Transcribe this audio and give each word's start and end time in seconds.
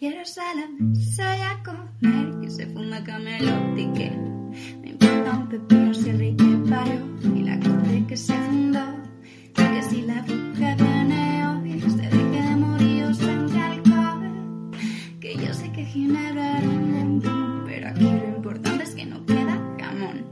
caballeros 0.00 0.38
a 0.38 0.54
la 0.54 0.66
mesa 0.78 1.36
y 1.36 1.40
a 1.42 1.62
comer, 1.62 2.40
que 2.40 2.48
se 2.48 2.66
fuma 2.68 3.04
camelote 3.04 3.82
y 3.82 3.92
que 3.92 4.10
me 4.80 4.90
importa 4.90 5.36
un 5.36 5.48
pepino 5.48 5.92
si 5.92 6.08
el 6.08 6.18
rey 6.18 6.36
parió 6.68 7.36
y 7.36 7.42
la 7.42 7.60
corte 7.60 8.04
que 8.08 8.16
se 8.16 8.32
fundó, 8.32 8.80
y 9.24 9.52
que 9.52 9.82
si 9.82 10.02
la 10.02 10.22
bruja 10.22 10.74
viene 10.76 11.46
hoy 11.46 11.80
se 11.82 12.02
deje 12.02 12.42
de 12.42 12.56
morir 12.56 13.14
sangre 13.14 13.60
alcohol, 13.60 14.70
que 15.20 15.34
yo 15.36 15.52
sé 15.52 15.70
que 15.70 15.84
Ginebra 15.84 16.58
era 16.58 16.68
un 16.68 16.92
montón, 16.92 17.64
pero 17.66 17.88
aquí 17.88 18.04
lo 18.04 18.36
importante 18.36 18.84
es 18.84 18.94
que 18.94 19.04
no 19.04 19.26
queda 19.26 19.76
jamón. 19.78 20.24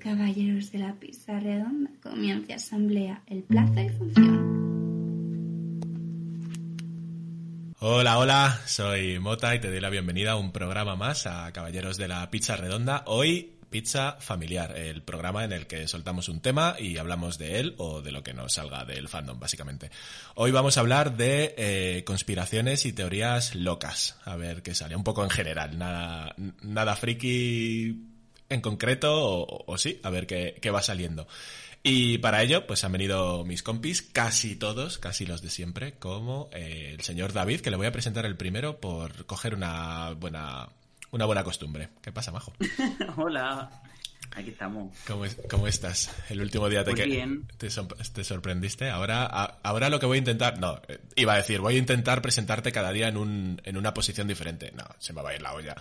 Caballeros 0.00 0.72
de 0.72 0.78
la 0.78 0.94
pizza 0.94 1.38
redonda, 1.38 1.90
comienza 2.02 2.54
asamblea, 2.54 3.22
el 3.26 3.44
plazo 3.44 3.80
y 3.80 3.88
función. 3.90 4.69
Hola, 7.82 8.18
hola, 8.18 8.60
soy 8.66 9.18
Mota 9.20 9.54
y 9.54 9.58
te 9.58 9.70
doy 9.70 9.80
la 9.80 9.88
bienvenida 9.88 10.32
a 10.32 10.36
un 10.36 10.52
programa 10.52 10.96
más 10.96 11.26
a 11.26 11.50
Caballeros 11.50 11.96
de 11.96 12.08
la 12.08 12.30
Pizza 12.30 12.54
Redonda. 12.54 13.04
Hoy 13.06 13.54
Pizza 13.70 14.18
Familiar, 14.20 14.76
el 14.76 15.02
programa 15.02 15.44
en 15.44 15.52
el 15.52 15.66
que 15.66 15.88
soltamos 15.88 16.28
un 16.28 16.40
tema 16.40 16.76
y 16.78 16.98
hablamos 16.98 17.38
de 17.38 17.58
él 17.58 17.74
o 17.78 18.02
de 18.02 18.12
lo 18.12 18.22
que 18.22 18.34
nos 18.34 18.52
salga 18.52 18.84
del 18.84 19.08
fandom, 19.08 19.40
básicamente. 19.40 19.90
Hoy 20.34 20.50
vamos 20.50 20.76
a 20.76 20.80
hablar 20.80 21.16
de 21.16 21.54
eh, 21.56 22.04
conspiraciones 22.04 22.84
y 22.84 22.92
teorías 22.92 23.54
locas. 23.54 24.18
A 24.26 24.36
ver 24.36 24.62
qué 24.62 24.74
sale, 24.74 24.94
un 24.94 25.02
poco 25.02 25.24
en 25.24 25.30
general, 25.30 25.78
nada, 25.78 26.34
nada 26.60 26.94
friki 26.96 27.96
en 28.50 28.60
concreto 28.60 29.10
o, 29.10 29.64
o 29.66 29.78
sí, 29.78 29.98
a 30.02 30.10
ver 30.10 30.26
qué, 30.26 30.58
qué 30.60 30.70
va 30.70 30.82
saliendo. 30.82 31.26
Y 31.82 32.18
para 32.18 32.42
ello, 32.42 32.66
pues 32.66 32.84
han 32.84 32.92
venido 32.92 33.42
mis 33.44 33.62
compis, 33.62 34.02
casi 34.02 34.54
todos, 34.54 34.98
casi 34.98 35.24
los 35.24 35.40
de 35.40 35.48
siempre, 35.48 35.94
como 35.94 36.50
eh, 36.52 36.94
el 36.94 37.00
señor 37.02 37.32
David, 37.32 37.60
que 37.62 37.70
le 37.70 37.76
voy 37.78 37.86
a 37.86 37.92
presentar 37.92 38.26
el 38.26 38.36
primero 38.36 38.80
por 38.80 39.24
coger 39.24 39.54
una 39.54 40.10
buena, 40.10 40.68
una 41.10 41.24
buena 41.24 41.42
costumbre. 41.42 41.88
¿Qué 42.02 42.12
pasa, 42.12 42.32
Majo? 42.32 42.52
Hola, 43.16 43.70
aquí 44.32 44.50
estamos. 44.50 44.94
¿Cómo, 45.06 45.24
es- 45.24 45.38
cómo 45.48 45.66
estás? 45.68 46.10
El 46.28 46.42
último 46.42 46.68
día 46.68 46.84
te, 46.84 46.92
que- 46.92 47.06
bien. 47.06 47.48
te, 47.56 47.70
sor- 47.70 47.96
te 48.12 48.24
sorprendiste. 48.24 48.90
Ahora, 48.90 49.24
a- 49.24 49.58
ahora 49.62 49.88
lo 49.88 49.98
que 49.98 50.04
voy 50.04 50.16
a 50.16 50.18
intentar, 50.18 50.58
no, 50.58 50.82
eh, 50.86 51.00
iba 51.16 51.32
a 51.32 51.36
decir, 51.38 51.60
voy 51.60 51.76
a 51.76 51.78
intentar 51.78 52.20
presentarte 52.20 52.72
cada 52.72 52.92
día 52.92 53.08
en, 53.08 53.16
un, 53.16 53.58
en 53.64 53.78
una 53.78 53.94
posición 53.94 54.28
diferente. 54.28 54.70
No, 54.76 54.84
se 54.98 55.14
me 55.14 55.22
va 55.22 55.30
a 55.30 55.34
ir 55.34 55.40
la 55.40 55.54
olla. 55.54 55.76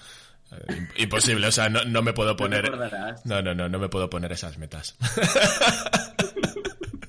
Eh, 0.51 0.65
im- 0.69 0.89
Imposible, 1.03 1.47
o 1.47 1.51
sea, 1.51 1.69
no, 1.69 1.83
no 1.85 2.01
me 2.01 2.13
puedo 2.13 2.35
poner... 2.35 2.71
No, 3.25 3.41
no, 3.41 3.53
no, 3.53 3.69
no 3.69 3.79
me 3.79 3.89
puedo 3.89 4.09
poner 4.09 4.31
esas 4.31 4.57
metas. 4.57 4.95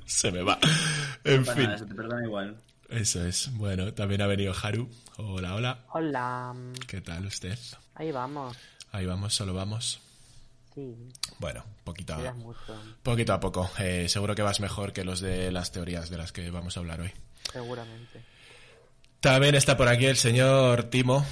Se 0.07 0.31
me 0.31 0.43
va. 0.43 0.59
En 1.25 1.47
fin, 1.47 1.65
nada, 1.65 1.79
se 1.79 1.87
te 1.87 1.95
perdona 1.95 2.25
igual. 2.25 2.57
eso 2.91 3.25
es. 3.25 3.51
Bueno, 3.55 3.95
también 3.95 4.21
ha 4.23 4.27
venido 4.27 4.53
Haru. 4.61 4.91
Hola, 5.17 5.55
hola. 5.55 5.79
Hola, 5.93 6.55
¿Qué 6.87 7.01
tal 7.01 7.27
usted? 7.27 7.59
ahí 7.95 8.13
vamos. 8.13 8.57
Ahí 8.93 9.07
vamos, 9.07 9.35
solo 9.35 9.55
vamos. 9.55 10.01
Sí, 10.75 10.95
Bueno, 11.39 11.65
poquito 11.85 12.15
a, 12.15 12.35
poquito 13.03 13.33
a 13.33 13.41
poco. 13.41 13.71
Eh, 13.79 14.09
seguro 14.09 14.35
que 14.35 14.43
vas 14.43 14.61
mejor 14.61 14.93
que 14.93 15.05
los 15.05 15.21
de 15.21 15.51
las 15.51 15.73
teorías 15.73 16.11
de 16.11 16.17
las 16.19 16.33
que 16.33 16.51
vamos 16.51 16.77
a 16.77 16.81
hablar 16.81 17.01
hoy. 17.01 17.13
seguramente. 17.53 18.23
También 19.21 19.55
está 19.55 19.77
por 19.77 19.89
aquí 19.89 20.07
el 20.07 20.17
señor 20.17 20.85
Timo. 20.85 21.25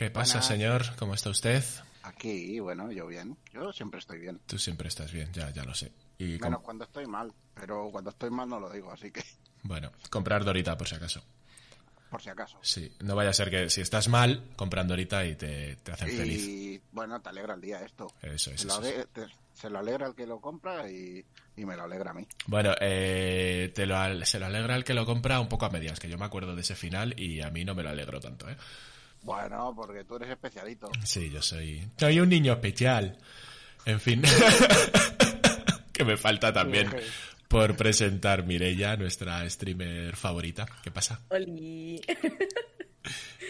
¿Qué 0.00 0.10
pasa, 0.10 0.38
Buenas. 0.38 0.46
señor? 0.46 0.96
¿Cómo 0.96 1.12
está 1.12 1.28
usted? 1.28 1.62
Aquí, 2.04 2.58
bueno, 2.58 2.90
yo 2.90 3.06
bien. 3.06 3.36
Yo 3.52 3.70
siempre 3.70 4.00
estoy 4.00 4.18
bien. 4.18 4.40
Tú 4.46 4.58
siempre 4.58 4.88
estás 4.88 5.12
bien, 5.12 5.30
ya, 5.30 5.50
ya 5.50 5.62
lo 5.62 5.74
sé. 5.74 5.92
Y 6.16 6.38
com- 6.38 6.54
cuando 6.62 6.84
estoy 6.84 7.04
mal. 7.04 7.30
Pero 7.54 7.90
cuando 7.92 8.08
estoy 8.08 8.30
mal 8.30 8.48
no 8.48 8.58
lo 8.58 8.70
digo, 8.70 8.90
así 8.90 9.10
que, 9.10 9.22
bueno, 9.62 9.92
comprar 10.08 10.42
Dorita 10.42 10.78
por 10.78 10.88
si 10.88 10.94
acaso. 10.94 11.22
por 12.08 12.22
si 12.22 12.30
acaso. 12.30 12.58
Sí, 12.62 12.90
no 13.00 13.14
vaya 13.14 13.28
a 13.28 13.34
ser 13.34 13.50
que 13.50 13.68
si 13.68 13.82
estás 13.82 14.08
mal, 14.08 14.42
comprando 14.56 14.94
ahorita 14.94 15.26
y 15.26 15.36
te, 15.36 15.76
te 15.76 15.92
hacen 15.92 16.08
feliz. 16.08 16.46
Y 16.48 16.80
bueno, 16.92 17.20
te 17.20 17.28
alegra 17.28 17.52
el 17.52 17.60
día 17.60 17.82
esto. 17.84 18.06
Eso 18.22 18.52
es, 18.52 18.62
Se 18.62 18.66
lo, 18.68 18.72
eso 18.80 18.82
es. 18.82 18.94
ale- 18.94 19.06
te- 19.12 19.26
se 19.52 19.68
lo 19.68 19.80
alegra 19.80 20.06
el 20.06 20.14
que 20.14 20.26
lo 20.26 20.40
compra 20.40 20.90
y, 20.90 21.22
y 21.56 21.64
me 21.66 21.76
lo 21.76 21.82
alegra 21.82 22.12
a 22.12 22.14
mí. 22.14 22.26
Bueno, 22.46 22.74
eh, 22.80 23.70
te 23.74 23.84
lo, 23.84 23.98
al- 23.98 24.24
se 24.24 24.40
lo 24.40 24.46
alegra 24.46 24.76
el 24.76 24.84
que 24.84 24.94
lo 24.94 25.04
compra 25.04 25.40
un 25.40 25.50
poco 25.50 25.66
a 25.66 25.70
medias, 25.70 26.00
que 26.00 26.08
yo 26.08 26.16
me 26.16 26.24
acuerdo 26.24 26.54
de 26.54 26.62
ese 26.62 26.74
final 26.74 27.20
y 27.20 27.42
a 27.42 27.50
mí 27.50 27.66
no 27.66 27.74
me 27.74 27.82
lo 27.82 27.90
alegro 27.90 28.18
tanto, 28.18 28.48
¿eh? 28.48 28.56
Bueno, 29.22 29.72
porque 29.76 30.04
tú 30.04 30.16
eres 30.16 30.30
especialito. 30.30 30.90
Sí, 31.04 31.30
yo 31.30 31.42
soy... 31.42 31.88
Soy 31.96 32.20
un 32.20 32.28
niño 32.28 32.52
especial. 32.54 33.18
En 33.84 34.00
fin. 34.00 34.22
que 35.92 36.04
me 36.04 36.16
falta 36.16 36.52
también 36.52 36.88
por 37.48 37.76
presentar 37.76 38.44
Mirella, 38.44 38.96
nuestra 38.96 39.48
streamer 39.50 40.16
favorita. 40.16 40.66
¿Qué 40.82 40.90
pasa? 40.90 41.20
Oli. 41.30 42.00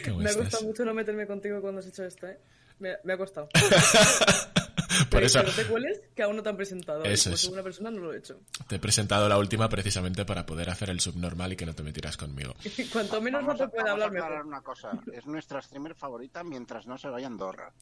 ¿Cómo 0.04 0.18
Me 0.18 0.24
ha 0.26 0.30
estás? 0.30 0.44
costado 0.44 0.64
mucho 0.64 0.84
no 0.84 0.94
meterme 0.94 1.26
contigo 1.26 1.60
cuando 1.60 1.80
has 1.80 1.86
hecho 1.86 2.04
esto, 2.04 2.26
¿eh? 2.26 2.38
Me, 2.78 2.96
me 3.04 3.12
ha 3.12 3.16
costado. 3.16 3.48
Por 4.98 5.08
Pero 5.10 5.26
eso 5.26 5.42
no 5.42 5.50
te 5.50 5.64
cueles 5.66 6.00
que 6.14 6.22
aún 6.22 6.36
no 6.36 6.42
te 6.42 6.48
han 6.48 6.56
presentado. 6.56 7.04
Eso 7.04 7.30
es. 7.32 7.44
una 7.44 7.62
persona 7.62 7.90
no 7.90 8.00
lo 8.00 8.12
he 8.12 8.18
hecho. 8.18 8.40
te 8.68 8.76
he 8.76 8.78
presentado 8.78 9.28
la 9.28 9.38
última 9.38 9.68
precisamente 9.68 10.24
para 10.24 10.44
poder 10.46 10.68
hacer 10.70 10.90
el 10.90 11.00
subnormal 11.00 11.52
y 11.52 11.56
que 11.56 11.66
no 11.66 11.74
te 11.74 11.82
metieras 11.82 12.16
conmigo. 12.16 12.54
Cuanto 12.92 13.20
menos 13.20 13.44
no 13.44 13.54
te 13.56 13.68
pueda 13.68 13.84
vamos 13.94 14.02
a 14.02 14.06
hablar 14.06 14.12
mejor. 14.30 14.46
una 14.46 14.60
cosa. 14.62 14.90
Es 15.12 15.26
nuestra 15.26 15.62
streamer 15.62 15.94
favorita 15.94 16.42
mientras 16.44 16.86
no 16.86 16.98
se 16.98 17.08
vaya 17.08 17.26
a 17.26 17.30
Andorra. 17.30 17.72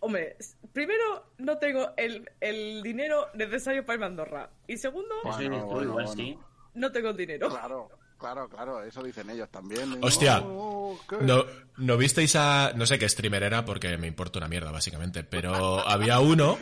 Hombre, 0.00 0.36
primero 0.72 1.32
no 1.38 1.58
tengo 1.58 1.92
el, 1.96 2.28
el 2.40 2.82
dinero 2.82 3.28
necesario 3.34 3.84
para 3.86 3.94
irme 3.94 4.06
a 4.06 4.08
Andorra. 4.08 4.50
Y 4.66 4.76
segundo, 4.76 5.14
Eso 5.24 5.36
Bueno, 5.36 5.54
eres 5.54 5.60
tú, 5.62 5.66
bueno, 5.68 5.82
igual 5.90 6.04
bueno. 6.06 6.22
sí. 6.22 6.38
no 6.74 6.90
tengo 6.92 7.10
el 7.10 7.16
dinero. 7.16 7.48
Claro, 7.48 7.88
claro, 8.22 8.48
claro. 8.48 8.82
Eso 8.82 9.02
dicen 9.02 9.28
ellos 9.28 9.50
también. 9.50 9.98
Hostia. 10.02 10.40
Oh, 10.42 10.98
¿qué? 11.08 11.16
No, 11.20 11.44
no 11.76 11.96
visteis 11.96 12.34
a... 12.36 12.72
No 12.74 12.86
sé 12.86 12.98
qué 12.98 13.08
streamer 13.08 13.42
era 13.42 13.64
porque 13.64 13.98
me 13.98 14.06
importa 14.06 14.38
una 14.38 14.48
mierda, 14.48 14.70
básicamente. 14.70 15.24
Pero 15.24 15.86
había 15.86 16.20
uno... 16.20 16.56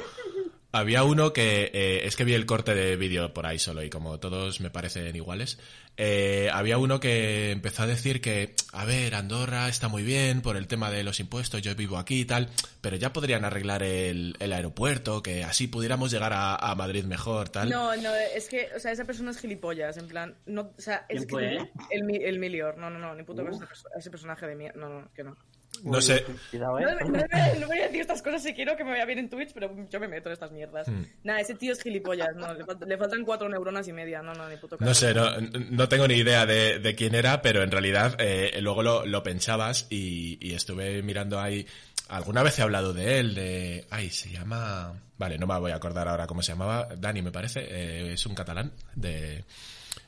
Había 0.72 1.02
uno 1.04 1.32
que... 1.32 1.70
eh, 1.74 2.02
es 2.04 2.14
que 2.16 2.24
vi 2.24 2.34
el 2.34 2.46
corte 2.46 2.74
de 2.74 2.96
vídeo 2.96 3.34
por 3.34 3.46
ahí 3.46 3.58
solo 3.58 3.82
y 3.82 3.90
como 3.90 4.20
todos 4.20 4.60
me 4.60 4.70
parecen 4.70 5.14
iguales. 5.16 5.58
eh, 5.96 6.48
había 6.52 6.78
uno 6.78 7.00
que 7.00 7.50
empezó 7.50 7.82
a 7.82 7.86
decir 7.86 8.20
que... 8.20 8.54
A 8.72 8.84
ver, 8.84 9.16
Andorra 9.16 9.68
está 9.68 9.88
muy 9.88 10.04
bien 10.04 10.42
por 10.42 10.56
el 10.56 10.68
tema 10.68 10.90
de 10.90 11.02
los 11.02 11.18
impuestos, 11.18 11.60
yo 11.60 11.74
vivo 11.74 11.98
aquí 11.98 12.20
y 12.20 12.24
tal. 12.24 12.48
Pero 12.80 12.96
ya 12.96 13.12
podrían 13.12 13.44
arreglar 13.44 13.82
el, 13.82 14.36
el 14.38 14.52
aeropuerto, 14.52 15.22
que 15.24 15.42
así 15.42 15.66
pudiéramos 15.66 16.10
llegar 16.12 16.32
a, 16.32 16.54
a 16.54 16.74
Madrid 16.76 17.04
mejor, 17.04 17.48
tal. 17.48 17.68
No, 17.68 17.96
no, 17.96 18.14
es 18.14 18.48
que, 18.48 18.68
o 18.76 18.78
sea, 18.78 18.92
esa 18.92 19.04
persona 19.04 19.32
es 19.32 19.38
gilipollas, 19.40 19.96
en 19.96 20.06
plan, 20.06 20.36
no, 20.46 20.72
o 20.78 20.80
sea, 20.80 21.04
es 21.08 21.26
¿Quién 21.26 21.28
fue, 21.28 21.70
que 21.90 21.96
el, 21.96 22.04
mi- 22.04 22.22
el 22.24 22.38
Milior, 22.38 22.78
no, 22.78 22.88
no, 22.90 22.98
no, 23.00 23.14
ni 23.16 23.24
puto 23.24 23.44
caso 23.44 23.64
a 23.64 23.72
ese 23.72 23.84
ese 23.98 24.10
personaje 24.10 24.46
de 24.46 24.54
mierda, 24.54 24.78
no, 24.80 24.88
no, 25.00 25.08
que 25.12 25.24
no. 25.24 25.36
No 25.84 25.98
Uy, 25.98 26.02
sé. 26.02 26.24
Cuidado, 26.50 26.78
¿eh? 26.78 26.84
no, 27.00 27.08
no, 27.08 27.60
no 27.60 27.66
voy 27.66 27.78
a 27.78 27.82
decir 27.84 28.00
estas 28.00 28.22
cosas 28.22 28.42
si 28.42 28.52
quiero 28.54 28.76
que 28.76 28.84
me 28.84 28.90
vaya 28.90 29.04
bien 29.04 29.18
en 29.20 29.30
Twitch, 29.30 29.52
pero 29.54 29.74
yo 29.88 30.00
me 30.00 30.08
meto 30.08 30.28
en 30.28 30.32
estas 30.34 30.50
mierdas. 30.52 30.88
Hmm. 30.88 31.02
Nada, 31.24 31.40
ese 31.40 31.54
tío 31.54 31.72
es 31.72 31.82
gilipollas, 31.82 32.28
no, 32.36 32.52
le, 32.54 32.64
falt- 32.64 32.86
le 32.86 32.98
faltan 32.98 33.24
cuatro 33.24 33.48
neuronas 33.48 33.86
y 33.88 33.92
media, 33.92 34.22
no, 34.22 34.32
no, 34.34 34.48
ni 34.48 34.56
puto 34.56 34.76
caso. 34.76 34.88
No 34.88 34.94
sé, 34.94 35.14
no, 35.14 35.30
no 35.70 35.88
tengo 35.88 36.06
ni 36.08 36.14
idea 36.14 36.46
de, 36.46 36.78
de 36.78 36.94
quién 36.94 37.14
era, 37.14 37.40
pero 37.42 37.62
en 37.62 37.70
realidad 37.70 38.16
eh, 38.18 38.58
luego 38.60 38.82
lo, 38.82 39.06
lo 39.06 39.22
pensabas 39.22 39.86
y, 39.90 40.38
y 40.40 40.54
estuve 40.54 41.02
mirando 41.02 41.40
ahí. 41.40 41.66
Alguna 42.08 42.42
vez 42.42 42.58
he 42.58 42.62
hablado 42.62 42.92
de 42.92 43.20
él, 43.20 43.34
de. 43.36 43.86
Ay, 43.88 44.10
se 44.10 44.30
llama. 44.30 45.00
Vale, 45.16 45.38
no 45.38 45.46
me 45.46 45.56
voy 45.60 45.70
a 45.70 45.76
acordar 45.76 46.08
ahora 46.08 46.26
cómo 46.26 46.42
se 46.42 46.50
llamaba. 46.50 46.88
Dani, 46.98 47.22
me 47.22 47.30
parece. 47.30 47.60
eh, 47.60 48.12
es 48.14 48.26
un 48.26 48.34
catalán 48.34 48.72
de. 48.96 49.44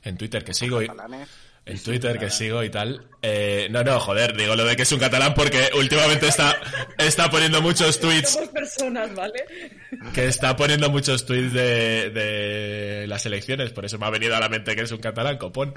En 0.03 0.17
Twitter 0.17 0.43
que 0.43 0.53
sigo 0.53 0.81
y. 0.81 0.87
En 1.65 1.81
Twitter 1.81 2.19
que 2.19 2.29
sigo 2.29 2.61
y 2.63 2.69
tal. 2.69 3.07
Eh, 3.21 3.67
no, 3.71 3.83
no, 3.85 3.97
joder, 3.99 4.35
digo 4.35 4.53
lo 4.55 4.65
de 4.65 4.75
que 4.75 4.81
es 4.81 4.91
un 4.91 4.99
catalán 4.99 5.33
porque 5.33 5.69
últimamente 5.75 6.27
está, 6.27 6.57
está 6.97 7.29
poniendo 7.29 7.61
muchos 7.61 8.01
tweets 8.01 8.31
Somos 8.31 8.49
personas, 8.49 9.15
¿vale? 9.15 9.45
que 10.13 10.27
está 10.27 10.57
poniendo 10.57 10.89
muchos 10.89 11.25
tweets 11.25 11.53
de, 11.53 12.09
de 12.09 13.07
las 13.07 13.25
elecciones, 13.25 13.71
por 13.71 13.85
eso 13.85 13.97
me 13.97 14.07
ha 14.07 14.09
venido 14.09 14.35
a 14.35 14.41
la 14.41 14.49
mente 14.49 14.75
que 14.75 14.81
es 14.81 14.91
un 14.91 14.97
catalán, 14.97 15.37
copón. 15.37 15.73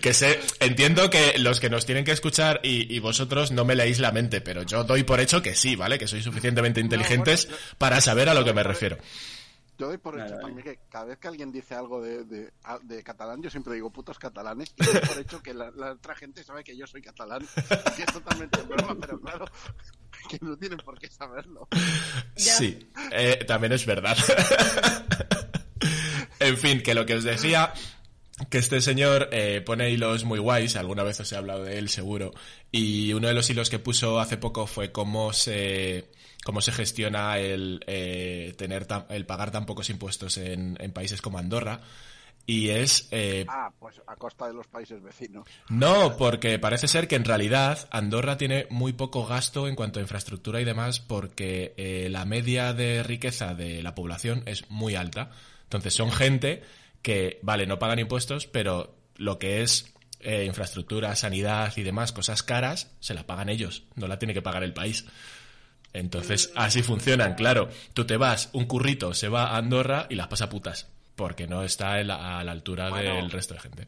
que 0.00 0.14
sé, 0.14 0.38
entiendo 0.60 1.10
que 1.10 1.38
los 1.38 1.58
que 1.58 1.70
nos 1.70 1.84
tienen 1.86 2.04
que 2.04 2.12
escuchar 2.12 2.60
y, 2.62 2.94
y 2.94 3.00
vosotros 3.00 3.50
no 3.50 3.64
me 3.64 3.74
leéis 3.74 3.98
la 3.98 4.12
mente, 4.12 4.40
pero 4.40 4.62
yo 4.62 4.84
doy 4.84 5.02
por 5.02 5.18
hecho 5.18 5.42
que 5.42 5.56
sí, 5.56 5.74
¿vale? 5.74 5.98
Que 5.98 6.06
sois 6.06 6.22
suficientemente 6.22 6.80
inteligentes 6.80 7.46
bueno, 7.46 7.62
para 7.78 8.00
saber 8.00 8.28
a 8.28 8.34
lo 8.34 8.44
que 8.44 8.52
me 8.52 8.62
refiero. 8.62 8.98
Yo 9.78 9.88
doy 9.88 9.98
por 9.98 10.20
hecho 10.20 10.38
también 10.38 10.62
que 10.62 10.78
cada 10.90 11.06
vez 11.06 11.18
que 11.18 11.28
alguien 11.28 11.50
dice 11.50 11.74
algo 11.74 12.02
de, 12.02 12.24
de, 12.24 13.02
catalán, 13.02 13.42
yo 13.42 13.50
siempre 13.50 13.74
digo 13.74 13.90
putos 13.90 14.18
catalanes 14.18 14.74
y 14.76 14.84
doy 14.84 15.00
por 15.00 15.18
hecho 15.18 15.42
que 15.42 15.54
la, 15.54 15.70
la 15.70 15.92
otra 15.92 16.14
gente 16.14 16.44
sabe 16.44 16.62
que 16.62 16.76
yo 16.76 16.86
soy 16.86 17.02
catalán, 17.02 17.46
que 17.96 18.02
es 18.02 18.12
totalmente 18.12 18.60
broma, 18.62 18.96
pero 19.00 19.20
claro, 19.20 19.46
que 20.28 20.38
no 20.42 20.56
tienen 20.56 20.78
por 20.78 20.98
qué 20.98 21.08
saberlo. 21.08 21.68
Sí, 22.36 22.90
eh, 23.12 23.44
también 23.46 23.72
es 23.72 23.86
verdad. 23.86 24.16
en 26.38 26.56
fin, 26.58 26.82
que 26.82 26.94
lo 26.94 27.06
que 27.06 27.14
os 27.14 27.24
decía, 27.24 27.72
que 28.50 28.58
este 28.58 28.80
señor 28.80 29.30
eh, 29.32 29.62
pone 29.64 29.90
hilos 29.90 30.24
muy 30.24 30.38
guays, 30.38 30.76
alguna 30.76 31.02
vez 31.02 31.18
os 31.20 31.32
he 31.32 31.36
hablado 31.36 31.64
de 31.64 31.78
él 31.78 31.88
seguro, 31.88 32.32
y 32.70 33.12
uno 33.14 33.28
de 33.28 33.34
los 33.34 33.48
hilos 33.48 33.70
que 33.70 33.78
puso 33.78 34.20
hace 34.20 34.36
poco 34.36 34.66
fue 34.66 34.92
cómo 34.92 35.32
se 35.32 36.10
cómo 36.44 36.60
se 36.60 36.72
gestiona 36.72 37.38
el 37.38 37.84
eh, 37.86 38.54
tener 38.56 38.86
tan- 38.86 39.06
el 39.10 39.26
pagar 39.26 39.50
tan 39.50 39.66
pocos 39.66 39.90
impuestos 39.90 40.36
en, 40.38 40.76
en 40.80 40.92
países 40.92 41.20
como 41.22 41.38
Andorra 41.38 41.80
Y 42.46 42.70
es... 42.70 43.06
eh, 43.12 43.44
Ah, 43.48 43.70
pues 43.78 44.00
a 44.06 44.16
costa 44.16 44.48
de 44.48 44.54
los 44.54 44.66
países 44.66 45.00
vecinos. 45.02 45.46
no, 45.68 46.16
porque 46.16 46.58
parece 46.58 46.88
ser 46.88 47.06
que 47.06 47.14
en 47.16 47.24
realidad 47.24 47.86
Andorra 47.92 48.36
tiene 48.36 48.66
muy 48.70 48.92
poco 48.92 49.24
gasto 49.26 49.68
en 49.68 49.76
cuanto 49.76 50.00
a 50.00 50.02
infraestructura 50.02 50.60
y 50.60 50.64
demás 50.64 50.98
porque 50.98 51.74
eh, 51.76 52.08
la 52.10 52.24
media 52.24 52.72
de 52.72 53.02
riqueza 53.04 53.54
de 53.54 53.82
la 53.82 53.94
población 53.94 54.42
es 54.46 54.68
muy 54.70 54.96
alta. 54.96 55.30
Entonces 55.64 55.94
son 55.94 56.10
gente 56.10 56.62
que, 57.02 57.38
vale, 57.42 57.66
no 57.66 57.78
pagan 57.78 57.98
impuestos, 58.00 58.46
pero 58.48 58.94
lo 59.16 59.38
que 59.38 59.62
es 59.62 59.94
eh, 60.20 60.44
infraestructura, 60.44 61.14
sanidad 61.16 61.72
y 61.76 61.82
demás, 61.82 62.10
cosas 62.12 62.42
caras, 62.42 62.90
se 63.00 63.14
la 63.14 63.24
pagan 63.26 63.48
ellos, 63.48 63.84
no 63.94 64.06
la 64.08 64.18
tiene 64.18 64.34
que 64.34 64.42
pagar 64.42 64.62
el 64.64 64.72
país. 64.74 65.04
Entonces, 65.92 66.52
así 66.54 66.82
funcionan, 66.82 67.34
claro. 67.34 67.68
Tú 67.94 68.06
te 68.06 68.16
vas, 68.16 68.48
un 68.52 68.64
currito 68.66 69.12
se 69.14 69.28
va 69.28 69.48
a 69.48 69.56
Andorra 69.58 70.06
y 70.08 70.14
las 70.14 70.28
pasa 70.28 70.48
putas, 70.48 70.88
porque 71.16 71.46
no 71.46 71.62
está 71.62 72.00
en 72.00 72.08
la- 72.08 72.38
a 72.38 72.44
la 72.44 72.52
altura 72.52 72.88
Bueno. 72.90 73.16
del 73.16 73.30
resto 73.30 73.54
de 73.54 73.60
gente. 73.60 73.86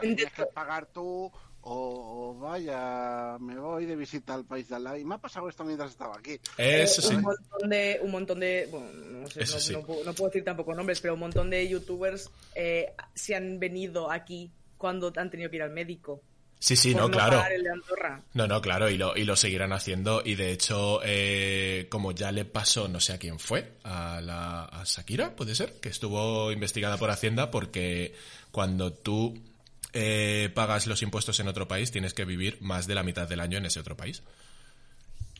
Tienes 0.00 0.32
que 0.32 0.46
pagar 0.46 0.86
tú 0.86 1.30
o, 1.64 2.34
o 2.34 2.38
vaya, 2.40 3.36
me 3.38 3.56
voy 3.58 3.86
de 3.86 3.94
visita 3.96 4.34
al 4.34 4.44
país 4.44 4.68
de 4.68 4.76
al 4.76 4.84
lado. 4.84 4.96
Y 4.96 5.04
me 5.04 5.14
ha 5.14 5.18
pasado 5.18 5.48
esto 5.48 5.64
mientras 5.64 5.90
estaba 5.90 6.16
aquí. 6.16 6.32
Eso 6.56 7.00
Eh, 7.00 7.04
sí. 7.08 7.14
Un 7.14 7.22
montón 7.22 7.70
de, 7.70 8.00
un 8.02 8.10
montón 8.10 8.40
de, 8.40 8.68
bueno, 8.70 8.88
no 8.92 9.26
sé, 9.28 9.42
Eso 9.44 9.54
no, 9.54 9.60
sí. 9.60 9.72
no 9.72 9.82
puedo, 9.82 10.04
no 10.04 10.12
puedo 10.12 10.28
decir 10.30 10.44
tampoco 10.44 10.74
nombres, 10.74 11.00
pero 11.00 11.14
un 11.14 11.20
montón 11.20 11.50
de 11.50 11.68
youtubers 11.68 12.30
eh, 12.54 12.92
se 13.14 13.34
han 13.36 13.58
venido 13.60 14.10
aquí 14.10 14.50
cuando 14.76 15.12
han 15.16 15.30
tenido 15.30 15.50
que 15.50 15.56
ir 15.56 15.62
al 15.62 15.70
médico. 15.70 16.20
Sí, 16.62 16.76
sí, 16.76 16.92
por 16.92 17.02
no, 17.02 17.10
claro. 17.10 17.38
pagar 17.38 17.52
el 17.54 17.64
de 17.64 17.70
Andorra. 17.70 18.22
No, 18.34 18.46
no, 18.46 18.62
claro, 18.62 18.88
y 18.88 18.96
lo, 18.96 19.16
y 19.16 19.24
lo 19.24 19.34
seguirán 19.34 19.72
haciendo. 19.72 20.22
Y 20.24 20.36
de 20.36 20.52
hecho, 20.52 21.00
eh, 21.02 21.88
como 21.90 22.12
ya 22.12 22.30
le 22.30 22.44
pasó, 22.44 22.86
no 22.86 23.00
sé 23.00 23.12
a 23.12 23.18
quién 23.18 23.40
fue, 23.40 23.72
a, 23.82 24.20
la, 24.20 24.66
a 24.66 24.84
Shakira, 24.84 25.34
puede 25.34 25.56
ser, 25.56 25.80
que 25.80 25.88
estuvo 25.88 26.52
investigada 26.52 26.98
por 26.98 27.10
Hacienda 27.10 27.50
porque 27.50 28.14
cuando 28.52 28.92
tú 28.92 29.42
eh, 29.92 30.50
pagas 30.54 30.86
los 30.86 31.02
impuestos 31.02 31.40
en 31.40 31.48
otro 31.48 31.66
país, 31.66 31.90
tienes 31.90 32.14
que 32.14 32.24
vivir 32.24 32.58
más 32.60 32.86
de 32.86 32.94
la 32.94 33.02
mitad 33.02 33.26
del 33.28 33.40
año 33.40 33.58
en 33.58 33.66
ese 33.66 33.80
otro 33.80 33.96
país. 33.96 34.22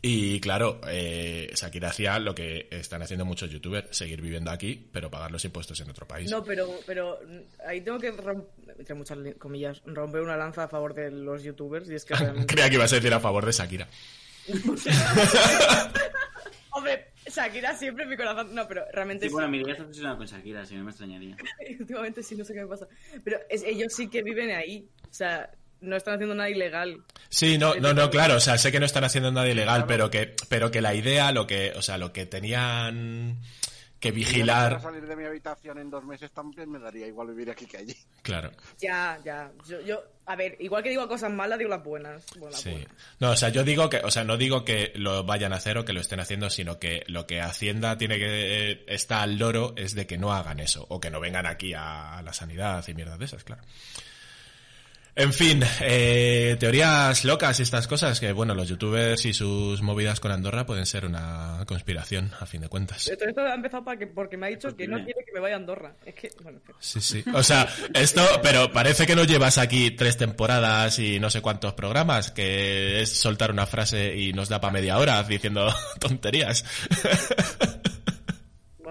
Y 0.04 0.40
claro, 0.40 0.80
eh, 0.88 1.52
Shakira 1.54 1.90
hacía 1.90 2.18
lo 2.18 2.34
que 2.34 2.66
están 2.72 3.02
haciendo 3.02 3.24
muchos 3.24 3.48
youtubers, 3.50 3.96
seguir 3.96 4.20
viviendo 4.20 4.50
aquí, 4.50 4.88
pero 4.92 5.08
pagar 5.12 5.30
los 5.30 5.44
impuestos 5.44 5.78
en 5.80 5.88
otro 5.90 6.08
país. 6.08 6.28
No, 6.28 6.42
pero, 6.42 6.68
pero 6.84 7.20
mm, 7.24 7.38
ahí 7.68 7.80
tengo 7.82 8.00
que, 8.00 8.12
rom- 8.12 8.46
entre 8.78 8.94
muchas 8.96 9.16
comillas, 9.38 9.80
romper 9.86 10.22
una 10.22 10.36
lanza 10.36 10.64
a 10.64 10.68
favor 10.68 10.92
de 10.94 11.12
los 11.12 11.44
youtubers. 11.44 11.88
Y 11.88 11.94
es 11.94 12.04
que 12.04 12.14
realmente... 12.16 12.52
Creía 12.52 12.68
que 12.68 12.74
ibas 12.74 12.92
a 12.92 12.96
decir 12.96 13.14
a 13.14 13.20
favor 13.20 13.46
de 13.46 13.52
Shakira. 13.52 13.86
Hombre, 16.74 17.08
Shakira 17.26 17.76
siempre 17.76 18.04
en 18.04 18.10
mi 18.10 18.16
corazón. 18.16 18.54
No, 18.54 18.66
pero 18.66 18.84
realmente 18.92 19.26
Sí, 19.26 19.28
sí. 19.28 19.34
bueno, 19.34 19.48
mi 19.50 19.58
idea 19.60 19.72
está 19.72 19.84
obsesionada 19.84 20.16
con 20.16 20.26
Shakira, 20.26 20.64
si 20.66 20.74
no 20.74 20.84
me 20.84 20.90
extrañaría. 20.90 21.36
últimamente 21.78 22.22
sí, 22.22 22.34
no 22.34 22.44
sé 22.44 22.54
qué 22.54 22.62
me 22.62 22.66
pasa. 22.66 22.88
Pero 23.22 23.38
es- 23.48 23.62
ellos 23.62 23.92
sí 23.94 24.08
que 24.08 24.22
viven 24.22 24.50
ahí. 24.50 24.88
O 25.08 25.12
sea, 25.14 25.50
no 25.82 25.96
están 25.96 26.14
haciendo 26.14 26.34
nada 26.34 26.48
ilegal. 26.50 27.02
Sí, 27.28 27.58
no, 27.58 27.74
no, 27.74 27.92
no, 27.94 28.10
claro, 28.10 28.36
o 28.36 28.40
sea, 28.40 28.56
sé 28.58 28.72
que 28.72 28.80
no 28.80 28.86
están 28.86 29.04
haciendo 29.04 29.30
nada 29.32 29.48
ilegal, 29.48 29.84
Claro. 29.84 29.86
pero 29.86 30.10
que, 30.10 30.34
pero 30.48 30.70
que 30.70 30.80
la 30.80 30.94
idea, 30.94 31.32
lo 31.32 31.46
que, 31.46 31.72
o 31.76 31.82
sea, 31.82 31.98
lo 31.98 32.12
que 32.12 32.26
tenían 32.26 33.38
que 34.00 34.08
Si 34.08 34.14
vigilar, 34.16 34.72
quisiera 34.74 34.80
salir 34.94 35.08
de 35.08 35.14
mi 35.16 35.24
habitación 35.24 35.78
en 35.78 35.88
dos 35.88 36.04
meses 36.04 36.32
también 36.32 36.68
me 36.68 36.80
daría 36.80 37.06
igual 37.06 37.28
vivir 37.28 37.50
aquí 37.50 37.66
que 37.66 37.76
allí. 37.78 37.96
claro, 38.22 38.50
Ya, 38.80 39.16
ya. 39.24 39.52
Yo, 39.68 39.80
yo, 39.82 40.02
a 40.26 40.34
ver, 40.34 40.56
igual 40.58 40.82
que 40.82 40.88
digo 40.90 41.06
cosas 41.06 41.30
malas, 41.30 41.56
digo 41.56 41.70
las 41.70 41.84
buenas. 41.84 42.24
Bueno, 42.36 42.50
las 42.50 42.60
sí. 42.60 42.70
buenas. 42.70 42.88
No, 43.20 43.30
o 43.30 43.36
sea, 43.36 43.50
yo 43.50 43.62
digo 43.62 43.88
que, 43.88 43.98
o 43.98 44.10
sea, 44.10 44.24
no 44.24 44.36
digo 44.36 44.64
que 44.64 44.90
lo 44.96 45.22
vayan 45.22 45.52
a 45.52 45.56
hacer 45.56 45.78
o 45.78 45.84
que 45.84 45.92
lo 45.92 46.00
estén 46.00 46.18
haciendo, 46.18 46.50
sino 46.50 46.80
que 46.80 47.04
lo 47.06 47.28
que 47.28 47.40
Hacienda 47.40 47.96
tiene 47.96 48.18
que 48.18 48.72
eh, 48.72 48.84
está 48.88 49.22
al 49.22 49.38
loro 49.38 49.72
es 49.76 49.94
de 49.94 50.04
que 50.04 50.18
no 50.18 50.32
hagan 50.32 50.58
eso 50.58 50.84
o 50.88 50.98
que 51.00 51.10
no 51.10 51.20
vengan 51.20 51.46
aquí 51.46 51.72
a, 51.72 52.18
a 52.18 52.22
la 52.22 52.32
sanidad 52.32 52.84
y 52.88 52.94
mierdas 52.94 53.20
de 53.20 53.24
esas, 53.26 53.44
claro. 53.44 53.62
En 55.14 55.32
fin, 55.34 55.62
eh, 55.82 56.56
teorías 56.58 57.26
locas 57.26 57.60
y 57.60 57.64
estas 57.64 57.86
cosas 57.86 58.18
que, 58.18 58.32
bueno, 58.32 58.54
los 58.54 58.66
youtubers 58.66 59.26
y 59.26 59.34
sus 59.34 59.82
movidas 59.82 60.20
con 60.20 60.32
Andorra 60.32 60.64
pueden 60.64 60.86
ser 60.86 61.04
una 61.04 61.62
conspiración, 61.66 62.30
a 62.40 62.46
fin 62.46 62.62
de 62.62 62.68
cuentas. 62.68 63.08
Esto, 63.08 63.26
esto 63.26 63.42
ha 63.42 63.54
empezado 63.54 63.84
para 63.84 63.98
que, 63.98 64.06
porque 64.06 64.38
me 64.38 64.46
ha 64.46 64.48
dicho 64.48 64.68
Pues 64.68 64.74
que 64.76 64.88
no 64.88 64.96
quiere 65.04 65.22
que 65.26 65.32
me 65.32 65.40
vaya 65.40 65.56
a 65.56 65.58
Andorra. 65.58 65.96
Es 66.06 66.14
que, 66.14 66.30
bueno, 66.42 66.60
Sí, 66.80 67.02
sí. 67.02 67.22
O 67.34 67.42
sea, 67.42 67.68
esto, 67.92 68.22
pero 68.42 68.72
parece 68.72 69.06
que 69.06 69.14
no 69.14 69.24
llevas 69.24 69.58
aquí 69.58 69.90
tres 69.90 70.16
temporadas 70.16 70.98
y 70.98 71.20
no 71.20 71.28
sé 71.28 71.42
cuántos 71.42 71.74
programas, 71.74 72.30
que 72.30 73.02
es 73.02 73.10
soltar 73.10 73.50
una 73.50 73.66
frase 73.66 74.16
y 74.16 74.32
nos 74.32 74.48
da 74.48 74.62
para 74.62 74.72
media 74.72 74.96
hora 74.96 75.22
diciendo 75.24 75.74
tonterías. 76.00 76.64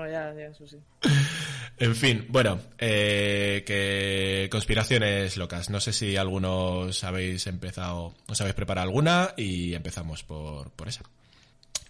bueno, 0.01 0.11
ya, 0.11 0.33
ya, 0.33 0.47
eso 0.47 0.67
sí. 0.67 0.77
En 1.77 1.95
fin, 1.95 2.25
bueno, 2.29 2.59
eh, 2.77 3.63
que 3.65 4.47
conspiraciones 4.51 5.37
locas. 5.37 5.69
No 5.69 5.79
sé 5.79 5.93
si 5.93 6.15
algunos 6.17 7.03
habéis 7.03 7.47
empezado, 7.47 8.13
os 8.27 8.39
habéis 8.41 8.55
preparado 8.55 8.87
alguna 8.87 9.33
y 9.37 9.73
empezamos 9.73 10.23
por, 10.23 10.69
por 10.71 10.87
esa. 10.87 11.01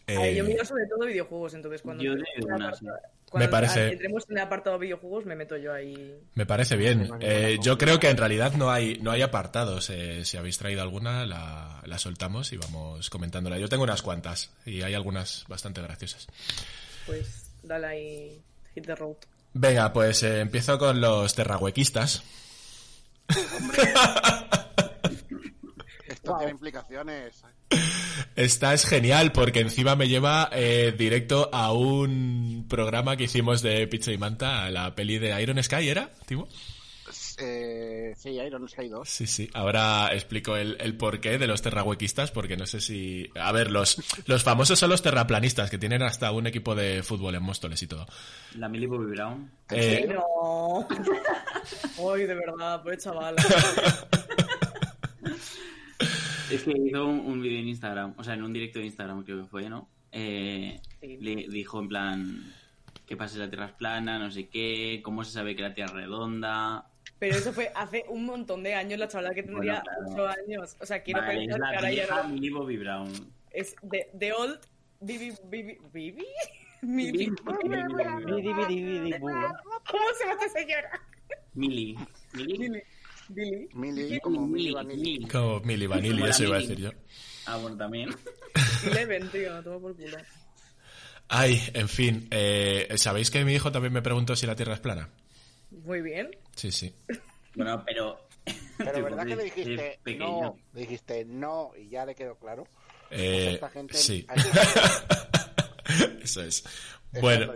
A 0.08 0.14
ver, 0.22 0.36
yo 0.36 0.44
Eh, 0.44 0.48
miro 0.48 0.66
sobre 0.66 0.86
todo 0.88 1.06
videojuegos, 1.06 1.54
entonces 1.54 1.82
cuando, 1.82 2.04
Yo 2.04 2.14
entremos 2.14 2.36
de 2.36 2.42
en 2.42 2.48
el 2.50 2.56
una, 2.56 2.68
apartado- 2.70 2.96
sí. 2.98 3.08
cuando 3.30 3.46
Me 3.46 3.52
parece- 3.52 3.88
entremos 3.94 4.24
en 4.30 4.38
el 4.38 4.44
apartado 4.44 4.80
videojuegos, 4.80 5.26
me 5.26 5.36
meto 5.36 5.58
yo 5.58 5.74
ahí. 5.74 6.16
Me 6.36 6.46
parece 6.46 6.76
bien. 6.76 7.10
Eh, 7.22 7.58
yo 7.62 7.78
creo 7.78 8.00
que 8.00 8.10
en 8.10 8.18
realidad 8.18 8.54
no 8.54 8.72
hay, 8.72 8.98
no 9.02 9.12
hay 9.12 9.22
apartados. 9.22 9.90
Eh, 9.90 10.26
si 10.26 10.38
habéis 10.38 10.58
traído 10.58 10.82
alguna, 10.82 11.26
la, 11.26 11.82
la 11.86 11.98
soltamos 11.98 12.52
y 12.52 12.58
vamos 12.58 13.10
comentándola. 13.10 13.58
Yo 13.58 13.70
tengo 13.70 13.84
unas 13.84 14.02
cuantas 14.02 14.52
y 14.66 14.82
hay 14.82 14.94
algunas 14.96 15.46
bastante 15.48 15.82
graciosas. 15.82 16.28
Pues 17.06 17.41
dale 17.64 17.88
ahí, 17.88 18.42
hit 18.76 18.86
the 18.86 18.96
road. 18.96 19.16
Venga, 19.54 19.92
pues 19.92 20.24
eh, 20.24 20.40
empiezo 20.42 20.78
con 20.80 21.02
los 21.02 21.36
terrahuequistas. 21.36 22.24
Esto 26.08 26.32
Wow. 26.32 26.38
tiene 26.38 26.52
implicaciones. 26.52 27.44
Esta 28.36 28.74
es 28.74 28.86
genial 28.86 29.32
porque 29.32 29.62
encima 29.62 29.96
me 29.96 30.08
lleva 30.08 30.50
eh, 30.52 30.94
directo 30.98 31.50
a 31.52 31.74
un 31.74 32.66
programa 32.70 33.18
que 33.18 33.24
hicimos 33.26 33.62
de 33.62 33.88
Pizza 33.88 34.12
y 34.12 34.18
Manta, 34.18 34.66
a 34.66 34.70
la 34.72 34.94
peli 34.94 35.18
de 35.20 35.42
Iron 35.42 35.62
Sky, 35.64 35.90
¿era, 35.90 36.12
Timo? 36.28 36.48
Eh, 37.42 38.14
sí, 38.16 38.30
Iron 38.32 38.68
Sky 38.70 38.88
2. 38.90 39.08
Sí, 39.10 39.26
sí. 39.28 39.50
Ahora 39.54 40.10
explico 40.14 40.56
el, 40.56 40.78
el 40.80 40.96
porqué 40.96 41.38
de 41.40 41.48
los 41.48 41.62
terrahuequistas, 41.62 42.30
porque 42.32 42.56
no 42.56 42.66
sé 42.66 42.80
si... 42.82 43.30
A 43.36 43.52
ver, 43.52 43.72
los, 43.72 43.98
los 44.28 44.44
famosos 44.44 44.78
son 44.78 44.90
los 44.92 45.02
terraplanistas, 45.02 45.70
que 45.72 45.78
tienen 45.78 46.04
hasta 46.04 46.32
un 46.32 46.46
equipo 46.48 46.76
de 46.76 47.02
fútbol 47.04 47.36
en 47.36 47.44
Móstoles 47.44 47.82
y 47.82 47.88
todo. 47.88 48.06
La 48.56 48.70
Millie 48.70 48.88
Bobby 48.88 49.12
Brown. 49.12 49.50
Eh, 49.72 50.08
No. 50.08 50.88
Ay, 52.14 52.26
de 52.26 52.36
verdad, 52.36 52.82
pues 52.84 53.04
chaval. 53.04 53.36
Es 56.50 56.64
que 56.64 56.72
hizo 56.78 57.06
un, 57.08 57.20
un 57.20 57.42
vídeo 57.42 57.60
en 57.60 57.70
Instagram, 57.70 58.14
o 58.18 58.24
sea, 58.26 58.34
en 58.34 58.44
un 58.44 58.52
directo 58.52 58.80
de 58.80 58.86
Instagram 58.86 59.24
creo 59.24 59.44
que 59.44 59.50
fue, 59.50 59.70
¿no? 59.70 59.88
Eh, 60.12 60.80
Sí. 61.00 61.18
Le 61.20 61.48
dijo 61.48 61.80
en 61.80 61.88
plan, 61.88 62.54
¿qué 63.08 63.16
pasa 63.18 63.34
si 63.36 63.40
la 63.40 63.50
Tierra 63.50 63.68
es 63.68 63.72
plana? 63.72 64.20
No 64.20 64.30
sé 64.30 64.50
qué, 64.50 65.00
¿cómo 65.04 65.24
se 65.24 65.32
sabe 65.32 65.56
que 65.56 65.62
la 65.64 65.74
Tierra 65.74 65.92
es 65.92 65.96
redonda? 65.96 66.91
Pero 67.20 67.38
eso 67.38 67.54
fue 67.54 67.72
hace 67.76 68.04
un 68.10 68.26
montón 68.26 68.64
de 68.64 68.74
años, 68.74 69.00
la 69.00 69.08
chavala 69.08 69.34
que 69.34 69.44
tendría 69.44 69.84
Bueno, 69.86 70.16
claro. 70.16 70.34
8 70.34 70.42
años. 70.48 70.76
O 70.80 70.86
sea, 70.86 71.04
quiero 71.04 71.22
Vale, 71.22 71.44
es 71.44 71.48
pensar 71.50 71.70
que 71.70 71.76
ahora 71.76 71.92
ya 71.92 72.24
no. 72.24 72.60
Bobby 72.60 72.78
Brown. 72.78 73.34
Es 73.52 73.76
de, 73.84 74.10
de 74.14 74.34
old 74.34 74.60
Bibi. 75.00 75.32
Bibi. 75.46 75.78
Bibi. 75.94 76.26
Bu. 76.82 77.32
¿Cómo 79.90 80.06
se 80.18 80.26
llama 80.26 80.46
esta 80.46 80.60
señora? 80.60 81.02
Millie. 81.54 81.96
Billy. 82.34 82.82
Billy. 83.30 83.70
Millie, 83.74 84.20
como 84.20 84.48
Millie 84.48 84.48
Millie. 84.48 84.74
Vanilli. 84.74 85.02
Millie. 85.02 85.28
como 85.28 85.60
Milli 85.62 85.88
Vanilli, 85.88 86.14
Como 86.16 86.26
la 86.26 86.32
eso 86.32 86.44
iba 86.44 86.56
a 86.56 86.60
Milli. 86.60 86.70
decir 86.76 86.86
yo. 86.86 86.92
Ah, 87.46 87.58
bueno, 87.58 87.78
también. 87.78 88.10
Eleven, 88.86 89.30
tío, 89.30 89.62
toma 89.64 89.80
por 89.80 89.96
culo. 89.96 90.18
Ay, 91.28 91.62
en 91.74 91.88
fin. 91.88 92.28
eh, 92.32 92.88
¿Sabéis 92.96 93.30
que 93.32 93.46
mi 93.46 93.54
hijo 93.54 93.72
también 93.72 93.94
me 93.94 94.02
preguntó 94.02 94.36
si 94.36 94.46
la 94.48 94.56
Tierra 94.56 94.74
es 94.74 94.80
plana? 94.80 95.10
Muy 95.70 96.02
bien. 96.02 96.32
Sí, 96.56 96.72
sí. 96.72 96.94
Bueno, 97.56 97.84
pero... 97.86 98.28
Pero 98.78 99.04
verdad 99.04 99.26
que 99.26 99.36
le 99.36 99.44
dijiste 99.46 100.00
no, 100.18 100.58
le 100.74 100.82
dijiste 100.82 101.26
no 101.26 101.72
y 101.78 101.90
ya 101.90 102.06
le 102.06 102.16
quedó 102.16 102.36
claro. 102.36 102.66
Eh, 103.12 103.52
Esta 103.54 103.70
gente 103.70 103.94
sí. 103.98 104.26
Eso 106.24 106.42
es. 106.44 106.64
Bueno. 107.20 107.54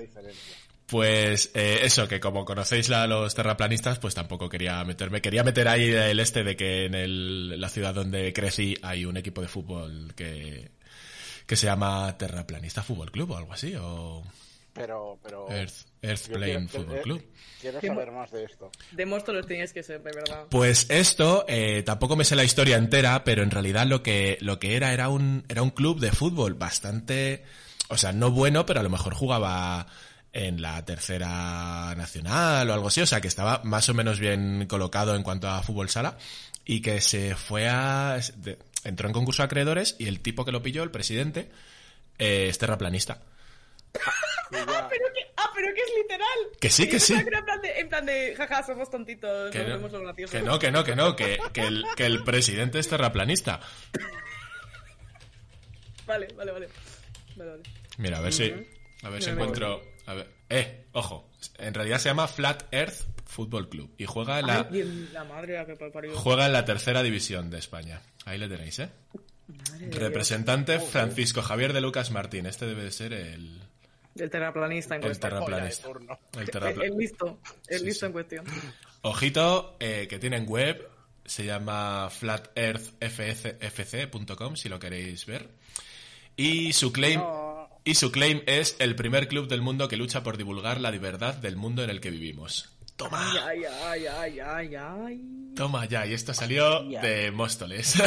Pues 0.87 1.49
eh, 1.55 1.79
eso, 1.81 2.07
que 2.07 2.19
como 2.19 2.45
conocéis 2.45 2.91
a 2.91 3.07
los 3.07 3.33
terraplanistas, 3.33 3.97
pues 3.97 4.13
tampoco 4.13 4.47
quería 4.49 4.83
meterme. 4.83 5.19
Quería 5.19 5.43
meter 5.43 5.67
ahí 5.67 5.89
el 5.89 6.19
este 6.19 6.43
de 6.43 6.55
que 6.55 6.85
en 6.85 6.93
el- 6.93 7.59
la 7.59 7.69
ciudad 7.69 7.93
donde 7.95 8.31
crecí 8.33 8.77
hay 8.83 9.05
un 9.05 9.17
equipo 9.17 9.41
de 9.41 9.47
fútbol 9.47 10.13
que, 10.15 10.69
que 11.47 11.55
se 11.55 11.65
llama 11.65 12.15
Terraplanista 12.19 12.83
Fútbol 12.83 13.11
Club 13.11 13.31
o 13.31 13.37
algo 13.37 13.53
así, 13.53 13.73
o 13.75 14.23
Pero, 14.75 15.17
pero 15.23 15.49
Earth, 15.49 15.87
Earth 16.01 16.27
Plane 16.27 16.67
Fútbol 16.67 16.97
eh, 16.97 17.01
Club. 17.01 17.25
Quiero 17.61 17.79
¿Qué 17.79 17.87
saber 17.87 18.11
más 18.11 18.29
de 18.29 18.43
esto. 18.43 18.69
De 18.91 19.05
Móstoles 19.05 19.47
tenías 19.47 19.71
que 19.71 19.81
ser, 19.81 20.03
de 20.03 20.11
verdad. 20.11 20.47
Pues 20.49 20.85
esto, 20.89 21.45
eh, 21.47 21.81
tampoco 21.83 22.17
me 22.17 22.25
sé 22.25 22.35
la 22.35 22.43
historia 22.43 22.75
entera, 22.75 23.23
pero 23.23 23.41
en 23.41 23.51
realidad 23.51 23.87
lo 23.87 24.03
que, 24.03 24.37
lo 24.41 24.59
que 24.59 24.75
era 24.75 24.91
era 24.93 25.07
un, 25.07 25.45
era 25.47 25.61
un 25.61 25.69
club 25.71 25.99
de 26.01 26.11
fútbol 26.11 26.55
bastante, 26.55 27.43
o 27.87 27.95
sea, 27.97 28.11
no 28.11 28.31
bueno, 28.31 28.65
pero 28.65 28.81
a 28.81 28.83
lo 28.83 28.89
mejor 28.89 29.13
jugaba 29.13 29.87
en 30.33 30.61
la 30.61 30.83
tercera 30.83 31.95
nacional 31.95 32.69
o 32.69 32.73
algo 32.73 32.89
así, 32.89 32.99
o 32.99 33.05
sea 33.07 33.21
que 33.21 33.29
estaba 33.29 33.61
más 33.63 33.87
o 33.87 33.93
menos 33.93 34.19
bien 34.19 34.65
colocado 34.67 35.15
en 35.15 35.23
cuanto 35.23 35.47
a 35.47 35.63
fútbol 35.63 35.87
sala 35.89 36.17
y 36.65 36.81
que 36.81 36.99
se 36.99 37.35
fue 37.35 37.69
a... 37.69 38.19
de- 38.35 38.59
entró 38.83 39.07
en 39.07 39.13
concurso 39.13 39.41
de 39.41 39.45
acreedores 39.45 39.95
y 39.97 40.07
el 40.07 40.19
tipo 40.19 40.43
que 40.43 40.51
lo 40.51 40.61
pilló, 40.61 40.83
el 40.83 40.91
presidente, 40.91 41.49
eh, 42.19 42.47
es 42.49 42.57
terraplanista. 42.57 43.21
Pero 44.51 44.65
que, 45.13 45.21
ah, 45.37 45.49
pero 45.55 45.73
que 45.73 45.81
es 45.81 45.89
literal. 45.97 46.27
Que 46.59 46.69
sí, 46.69 46.87
que 46.87 46.99
sí. 46.99 47.13
en 47.13 47.25
plan 47.25 47.61
de, 47.61 47.79
en 47.79 47.89
plan 47.89 48.05
de 48.05 48.35
jaja, 48.35 48.63
somos 48.63 48.89
tontitos, 48.89 49.51
Que 49.51 49.63
no, 49.63 49.77
lo 49.77 49.99
gracioso. 50.01 50.31
que 50.31 50.41
no, 50.43 50.59
que 50.59 50.71
no, 50.71 50.83
que 50.83 50.95
no, 50.95 51.15
que, 51.15 51.39
que 51.51 51.61
el, 51.61 51.83
que 51.95 52.05
el 52.05 52.23
presidente 52.23 52.79
es 52.79 52.87
terraplanista. 52.87 53.59
Vale, 56.05 56.27
vale, 56.35 56.51
vale. 56.51 56.69
Vale, 57.35 57.49
vale. 57.51 57.63
Mira, 57.97 58.17
a 58.19 58.21
ver 58.21 58.33
si, 58.33 58.53
a 59.03 59.09
ver 59.09 59.23
si 59.23 59.29
encuentro, 59.31 59.81
a 60.05 60.13
ver, 60.13 60.27
eh, 60.49 60.85
ojo, 60.93 61.29
en 61.57 61.73
realidad 61.73 61.97
se 61.97 62.09
llama 62.09 62.27
Flat 62.27 62.63
Earth 62.71 63.03
Football 63.25 63.69
Club 63.69 63.93
y 63.97 64.05
juega 64.05 64.39
en 64.39 64.47
la, 64.47 64.59
Ay, 64.59 64.67
bien, 64.71 65.09
la 65.13 65.23
madre 65.23 65.55
la 65.55 65.65
que 65.65 65.75
parió. 65.75 66.15
juega 66.15 66.45
en 66.45 66.53
la 66.53 66.65
tercera 66.65 67.01
división 67.03 67.49
de 67.49 67.57
España. 67.57 68.01
Ahí 68.25 68.37
le 68.37 68.47
tenéis, 68.47 68.79
¿eh? 68.79 68.89
Madre 69.47 69.89
Representante 69.91 70.79
Francisco 70.79 71.41
Javier 71.41 71.73
de 71.73 71.81
Lucas 71.81 72.11
Martín. 72.11 72.45
Este 72.45 72.65
debe 72.65 72.83
de 72.83 72.91
ser 72.91 73.13
el. 73.13 73.61
El 74.15 74.29
terraplanista 74.29 74.95
en 74.95 75.01
el 75.03 75.07
cuestión. 75.09 75.29
terraplanista. 75.31 75.87
El 75.89 75.95
El, 76.41 76.49
terrapla- 76.49 76.83
el 76.85 76.97
listo, 76.97 77.39
el 77.67 77.79
Sí, 77.79 77.85
listo 77.85 77.99
sí. 77.99 78.05
en 78.07 78.11
cuestión. 78.13 78.45
Ojito, 79.01 79.75
eh, 79.79 80.07
que 80.09 80.17
tienen 80.19 80.45
web, 80.47 80.87
se 81.25 81.43
llama 81.45 82.09
flatearthfc.com 82.09 84.55
si 84.55 84.69
lo 84.69 84.79
queréis 84.79 85.25
ver. 85.25 85.49
Y 86.37 86.73
su 86.73 86.91
claim 86.91 87.21
y 87.83 87.95
su 87.95 88.11
claim 88.11 88.41
es 88.47 88.75
el 88.79 88.95
primer 88.95 89.27
club 89.27 89.47
del 89.47 89.61
mundo 89.61 89.87
que 89.87 89.95
lucha 89.97 90.23
por 90.23 90.37
divulgar 90.37 90.81
la 90.81 90.89
verdad 90.91 91.35
del 91.35 91.55
mundo 91.55 91.83
en 91.83 91.89
el 91.91 92.01
que 92.01 92.09
vivimos. 92.09 92.71
Toma, 92.95 93.31
Ay, 93.45 93.61
ay, 93.83 94.05
ay, 94.07 94.39
ay, 94.39 94.75
ay. 94.75 95.21
toma 95.55 95.85
ya, 95.85 96.05
y 96.07 96.13
esto 96.13 96.33
salió 96.33 96.81
de 96.83 97.29
Móstoles. 97.31 97.93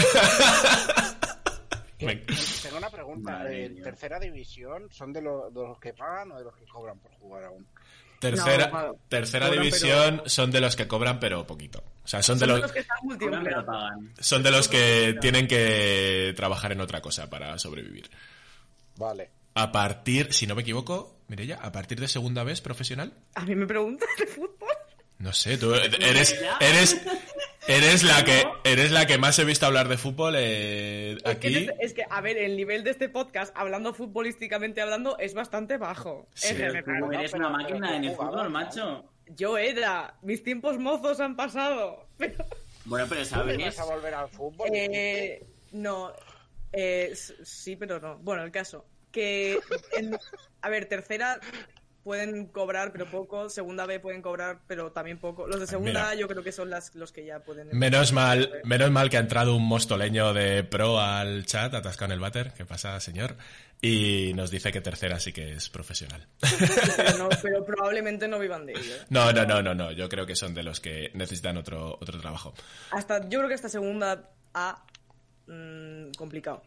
Me- 2.01 2.17
Tengo 2.63 2.79
una 2.79 2.91
pregunta. 2.91 3.33
Madre 3.33 3.67
eh, 3.67 3.69
mía. 3.71 3.83
¿Tercera 3.85 4.19
división 4.21 4.89
son 4.91 5.13
de, 5.13 5.21
lo- 5.23 5.51
de 5.51 5.63
los 5.63 5.79
que 5.81 5.93
pagan 5.95 6.33
o 6.33 6.39
de 6.39 6.45
los 6.45 6.57
que 6.57 6.65
cobran 6.67 6.99
por 6.99 7.11
jugar 7.13 7.45
aún? 7.45 7.67
Tercera, 8.21 8.67
No, 8.69 8.95
tercera 9.09 9.47
Cobran, 9.47 9.63
división 9.65 10.17
pero- 10.19 10.29
son 10.29 10.51
de 10.51 10.61
los 10.61 10.75
que 10.77 10.89
cobran 10.89 11.21
pero 11.21 11.47
poquito. 11.47 11.83
O 12.05 12.09
sea, 12.09 12.23
son 12.23 12.39
de 12.39 12.47
los, 12.49 12.61
los 12.61 12.73
que 12.73 12.81
están 12.81 12.99
Cobran, 13.19 13.45
pero 13.45 13.65
pagan. 13.65 14.13
son 14.19 14.43
de 14.43 14.51
los 14.51 14.67
que 14.69 15.17
tienen 15.21 15.47
que 15.47 16.33
trabajar 16.37 16.73
en 16.73 16.81
otra 16.81 17.01
cosa 17.01 17.31
para 17.31 17.57
sobrevivir. 17.59 18.11
Vale. 18.97 19.31
A 19.55 19.71
partir, 19.73 20.33
si 20.33 20.47
no 20.47 20.55
me 20.57 20.63
equivoco, 20.63 21.17
Mireya, 21.29 21.57
a 21.57 21.71
partir 21.73 22.01
de 22.01 22.09
segunda 22.09 22.43
vez 22.45 22.61
profesional. 22.61 23.13
A 23.35 23.45
mí 23.45 23.55
me 23.55 23.67
preguntas 23.67 24.09
de 24.19 24.27
fútbol. 24.27 24.69
No 25.19 25.33
sé, 25.33 25.59
tú 25.59 25.75
eres, 25.75 26.37
eres, 26.61 27.01
eres 27.69 28.03
la 28.03 28.25
que, 28.25 28.45
eres 28.65 28.91
la 28.91 29.07
que 29.07 29.19
más 29.19 29.39
he 29.39 29.45
visto 29.45 29.67
hablar 29.67 29.89
de 29.89 29.97
fútbol 29.97 30.35
eh, 30.37 31.13
Es 31.13 31.23
que, 31.23 31.31
aquí. 31.31 31.69
es 31.81 31.95
que, 31.95 32.05
a 32.09 32.21
ver, 32.21 32.37
el 32.39 32.57
nivel 32.57 32.83
de 32.85 32.91
este 32.91 33.09
podcast, 33.09 33.55
hablando 33.57 33.95
futbolísticamente 33.95 34.81
hablando, 34.81 35.17
es 35.19 35.35
bastante 35.35 35.77
bajo. 35.77 36.29
Sí. 36.35 36.49
En 36.49 36.57
general. 36.57 36.85
Tú 37.01 37.13
eres 37.13 37.33
una 37.35 37.49
máquina 37.51 37.87
pero 37.89 37.95
en 37.95 38.05
el 38.05 38.17
fútbol, 38.17 38.51
macho. 38.51 39.05
Yo 39.29 39.59
era, 39.59 40.15
mis 40.23 40.43
tiempos 40.43 40.79
mozos 40.79 41.21
han 41.21 41.37
pasado. 41.37 42.09
Pero, 42.19 42.45
Bueno, 42.87 43.07
pero 43.09 43.21
¿Tú 43.23 43.29
¿sabes? 43.29 43.59
vas 43.59 43.79
a 43.79 43.85
volver 43.85 44.15
al 44.15 44.29
fútbol? 44.31 44.69
eh, 44.73 45.45
no, 45.73 46.13
eh, 46.73 47.13
sí, 47.15 47.77
pero 47.77 48.01
no. 48.01 48.17
Bueno, 48.19 48.43
el 48.43 48.51
caso, 48.51 48.87
que, 49.13 49.59
en- 49.97 50.19
a 50.63 50.69
ver, 50.71 50.87
tercera 50.87 51.39
pueden 52.09 52.47
cobrar, 52.47 52.91
pero 52.91 53.05
poco. 53.11 53.51
Segunda 53.51 53.85
B 53.85 54.01
pueden 54.01 54.23
cobrar, 54.23 54.61
pero 54.67 54.93
también 54.93 55.19
poco. 55.19 55.47
Los 55.47 55.61
de 55.61 55.67
segunda 55.67 55.91
Mira. 55.91 56.09
A 56.09 56.15
yo 56.15 56.27
creo 56.27 56.43
que 56.43 56.53
son 56.53 56.71
las, 56.71 56.95
los 56.95 57.13
que 57.13 57.27
ya 57.27 57.41
pueden... 57.41 57.69
Menos 57.79 58.13
mal, 58.15 58.51
menos 58.65 58.91
mal 58.91 59.11
que 59.11 59.19
ha 59.19 59.21
entrado 59.21 59.55
un 59.55 59.67
mostoleño 59.67 60.33
de 60.33 60.65
pro 60.65 60.99
al 60.99 61.45
chat, 61.45 61.75
atascado 61.75 62.07
en 62.07 62.15
el 62.15 62.21
váter. 62.21 62.53
¿Qué 62.57 62.65
pasa, 62.65 62.99
señor? 62.99 63.37
Y 63.83 64.33
nos 64.35 64.51
dice 64.51 64.73
que 64.73 64.81
tercera 64.81 65.21
sí 65.21 65.35
que 65.35 65.53
es 65.53 65.69
profesional. 65.69 66.27
Pero, 66.97 67.19
no- 67.19 67.29
pero 67.43 67.65
probablemente 67.65 68.27
no 68.27 68.39
vivan 68.39 68.65
de 68.65 68.73
ello. 68.73 68.95
¿eh? 68.95 69.01
No, 69.11 69.31
no, 69.33 69.45
no, 69.45 69.63
no, 69.63 69.75
no. 69.75 69.93
Yo 69.93 70.09
creo 70.09 70.25
que 70.25 70.35
son 70.35 70.55
de 70.55 70.63
los 70.63 70.81
que 70.81 71.11
necesitan 71.13 71.59
otro, 71.59 71.99
otro 72.01 72.19
trabajo. 72.19 72.55
Hasta, 72.91 73.29
yo 73.29 73.39
creo 73.39 73.49
que 73.49 73.55
hasta 73.55 73.69
segunda 73.69 74.31
A, 74.55 74.83
mm, 75.47 76.13
complicado. 76.17 76.63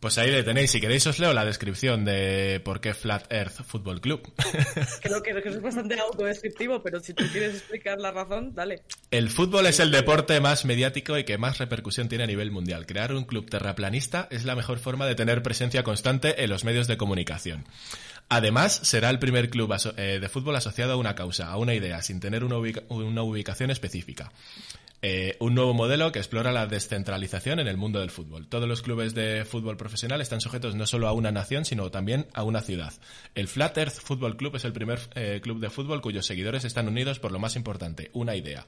Pues 0.00 0.16
ahí 0.16 0.30
le 0.30 0.42
tenéis. 0.42 0.70
Si 0.70 0.80
queréis 0.80 1.06
os 1.06 1.18
leo 1.18 1.34
la 1.34 1.44
descripción 1.44 2.06
de 2.06 2.60
por 2.64 2.80
qué 2.80 2.94
Flat 2.94 3.30
Earth 3.30 3.62
Football 3.64 4.00
Club. 4.00 4.32
Creo 5.02 5.22
que, 5.22 5.30
es 5.30 5.60
bastante 5.60 6.00
autodescriptivo, 6.00 6.82
pero 6.82 7.00
si 7.00 7.12
tú 7.12 7.24
quieres 7.30 7.56
explicar 7.56 7.98
la 8.00 8.10
razón, 8.10 8.54
dale. 8.54 8.82
El 9.10 9.28
fútbol 9.28 9.66
es 9.66 9.78
el 9.78 9.90
deporte 9.90 10.40
más 10.40 10.64
mediático 10.64 11.18
y 11.18 11.24
que 11.24 11.36
más 11.36 11.58
repercusión 11.58 12.08
tiene 12.08 12.24
a 12.24 12.26
nivel 12.26 12.50
mundial. 12.50 12.86
Crear 12.86 13.12
un 13.12 13.24
club 13.24 13.50
terraplanista 13.50 14.26
es 14.30 14.46
la 14.46 14.56
mejor 14.56 14.78
forma 14.78 15.06
de 15.06 15.14
tener 15.14 15.42
presencia 15.42 15.82
constante 15.82 16.42
en 16.42 16.48
los 16.48 16.64
medios 16.64 16.86
de 16.86 16.96
comunicación. 16.96 17.66
Además, 18.32 18.80
será 18.84 19.10
el 19.10 19.18
primer 19.18 19.50
club 19.50 19.74
eh, 19.96 20.18
de 20.20 20.28
fútbol 20.28 20.54
asociado 20.54 20.92
a 20.92 20.96
una 20.96 21.16
causa, 21.16 21.50
a 21.50 21.56
una 21.56 21.74
idea, 21.74 22.00
sin 22.00 22.20
tener 22.20 22.44
una, 22.44 22.56
ubica- 22.56 22.84
una 22.88 23.22
ubicación 23.22 23.70
específica. 23.72 24.30
Eh, 25.02 25.36
un 25.40 25.54
nuevo 25.54 25.74
modelo 25.74 26.12
que 26.12 26.20
explora 26.20 26.52
la 26.52 26.66
descentralización 26.66 27.58
en 27.58 27.66
el 27.66 27.76
mundo 27.76 27.98
del 28.00 28.10
fútbol. 28.10 28.46
Todos 28.46 28.68
los 28.68 28.82
clubes 28.82 29.14
de 29.14 29.44
fútbol 29.44 29.76
profesional 29.76 30.20
están 30.20 30.40
sujetos 30.40 30.76
no 30.76 30.86
solo 30.86 31.08
a 31.08 31.12
una 31.12 31.32
nación, 31.32 31.64
sino 31.64 31.90
también 31.90 32.26
a 32.32 32.44
una 32.44 32.60
ciudad. 32.60 32.92
El 33.34 33.48
Flat 33.48 33.76
Earth 33.78 33.94
Football 34.00 34.36
Club 34.36 34.56
es 34.56 34.64
el 34.64 34.74
primer 34.74 35.00
eh, 35.16 35.40
club 35.42 35.58
de 35.58 35.70
fútbol 35.70 36.00
cuyos 36.00 36.24
seguidores 36.26 36.64
están 36.64 36.86
unidos 36.86 37.18
por 37.18 37.32
lo 37.32 37.38
más 37.40 37.56
importante, 37.56 38.10
una 38.12 38.36
idea. 38.36 38.64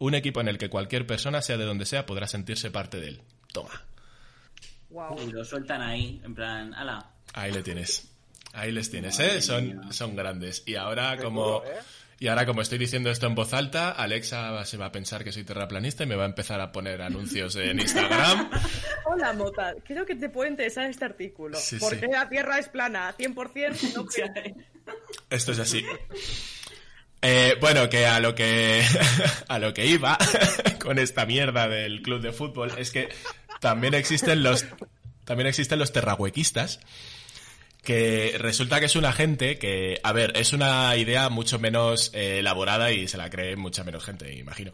Un 0.00 0.14
equipo 0.14 0.40
en 0.42 0.48
el 0.48 0.58
que 0.58 0.68
cualquier 0.68 1.06
persona, 1.06 1.40
sea 1.40 1.56
de 1.56 1.64
donde 1.64 1.86
sea, 1.86 2.04
podrá 2.04 2.26
sentirse 2.26 2.70
parte 2.70 3.00
de 3.00 3.08
él. 3.08 3.22
Toma. 3.52 3.70
Wow. 4.90 5.16
Y 5.26 5.30
lo 5.32 5.44
sueltan 5.44 5.80
ahí, 5.80 6.20
en 6.24 6.34
plan, 6.34 6.74
ala. 6.74 7.06
Ahí 7.32 7.52
le 7.52 7.62
tienes. 7.62 8.11
Ahí 8.52 8.70
les 8.72 8.90
tienes, 8.90 9.18
¿eh? 9.20 9.40
Son, 9.40 9.92
son 9.92 10.16
grandes. 10.16 10.62
Y 10.66 10.76
ahora, 10.76 11.16
como... 11.16 11.62
¿eh? 11.64 11.70
Y 12.22 12.28
ahora, 12.28 12.46
como 12.46 12.62
estoy 12.62 12.78
diciendo 12.78 13.10
esto 13.10 13.26
en 13.26 13.34
voz 13.34 13.52
alta, 13.52 13.90
Alexa 13.90 14.64
se 14.64 14.76
va 14.76 14.86
a 14.86 14.92
pensar 14.92 15.24
que 15.24 15.32
soy 15.32 15.42
terraplanista 15.42 16.04
y 16.04 16.06
me 16.06 16.14
va 16.14 16.22
a 16.22 16.26
empezar 16.26 16.60
a 16.60 16.70
poner 16.70 17.02
anuncios 17.02 17.56
en 17.56 17.80
Instagram. 17.80 18.48
Hola, 19.06 19.32
Mota. 19.32 19.74
Creo 19.84 20.06
que 20.06 20.14
te 20.14 20.28
puede 20.28 20.50
interesar 20.50 20.88
este 20.88 21.04
artículo. 21.04 21.58
Sí, 21.58 21.78
¿Por 21.78 21.94
sí. 21.94 21.98
qué 21.98 22.06
la 22.06 22.28
Tierra 22.28 22.60
es 22.60 22.68
plana? 22.68 23.12
100% 23.18 23.94
no 23.94 24.06
creo. 24.06 24.32
Esto 25.30 25.50
es 25.50 25.58
así. 25.58 25.84
Eh, 27.22 27.56
bueno, 27.60 27.88
que 27.88 28.06
a 28.06 28.20
lo 28.20 28.36
que 28.36 28.84
a 29.48 29.58
lo 29.58 29.74
que 29.74 29.86
iba 29.86 30.16
con 30.78 31.00
esta 31.00 31.26
mierda 31.26 31.66
del 31.66 32.02
club 32.02 32.20
de 32.20 32.30
fútbol 32.30 32.72
es 32.78 32.92
que 32.92 33.08
también 33.60 33.94
existen 33.94 34.44
los 34.44 34.64
también 35.24 35.48
existen 35.48 35.80
los 35.80 35.92
terrahuequistas 35.92 36.78
que 37.82 38.36
resulta 38.38 38.78
que 38.80 38.86
es 38.86 38.96
una 38.96 39.12
gente 39.12 39.58
que, 39.58 40.00
a 40.02 40.12
ver, 40.12 40.32
es 40.36 40.52
una 40.52 40.96
idea 40.96 41.28
mucho 41.28 41.58
menos 41.58 42.10
eh, 42.14 42.38
elaborada 42.38 42.92
y 42.92 43.08
se 43.08 43.18
la 43.18 43.28
cree 43.30 43.56
mucha 43.56 43.84
menos 43.84 44.04
gente, 44.04 44.32
imagino. 44.34 44.72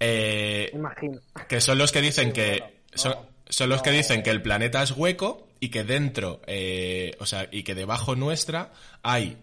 Eh, 0.00 0.70
Imagino. 0.72 1.20
que 1.48 1.60
son 1.60 1.78
los 1.78 1.92
que 1.92 2.00
dicen 2.00 2.32
Sí, 2.32 2.32
que 2.32 2.62
son, 2.94 3.12
no, 3.12 3.26
son 3.48 3.68
los 3.68 3.82
que 3.82 3.90
no. 3.90 3.96
dicen 3.96 4.22
que 4.22 4.30
el 4.30 4.42
planeta 4.42 4.82
es 4.82 4.92
hueco 4.92 5.48
y 5.60 5.68
que 5.70 5.84
dentro, 5.84 6.40
eh, 6.46 7.16
o 7.20 7.26
sea, 7.26 7.48
y 7.50 7.62
que 7.62 7.74
debajo 7.74 8.16
nuestra 8.16 8.72
hay 9.02 9.36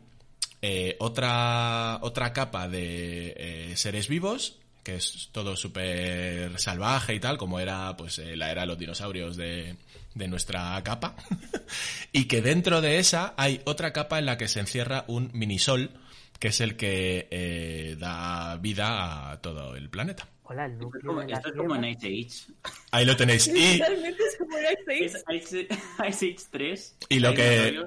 eh, 0.61 0.95
otra 0.99 1.99
otra 2.01 2.33
capa 2.33 2.67
de 2.67 3.33
eh, 3.37 3.77
seres 3.77 4.07
vivos 4.07 4.57
que 4.83 4.95
es 4.95 5.29
todo 5.31 5.55
súper 5.55 6.59
salvaje 6.59 7.15
y 7.15 7.19
tal, 7.19 7.37
como 7.37 7.59
era 7.59 7.95
pues 7.97 8.19
eh, 8.19 8.35
la 8.35 8.51
era 8.51 8.61
de 8.61 8.67
los 8.67 8.77
dinosaurios 8.77 9.35
de, 9.35 9.75
de 10.15 10.27
nuestra 10.27 10.81
capa, 10.83 11.15
y 12.11 12.25
que 12.25 12.41
dentro 12.41 12.81
de 12.81 12.97
esa 12.97 13.35
hay 13.37 13.61
otra 13.65 13.93
capa 13.93 14.17
en 14.17 14.25
la 14.25 14.37
que 14.37 14.47
se 14.47 14.59
encierra 14.59 15.05
un 15.07 15.29
minisol, 15.33 15.91
que 16.39 16.47
es 16.47 16.59
el 16.61 16.75
que 16.75 17.27
eh, 17.29 17.95
da 17.99 18.57
vida 18.57 19.31
a 19.31 19.41
todo 19.41 19.75
el 19.75 19.89
planeta. 19.89 20.27
Hola, 20.47 20.65
el 20.65 20.73
Esto 20.73 20.85
es 20.85 20.93
núcleo 20.93 21.13
como, 21.15 21.21
esto 21.21 21.49
es 21.49 21.55
como 21.55 21.73
Tierra. 21.73 21.87
en 21.87 22.19
Ice 22.19 22.45
Ahí 22.91 23.05
lo 23.05 23.17
tenéis. 23.17 23.47
Y, 23.55 23.79
Realmente 23.79 24.23
es 24.23 24.37
como 24.37 24.57
Age. 24.57 25.05
Ice 25.05 25.17
Es 25.17 25.25
Ice, 25.29 25.67
Ice 26.07 26.25
Age 26.25 26.47
3. 26.51 26.95
Y 27.09 27.19
lo 27.19 27.33
que-. 27.33 27.83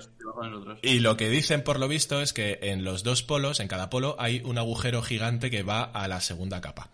Y 0.82 0.98
lo 0.98 1.16
que 1.16 1.28
dicen 1.28 1.62
por 1.62 1.78
lo 1.78 1.86
visto 1.86 2.20
es 2.20 2.32
que 2.32 2.58
en 2.62 2.82
los 2.82 3.04
dos 3.04 3.22
polos, 3.22 3.60
en 3.60 3.68
cada 3.68 3.90
polo, 3.90 4.16
hay 4.18 4.42
un 4.44 4.58
agujero 4.58 5.02
gigante 5.02 5.50
que 5.50 5.62
va 5.62 5.84
a 5.84 6.08
la 6.08 6.20
segunda 6.20 6.60
capa. 6.60 6.90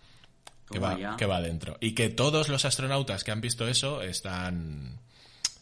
Que 0.69 0.79
va, 0.79 0.97
ya. 0.99 1.15
que 1.15 1.25
va 1.25 1.41
dentro. 1.41 1.77
Y 1.79 1.93
que 1.93 2.09
todos 2.09 2.49
los 2.49 2.65
astronautas 2.65 3.23
que 3.23 3.31
han 3.31 3.41
visto 3.41 3.67
eso 3.67 4.01
están. 4.01 4.99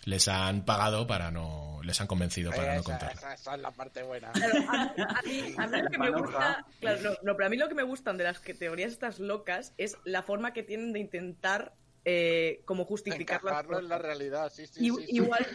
Les 0.05 0.27
han 0.27 0.65
pagado 0.65 1.07
para 1.07 1.31
no. 1.31 1.79
Les 1.83 2.00
han 2.01 2.07
convencido 2.07 2.51
para 2.51 2.74
no 2.75 2.79
esa, 2.81 2.83
contarlo. 2.83 3.19
esa- 3.19 3.33
esa 3.33 3.55
es 3.55 3.62
la 3.62 3.72
parte 3.72 4.03
buena. 4.03 4.31
Claro, 4.31 4.53
a, 4.69 4.81
a 4.83 5.22
mí, 5.24 5.53
a 5.57 5.67
mí 5.67 5.81
lo 5.81 5.89
que 5.89 5.98
me 5.98 6.12
gusta, 6.12 6.65
claro, 6.79 7.01
no, 7.01 7.10
no, 7.24 7.36
pero 7.36 7.45
a 7.45 7.50
mí 7.50 7.57
lo 7.57 7.67
que 7.69 7.75
me 7.75 7.83
gustan 7.83 8.17
de 8.17 8.24
las 8.25 8.39
que 8.39 8.53
teorías 8.53 8.91
estas 8.91 9.19
locas 9.19 9.74
es 9.77 9.98
la 10.05 10.24
forma 10.24 10.53
que 10.53 10.63
tienen 10.63 10.93
de 10.93 11.00
intentar 11.00 11.74
eh, 12.05 12.62
como 12.65 12.83
justificar 12.83 13.41
las 13.43 13.53
Encajarlo 13.53 13.79
en 13.79 13.88
la 13.88 13.98
realidad, 13.98 14.51
sí, 14.53 14.67
sí, 14.67 14.86
I- 14.86 14.89
sí, 14.91 15.05
sí. 15.05 15.15
igual, 15.15 15.48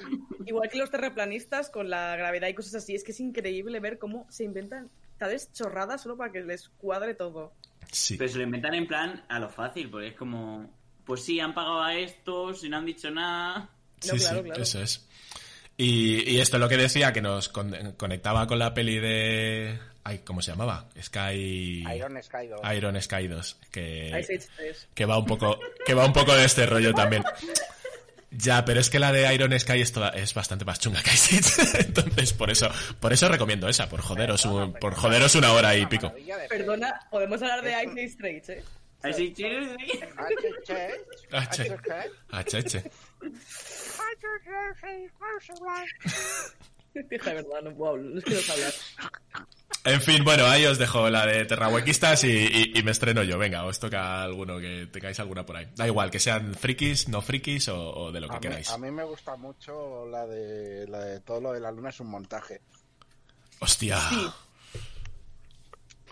igual 0.46 0.68
que 0.70 0.78
los 0.78 0.90
terraplanistas 0.90 1.68
con 1.68 1.90
la 1.90 2.16
gravedad 2.16 2.48
y 2.48 2.54
cosas 2.54 2.74
así. 2.76 2.94
Es 2.94 3.04
que 3.04 3.12
es 3.12 3.20
increíble 3.20 3.80
ver 3.80 3.98
cómo 3.98 4.26
se 4.30 4.44
inventan 4.44 4.90
tales 5.18 5.52
chorradas 5.52 6.02
solo 6.02 6.16
para 6.16 6.32
que 6.32 6.40
les 6.40 6.68
cuadre 6.70 7.12
todo. 7.14 7.52
Sí. 7.92 8.16
Pero 8.16 8.30
se 8.30 8.38
lo 8.38 8.44
inventan 8.44 8.74
en 8.74 8.86
plan 8.86 9.24
a 9.28 9.38
lo 9.38 9.48
fácil, 9.50 9.90
porque 9.90 10.08
es 10.08 10.14
como, 10.16 10.70
pues 11.04 11.22
sí, 11.22 11.38
han 11.40 11.54
pagado 11.54 11.82
a 11.82 11.94
estos 11.94 12.64
y 12.64 12.68
no 12.70 12.78
han 12.78 12.86
dicho 12.86 13.10
nada. 13.10 13.68
No, 14.06 14.12
Sí, 14.14 14.18
claro, 14.18 14.38
sí, 14.38 14.44
claro. 14.44 14.62
eso 14.62 14.82
es. 14.82 15.04
Y, 15.76 16.28
y 16.30 16.40
esto 16.40 16.56
es 16.56 16.60
lo 16.60 16.68
que 16.68 16.76
decía, 16.76 17.12
que 17.12 17.20
nos 17.22 17.48
con- 17.48 17.92
conectaba 17.96 18.46
con 18.46 18.58
la 18.58 18.74
peli 18.74 18.98
de... 18.98 19.78
Ay, 20.04 20.20
¿Cómo 20.24 20.40
se 20.42 20.50
llamaba? 20.50 20.88
Sky... 21.00 21.84
Iron 21.94 22.20
Sky 22.22 22.46
2. 22.48 22.60
Iron 22.76 23.00
Sky 23.02 23.28
2. 23.28 23.56
Que, 23.70 24.08
Ice 24.20 24.34
Age 24.36 24.46
3. 24.56 24.88
que 24.94 25.04
va 25.04 25.18
un 25.18 25.26
poco 25.26 25.60
que 25.86 25.94
va 25.94 26.04
un 26.06 26.12
poco 26.12 26.34
de 26.34 26.44
este 26.46 26.64
rollo 26.66 26.94
también. 26.94 27.22
Ya, 28.30 28.64
pero 28.64 28.80
es 28.80 28.90
que 28.90 28.98
la 28.98 29.12
de 29.12 29.32
Iron 29.34 29.58
Sky 29.58 29.80
es, 29.80 29.92
toda- 29.92 30.10
es 30.10 30.34
bastante 30.34 30.64
más 30.64 30.80
chunga 30.80 31.02
que 31.02 31.10
Ice 31.10 31.36
Age. 31.62 31.80
Entonces, 31.86 32.32
por 32.32 32.50
eso, 32.50 32.68
por 33.00 33.12
eso 33.12 33.28
recomiendo 33.28 33.68
esa, 33.68 33.88
por 33.88 34.00
joderos, 34.00 34.44
un- 34.46 34.72
por 34.74 34.94
joderos 34.94 35.34
una 35.34 35.52
hora 35.52 35.76
y 35.76 35.86
pico. 35.86 36.12
Perdona, 36.48 37.06
podemos 37.10 37.40
hablar 37.42 37.62
de 37.62 37.70
Ice 37.84 38.04
Age 38.04 38.16
3, 38.18 38.48
¿eh? 38.48 38.64
Así 39.02 39.32
que- 39.32 39.76
De 46.94 47.18
verdad, 47.18 47.62
no 47.62 47.74
puedo 47.76 47.92
hablar, 47.92 48.12
no 48.14 48.52
hablar. 48.52 48.72
En 49.84 50.00
fin, 50.02 50.24
bueno, 50.24 50.44
ahí 50.46 50.66
os 50.66 50.76
dejo 50.78 51.08
la 51.08 51.24
de 51.24 51.44
Terrahuequistas 51.44 52.24
y, 52.24 52.28
y- 52.30 52.72
y 52.78 52.82
me 52.82 52.90
estreno 52.90 53.22
yo. 53.22 53.38
Venga, 53.38 53.64
os 53.64 53.78
toca 53.78 54.22
alguno 54.22 54.58
que 54.58 54.88
tengáis 54.92 55.18
alguna 55.20 55.46
por 55.46 55.56
ahí. 55.56 55.68
Da 55.76 55.86
igual, 55.86 56.10
que 56.10 56.18
sean 56.18 56.54
frikis, 56.54 57.08
no 57.08 57.22
frikis 57.22 57.68
o, 57.68 57.78
o 57.94 58.12
de 58.12 58.20
lo 58.20 58.28
que 58.28 58.34
A 58.34 58.38
mí, 58.38 58.42
queráis. 58.42 58.70
a 58.70 58.78
mí 58.78 58.90
me 58.90 59.04
gusta 59.04 59.36
mucho 59.36 60.06
la 60.06 60.26
de, 60.26 60.86
la 60.88 60.98
de 61.04 61.20
todo 61.20 61.40
lo 61.40 61.52
de 61.52 61.60
la 61.60 61.70
luna 61.70 61.90
es 61.90 62.00
un 62.00 62.08
montaje. 62.10 62.60
Hostia. 63.60 63.98
Sí. 64.10 64.26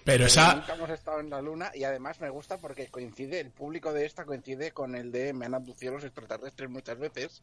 Pero 0.07 0.27
esa... 0.27 0.55
Nunca 0.55 0.75
hemos 0.75 0.91
estado 0.91 1.19
en 1.19 1.31
la 1.31 1.43
luna 1.43 1.73
y 1.75 1.83
además 1.83 2.21
me 2.21 2.31
gusta 2.31 2.59
porque 2.59 2.87
coincide, 2.87 3.41
el 3.41 3.51
público 3.51 3.93
de 3.93 4.07
esta 4.07 4.25
coincide 4.25 4.71
con 4.71 4.95
el 4.95 5.11
de 5.11 5.33
me 5.33 5.47
han 5.47 5.55
abducido 5.55 5.95
los 5.95 6.05
extraterrestres 6.05 6.71
muchas 6.71 6.97
veces. 6.97 7.43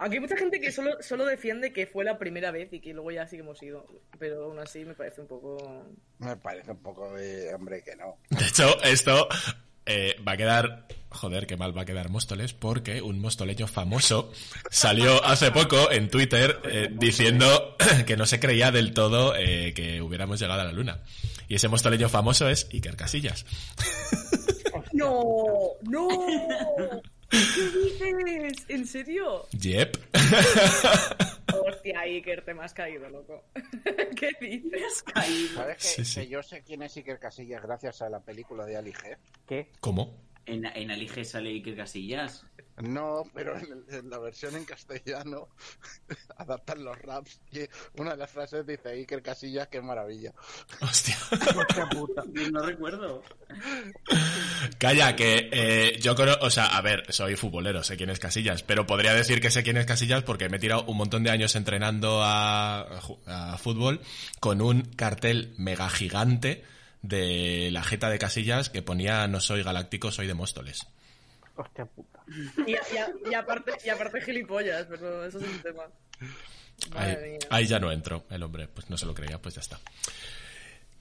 Aunque 0.00 0.16
hay 0.16 0.20
mucha 0.20 0.36
gente 0.36 0.60
que 0.60 0.72
solo, 0.72 1.00
solo 1.00 1.24
defiende 1.24 1.72
que 1.72 1.86
fue 1.86 2.02
la 2.02 2.18
primera 2.18 2.50
vez 2.50 2.72
y 2.72 2.80
que 2.80 2.92
luego 2.92 3.12
ya 3.12 3.28
sí 3.28 3.36
que 3.36 3.42
hemos 3.42 3.62
ido. 3.62 3.86
Pero 4.18 4.46
aún 4.46 4.58
así 4.58 4.84
me 4.84 4.94
parece 4.94 5.20
un 5.20 5.28
poco. 5.28 5.86
Me 6.18 6.36
parece 6.36 6.72
un 6.72 6.82
poco 6.82 7.14
de 7.14 7.54
hombre 7.54 7.84
que 7.84 7.94
no. 7.94 8.16
De 8.30 8.46
hecho, 8.46 8.82
esto 8.82 9.28
eh, 9.86 10.16
va 10.26 10.32
a 10.32 10.36
quedar... 10.36 10.86
Joder, 11.10 11.46
qué 11.46 11.56
mal 11.56 11.76
va 11.78 11.82
a 11.82 11.84
quedar 11.84 12.10
Móstoles, 12.10 12.52
porque 12.52 13.00
un 13.00 13.20
mostoleño 13.20 13.68
famoso 13.68 14.32
salió 14.68 15.24
hace 15.24 15.52
poco 15.52 15.92
en 15.92 16.10
Twitter 16.10 16.58
eh, 16.64 16.88
diciendo 16.90 17.76
que 18.06 18.16
no 18.16 18.26
se 18.26 18.40
creía 18.40 18.72
del 18.72 18.92
todo 18.92 19.36
eh, 19.36 19.72
que 19.72 20.02
hubiéramos 20.02 20.40
llegado 20.40 20.62
a 20.62 20.64
la 20.64 20.72
luna. 20.72 21.04
Y 21.48 21.54
ese 21.56 21.68
mostoleño 21.68 22.08
famoso 22.08 22.48
es 22.48 22.68
Iker 22.72 22.96
Casillas. 22.96 23.44
¡No! 24.92 25.22
¡No! 25.82 26.08
¿Qué 27.30 28.14
dices? 28.18 28.64
¿En 28.68 28.86
serio? 28.86 29.46
Yep. 29.60 29.96
Hostia, 31.66 32.00
Iker, 32.00 32.44
te 32.44 32.54
me 32.54 32.64
has 32.64 32.72
caído, 32.74 33.08
loco. 33.08 33.44
¿Qué 34.16 34.30
dices? 34.40 35.04
¿Sabes 35.54 35.76
que, 35.76 35.82
Sí, 35.82 36.04
sí. 36.04 36.20
que 36.20 36.28
yo 36.28 36.42
sé 36.42 36.62
quién 36.62 36.82
es 36.82 36.96
Iker 36.96 37.18
Casillas 37.18 37.62
gracias 37.62 38.02
a 38.02 38.08
la 38.08 38.20
película 38.20 38.64
de 38.66 38.76
Ali 38.76 38.92
G? 38.92 39.16
¿Qué? 39.46 39.70
¿Cómo? 39.80 40.16
En, 40.46 40.64
en 40.66 40.90
Alige 40.90 41.24
sale 41.24 41.50
Iker 41.50 41.76
Casillas. 41.76 42.44
No, 42.82 43.22
pero 43.32 43.56
en, 43.56 43.66
el- 43.88 43.94
en 43.94 44.10
la 44.10 44.18
versión 44.18 44.56
en 44.56 44.64
castellano 44.64 45.48
adaptan 46.36 46.84
los 46.84 46.98
raps 47.02 47.38
y 47.52 47.60
una 48.00 48.10
de 48.12 48.16
las 48.16 48.30
frases 48.30 48.66
dice 48.66 48.88
Iker 48.90 49.22
Casillas, 49.22 49.68
qué 49.68 49.80
maravilla. 49.80 50.32
Hostia. 50.80 51.16
Hostia 51.30 51.88
puta. 51.90 52.22
No 52.52 52.60
recuerdo. 52.60 53.22
Calla, 54.78 55.14
que 55.16 55.48
eh, 55.52 55.98
yo 56.00 56.14
conozco, 56.14 56.46
o 56.46 56.50
sea, 56.50 56.66
a 56.76 56.80
ver, 56.80 57.04
soy 57.12 57.36
futbolero, 57.36 57.82
sé 57.82 57.96
quién 57.96 58.10
es 58.10 58.18
Casillas, 58.18 58.62
pero 58.62 58.86
podría 58.86 59.14
decir 59.14 59.40
que 59.40 59.50
sé 59.50 59.62
quién 59.62 59.76
es 59.76 59.86
Casillas 59.86 60.22
porque 60.24 60.48
me 60.48 60.56
he 60.56 60.60
tirado 60.60 60.84
un 60.84 60.96
montón 60.96 61.22
de 61.22 61.30
años 61.30 61.54
entrenando 61.56 62.22
a, 62.22 63.00
a 63.26 63.58
fútbol 63.58 64.00
con 64.40 64.60
un 64.60 64.82
cartel 64.82 65.54
mega 65.58 65.88
gigante 65.90 66.64
de 67.02 67.70
la 67.70 67.82
jeta 67.84 68.08
de 68.10 68.18
Casillas 68.18 68.70
que 68.70 68.82
ponía 68.82 69.26
no 69.28 69.40
soy 69.40 69.62
galáctico, 69.62 70.10
soy 70.10 70.26
de 70.26 70.34
Móstoles. 70.34 70.86
Hostia 71.56 71.84
puta. 71.86 72.22
Y, 72.66 72.72
y- 72.72 73.30
y 73.30 73.34
aparte, 73.34 73.72
y 73.84 73.88
aparte 73.88 74.20
gilipollas, 74.20 74.86
pero 74.88 75.24
eso 75.24 75.38
es 75.38 75.44
un 75.48 75.62
tema. 75.62 75.84
Ahí, 77.50 77.66
ya 77.66 77.78
no 77.78 77.92
entro, 77.92 78.24
el 78.30 78.42
hombre, 78.42 78.66
pues 78.68 78.90
no 78.90 78.96
se 78.98 79.06
lo 79.06 79.14
creía, 79.14 79.40
pues 79.40 79.54
ya 79.54 79.60
está. 79.60 79.78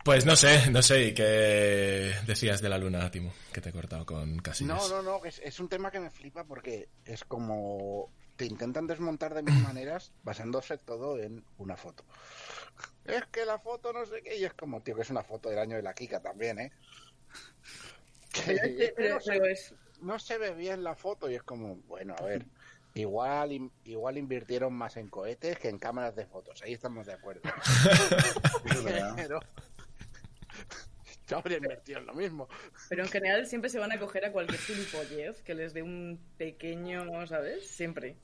Pues 0.04 0.26
no 0.26 0.36
sé, 0.36 0.70
no 0.70 0.82
sé, 0.82 1.02
¿y 1.06 1.14
qué 1.14 2.14
decías 2.28 2.62
de 2.62 2.70
la 2.70 2.78
luna, 2.78 3.10
Timo? 3.10 3.34
Que 3.54 3.62
te 3.62 3.70
he 3.70 3.72
cortado 3.72 4.06
con 4.06 4.38
Casillas. 4.40 4.90
No, 4.90 5.02
no, 5.02 5.02
no, 5.20 5.26
es, 5.26 5.40
es 5.40 5.60
un 5.60 5.70
tema 5.70 5.90
que 5.92 6.00
me 6.00 6.10
flipa 6.12 6.44
porque 6.44 6.90
es 7.06 7.24
como 7.24 8.12
te 8.36 8.46
intentan 8.46 8.86
desmontar 8.88 9.34
de 9.34 9.44
mil 9.44 9.54
maneras 9.64 10.12
basándose 10.24 10.78
todo 10.78 11.18
en 11.20 11.44
una 11.58 11.78
foto. 11.78 12.04
Es 13.06 13.24
que 13.32 13.46
la 13.46 13.60
foto 13.60 13.94
no 13.94 14.06
sé 14.06 14.22
qué, 14.24 14.38
y 14.38 14.44
es 14.44 14.54
como, 14.54 14.82
tío, 14.82 14.96
que 14.96 15.04
es 15.04 15.10
una 15.10 15.24
foto 15.24 15.50
del 15.50 15.60
año 15.60 15.78
de 15.78 15.84
la 15.84 15.94
Kika 15.94 16.20
también, 16.22 16.60
¿eh? 16.60 16.72
Que- 18.32 18.56
Pero, 18.56 18.94
pero- 18.96 19.14
no, 19.16 19.22
se, 19.22 19.32
pero 19.32 19.46
es. 19.46 19.74
No 20.04 20.20
se 20.20 20.38
ve 20.38 20.54
bien 20.54 20.84
la 20.84 20.96
foto 20.96 21.30
y 21.30 21.36
es 21.36 21.44
como, 21.44 21.78
bueno, 21.88 22.16
a 22.18 22.24
ver, 22.24 22.46
igual, 22.94 23.72
igual 23.86 24.18
invirtieron 24.18 24.74
más 24.74 24.98
en 24.98 25.08
cohetes 25.10 25.58
que 25.58 25.70
en 25.70 25.80
cámaras 25.80 26.16
de 26.16 26.26
fotos, 26.26 26.62
ahí 26.64 26.74
estamos 26.74 27.08
de 27.08 27.14
acuerdo. 27.14 27.42
Pero 29.16 29.40
yo 31.28 31.38
habría 31.38 31.58
invertido 31.58 32.00
en 32.00 32.06
lo 32.06 32.14
mismo. 32.14 32.48
Pero 32.90 33.04
en 33.04 33.10
general 33.10 33.46
siempre 33.48 33.70
se 33.70 33.80
van 33.80 33.92
a 33.92 34.00
coger 34.00 34.26
a 34.26 34.32
cualquier 34.32 34.60
gilipollez 34.60 35.42
que 35.42 35.56
les 35.56 35.74
dé 35.74 35.82
un 35.82 36.20
pequeño, 36.38 37.26
¿sabes? 37.28 37.68
Siempre. 37.68 38.18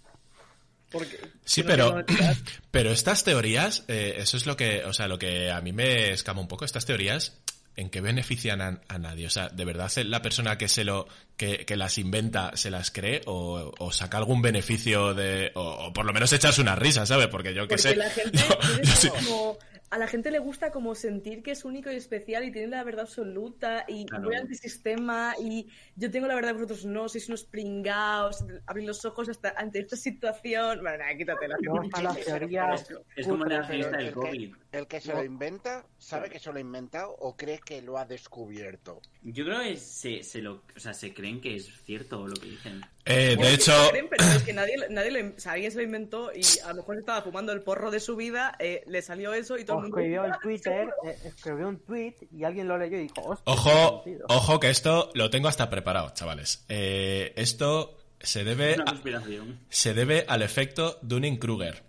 Porque, 0.91 1.19
Sí, 1.45 1.61
pero, 1.63 2.03
pero 2.71 2.91
estas 2.91 3.23
teorías, 3.23 3.85
eh, 3.87 4.15
eso 4.17 4.37
es 4.37 4.47
lo 4.47 4.57
que, 4.57 4.83
o 4.85 4.93
sea, 4.93 5.07
lo 5.07 5.19
que 5.19 5.51
a 5.51 5.61
mí 5.61 5.71
me 5.71 6.11
escama 6.11 6.41
un 6.41 6.47
poco, 6.47 6.65
estas 6.65 6.85
teorías, 6.85 7.39
¿en 7.75 7.91
qué 7.91 8.01
benefician 8.01 8.61
a, 8.61 8.81
a 8.87 8.97
nadie? 8.97 9.27
O 9.27 9.29
sea, 9.29 9.49
¿de 9.49 9.65
verdad 9.65 9.91
la 10.05 10.21
persona 10.23 10.57
que 10.57 10.67
se 10.67 10.83
lo, 10.83 11.07
que, 11.39 11.65
que 11.65 11.77
las 11.77 11.97
inventa 11.97 12.51
se 12.57 12.69
las 12.69 12.91
cree 12.91 13.21
o, 13.25 13.71
o 13.79 13.91
saca 13.93 14.17
algún 14.17 14.41
beneficio 14.41 15.13
de, 15.13 15.51
o, 15.55 15.61
o 15.87 15.93
por 15.93 16.05
lo 16.05 16.11
menos 16.13 16.33
echarse 16.33 16.61
una 16.61 16.75
risa, 16.75 17.05
¿sabes? 17.05 17.27
Porque 17.27 17.53
yo 17.53 17.65
qué 17.67 17.77
sé. 17.77 17.95
la 17.95 18.09
gente 18.09 18.37
yo- 18.49 18.57
tiene 18.59 18.83
yo 18.83 18.91
sí- 18.95 19.09
como- 19.09 19.57
a 19.91 19.97
la 19.97 20.05
gente 20.05 20.29
le 20.29 20.37
gusta 20.37 20.69
como 20.69 20.93
sentir 20.93 21.41
que 21.41 21.49
es 21.49 21.65
único 21.65 21.89
y 21.89 21.95
especial 21.95 22.43
y 22.43 22.51
tiene 22.51 22.67
la 22.67 22.83
verdad 22.83 23.05
absoluta 23.05 23.85
y 23.87 24.05
Claro. 24.05 24.25
voy 24.25 24.35
antisistema 24.35 25.33
y 25.41 25.67
yo 25.95 26.11
tengo 26.11 26.27
la 26.27 26.35
verdad 26.35 26.53
vosotros 26.53 26.85
no, 26.85 27.09
sois 27.09 27.27
unos 27.27 27.43
pringaos, 27.45 28.45
abrir 28.67 28.85
los 28.85 29.03
ojos 29.05 29.29
hasta 29.29 29.51
ante 29.57 29.79
esta 29.79 29.95
situación. 29.95 30.81
Bueno, 30.83 30.97
nada. 30.99 31.57
No 31.61 31.81
están 31.81 32.03
las 32.03 32.17
teorías. 32.23 32.81
Es, 32.83 32.97
es 33.15 33.27
como 33.27 33.45
la 33.45 33.61
cutres, 33.61 33.67
fiesta 33.77 33.97
del 33.97 34.05
el 34.05 34.13
que- 34.13 34.19
COVID. 34.19 34.55
El 34.71 34.85
que 34.87 35.01
se 35.01 35.11
lo 35.11 35.23
inventa, 35.23 35.83
¿sabe 35.97 36.29
que 36.29 36.37
se 36.37 36.51
lo 36.51 36.57
ha 36.57 36.61
inventado 36.61 37.09
o 37.17 37.35
cree 37.35 37.57
que 37.57 37.81
lo 37.81 37.97
ha 37.97 38.05
descubierto? 38.05 39.01
Yo 39.21 39.43
creo 39.43 39.59
que 39.59 39.75
se, 39.75 40.23
se 40.23 40.41
lo, 40.41 40.63
o 40.75 40.79
sea, 40.79 40.93
se 40.93 41.13
creen 41.13 41.41
que 41.41 41.55
es 41.57 41.69
cierto 41.85 42.25
lo 42.25 42.35
que 42.35 42.47
dicen. 42.51 42.81
Eh, 43.05 43.29
de 43.31 43.35
Bueno, 43.35 43.51
hecho, 43.51 43.73
creen, 43.91 44.07
pero 44.09 44.23
es 44.23 44.43
que 44.43 44.53
nadie, 44.53 44.75
nadie 44.89 45.11
lo, 45.11 45.29
o 45.35 45.39
sea, 45.39 45.51
alguien 45.53 45.71
se 45.71 45.77
lo 45.77 45.83
inventó 45.83 46.31
y 46.33 46.41
a 46.63 46.69
lo 46.69 46.75
mejor 46.75 46.97
estaba 46.99 47.21
fumando 47.21 47.51
el 47.51 47.61
porro 47.61 47.91
de 47.91 47.99
su 47.99 48.15
vida, 48.15 48.55
eh, 48.59 48.81
le 48.87 49.01
salió 49.01 49.33
eso 49.33 49.57
y 49.57 49.65
todo 49.65 49.77
el 49.77 49.83
mundo. 49.83 49.97
Escribió 49.97 50.23
en 50.25 50.31
"Ah, 50.31 50.39
Twitter, 50.41 50.87
eh, 51.05 51.17
escribió 51.25 51.67
un 51.67 51.79
tweet 51.79 52.15
y 52.31 52.45
alguien 52.45 52.69
lo 52.69 52.77
leyó 52.77 52.97
y 52.97 53.01
dijo, 53.01 53.21
hostia, 53.25 53.53
ojo, 53.53 54.01
tiene 54.03 54.19
sentido". 54.19 54.25
ojo 54.29 54.59
que 54.61 54.69
esto 54.69 55.11
lo 55.13 55.29
tengo 55.29 55.49
hasta 55.49 55.69
preparado, 55.69 56.11
chavales. 56.13 56.63
Eh, 56.69 57.33
esto 57.35 57.97
se 58.21 58.45
debe 58.45 58.71
Es 58.71 58.77
una 58.79 58.91
a- 58.91 59.53
se 59.69 59.93
debe 59.93 60.23
al 60.29 60.41
efecto 60.43 60.97
Dunning-Kruger. 61.01 61.88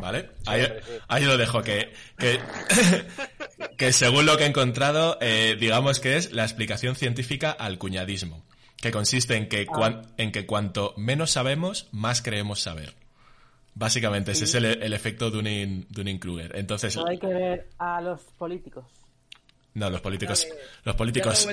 ¿Vale? 0.00 0.30
Ahí, 0.46 0.62
ahí 1.08 1.24
lo 1.24 1.36
dejo, 1.36 1.62
que, 1.62 1.92
que, 2.18 2.38
que 3.76 3.92
según 3.92 4.26
lo 4.26 4.36
que 4.36 4.44
he 4.44 4.46
encontrado, 4.46 5.18
eh, 5.20 5.56
digamos 5.58 6.00
que 6.00 6.16
es 6.16 6.32
la 6.32 6.44
explicación 6.44 6.94
científica 6.94 7.50
al 7.50 7.78
cuñadismo, 7.78 8.44
que 8.76 8.90
consiste 8.90 9.36
en 9.36 9.48
que, 9.48 9.66
cuan- 9.66 10.02
en 10.18 10.30
que 10.32 10.46
cuanto 10.46 10.94
menos 10.96 11.30
sabemos, 11.30 11.88
más 11.92 12.22
creemos 12.22 12.60
saber. 12.60 12.94
Básicamente, 13.74 14.32
ese 14.32 14.44
es 14.44 14.54
el, 14.56 14.64
el 14.64 14.92
efecto 14.92 15.30
Dunning- 15.30 15.86
Dunning-Kruger. 15.88 16.56
Entonces, 16.56 16.94
Solo 16.94 17.10
hay 17.10 17.18
que 17.18 17.26
ver 17.28 17.68
a 17.78 18.00
los 18.00 18.20
políticos. 18.36 18.84
no, 19.74 19.88
los 19.88 20.00
políticos, 20.00 20.46
Dale. 20.48 20.60
los 20.84 20.96
políticos, 20.96 21.48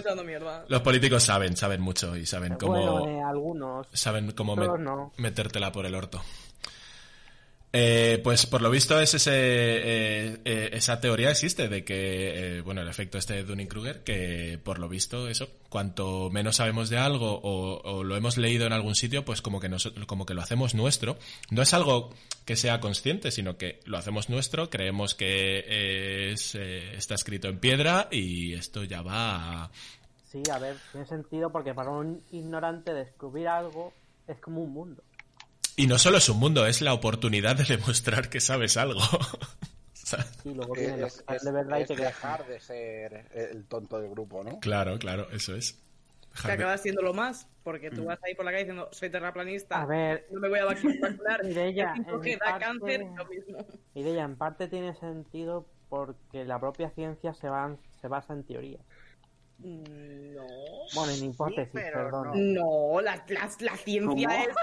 los 0.67 0.82
políticos 0.82 1.24
saben, 1.24 1.56
saben 1.56 1.82
mucho 1.82 2.15
y 2.17 2.26
saben 2.26 2.56
cómo, 2.56 3.02
Bueno, 3.02 3.19
eh, 3.19 3.24
algunos. 3.24 3.88
saben 3.93 4.32
cómo 4.32 4.56
no. 4.56 5.13
metértela 5.17 5.71
por 5.71 5.86
el 5.86 5.93
orto. 5.93 6.24
Eh, 7.77 8.21
pues 8.23 8.45
por 8.45 8.61
lo 8.61 8.69
visto 8.69 9.01
es 9.01 9.15
ese, 9.15 9.33
eh, 9.33 10.38
eh, 10.45 10.69
esa 10.71 11.01
teoría 11.01 11.29
existe 11.29 11.67
de 11.67 11.83
que, 11.83 12.59
eh, 12.59 12.61
bueno, 12.61 12.81
el 12.81 12.88
efecto 12.88 13.17
este 13.17 13.33
de 13.33 13.43
Dunning-Kruger, 13.43 14.01
que 14.01 14.57
por 14.63 14.79
lo 14.79 14.88
visto 14.88 15.27
eso, 15.27 15.49
cuanto 15.67 16.29
menos 16.29 16.55
sabemos 16.55 16.89
de 16.89 16.97
algo 16.97 17.38
o, 17.43 18.01
lo 18.05 18.15
hemos 18.15 18.38
leído 18.38 18.65
en 18.65 18.71
algún 18.71 18.95
sitio, 18.95 19.25
pues 19.25 19.41
como 19.41 19.59
que, 19.59 19.67
nos, 19.67 19.91
como 20.07 20.25
que 20.25 20.33
lo 20.33 20.41
hacemos 20.41 20.73
nuestro. 20.73 21.17
No 21.51 21.61
es 21.61 21.73
algo 21.73 22.11
que 22.45 22.55
sea 22.55 22.79
consciente, 22.79 23.29
sino 23.29 23.57
que 23.57 23.81
lo 23.83 23.97
hacemos 23.97 24.29
nuestro, 24.29 24.69
creemos 24.69 25.13
que 25.13 26.31
es, 26.31 26.55
está 26.55 27.15
escrito 27.15 27.49
en 27.49 27.59
piedra 27.59 28.07
y 28.09 28.53
esto 28.53 28.85
ya 28.85 29.01
va 29.01 29.63
a... 29.63 29.71
Sí, 30.31 30.41
a 30.49 30.59
ver, 30.59 30.77
tiene 30.93 31.07
sentido 31.07 31.51
porque 31.51 31.73
para 31.73 31.89
un 31.89 32.23
ignorante 32.31 32.93
descubrir 32.93 33.49
algo 33.49 33.91
es 34.29 34.39
como 34.39 34.61
un 34.61 34.71
mundo. 34.71 35.03
Y 35.77 35.88
no 35.88 35.97
solo 35.97 36.17
es 36.17 36.29
un 36.29 36.39
mundo, 36.39 36.65
es 36.65 36.81
la 36.81 36.93
oportunidad 36.93 37.55
de 37.57 37.63
demostrar 37.65 38.29
que 38.29 38.39
sabes 38.39 38.77
algo. 38.77 39.01
Y 40.43 40.53
luego 40.53 40.75
Eh, 40.75 40.81
vienen 40.81 41.01
los 41.01 41.15
es, 41.17 41.23
que 41.23 41.35
es- 41.35 41.43
de 41.43 41.51
verdad 41.51 41.79
y 41.79 41.85
te 41.85 41.95
dejar 41.95 42.45
de 42.47 42.59
ser 42.59 43.27
el 43.33 43.65
tonto 43.65 43.99
del 43.99 44.11
grupo, 44.11 44.43
¿no? 44.43 44.59
claro, 44.59 44.99
claro, 44.99 45.27
eso 45.31 45.55
es. 45.55 45.73
Que 45.73 46.41
Dejarme- 46.41 46.53
acabas 46.53 46.81
siendo 46.83 47.13
más, 47.13 47.47
porque 47.63 47.89
tú 47.89 48.05
vas 48.05 48.19
ahí 48.23 48.35
por 48.35 48.45
la 48.45 48.51
calle 48.51 48.65
diciendo, 48.65 48.88
soy 48.91 49.09
terraplanista, 49.09 49.81
A 49.81 49.85
ver, 49.88 50.27
no 50.31 50.39
me 50.39 50.49
voy 50.49 50.59
a 50.59 50.65
vacunar, 50.65 51.41
Y 51.43 51.53
de 51.53 51.67
ella, 51.69 51.93
el 51.97 52.05
5G 52.05 52.33
en 52.33 52.39
da 52.39 52.45
parte- 52.45 52.65
cáncer, 52.65 53.01
lo 53.17 53.25
mismo. 53.25 53.65
y 53.95 54.03
de 54.03 54.11
ella 54.11 54.23
en 54.25 54.35
parte 54.35 54.67
tiene 54.67 54.93
sentido 54.95 55.65
porque 55.89 56.45
la 56.45 56.59
propia 56.59 56.91
ciencia 56.91 57.33
se, 57.33 57.49
va, 57.49 57.75
se 57.99 58.07
basa 58.07 58.33
en 58.33 58.43
teorías. 58.43 58.81
No. 59.59 60.43
Bueno, 60.93 61.11
en 61.13 61.25
hipótesis, 61.25 61.71
perdón. 61.73 62.53
No, 62.53 63.01
la, 63.01 63.15
la, 63.27 63.49
la 63.59 63.77
ciencia 63.77 64.27
¿Cómo? 64.29 64.39
es... 64.41 64.55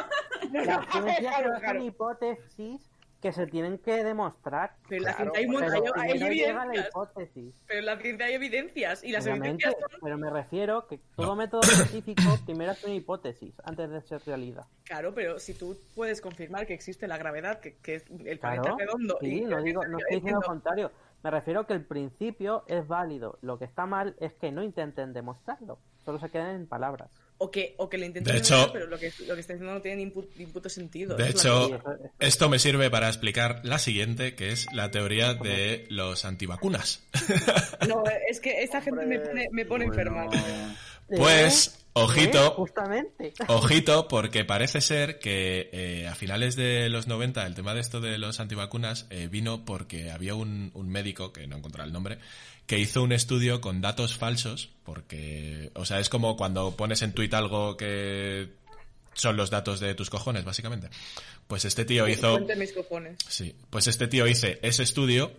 La 0.52 0.82
ciencia 0.90 1.18
Claro, 1.18 1.50
claro. 1.60 1.78
en 1.78 1.84
hipótesis 1.86 2.88
que 3.22 3.32
se 3.32 3.46
tienen 3.46 3.78
que 3.78 4.02
demostrar. 4.04 4.74
Pero 4.88 4.98
en 4.98 5.04
la 5.04 5.14
Claro, 5.14 5.32
ciencia 5.34 5.50
hay, 5.50 5.68
Pero 5.70 5.96
la 5.96 6.26
evidencias. 6.26 6.88
hipótesis. 6.88 7.54
Pero 7.68 7.80
la 7.82 7.98
ciencia 7.98 8.26
hay 8.26 8.34
evidencias. 8.34 9.04
Y 9.04 9.12
las 9.12 9.24
Obviamente, 9.24 9.64
evidencias 9.64 9.74
son... 9.90 10.00
pero 10.02 10.18
me 10.18 10.28
refiero 10.30 10.86
que 10.88 10.98
todo 11.16 11.36
método 11.36 11.62
científico 11.62 12.22
primero 12.44 12.72
es 12.72 12.84
una 12.84 12.94
hipótesis 12.94 13.54
antes 13.64 13.88
de 13.90 14.02
ser 14.02 14.20
realidad. 14.26 14.64
Claro, 14.84 15.14
pero 15.14 15.38
si 15.38 15.54
tú 15.54 15.78
puedes 15.94 16.20
confirmar 16.20 16.66
que 16.66 16.74
existe 16.74 17.06
la 17.06 17.16
gravedad, 17.16 17.60
que, 17.60 17.76
que 17.76 17.94
es 17.94 18.04
el 18.10 18.38
planeta 18.40 18.62
Claro, 18.62 18.76
redondo... 18.76 19.18
sí, 19.20 19.38
y 19.38 19.40
no, 19.42 19.62
digo, 19.62 19.84
no 19.86 19.98
estoy 19.98 20.16
diciendo 20.16 20.40
lo 20.40 20.40
diciendo- 20.40 20.40
contrario. 20.42 20.92
Me 21.22 21.30
refiero 21.30 21.66
que 21.66 21.72
el 21.74 21.84
principio 21.84 22.64
es 22.66 22.86
válido. 22.88 23.38
Lo 23.42 23.58
que 23.58 23.64
está 23.64 23.86
mal 23.86 24.16
es 24.20 24.32
que 24.34 24.50
no 24.50 24.62
intenten 24.62 25.12
demostrarlo. 25.12 25.78
Solo 26.04 26.18
se 26.18 26.28
queden 26.30 26.56
en 26.56 26.66
palabras. 26.66 27.10
O 27.38 27.50
que, 27.50 27.74
o 27.78 27.88
que 27.88 27.98
le 27.98 28.06
intenten 28.06 28.32
De 28.34 28.40
demostrar, 28.40 28.60
hecho- 28.62 28.72
pero 28.72 28.86
lo 28.86 28.98
que, 28.98 29.12
lo 29.26 29.34
que 29.34 29.40
está 29.40 29.52
diciendo 29.52 29.74
no 29.74 29.80
tiene 29.80 30.04
ni, 30.04 30.10
pu- 30.12 30.28
ni 30.36 30.46
puto 30.46 30.68
sentido. 30.68 31.16
De 31.16 31.28
hecho, 31.28 31.80
esto 32.20 32.48
me 32.48 32.58
sirve 32.60 32.88
para 32.90 33.08
explicar 33.08 33.60
la 33.64 33.78
siguiente, 33.78 34.34
que 34.36 34.50
es 34.50 34.66
la 34.72 34.90
teoría 34.92 35.34
de 35.34 35.86
los 35.90 36.24
antivacunas. 36.24 37.04
No, 37.88 38.02
es 38.28 38.38
que 38.40 38.62
esta 38.62 38.80
gente 38.80 39.06
me 39.06 39.18
pone, 39.20 39.48
me 39.50 39.64
pone 39.66 39.84
enferma. 39.86 40.26
Pues, 41.16 41.68
¿Eh? 41.68 41.80
ojito, 41.94 42.46
¿Eh? 42.46 42.52
Justamente. 42.56 43.34
Ojito, 43.48 44.08
porque 44.08 44.44
parece 44.44 44.80
ser 44.80 45.18
que 45.18 45.68
eh, 45.72 46.08
a 46.08 46.14
finales 46.14 46.56
de 46.56 46.88
los 46.88 47.06
90 47.06 47.46
el 47.46 47.54
tema 47.54 47.74
de 47.74 47.80
esto 47.80 48.00
de 48.00 48.18
los 48.18 48.40
antivacunas 48.40 49.06
eh, 49.10 49.28
vino 49.30 49.64
porque 49.64 50.10
había 50.10 50.34
un, 50.34 50.70
un 50.74 50.88
médico, 50.88 51.32
que 51.32 51.46
no 51.46 51.56
encontré 51.56 51.84
el 51.84 51.92
nombre, 51.92 52.18
que 52.66 52.78
hizo 52.78 53.02
un 53.02 53.12
estudio 53.12 53.60
con 53.60 53.80
datos 53.80 54.16
falsos, 54.16 54.70
porque, 54.84 55.70
o 55.74 55.84
sea, 55.84 56.00
es 56.00 56.08
como 56.08 56.36
cuando 56.36 56.76
pones 56.76 57.02
en 57.02 57.12
Twitter 57.12 57.38
algo 57.38 57.76
que 57.76 58.48
son 59.14 59.36
los 59.36 59.50
datos 59.50 59.80
de 59.80 59.94
tus 59.94 60.10
cojones, 60.10 60.44
básicamente. 60.44 60.88
Pues 61.46 61.64
este 61.64 61.84
tío 61.84 62.08
hizo... 62.08 62.32
Cuente 62.32 62.56
mis 62.56 62.72
cojones. 62.72 63.18
Sí, 63.28 63.54
pues 63.68 63.86
este 63.86 64.06
tío 64.06 64.26
hizo 64.26 64.46
ese 64.62 64.82
estudio 64.82 65.32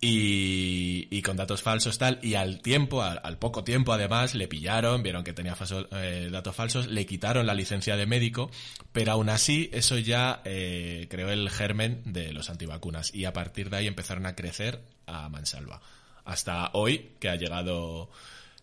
y, 0.00 1.08
y 1.10 1.22
con 1.22 1.36
datos 1.36 1.62
falsos 1.62 1.98
tal, 1.98 2.18
y 2.22 2.34
al 2.34 2.60
tiempo, 2.60 3.02
al, 3.02 3.38
poco 3.38 3.64
tiempo 3.64 3.92
además, 3.92 4.34
le 4.34 4.48
pillaron, 4.48 5.02
vieron 5.02 5.24
que 5.24 5.32
tenía 5.32 5.56
eh, 5.92 6.28
datos 6.30 6.54
falsos, 6.54 6.86
le 6.88 7.06
quitaron 7.06 7.46
la 7.46 7.54
licencia 7.54 7.96
de 7.96 8.06
médico, 8.06 8.50
pero 8.92 9.12
aún 9.12 9.30
así 9.30 9.70
eso 9.72 9.98
ya 9.98 10.42
eh, 10.44 11.06
creó 11.10 11.30
el 11.30 11.48
germen 11.50 12.02
de 12.04 12.32
los 12.32 12.50
antivacunas 12.50 13.14
y 13.14 13.24
a 13.24 13.32
partir 13.32 13.70
de 13.70 13.78
ahí 13.78 13.86
empezaron 13.86 14.26
a 14.26 14.34
crecer 14.34 14.82
a 15.06 15.28
mansalva. 15.28 15.80
Hasta 16.24 16.70
hoy, 16.74 17.12
que 17.20 17.28
ha 17.28 17.36
llegado 17.36 18.10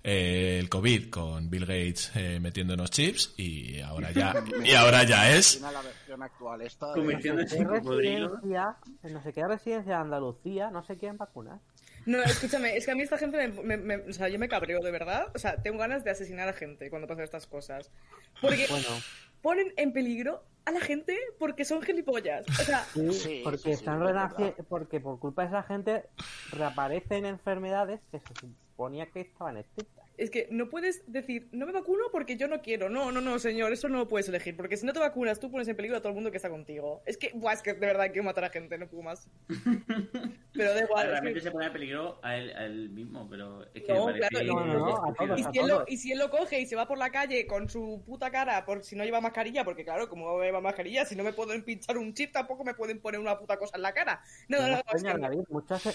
eh, 0.04 0.58
el 0.60 0.70
COVID 0.70 1.10
con 1.10 1.50
Bill 1.50 1.66
Gates 1.66 2.12
eh, 2.16 2.40
metiéndonos 2.42 2.92
chips 2.92 3.34
y 3.38 3.80
ahora 3.80 4.12
ya, 4.12 4.34
y 4.66 4.72
ahora 4.74 5.04
ya 5.04 5.32
es 5.36 5.62
la 5.62 5.82
versión 5.82 6.22
actual 6.22 6.62
esta. 6.62 6.88
de- 6.90 6.94
Convirtiéndose 6.96 7.58
en 7.58 7.64
¿Qué 7.64 7.70
cocodrilo. 7.80 8.28
residencia, 8.36 8.76
en 9.04 9.14
no 9.14 9.24
sé 9.24 9.34
qué 9.34 9.48
residencia 9.48 9.94
de 9.96 10.00
Andalucía 10.02 10.70
no 10.72 10.84
se 10.84 10.98
quieren 10.98 11.18
vacunar? 11.18 11.60
No, 12.06 12.22
escúchame, 12.22 12.76
es 12.76 12.84
que 12.86 12.92
a 12.92 12.96
mí 12.96 13.02
esta 13.04 13.18
gente 13.18 13.48
me, 13.48 13.64
me- 13.64 13.78
me- 13.78 14.10
o 14.10 14.14
sea, 14.14 14.28
yo 14.28 14.38
me 14.38 14.50
cabreo 14.50 14.82
de 14.82 14.92
verdad. 14.92 15.28
O 15.34 15.40
sea, 15.40 15.62
tengo 15.62 15.78
ganas 15.78 16.04
de 16.04 16.12
asesinar 16.12 16.50
a 16.50 16.54
gente 16.54 16.90
cuando 16.90 17.08
pasan 17.08 17.24
estas 17.24 17.48
cosas. 17.48 17.92
Porque 18.42 18.68
Bueno, 18.70 18.88
ponen 19.42 19.72
en 19.78 19.94
peligro 19.94 20.44
a 20.66 20.72
la 20.72 20.80
gente 20.80 21.18
porque 21.40 21.66
son 21.66 21.82
gilipollas. 21.82 22.46
O 22.48 22.64
sea, 22.64 22.80
sí, 22.94 23.12
Sí, 23.14 23.42
porque 23.44 23.58
sí, 23.60 23.72
están 23.72 24.02
es 24.02 24.10
renaci- 24.10 24.56
porque 24.70 25.00
por 25.00 25.20
culpa 25.20 25.42
de 25.44 25.48
esa 25.50 25.64
gente 25.64 26.06
reaparecen 26.52 27.26
enfermedades 27.26 28.00
que 28.12 28.20
se 28.20 28.34
suponía 28.40 29.06
que 29.08 29.22
estaban 29.22 29.58
extintas. 29.58 30.03
Es 30.18 30.30
que 30.30 30.48
no 30.52 30.70
puedes 30.70 31.04
decir, 31.12 31.48
no 31.52 31.66
me 31.66 31.72
vacuno 31.72 32.04
porque 32.12 32.38
yo 32.38 32.48
no 32.48 32.62
quiero. 32.62 32.90
No, 32.90 33.12
no, 33.12 33.20
no, 33.22 33.40
señor, 33.40 33.74
eso 33.74 33.90
no 33.90 33.98
lo 33.98 34.08
puedes 34.08 34.28
elegir. 34.30 34.56
Porque 34.56 34.78
si 34.78 34.86
no 34.86 34.94
te 34.94 35.00
vacunas, 35.00 35.40
tú 35.40 35.50
pones 35.50 35.68
en 35.68 35.76
peligro 35.76 35.98
a 35.98 36.02
todo 36.02 36.10
el 36.10 36.16
mundo 36.16 36.30
que 36.32 36.38
está 36.38 36.50
contigo. 36.50 37.02
Es 37.06 37.18
que, 37.18 37.32
buah, 37.34 37.54
es 37.54 37.62
que 37.62 37.74
de 37.74 37.80
verdad 37.88 38.06
quiero 38.08 38.24
matar 38.24 38.44
a 38.46 38.50
gente, 38.50 38.78
no 38.78 38.88
puedo 38.88 39.04
más. 39.04 39.28
Pero 40.54 40.74
da 40.74 40.84
igual. 40.84 41.06
es 41.06 41.12
Realmente 41.12 41.40
que- 41.40 41.46
se 41.46 41.52
pone 41.52 41.66
en 41.66 41.74
peligro 41.74 42.20
a 42.22 42.38
él, 42.38 42.56
a 42.56 42.66
él 42.66 42.90
mismo, 42.90 43.28
pero 43.28 43.64
es 43.74 43.84
que 43.84 43.92
No, 43.94 44.06
me 44.08 44.20
claro, 44.20 44.44
no, 44.46 44.66
no, 44.66 44.74
no, 44.78 45.06
a 45.06 45.14
todos, 45.16 45.40
Y 45.40 45.44
a 45.44 45.52
si, 45.52 45.60
él 45.60 45.68
lo, 45.68 45.74
todos. 45.78 45.90
y 45.90 45.98
si 45.98 46.12
él 46.12 46.20
lo 46.20 46.30
coge 46.30 46.60
y 46.60 46.66
se 46.68 46.76
va 46.76 46.88
por 46.88 47.00
la 47.00 47.10
calle 47.10 47.48
con 47.48 47.68
su 47.70 48.04
puta 48.06 48.30
cara 48.30 48.64
por 48.66 48.84
si 48.84 48.96
no 48.96 49.04
lleva 49.04 49.20
mascarilla, 49.20 49.64
porque 49.64 49.84
claro, 49.84 50.08
como 50.08 50.28
no 50.38 50.44
lleva 50.44 50.62
mascarilla, 50.62 51.06
si 51.06 51.16
no 51.16 51.24
me 51.24 51.34
pueden 51.34 51.64
pinchar 51.64 51.98
un 51.98 52.14
chip, 52.14 52.32
tampoco 52.32 52.64
me 52.64 52.76
pueden 52.76 53.00
poner 53.00 53.20
una 53.20 53.40
puta 53.40 53.58
cosa 53.58 53.78
en 53.78 53.82
la 53.82 53.94
cara. 53.94 54.22
No, 54.48 54.62
no, 54.62 54.68
no, 54.70 54.82
es 54.94 55.04
que. 55.04 55.14
David, 55.18 55.40
muchas, 55.50 55.86
eh, 55.88 55.94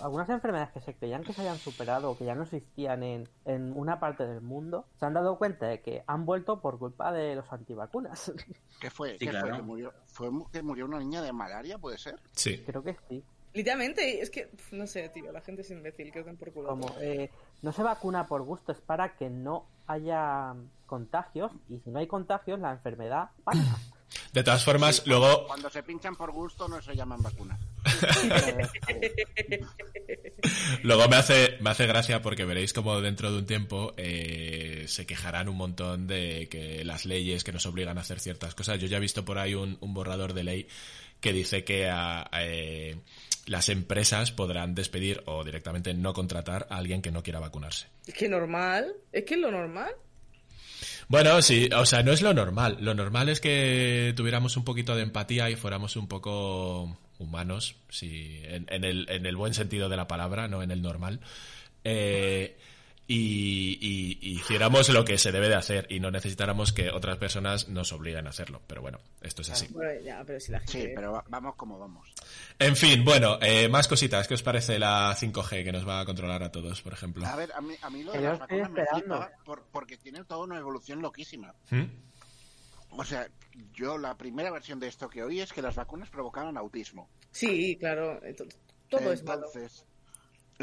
algunas 0.00 0.28
enfermedades 0.28 0.72
que 0.72 0.80
se 0.80 0.94
creían 0.94 1.22
que 1.22 1.32
se 1.32 1.40
habían 1.42 1.58
superado 1.58 2.10
o 2.10 2.18
que 2.18 2.24
ya 2.24 2.34
no 2.34 2.42
existían 2.42 3.04
en, 3.04 3.28
en 3.44 3.59
una 3.74 4.00
parte 4.00 4.26
del 4.26 4.40
mundo, 4.40 4.86
se 4.98 5.06
han 5.06 5.14
dado 5.14 5.38
cuenta 5.38 5.66
de 5.66 5.80
que 5.80 6.02
han 6.06 6.26
vuelto 6.26 6.60
por 6.60 6.78
culpa 6.78 7.12
de 7.12 7.36
los 7.36 7.52
antivacunas. 7.52 8.32
¿Qué 8.80 8.90
fue? 8.90 9.12
Sí, 9.12 9.26
¿Qué 9.26 9.30
claro. 9.30 9.48
fue? 9.48 9.56
¿Que 9.56 9.62
murió? 9.62 9.92
¿Fue 10.06 10.30
que 10.52 10.62
murió 10.62 10.84
una 10.86 10.98
niña 10.98 11.22
de 11.22 11.32
malaria, 11.32 11.78
puede 11.78 11.98
ser? 11.98 12.16
Sí. 12.32 12.62
Creo 12.66 12.82
que 12.82 12.96
sí. 13.08 13.22
Literalmente, 13.52 14.20
es 14.20 14.30
que, 14.30 14.48
no 14.70 14.86
sé, 14.86 15.08
tío, 15.08 15.32
la 15.32 15.40
gente 15.40 15.62
es 15.62 15.70
imbécil, 15.70 16.12
que 16.12 16.22
por 16.22 16.52
culo. 16.52 16.68
Como 16.68 16.94
eh, 17.00 17.30
no 17.62 17.72
se 17.72 17.82
vacuna 17.82 18.26
por 18.26 18.42
gusto, 18.42 18.70
es 18.70 18.80
para 18.80 19.16
que 19.16 19.28
no 19.28 19.66
haya 19.86 20.54
contagios 20.86 21.52
y 21.68 21.80
si 21.80 21.90
no 21.90 21.98
hay 21.98 22.06
contagios, 22.06 22.60
la 22.60 22.72
enfermedad 22.72 23.30
pasa. 23.44 23.76
De 24.32 24.42
todas 24.42 24.64
formas, 24.64 25.02
luego 25.06 25.46
Cuando 25.46 25.70
se 25.70 25.82
pinchan 25.82 26.14
por 26.16 26.30
gusto 26.32 26.68
no 26.68 26.80
se 26.80 26.94
llaman 26.94 27.22
vacunas. 27.22 27.60
Luego 30.82 31.08
me 31.08 31.16
hace, 31.16 31.58
me 31.60 31.70
hace 31.70 31.86
gracia 31.86 32.22
porque 32.22 32.44
veréis 32.44 32.72
como 32.72 33.00
dentro 33.00 33.30
de 33.30 33.38
un 33.38 33.46
tiempo 33.46 33.92
eh, 33.96 34.84
se 34.88 35.06
quejarán 35.06 35.48
un 35.48 35.56
montón 35.56 36.06
de 36.06 36.48
que 36.50 36.84
las 36.84 37.06
leyes 37.06 37.44
que 37.44 37.52
nos 37.52 37.66
obligan 37.66 37.98
a 37.98 38.02
hacer 38.02 38.20
ciertas 38.20 38.54
cosas. 38.54 38.78
Yo 38.78 38.86
ya 38.86 38.96
he 38.98 39.00
visto 39.00 39.24
por 39.24 39.38
ahí 39.38 39.54
un, 39.54 39.78
un 39.80 39.94
borrador 39.94 40.32
de 40.32 40.44
ley 40.44 40.68
que 41.20 41.32
dice 41.32 41.64
que 41.64 41.88
a, 41.88 42.28
eh, 42.40 42.96
las 43.46 43.68
empresas 43.68 44.32
podrán 44.32 44.74
despedir 44.74 45.22
o 45.26 45.44
directamente 45.44 45.92
no 45.94 46.12
contratar 46.12 46.66
a 46.70 46.76
alguien 46.76 47.02
que 47.02 47.10
no 47.10 47.22
quiera 47.22 47.40
vacunarse. 47.40 47.88
Es 48.06 48.14
que 48.14 48.28
normal, 48.28 48.94
es 49.12 49.24
que 49.24 49.34
es 49.34 49.40
lo 49.40 49.50
normal. 49.50 49.94
Bueno, 51.10 51.42
sí, 51.42 51.68
o 51.76 51.84
sea, 51.86 52.04
no 52.04 52.12
es 52.12 52.22
lo 52.22 52.32
normal. 52.32 52.76
Lo 52.78 52.94
normal 52.94 53.28
es 53.30 53.40
que 53.40 54.14
tuviéramos 54.16 54.56
un 54.56 54.62
poquito 54.62 54.94
de 54.94 55.02
empatía 55.02 55.50
y 55.50 55.56
fuéramos 55.56 55.96
un 55.96 56.06
poco 56.06 56.96
humanos, 57.18 57.74
sí, 57.88 58.40
en, 58.44 58.64
en 58.70 58.84
el, 58.84 59.10
en 59.10 59.26
el 59.26 59.34
buen 59.34 59.52
sentido 59.52 59.88
de 59.88 59.96
la 59.96 60.06
palabra, 60.06 60.46
no 60.46 60.62
en 60.62 60.70
el 60.70 60.82
normal. 60.82 61.18
Eh, 61.82 62.56
y, 63.12 63.78
y- 63.80 64.18
y 64.20 64.30
hiciéramos 64.36 64.88
lo 64.90 65.04
que 65.04 65.18
se 65.18 65.32
debe 65.32 65.48
de 65.48 65.56
hacer 65.56 65.86
y 65.90 65.98
no 65.98 66.12
necesitáramos 66.12 66.72
que 66.72 66.90
otras 66.90 67.16
personas 67.18 67.68
nos 67.68 67.92
obliguen 67.92 68.26
a 68.28 68.30
hacerlo. 68.30 68.62
Pero 68.68 68.82
bueno, 68.82 69.00
esto 69.20 69.42
es 69.42 69.50
así. 69.50 69.66
Bueno, 69.72 70.00
ya, 70.00 70.22
pero 70.24 70.38
si 70.38 70.52
la 70.52 70.60
gente... 70.60 70.72
Sí, 70.72 70.88
pero 70.94 71.12
va- 71.12 71.24
vamos 71.28 71.56
como 71.56 71.76
vamos. 71.78 72.08
En 72.58 72.76
fin, 72.76 73.04
bueno, 73.04 73.38
eh, 73.42 73.68
más 73.68 73.88
cositas. 73.88 74.28
¿Qué 74.28 74.34
os 74.34 74.42
parece 74.44 74.78
la 74.78 75.16
5G 75.16 75.64
que 75.64 75.72
nos 75.72 75.86
va 75.88 76.00
a 76.00 76.04
controlar 76.04 76.42
a 76.44 76.52
todos, 76.52 76.82
por 76.82 76.92
ejemplo? 76.92 77.26
A 77.26 77.34
ver, 77.34 77.50
a 77.52 77.60
mí, 77.60 77.74
a 77.82 77.90
mí 77.90 78.04
lo 78.04 78.12
de 78.12 78.20
las 78.20 78.38
vacunas 78.38 78.70
me 78.70 78.86
flipa 78.86 79.30
por- 79.44 79.64
porque 79.72 79.96
tiene 79.96 80.22
toda 80.24 80.44
una 80.44 80.58
evolución 80.58 81.02
loquísima. 81.02 81.52
¿Mm? 81.70 81.82
O 82.90 83.04
sea, 83.04 83.28
yo 83.72 83.98
la 83.98 84.16
primera 84.16 84.50
versión 84.52 84.78
de 84.78 84.86
esto 84.88 85.08
que 85.08 85.22
oí 85.24 85.40
es 85.40 85.52
que 85.52 85.62
las 85.62 85.74
vacunas 85.74 86.10
provocaban 86.10 86.56
autismo. 86.56 87.08
Sí, 87.32 87.76
claro, 87.76 88.24
eh, 88.24 88.34
to- 88.34 88.44
todo 88.88 89.12
es 89.12 89.22
malo. 89.24 89.46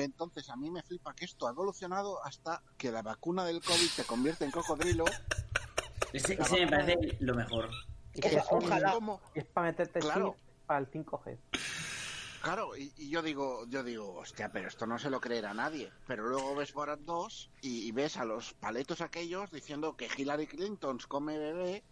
Entonces, 0.03 0.49
a 0.49 0.55
mí 0.55 0.69
me 0.69 0.83
flipa 0.83 1.13
que 1.13 1.25
esto 1.25 1.47
ha 1.47 1.51
evolucionado 1.51 2.23
hasta 2.23 2.61
que 2.77 2.91
la 2.91 3.01
vacuna 3.01 3.45
del 3.45 3.61
COVID 3.61 3.89
te 3.95 4.03
convierte 4.03 4.45
en 4.45 4.51
cocodrilo. 4.51 5.05
Ese, 6.13 6.33
ese 6.41 6.65
me 6.65 6.67
parece 6.67 7.17
lo 7.19 7.35
mejor. 7.35 7.69
Y 8.13 8.21
que 8.21 8.41
ojalá. 8.49 8.93
como, 8.93 9.21
es 9.35 9.45
para 9.45 9.67
meterte 9.67 9.99
Claro. 9.99 10.35
para 10.65 10.79
el 10.79 10.89
5G. 10.89 11.37
Claro, 12.41 12.77
y, 12.77 12.93
y 12.97 13.09
yo 13.09 13.21
digo, 13.21 13.65
yo 13.67 13.83
digo, 13.83 14.13
hostia, 14.15 14.49
pero 14.51 14.67
esto 14.69 14.87
no 14.87 14.97
se 14.99 15.09
lo 15.09 15.19
creerá 15.19 15.53
nadie. 15.53 15.91
Pero 16.07 16.27
luego 16.27 16.55
ves 16.55 16.73
Borat 16.73 16.99
2 17.01 17.51
y, 17.61 17.87
y 17.87 17.91
ves 17.91 18.17
a 18.17 18.25
los 18.25 18.53
paletos 18.53 19.01
aquellos 19.01 19.51
diciendo 19.51 19.97
que 19.97 20.07
Hillary 20.15 20.47
Clinton 20.47 20.97
come 21.07 21.37
bebé. 21.37 21.83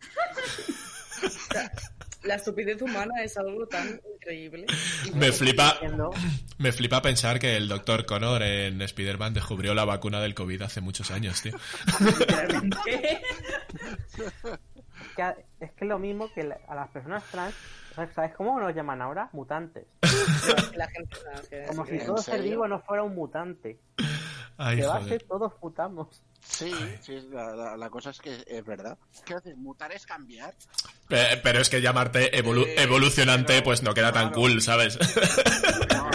La 2.24 2.36
estupidez 2.36 2.80
humana 2.80 3.22
es 3.22 3.36
algo 3.36 3.66
tan 3.66 4.00
increíble. 4.14 4.64
Me 5.14 5.30
flipa, 5.32 5.76
me 6.58 6.72
flipa 6.72 7.02
pensar 7.02 7.38
que 7.38 7.56
el 7.56 7.68
doctor 7.68 8.06
Connor 8.06 8.42
en 8.42 8.80
Spider-Man 8.80 9.34
descubrió 9.34 9.74
la 9.74 9.84
vacuna 9.84 10.20
del 10.22 10.34
COVID 10.34 10.62
hace 10.62 10.80
muchos 10.80 11.10
años, 11.10 11.42
tío. 11.42 11.54
Es 15.60 15.70
que 15.72 15.84
es 15.84 15.88
lo 15.88 15.98
mismo 15.98 16.30
que 16.34 16.44
la- 16.44 16.58
a 16.68 16.74
las 16.74 16.88
personas 16.88 17.22
trans, 17.30 17.54
¿sabes, 17.94 18.14
¿sabes 18.14 18.34
cómo 18.34 18.58
nos 18.60 18.74
llaman 18.74 19.00
ahora? 19.02 19.28
Mutantes. 19.32 19.84
La 20.76 20.88
gente 20.88 21.16
Como 21.68 21.86
si 21.86 21.92
¿En 21.96 22.06
todo 22.06 22.18
ser 22.18 22.42
vivo 22.42 22.66
no 22.68 22.80
fuera 22.80 23.02
un 23.02 23.14
mutante. 23.14 23.78
Ay, 24.56 24.76
De 24.76 24.86
joder. 24.86 25.02
base 25.02 25.18
todos 25.20 25.52
mutamos. 25.62 26.22
Sí, 26.46 26.72
sí, 27.00 27.20
la, 27.32 27.54
la- 27.56 27.76
la 27.76 27.90
cosa 27.90 28.10
es 28.10 28.20
que 28.20 28.44
es 28.46 28.64
verdad. 28.64 28.98
¿Qué 29.24 29.34
haces? 29.34 29.56
¿Mutar 29.56 29.92
es 29.92 30.04
cambiar? 30.06 30.54
Pe- 31.08 31.38
Pero 31.42 31.60
es 31.60 31.68
que 31.70 31.80
llamarte 31.80 32.30
evolu- 32.32 32.66
Eh, 32.66 32.82
evolucionante 32.82 33.54
pero- 33.54 33.64
pues 33.64 33.82
no 33.82 33.94
queda 33.94 34.12
tan 34.12 34.28
claro. 34.28 34.42
cool, 34.42 34.60
¿sabes? 34.62 34.98
No. 35.94 36.10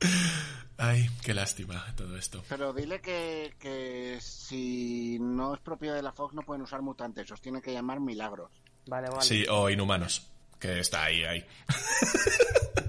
Ay, 0.78 1.08
qué 1.22 1.32
lástima 1.32 1.84
todo 1.96 2.16
esto. 2.18 2.42
Pero 2.48 2.72
dile 2.72 3.00
que, 3.00 3.54
que 3.58 4.18
si 4.20 5.18
no 5.20 5.54
es 5.54 5.60
propiedad 5.60 5.94
de 5.94 6.02
la 6.02 6.12
Fox 6.12 6.34
no 6.34 6.42
pueden 6.42 6.62
usar 6.62 6.82
mutantes, 6.82 7.30
os 7.32 7.40
tienen 7.40 7.62
que 7.62 7.72
llamar 7.72 7.98
milagros. 8.00 8.50
Vale, 8.86 9.08
vale. 9.08 9.22
Sí, 9.22 9.44
o 9.50 9.70
inhumanos, 9.70 10.26
que 10.60 10.80
está 10.80 11.04
ahí, 11.04 11.24
ahí. 11.24 11.44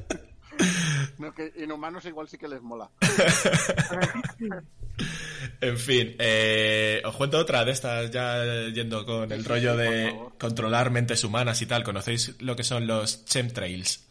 No, 1.17 1.33
que 1.33 1.51
inhumanos 1.57 2.05
igual 2.05 2.27
sí 2.27 2.37
que 2.37 2.47
les 2.47 2.61
mola. 2.61 2.89
En 5.61 5.77
fin, 5.77 6.15
eh, 6.19 7.01
os 7.05 7.15
cuento 7.15 7.37
otra 7.37 7.63
de 7.65 7.71
estas, 7.71 8.09
ya 8.11 8.67
yendo 8.73 9.05
con 9.05 9.31
el 9.31 9.45
rollo 9.45 9.75
de 9.75 10.15
controlar 10.39 10.89
mentes 10.91 11.23
humanas 11.23 11.61
y 11.61 11.65
tal. 11.65 11.83
¿Conocéis 11.83 12.35
lo 12.41 12.55
que 12.55 12.63
son 12.63 12.87
los 12.87 13.25
chemtrails? 13.25 14.06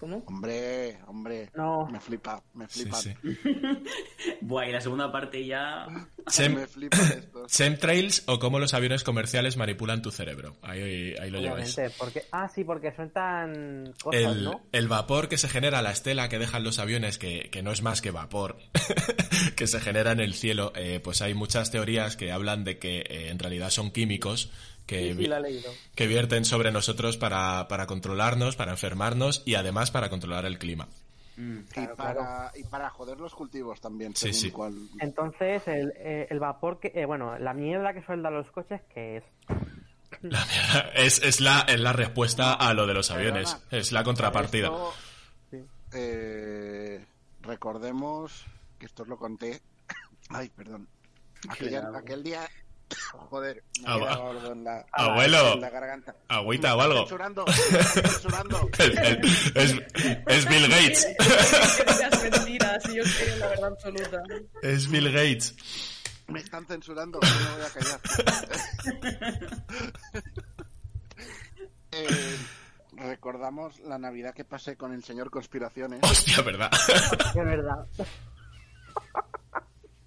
¿Cómo? 0.00 0.24
Hombre, 0.26 0.98
hombre. 1.06 1.50
No. 1.54 1.86
Me 1.86 2.00
flipa, 2.00 2.42
me 2.54 2.66
flipa. 2.66 2.96
sí. 2.96 3.12
Buah, 4.40 4.66
y 4.68 4.72
la 4.72 4.80
segunda 4.80 5.12
parte 5.12 5.44
ya. 5.44 5.86
Chem- 6.26 6.54
Me 6.54 6.66
flipan 6.66 7.00
estos. 7.00 7.52
chemtrails 7.52 8.22
o 8.26 8.38
cómo 8.38 8.58
los 8.58 8.72
aviones 8.74 9.04
comerciales 9.04 9.56
manipulan 9.56 10.02
tu 10.02 10.10
cerebro. 10.10 10.56
Ahí, 10.62 11.14
ahí 11.20 11.30
lo 11.30 11.40
lleváis. 11.40 11.78
Porque, 11.98 12.22
ah, 12.32 12.48
sí, 12.48 12.64
porque 12.64 12.92
sueltan 12.94 13.92
cosas, 14.02 14.20
El, 14.22 14.44
¿no? 14.44 14.62
el 14.72 14.88
vapor 14.88 15.28
que 15.28 15.36
se 15.38 15.48
genera, 15.48 15.82
la 15.82 15.90
estela 15.92 16.28
que 16.28 16.38
dejan 16.38 16.64
los 16.64 16.78
aviones, 16.78 17.18
que, 17.18 17.50
que 17.50 17.62
no 17.62 17.70
es 17.72 17.82
más 17.82 18.00
que 18.00 18.10
vapor, 18.10 18.56
que 19.56 19.66
se 19.66 19.80
genera 19.80 20.12
en 20.12 20.20
el 20.20 20.34
cielo, 20.34 20.72
eh, 20.76 21.00
pues 21.02 21.20
hay 21.22 21.34
muchas 21.34 21.70
teorías 21.70 22.16
que 22.16 22.32
hablan 22.32 22.64
de 22.64 22.78
que 22.78 23.00
eh, 23.00 23.28
en 23.30 23.38
realidad 23.38 23.70
son 23.70 23.90
químicos 23.90 24.50
que, 24.90 25.14
Sí, 25.14 25.62
sí, 25.96 26.06
vierten 26.08 26.44
sobre 26.44 26.72
nosotros 26.72 27.16
para, 27.16 27.68
para 27.68 27.86
controlarnos, 27.86 28.56
para 28.56 28.72
enfermarnos 28.72 29.42
y 29.46 29.54
además 29.54 29.90
para 29.92 30.08
controlar 30.10 30.44
el 30.46 30.58
clima. 30.58 30.88
Mm. 31.36 31.58
Y 31.60 31.62
Claro, 31.64 31.96
para, 31.96 32.50
y 32.56 32.64
para 32.64 32.90
joder 32.90 33.18
los 33.20 33.34
cultivos 33.34 33.80
también, 33.80 34.14
Sí, 34.16 34.32
según 34.32 34.40
sí. 34.40 34.50
cuál. 34.50 34.74
Entonces, 34.98 35.62
el, 35.68 35.92
eh, 35.96 36.26
el 36.28 36.40
vapor 36.40 36.80
que, 36.80 36.92
eh, 36.94 37.06
bueno, 37.06 37.38
la 37.38 37.54
mierda 37.54 37.92
que 37.94 38.04
sueldan 38.04 38.34
los 38.34 38.50
coches, 38.50 38.80
que 38.92 39.18
es 39.18 39.24
La 40.22 40.44
mierda, 40.44 40.90
es, 40.96 41.22
es, 41.22 41.40
la, 41.40 41.60
es 41.68 41.78
la 41.80 41.92
respuesta 41.92 42.52
a 42.54 42.74
lo 42.74 42.86
de 42.86 42.94
los 42.94 43.10
aviones, 43.12 43.52
Perdona. 43.54 43.78
es 43.80 43.92
la 43.92 44.02
contrapartida. 44.04 44.66
Esto, 44.66 44.92
eh, 45.92 47.04
recordemos 47.42 48.44
que 48.78 48.86
esto 48.86 49.04
os 49.04 49.08
lo 49.08 49.16
conté. 49.16 49.60
Ay, 50.30 50.48
perdón. 50.50 50.88
Aquel 51.48 52.22
día. 52.22 52.48
Joder, 53.30 53.62
me 53.80 53.84
Ah, 53.86 53.94
algo 53.94 54.52
en 54.52 54.64
la, 54.64 54.84
Abuelo. 54.92 55.54
en 55.54 55.60
la 55.60 55.70
garganta. 55.70 56.16
Agüita 56.28 56.74
o 56.76 56.80
algo. 56.80 56.98
Censurando, 57.00 57.44
me 57.46 57.52
están 57.78 58.04
censurando. 58.04 58.68
El- 58.78 58.98
el- 58.98 59.24
es, 59.54 59.74
es 60.26 60.48
Bill 60.48 60.68
Gates. 60.68 61.06
Que 61.06 61.92
digas 61.92 62.22
mentiras 62.22 62.82
yo 62.84 63.02
quiero 63.04 63.36
la 63.38 63.46
verdad 63.48 63.72
absoluta. 63.72 64.22
Es 64.62 64.88
Bill 64.90 65.12
Gates. 65.12 65.54
Me 66.28 66.40
están 66.40 66.66
censurando, 66.66 67.18
no 67.20 67.28
me 67.28 67.56
voy 67.56 67.66
a 67.66 67.70
callar. 67.70 68.00
Eh, 71.92 72.36
recordamos 72.92 73.80
la 73.80 73.98
Navidad 73.98 74.32
que 74.32 74.44
pasé 74.44 74.76
con 74.76 74.92
el 74.92 75.02
señor 75.02 75.28
Conspiraciones. 75.30 75.98
Hostia, 76.02 76.40
¿verdad? 76.42 76.70
de 77.34 77.44
verdad. 77.44 77.86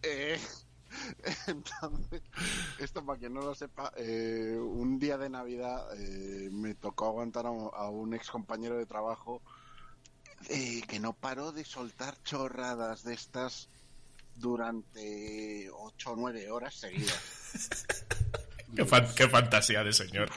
Eh, 0.02 0.40
entonces, 1.48 2.22
esto 2.80 3.06
para 3.06 3.20
quien 3.20 3.34
no 3.34 3.42
lo 3.42 3.56
sepa, 3.56 3.92
eh, 3.98 4.58
un 4.60 5.00
día 5.00 5.18
de 5.18 5.30
Navidad 5.30 5.86
eh, 6.00 6.50
me 6.52 6.76
tocó 6.76 7.08
aguantar 7.08 7.46
a, 7.46 7.52
un- 7.52 7.72
a 7.74 7.90
un 7.90 8.14
ex 8.14 8.30
compañero 8.30 8.78
de 8.78 8.86
trabajo 8.86 9.42
eh, 10.50 10.82
que 10.88 11.00
no 11.00 11.14
paró 11.14 11.52
de 11.52 11.64
soltar 11.66 12.22
chorradas 12.24 13.04
de 13.04 13.14
estas 13.14 13.70
durante 14.36 15.70
8 15.72 16.12
o 16.12 16.16
9 16.16 16.50
horas 16.52 16.76
seguidas. 16.76 17.20
Qué, 18.76 18.86
fan- 18.86 19.08
qué 19.16 19.30
fantasía 19.30 19.84
de 19.84 19.94
señor. 19.94 20.32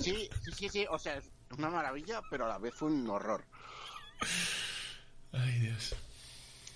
Sí, 0.00 0.30
sí, 0.42 0.52
sí, 0.56 0.68
sí, 0.70 0.86
o 0.90 0.98
sea, 0.98 1.18
es 1.18 1.24
una 1.58 1.68
maravilla, 1.68 2.22
pero 2.30 2.46
a 2.46 2.48
la 2.48 2.56
vez 2.56 2.72
fue 2.74 2.88
un 2.88 3.06
horror. 3.10 3.44
Ay, 5.32 5.58
Dios. 5.60 5.94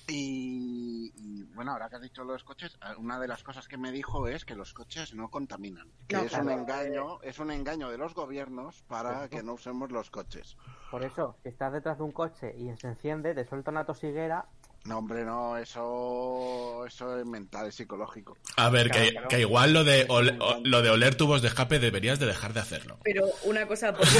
Y, 0.08 1.12
y, 1.16 1.42
bueno, 1.54 1.72
ahora 1.72 1.88
que 1.90 1.96
has 1.96 2.02
dicho 2.02 2.24
los 2.24 2.42
coches, 2.42 2.78
eh, 2.82 2.94
una 2.98 3.20
de 3.20 3.28
las 3.28 3.42
cosas 3.42 3.68
que 3.68 3.76
me 3.76 3.92
dijo 3.92 4.26
es 4.26 4.44
que 4.46 4.54
los 4.54 4.72
coches 4.72 5.14
no 5.14 5.30
contaminan. 5.30 5.86
Que 6.06 6.16
No, 6.16 6.22
es 6.22 6.32
un 6.32 6.50
engaño, 6.50 7.20
es 7.22 7.38
un 7.38 7.50
engaño 7.50 7.90
de 7.90 7.98
los 7.98 8.14
gobiernos 8.14 8.82
para 8.88 9.28
que 9.28 9.42
no 9.42 9.52
usemos 9.54 9.92
los 9.92 10.10
coches. 10.10 10.56
Por 10.90 11.04
eso, 11.04 11.36
si 11.42 11.50
estás 11.50 11.72
detrás 11.74 11.98
de 11.98 12.04
un 12.04 12.12
coche 12.12 12.54
y 12.56 12.74
se 12.78 12.88
enciende, 12.88 13.34
te 13.34 13.46
suelta 13.46 13.70
una 13.70 13.84
tosiguera, 13.84 14.46
No, 14.84 14.98
hombre, 14.98 15.24
no, 15.24 15.58
eso, 15.58 16.86
eso 16.86 17.18
es 17.18 17.26
mental, 17.26 17.66
es 17.66 17.74
psicológico. 17.74 18.38
A 18.56 18.70
ver, 18.70 18.88
Claro, 18.88 19.04
que, 19.04 19.10
claro. 19.10 19.28
que 19.28 19.40
igual 19.40 19.72
lo 19.74 19.84
de, 19.84 20.06
ol- 20.08 20.38
o- 20.40 20.60
lo 20.64 20.80
de 20.80 20.88
oler 20.88 21.14
tubos 21.16 21.42
de 21.42 21.48
escape 21.48 21.78
deberías 21.78 22.18
de 22.18 22.24
dejar 22.26 22.54
de 22.54 22.60
hacerlo. 22.60 22.98
Pero 23.04 23.26
una 23.44 23.66
cosa, 23.66 23.92
¿por 23.92 24.06
qué- 24.08 24.14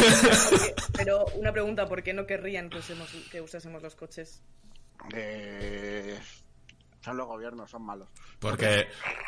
por 0.51 0.59
qué- 0.61 0.75
pero 0.95 1.25
una 1.37 1.53
pregunta, 1.53 1.87
¿por 1.87 2.03
qué 2.03 2.13
no 2.13 2.27
querrían 2.27 2.69
que, 2.69 2.79
usemos, 2.79 3.09
que 3.31 3.41
usásemos 3.41 3.83
los 3.83 3.95
coches? 3.95 4.43
Eh, 5.07 6.19
son 7.01 7.17
los 7.17 7.27
gobiernos, 7.27 7.71
son 7.71 7.83
malos. 7.85 8.09
Porque, 8.39 8.87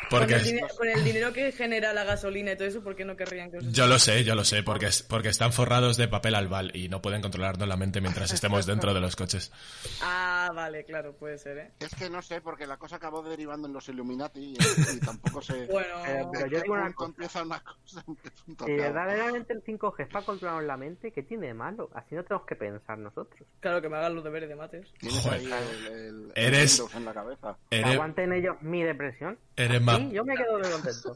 Con 0.09 0.23
el, 0.23 0.27
porque 0.29 0.39
dinero, 0.39 0.67
con 0.77 0.87
el 0.89 1.03
dinero 1.03 1.33
que 1.33 1.51
genera 1.51 1.93
la 1.93 2.03
gasolina 2.03 2.51
y 2.53 2.55
todo 2.57 2.67
eso, 2.67 2.83
¿por 2.83 2.95
qué 2.95 3.05
no 3.05 3.15
querrían 3.15 3.49
que 3.51 3.57
usásemos? 3.57 3.75
yo 3.77 3.87
lo 3.87 3.99
sé, 3.99 4.23
yo 4.23 4.35
lo 4.35 4.43
sé, 4.43 4.63
porque, 4.63 4.87
es- 4.87 5.03
porque 5.03 5.29
están 5.29 5.51
forrados 5.53 5.97
de 5.97 6.07
papel 6.07 6.35
albal 6.35 6.75
y 6.75 6.89
no 6.89 7.01
pueden 7.01 7.21
controlarnos 7.21 7.67
la 7.67 7.77
mente 7.77 8.01
mientras 8.01 8.31
estemos 8.31 8.65
dentro 8.65 8.93
de 8.93 8.99
los 9.01 9.15
coches. 9.15 9.51
Ah, 10.01 10.49
vale, 10.53 10.83
claro, 10.85 11.13
puede 11.15 11.37
ser, 11.37 11.57
¿eh? 11.57 11.71
Es 11.79 11.93
que 11.95 12.09
no 12.09 12.21
sé, 12.21 12.41
porque 12.41 12.65
la 12.67 12.77
cosa 12.77 12.97
acabó 12.97 13.21
derivando 13.21 13.67
en 13.67 13.73
los 13.73 13.87
Illuminati 13.89 14.53
y, 14.53 14.95
y 14.95 14.99
tampoco 14.99 15.41
sé 15.41 15.65
Bueno, 15.71 16.05
Eh, 16.05 16.25
pero 16.31 16.47
yo 16.47 16.61
digo 16.61 16.73
una 16.73 16.91
cosa. 16.93 17.09
empieza 17.09 17.43
una 17.43 17.59
cosa, 17.63 18.03
si 18.05 18.51
acaba. 18.53 18.71
verdaderamente 18.71 19.53
el 19.53 19.63
5G 19.63 20.03
es 20.03 20.07
para 20.09 20.25
controlar 20.25 20.63
la 20.63 20.77
mente, 20.77 21.11
¿qué 21.11 21.23
tiene 21.23 21.47
de 21.47 21.53
malo? 21.53 21.89
Así 21.93 22.15
no 22.15 22.23
tenemos 22.23 22.45
que 22.47 22.55
pensar 22.55 22.97
nosotros. 22.97 23.47
claro 23.59 23.81
que 23.81 23.89
me 23.89 23.97
hagan 23.97 24.15
los 24.15 24.23
deberes 24.23 24.49
de 24.49 24.55
mates. 24.55 24.87
Tienes 24.99 25.19
Joder. 25.19 25.39
ahí 25.39 25.45
el, 25.45 25.87
el- 25.87 26.31
el 26.35 26.53
Eres- 26.53 26.79
Windows 26.79 26.95
en 26.95 27.05
la 27.05 27.13
cabeza. 27.13 27.57
Eres, 27.71 27.93
Aguanten 27.93 28.33
ellos 28.33 28.57
mi 28.61 28.83
depresión. 28.83 29.39
eres, 29.55 29.81
más, 29.81 29.99
yo 30.11 30.25
me 30.25 30.35
quedo 30.35 30.59
muy 30.59 30.69
contento. 30.69 31.15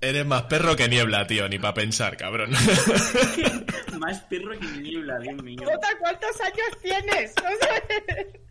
eres 0.00 0.24
más 0.26 0.42
perro 0.44 0.74
que 0.74 0.88
niebla, 0.88 1.26
tío, 1.26 1.46
ni 1.48 1.58
para 1.58 1.74
pensar, 1.74 2.16
cabrón. 2.16 2.50
Más 3.98 4.18
perro 4.22 4.58
que 4.58 4.66
niebla, 4.80 5.18
Dios 5.20 5.40
mío. 5.44 5.60
Jota, 5.64 5.88
¿cuántos 6.00 6.40
años 6.40 6.80
tienes? 6.82 7.34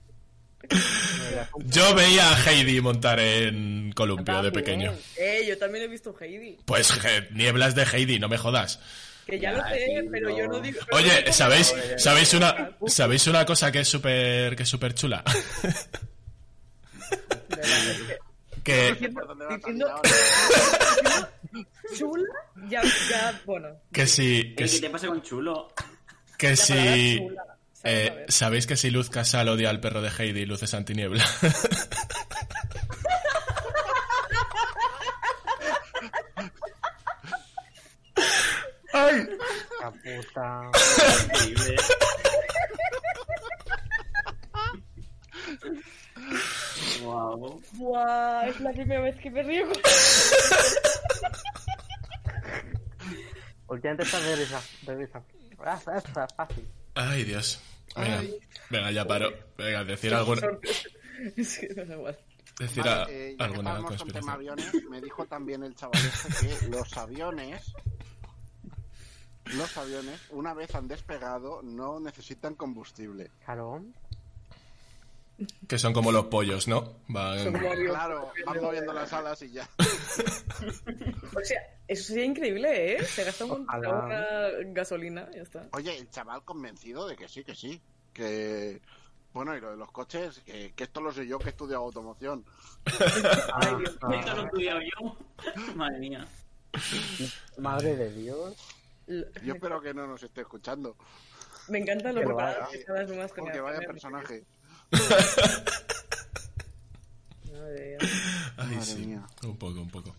Yo 1.65 1.93
veía 1.95 2.29
a 2.31 2.43
Heidi 2.49 2.79
montar 2.79 3.19
en 3.19 3.91
columpio 3.93 4.41
de 4.43 4.51
pequeño. 4.51 4.93
eh, 5.17 5.43
yo 5.47 5.57
también 5.57 5.83
he 5.83 5.87
visto 5.89 6.15
Heidi. 6.17 6.57
Pues 6.65 6.89
je, 6.91 7.27
nieblas 7.31 7.75
de 7.75 7.83
Heidi, 7.83 8.19
no 8.19 8.29
me 8.29 8.37
jodas. 8.37 8.79
Que 9.25 9.37
ya, 9.39 9.51
Ya, 9.51 9.57
lo 9.57 9.63
sé, 9.69 9.85
sí, 9.85 10.07
pero 10.09 10.29
no. 10.29 10.37
yo 10.37 10.47
no 10.47 10.59
digo... 10.61 10.79
Oye, 10.93 11.33
¿sabéis, 11.33 11.75
¿sabéis 11.97 12.33
una, 12.33 12.77
¿sabéis 12.87 13.27
una 13.27 13.45
cosa 13.45 13.71
que 13.71 13.79
es 13.81 13.87
súper, 13.89 14.55
que 14.55 14.63
es 14.63 14.69
súper 14.69 14.93
chula? 14.93 15.23
que. 18.63 19.11
¿Chula? 21.97 22.23
Ya, 22.69 22.81
ya, 23.09 23.41
bueno. 23.45 23.69
que 23.91 24.07
si, 24.07 24.49
que 24.55 24.63
¿Qué 24.63 24.67
si, 24.67 24.81
te 24.81 24.89
pasa 24.89 25.07
con 25.07 25.21
chulo? 25.21 25.73
que 26.37 26.49
La 26.51 26.55
si, 26.55 27.17
chula, 27.17 27.43
eh. 27.83 28.25
¿sabéis 28.29 28.67
que 28.67 28.77
si 28.77 28.89
Luz 28.91 29.09
Casal 29.09 29.49
odia 29.49 29.69
al 29.69 29.79
perro 29.79 30.01
de 30.01 30.09
Heidi, 30.09 30.45
Luz 30.45 30.63
es 30.63 30.73
antiniebla? 30.73 31.25
¡Ay! 38.93 39.27
La 39.81 39.91
puta. 39.91 40.71
Wow. 47.03 47.61
Buah, 47.73 48.47
es 48.47 48.59
la 48.59 48.71
primera 48.71 49.01
vez 49.01 49.19
que 49.19 49.29
me 49.31 49.43
río. 49.43 49.65
Últimamente 53.67 54.03
está 54.03 54.19
de 54.19 54.35
risa. 54.35 54.61
De 54.85 54.95
risa. 54.95 55.23
Ah, 55.63 55.79
es 55.95 56.03
fácil. 56.35 56.67
Ay, 56.95 57.23
Dios. 57.23 57.61
Venga, 57.95 58.21
venga 58.69 58.91
ya 58.91 59.05
paro. 59.05 59.31
Venga, 59.57 59.83
decir 59.83 60.13
alguna, 60.13 60.41
Es 61.37 61.57
que 61.59 61.69
no 61.75 61.85
da 61.85 61.95
igual. 61.95 62.19
decir 62.59 62.83
Vale, 62.83 63.01
a- 63.01 63.05
eh, 63.09 63.31
ya 63.31 63.37
que 63.37 63.43
alguna 63.43 63.69
estábamos 63.71 64.01
con 64.03 64.11
tema 64.11 64.33
aviones, 64.33 64.73
me 64.89 65.01
dijo 65.01 65.25
también 65.25 65.63
el 65.63 65.75
chaval 65.75 66.01
este 66.05 66.47
que 66.59 66.67
los 66.69 66.97
aviones, 66.97 67.73
los 69.55 69.77
aviones, 69.77 70.19
una 70.31 70.53
vez 70.53 70.73
han 70.75 70.87
despegado, 70.87 71.61
no 71.63 71.99
necesitan 71.99 72.55
combustible. 72.55 73.31
Claro. 73.45 73.83
Que 75.67 75.77
son 75.79 75.93
como 75.93 76.11
los 76.11 76.25
pollos, 76.25 76.67
¿no? 76.67 76.97
Van-. 77.07 77.53
Claro, 77.53 78.31
van 78.45 78.61
moviendo 78.61 78.93
las 78.93 79.11
alas 79.13 79.41
y 79.41 79.51
ya. 79.51 79.69
O 81.33 81.43
sea, 81.43 81.61
eso 81.87 82.03
sería 82.03 82.25
increíble, 82.25 82.95
¿eh? 82.95 83.03
Se 83.05 83.23
gasta 83.23 83.45
un 83.45 83.63
Ojalá. 83.63 83.87
ahorra 83.89 84.49
gasolina, 84.67 85.29
ya 85.33 85.41
está. 85.41 85.67
Oye, 85.71 85.97
el 85.97 86.09
chaval 86.09 86.43
convencido 86.43 87.07
de 87.07 87.15
que 87.15 87.27
sí, 87.27 87.43
que 87.43 87.55
sí. 87.55 87.81
Que. 88.13 88.81
Bueno, 89.33 89.55
y 89.55 89.61
lo 89.61 89.71
de 89.71 89.77
los 89.77 89.89
coches, 89.91 90.41
que, 90.45 90.73
que 90.75 90.83
esto 90.83 90.99
lo 90.99 91.13
sé 91.13 91.25
yo 91.25 91.39
que 91.39 91.45
he 91.45 91.49
estudiado 91.51 91.83
automoción. 91.83 92.45
Ah, 93.53 93.79
Esto 93.83 94.07
lo 94.09 94.41
he 94.41 94.45
estudiado 94.45 94.79
yo. 94.81 95.17
Madre 95.75 95.99
mía. 95.99 96.27
madre 97.57 97.95
de 97.95 98.11
Dios. 98.11 98.55
Yo 99.07 99.53
espero 99.53 99.81
que 99.81 99.93
no 99.93 100.07
nos 100.07 100.21
esté 100.23 100.41
escuchando. 100.41 100.95
Me 101.69 101.79
encanta 101.79 102.11
lo 102.11 102.21
Que 102.21 102.79
que 102.79 103.41
Porque 103.41 103.61
vaya 103.61 103.79
personaje. 103.79 104.43
Madre 107.51 107.89
mía. 107.89 107.97
Ay, 108.57 108.67
Madre 108.67 108.81
sí. 108.81 109.05
mía. 109.05 109.23
Un 109.43 109.57
poco, 109.57 109.81
un 109.81 109.89
poco. 109.89 110.15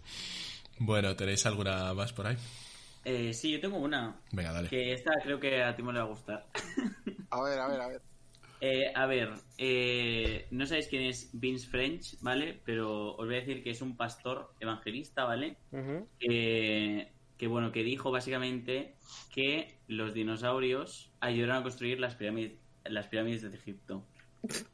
Bueno, 0.79 1.15
¿tenéis 1.15 1.45
alguna 1.47 1.95
más 1.95 2.13
por 2.13 2.27
ahí? 2.27 2.37
Eh, 3.05 3.33
sí, 3.35 3.53
yo 3.53 3.61
tengo 3.61 3.79
una. 3.79 4.21
Venga, 4.33 4.53
dale. 4.53 4.69
Que 4.69 4.93
esta 4.93 5.13
creo 5.23 5.39
que 5.41 5.63
a 5.63 5.75
Timo 5.75 5.93
le 5.93 5.99
va 5.99 6.05
a 6.05 6.09
gustar. 6.09 6.47
A 7.31 7.43
ver, 7.43 7.59
a 7.59 7.69
ver, 7.69 7.81
a 7.81 7.89
ver. 7.89 8.03
Eh, 8.61 8.93
a 8.95 9.07
ver, 9.07 9.31
eh, 9.59 10.47
no 10.53 10.67
sabéis 10.67 10.87
quién 10.87 11.03
es 11.03 11.31
Vince 11.33 11.67
French, 11.67 12.17
¿vale? 12.21 12.61
Pero 12.65 13.17
os 13.17 13.27
voy 13.27 13.35
a 13.35 13.41
decir 13.41 13.65
que 13.65 13.71
es 13.71 13.83
un 13.83 13.97
pastor 13.97 14.55
evangelista, 14.61 15.25
¿vale? 15.25 15.57
Que 16.21 17.47
bueno, 17.49 17.73
que 17.73 17.83
dijo 17.83 18.13
básicamente 18.13 18.95
que 19.35 19.79
los 19.89 20.15
dinosaurios 20.15 21.11
ayudaron 21.19 21.57
a 21.57 21.63
construir 21.65 21.99
las 21.99 22.15
pirámides, 22.15 22.53
las 22.85 23.09
pirámides 23.09 23.43
de 23.43 23.49
Egipto. 23.49 24.05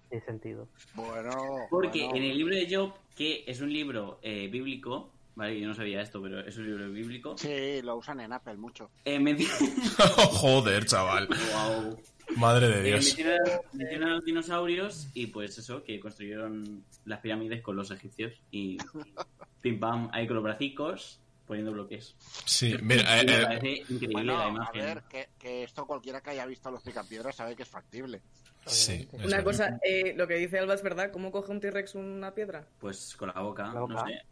Tiene 0.08 0.24
sentido. 0.24 0.68
Bueno. 0.94 1.30
Porque 1.70 2.04
bueno. 2.04 2.16
en 2.16 2.22
el 2.30 2.36
libro 2.38 2.54
de 2.54 2.74
Job, 2.74 2.94
que 3.14 3.44
es 3.46 3.60
un 3.60 3.72
libro 3.72 4.18
eh, 4.22 4.48
bíblico, 4.48 5.12
¿vale? 5.34 5.60
Yo 5.60 5.68
no 5.68 5.74
sabía 5.74 6.00
esto, 6.00 6.22
pero 6.22 6.40
es 6.40 6.56
un 6.56 6.66
libro 6.66 6.90
bíblico. 6.90 7.36
Sí, 7.36 7.82
lo 7.82 7.96
usan 7.96 8.20
en 8.20 8.32
Apple 8.32 8.56
mucho. 8.56 8.90
Eh, 9.04 9.18
menciona... 9.18 9.54
Joder, 10.30 10.86
chaval. 10.86 11.28
Wow. 11.28 12.00
Madre 12.36 12.68
de 12.68 12.80
Eh, 12.80 12.82
Dios. 12.92 13.04
menciona, 13.16 13.36
menciona 13.72 14.06
a 14.06 14.10
los 14.16 14.24
dinosaurios 14.24 15.08
y 15.14 15.26
pues 15.28 15.56
eso, 15.58 15.82
que 15.82 15.98
construyeron 16.00 16.84
las 17.04 17.20
pirámides 17.20 17.62
con 17.62 17.76
los 17.76 17.90
egipcios 17.90 18.34
y 18.50 18.76
pim 19.62 19.78
pam, 19.80 20.10
ahí 20.12 20.26
con 20.26 20.36
los 20.36 20.44
bracicos 20.44 21.20
poniendo 21.46 21.72
bloques. 21.72 22.14
Sí, 22.44 22.74
mira, 22.82 23.02
me 23.04 23.20
eh, 23.20 23.24
eh, 23.26 23.42
parece 23.42 23.68
increíble 23.88 24.12
Bueno, 24.12 24.32
la 24.34 24.44
a 24.44 24.48
imagen. 24.50 24.82
ver, 24.84 25.02
que, 25.08 25.28
que 25.38 25.62
esto 25.64 25.86
cualquiera 25.86 26.20
que 26.20 26.28
haya 26.30 26.44
visto 26.44 26.70
los 26.70 26.82
picapiedras 26.82 27.36
sabe 27.36 27.56
que 27.56 27.62
es 27.62 27.68
factible. 27.70 28.20
Sí. 28.66 29.08
Una 29.12 29.42
cosa, 29.42 29.78
eh, 29.82 30.14
lo 30.16 30.26
que 30.26 30.34
dice 30.34 30.58
Alba 30.58 30.74
es 30.74 30.82
verdad. 30.82 31.10
¿Cómo 31.12 31.30
coge 31.30 31.50
un 31.50 31.60
T-Rex 31.60 31.94
una 31.94 32.34
piedra? 32.34 32.64
Pues 32.78 33.16
con 33.16 33.28
la 33.34 33.40
boca, 33.40 33.68
La 33.68 33.80
no 33.80 33.88
sé. 34.06 34.22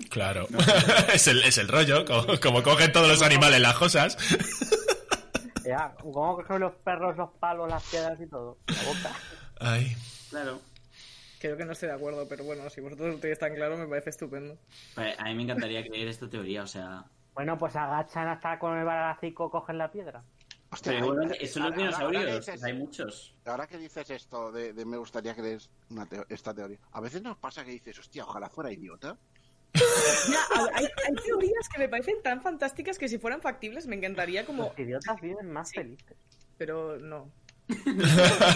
Claro. 0.10 0.46
es, 1.14 1.26
el, 1.28 1.42
es 1.42 1.58
el 1.58 1.68
rollo, 1.68 2.04
como, 2.04 2.40
como 2.40 2.62
cogen 2.62 2.92
todos 2.92 3.08
los 3.08 3.22
animales 3.22 3.60
las 3.60 3.76
cosas. 3.76 4.16
Ya, 5.62 5.94
¿cómo 6.00 6.34
cogen 6.36 6.58
los 6.58 6.74
perros 6.76 7.16
los 7.16 7.30
palos, 7.38 7.68
las 7.68 7.84
piedras 7.84 8.20
y 8.20 8.26
todo? 8.26 8.58
La 8.66 8.82
boca. 8.82 9.12
Ay. 9.60 9.94
Claro. 10.30 10.60
Creo 11.38 11.56
que 11.56 11.64
no 11.64 11.72
estoy 11.72 11.88
de 11.88 11.94
acuerdo, 11.94 12.26
pero 12.28 12.44
bueno, 12.44 12.68
si 12.70 12.80
vosotros 12.80 13.14
lo 13.14 13.20
tenéis 13.20 13.38
tan 13.38 13.54
claro, 13.54 13.76
me 13.78 13.86
parece 13.86 14.10
estupendo. 14.10 14.58
Pues 14.94 15.18
a 15.18 15.24
mí 15.24 15.34
me 15.34 15.44
encantaría 15.44 15.86
creer 15.86 16.08
esta 16.08 16.28
teoría, 16.28 16.64
o 16.64 16.66
sea... 16.66 17.04
Bueno, 17.34 17.56
pues 17.56 17.76
agachan 17.76 18.26
hasta 18.28 18.58
con 18.58 18.76
el 18.76 18.84
balacico, 18.84 19.50
cogen 19.50 19.78
la 19.78 19.92
piedra. 19.92 20.22
Hostia, 20.72 20.92
hay- 20.92 21.00
son 21.00 21.16
los 21.16 21.18
ahora- 21.26 21.36
ahora 21.64 21.72
que 21.74 21.78
dinosaurios, 21.82 22.46
dices- 22.46 22.62
hay 22.64 22.72
muchos. 22.74 23.34
Ahora 23.44 23.66
que 23.66 23.78
dices 23.78 24.08
esto 24.10 24.52
de, 24.52 24.72
de 24.72 24.84
me 24.84 24.96
gustaría 24.98 25.34
que 25.34 25.42
des 25.42 25.68
una 25.90 26.06
teo- 26.08 26.24
esta 26.28 26.54
teoría, 26.54 26.78
a 26.92 27.00
veces 27.00 27.22
nos 27.22 27.36
pasa 27.38 27.64
que 27.64 27.72
dices, 27.72 27.98
hostia, 27.98 28.24
ojalá 28.24 28.48
fuera 28.48 28.70
idiota. 28.72 29.16
Ya, 29.74 30.40
hay, 30.74 30.84
hay 30.84 31.14
teorías 31.24 31.68
que 31.72 31.78
me 31.78 31.88
parecen 31.88 32.22
tan 32.22 32.40
fantásticas 32.42 32.98
que 32.98 33.08
si 33.08 33.18
fueran 33.18 33.40
factibles 33.40 33.86
me 33.86 33.96
encantaría 33.96 34.44
como... 34.44 34.64
Los 34.64 34.78
idiotas 34.78 35.20
viven 35.20 35.50
más 35.52 35.72
felices. 35.72 36.16
Pero 36.58 36.98
no. 36.98 37.30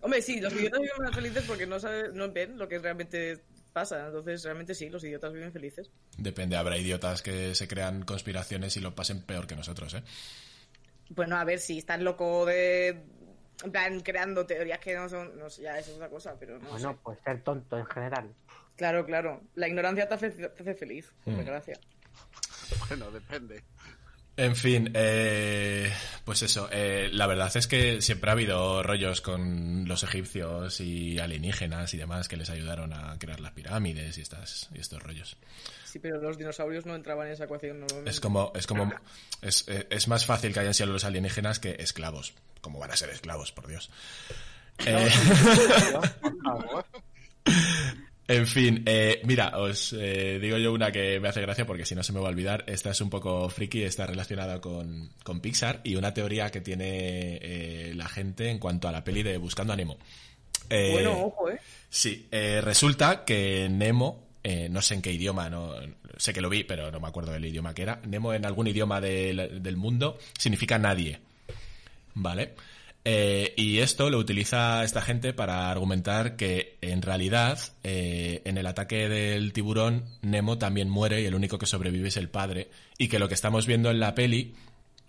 Hombre, 0.00 0.20
sí, 0.20 0.40
los 0.40 0.52
idiotas 0.52 0.80
viven 0.80 0.96
más 1.02 1.14
felices 1.14 1.44
porque 1.46 1.66
no, 1.66 1.80
saben, 1.80 2.14
no 2.14 2.30
ven 2.30 2.58
lo 2.58 2.68
que 2.68 2.78
realmente 2.78 3.42
pasa. 3.74 4.06
Entonces, 4.06 4.42
realmente 4.44 4.74
sí, 4.74 4.88
los 4.88 5.04
idiotas 5.04 5.32
viven 5.34 5.52
felices. 5.52 5.90
Depende, 6.16 6.56
habrá 6.56 6.78
idiotas 6.78 7.20
que 7.20 7.54
se 7.54 7.68
crean 7.68 8.04
conspiraciones 8.04 8.74
y 8.78 8.80
lo 8.80 8.94
pasen 8.94 9.20
peor 9.22 9.46
que 9.46 9.56
nosotros, 9.56 9.92
¿eh? 9.92 10.02
Bueno, 11.10 11.36
a 11.36 11.44
ver, 11.44 11.58
si 11.58 11.76
estás 11.78 12.00
loco 12.00 12.46
de... 12.46 13.04
En 13.62 13.70
plan, 13.70 14.00
creando 14.00 14.46
teorías 14.46 14.78
que 14.78 14.94
no 14.94 15.08
son... 15.08 15.38
No 15.38 15.50
sé, 15.50 15.62
ya 15.62 15.78
eso 15.78 15.90
es 15.90 15.96
otra 15.96 16.08
cosa, 16.08 16.34
pero 16.40 16.58
no 16.58 16.70
Bueno, 16.70 16.92
sé. 16.92 16.98
pues 17.02 17.18
ser 17.24 17.42
tonto 17.42 17.76
en 17.78 17.86
general. 17.86 18.34
Claro, 18.76 19.04
claro. 19.04 19.42
La 19.54 19.68
ignorancia 19.68 20.08
te 20.08 20.14
hace, 20.14 20.30
te 20.30 20.62
hace 20.62 20.74
feliz, 20.74 21.12
por 21.24 21.34
Mm. 21.34 21.36
desgracia. 21.36 21.78
Bueno, 22.88 23.10
depende. 23.10 23.62
En 24.36 24.56
fin, 24.56 24.90
eh, 24.94 25.92
pues 26.24 26.42
eso, 26.42 26.68
eh, 26.72 27.08
la 27.12 27.28
verdad 27.28 27.56
es 27.56 27.68
que 27.68 28.02
siempre 28.02 28.30
ha 28.30 28.32
habido 28.32 28.82
rollos 28.82 29.20
con 29.20 29.86
los 29.86 30.02
egipcios 30.02 30.80
y 30.80 31.20
alienígenas 31.20 31.94
y 31.94 31.98
demás 31.98 32.26
que 32.26 32.36
les 32.36 32.50
ayudaron 32.50 32.92
a 32.92 33.16
crear 33.18 33.38
las 33.38 33.52
pirámides 33.52 34.18
y, 34.18 34.22
estas, 34.22 34.68
y 34.74 34.80
estos 34.80 35.00
rollos. 35.00 35.36
Sí, 35.84 36.00
pero 36.00 36.20
los 36.20 36.36
dinosaurios 36.36 36.84
no 36.84 36.96
entraban 36.96 37.28
en 37.28 37.34
esa 37.34 37.44
ecuación 37.44 37.78
normalmente. 37.78 38.10
Es 38.10 38.18
como, 38.18 38.50
es 38.56 38.66
como, 38.66 38.92
es, 39.40 39.68
eh, 39.68 39.86
es 39.88 40.08
más 40.08 40.26
fácil 40.26 40.52
que 40.52 40.58
hayan 40.60 40.74
sido 40.74 40.92
los 40.92 41.04
alienígenas 41.04 41.60
que 41.60 41.76
esclavos. 41.78 42.34
¿Cómo 42.60 42.80
van 42.80 42.90
a 42.90 42.96
ser 42.96 43.10
esclavos, 43.10 43.52
por 43.52 43.68
Dios? 43.68 43.90
Eh, 44.84 45.08
Por 46.20 46.42
favor. 46.42 46.86
En 48.26 48.46
fin, 48.46 48.82
eh, 48.86 49.20
mira, 49.24 49.58
os 49.58 49.92
eh, 49.92 50.38
digo 50.40 50.56
yo 50.56 50.72
una 50.72 50.90
que 50.90 51.20
me 51.20 51.28
hace 51.28 51.42
gracia 51.42 51.66
porque 51.66 51.84
si 51.84 51.94
no 51.94 52.02
se 52.02 52.12
me 52.12 52.20
va 52.20 52.28
a 52.28 52.30
olvidar. 52.30 52.64
Esta 52.66 52.90
es 52.90 53.00
un 53.02 53.10
poco 53.10 53.48
friki, 53.50 53.82
está 53.82 54.06
relacionada 54.06 54.60
con, 54.62 55.10
con 55.22 55.40
Pixar 55.40 55.82
y 55.84 55.96
una 55.96 56.14
teoría 56.14 56.50
que 56.50 56.62
tiene 56.62 57.38
eh, 57.42 57.92
la 57.94 58.08
gente 58.08 58.48
en 58.48 58.58
cuanto 58.58 58.88
a 58.88 58.92
la 58.92 59.04
peli 59.04 59.22
de 59.22 59.36
Buscando 59.36 59.74
a 59.74 59.76
Nemo. 59.76 59.98
Eh, 60.70 60.92
Bueno, 60.92 61.26
ojo, 61.26 61.50
¿eh? 61.50 61.60
Sí, 61.90 62.26
eh, 62.30 62.62
resulta 62.62 63.26
que 63.26 63.68
Nemo, 63.70 64.28
eh, 64.42 64.68
no 64.70 64.80
sé 64.80 64.94
en 64.94 65.02
qué 65.02 65.12
idioma, 65.12 65.50
no 65.50 65.74
sé 66.16 66.32
que 66.32 66.40
lo 66.40 66.48
vi, 66.48 66.64
pero 66.64 66.90
no 66.90 67.00
me 67.00 67.08
acuerdo 67.08 67.32
del 67.32 67.44
idioma 67.44 67.74
que 67.74 67.82
era. 67.82 68.00
Nemo 68.06 68.32
en 68.32 68.46
algún 68.46 68.66
idioma 68.66 69.02
del, 69.02 69.62
del 69.62 69.76
mundo 69.76 70.18
significa 70.38 70.78
nadie. 70.78 71.20
¿Vale? 72.14 72.54
Eh, 73.06 73.52
y 73.56 73.80
esto 73.80 74.08
lo 74.08 74.16
utiliza 74.18 74.82
esta 74.82 75.02
gente 75.02 75.34
para 75.34 75.70
argumentar 75.70 76.36
que 76.36 76.78
en 76.80 77.02
realidad 77.02 77.58
eh, 77.82 78.40
en 78.46 78.56
el 78.56 78.66
ataque 78.66 79.10
del 79.10 79.52
tiburón 79.52 80.04
Nemo 80.22 80.56
también 80.56 80.88
muere 80.88 81.20
y 81.20 81.26
el 81.26 81.34
único 81.34 81.58
que 81.58 81.66
sobrevive 81.66 82.08
es 82.08 82.16
el 82.16 82.30
padre 82.30 82.70
y 82.96 83.08
que 83.08 83.18
lo 83.18 83.28
que 83.28 83.34
estamos 83.34 83.66
viendo 83.66 83.90
en 83.90 84.00
la 84.00 84.14
peli 84.14 84.54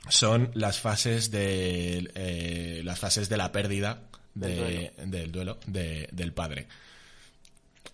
son 0.09 0.51
las 0.55 0.79
fases 0.81 1.31
de 1.31 2.11
eh, 2.15 2.81
las 2.83 2.99
fases 2.99 3.29
de 3.29 3.37
la 3.37 3.53
pérdida 3.53 4.01
de- 4.33 4.91
del 5.05 5.31
duelo 5.31 5.57
de- 5.65 6.09
del 6.11 6.33
padre. 6.33 6.67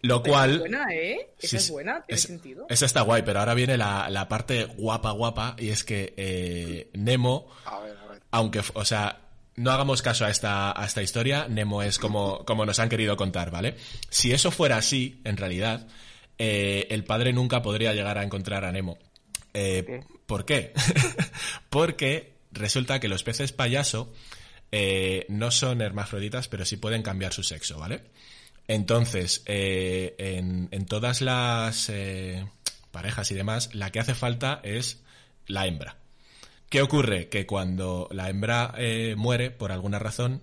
Lo 0.02 0.24
Pero 0.24 0.34
cual 0.34 0.52
Es 0.54 0.60
buena, 0.62 0.86
¿eh? 0.96 1.30
Esa 1.38 1.48
Sí, 1.48 1.56
es 1.58 1.70
buena, 1.70 2.02
tiene 2.08 2.18
Es- 2.18 2.24
sentido. 2.24 2.66
Esa 2.70 2.88
está 2.88 3.02
guay, 3.02 3.22
pero 3.24 3.40
ahora 3.40 3.54
viene 3.54 3.78
la, 3.78 4.10
la 4.10 4.28
parte 4.28 4.66
guapa, 4.66 5.12
guapa, 5.12 5.56
y 5.60 5.70
es 5.70 5.84
que 5.84 6.16
eh, 6.18 6.90
Nemo, 6.94 7.48
A 7.66 7.80
ver, 7.82 7.96
a 7.98 8.08
ver. 8.08 8.22
aunque, 8.32 8.62
o 8.74 8.84
sea, 8.84 9.20
no 9.62 9.72
hagamos 9.72 10.02
caso 10.02 10.26
a 10.26 10.30
esta, 10.30 10.80
a 10.80 10.86
esta 10.86 11.04
historia, 11.04 11.48
Nemo 11.48 11.84
es 11.84 12.00
como, 12.00 12.44
como 12.46 12.66
nos 12.66 12.80
han 12.80 12.90
querido 12.90 13.16
contar, 13.16 13.52
¿vale? 13.52 13.76
Si 14.10 14.32
eso 14.32 14.50
fuera 14.50 14.78
así, 14.78 15.22
en 15.24 15.38
realidad, 15.38 15.88
eh, 16.38 16.88
el 16.90 17.04
padre 17.04 17.32
nunca 17.32 17.62
podría 17.62 17.94
llegar 17.94 18.18
a 18.18 18.24
encontrar 18.24 18.66
a 18.66 18.72
Nemo. 18.72 18.98
Eh, 19.54 19.84
¿Qué? 19.86 20.04
¿Por 20.26 20.46
qué? 20.46 20.74
Porque 21.70 22.34
resulta 22.52 23.00
que 23.00 23.08
los 23.08 23.24
peces 23.24 23.52
payaso 23.52 24.12
eh, 24.72 25.26
no 25.30 25.52
son 25.52 25.82
hermafroditas, 25.82 26.48
pero 26.48 26.66
sí 26.66 26.78
pueden 26.78 27.04
cambiar 27.04 27.32
su 27.32 27.44
sexo, 27.44 27.78
¿vale? 27.78 28.02
Entonces, 28.68 29.44
en, 29.46 30.70
en 30.72 30.86
todas 30.86 31.22
las 31.22 31.92
parejas 32.92 33.30
y 33.32 33.36
demás, 33.36 33.76
la 33.76 33.92
que 33.92 34.00
hace 34.00 34.16
falta 34.16 34.62
es 34.64 35.04
la 35.46 35.68
hembra. 35.68 35.98
¿Qué 36.72 36.82
ocurre? 36.82 37.28
Que 37.28 37.46
cuando 37.46 38.08
la 38.12 38.30
hembra 38.30 38.74
eh, 38.78 39.16
muere, 39.18 39.52
por 39.52 39.74
alguna 39.74 40.00
razón, 40.00 40.42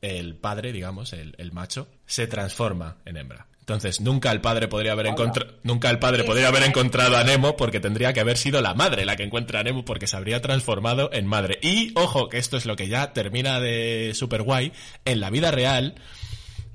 el 0.00 0.34
padre, 0.34 0.72
digamos, 0.72 1.12
el, 1.12 1.34
el 1.36 1.52
macho, 1.52 1.88
se 2.06 2.26
transforma 2.26 2.96
en 3.04 3.18
hembra. 3.18 3.48
Entonces, 3.60 4.00
nunca 4.00 4.32
el 4.32 4.40
padre 4.40 4.66
podría 4.66 4.92
haber 4.92 5.08
encontrado, 5.08 5.52
nunca 5.64 5.90
el 5.90 5.98
padre 5.98 6.24
podría 6.24 6.48
haber 6.48 6.62
encontrado 6.62 7.18
a 7.18 7.22
Nemo 7.24 7.54
porque 7.58 7.80
tendría 7.80 8.14
que 8.14 8.20
haber 8.20 8.38
sido 8.38 8.62
la 8.62 8.72
madre 8.72 9.04
la 9.04 9.14
que 9.16 9.24
encuentra 9.24 9.60
a 9.60 9.62
Nemo 9.62 9.84
porque 9.84 10.06
se 10.06 10.16
habría 10.16 10.40
transformado 10.40 11.10
en 11.12 11.26
madre. 11.26 11.58
Y 11.60 11.92
ojo, 11.96 12.30
que 12.30 12.38
esto 12.38 12.56
es 12.56 12.64
lo 12.64 12.74
que 12.74 12.88
ya 12.88 13.12
termina 13.12 13.60
de 13.60 14.12
super 14.14 14.40
guay, 14.40 14.72
en 15.04 15.20
la 15.20 15.28
vida 15.28 15.50
real, 15.50 15.96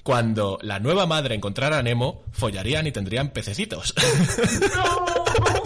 cuando 0.03 0.59
la 0.61 0.79
nueva 0.79 1.07
madre 1.07 1.33
encontrara 1.33 1.79
a 1.79 1.81
Nemo, 1.81 2.25
follarían 2.31 2.85
y 2.85 2.91
tendrían 2.91 3.29
pececitos. 3.31 3.95
Está- 3.97 5.62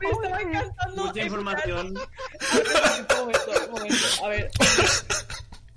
me 0.00 0.10
estaba 0.10 0.40
encantando. 0.40 0.96
Mucha 0.96 1.08
escuchar- 1.22 1.26
información. 1.26 1.94
A 1.96 2.56
ver, 2.56 2.66
un 3.10 3.18
momento, 3.18 3.50
un 3.66 3.70
momento. 3.72 4.24
A 4.24 4.28
ver. 4.28 4.50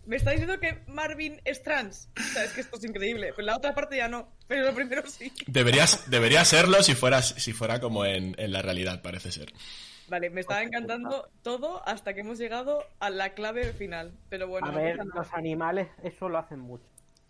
Me 0.06 0.18
está 0.18 0.32
diciendo 0.32 0.60
que 0.60 0.84
Marvin 0.88 1.40
es 1.46 1.64
trans. 1.64 2.10
O 2.20 2.34
sea, 2.34 2.44
es 2.44 2.52
que 2.52 2.62
esto 2.62 2.76
es 2.78 2.84
increíble. 2.84 3.32
Pues 3.34 3.46
la 3.46 3.56
otra 3.56 3.74
parte 3.74 3.96
ya 3.96 4.10
no. 4.10 4.28
Pero 4.48 4.64
lo 4.66 4.76
primero 4.76 5.04
sí. 5.08 5.32
Deberías, 5.48 6.10
debería 6.10 6.44
serlo 6.44 6.84
si 6.84 6.94
fuera, 6.94 7.22
si 7.22 7.54
fuera 7.54 7.80
como 7.80 8.04
en, 8.06 8.36
en 8.38 8.52
la 8.52 8.62
realidad, 8.62 9.02
parece 9.02 9.32
ser. 9.32 9.54
Vale, 10.10 10.30
me 10.30 10.42
estaba 10.42 10.62
encantando 10.62 11.30
todo 11.42 11.82
hasta 11.88 12.14
que 12.14 12.20
hemos 12.20 12.38
llegado 12.38 12.84
a 13.00 13.10
la 13.10 13.34
clave 13.34 13.72
final. 13.72 14.12
Pero 14.28 14.48
bueno, 14.50 14.68
A 14.68 14.72
ver, 14.72 14.98
los 15.06 15.34
animales 15.34 15.88
eso 16.04 16.28
lo 16.28 16.38
hacen 16.38 16.60
mucho. 16.60 16.84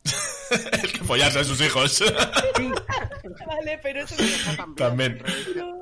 Follarse 1.06 1.40
a 1.40 1.44
sus 1.44 1.62
hijos. 1.62 2.04
Vale, 3.48 3.80
pero 3.82 4.02
eso 4.02 4.16
También. 4.76 5.24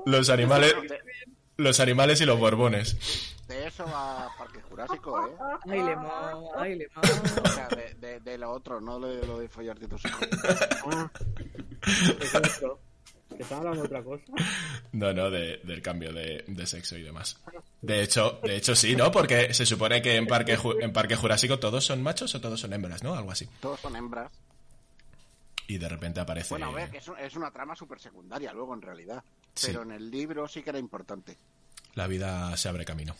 Los 0.05 0.29
animales, 0.29 0.75
los 1.57 1.79
animales 1.79 2.21
y 2.21 2.25
los 2.25 2.39
borbones. 2.39 2.97
De 3.47 3.67
eso 3.67 3.85
a 3.87 4.29
Parque 4.37 4.61
Jurásico, 4.61 5.27
¿eh? 5.27 5.31
Ay, 5.69 5.83
le 5.83 5.95
mo, 5.95 6.51
ay, 6.55 6.75
le 6.75 6.87
mo. 6.95 7.01
O 7.43 7.47
sea, 7.49 7.67
de, 7.67 7.95
de, 7.95 8.19
de 8.21 8.37
lo 8.37 8.51
otro, 8.51 8.79
no 8.79 8.99
de 8.99 9.25
lo 9.27 9.39
de 9.39 9.49
follarte 9.49 9.85
a 9.85 9.89
tus 9.89 10.05
hijos. 10.05 10.27
Ah, 13.31 13.35
es 13.35 13.37
esto. 13.37 13.37
¿Que 13.37 13.43
están 13.43 13.57
hablando 13.59 13.81
de 13.81 13.87
otra 13.87 14.03
cosa? 14.03 14.23
No, 14.93 15.13
no, 15.13 15.29
de- 15.31 15.57
del 15.63 15.81
cambio 15.81 16.11
de, 16.11 16.43
de 16.47 16.67
sexo 16.67 16.97
y 16.97 17.01
demás. 17.01 17.37
De 17.81 18.01
hecho, 18.03 18.39
de 18.43 18.57
hecho 18.57 18.75
sí, 18.75 18.95
¿no? 18.95 19.09
Porque 19.11 19.53
se 19.53 19.65
supone 19.65 20.01
que 20.01 20.15
en 20.17 20.27
Parque, 20.27 20.57
en 20.81 20.91
Parque 20.91 21.15
Jurásico 21.15 21.59
todos 21.59 21.85
son 21.85 22.03
machos 22.03 22.35
o 22.35 22.41
todos 22.41 22.59
son 22.59 22.73
hembras, 22.73 23.01
¿no? 23.03 23.15
Algo 23.15 23.31
así. 23.31 23.47
Todos 23.61 23.79
son 23.79 23.95
hembras. 23.95 24.31
Y 25.67 25.77
de 25.77 25.87
repente 25.87 26.19
aparece... 26.19 26.49
Bueno, 26.49 26.67
a 26.67 26.73
ver, 26.73 26.89
que 26.89 26.97
es, 26.97 27.07
un- 27.07 27.17
es 27.17 27.35
una 27.37 27.51
trama 27.51 27.75
súper 27.75 27.99
secundaria 27.99 28.51
luego, 28.51 28.73
en 28.73 28.81
realidad. 28.81 29.23
Sí. 29.55 29.67
Pero 29.67 29.83
en 29.83 29.91
el 29.93 30.11
libro 30.11 30.47
sí 30.47 30.61
que 30.61 30.69
era 30.71 30.79
importante. 30.79 31.37
La 31.95 32.07
vida 32.07 32.55
se 32.57 32.67
abre 32.67 32.83
camino. 32.83 33.15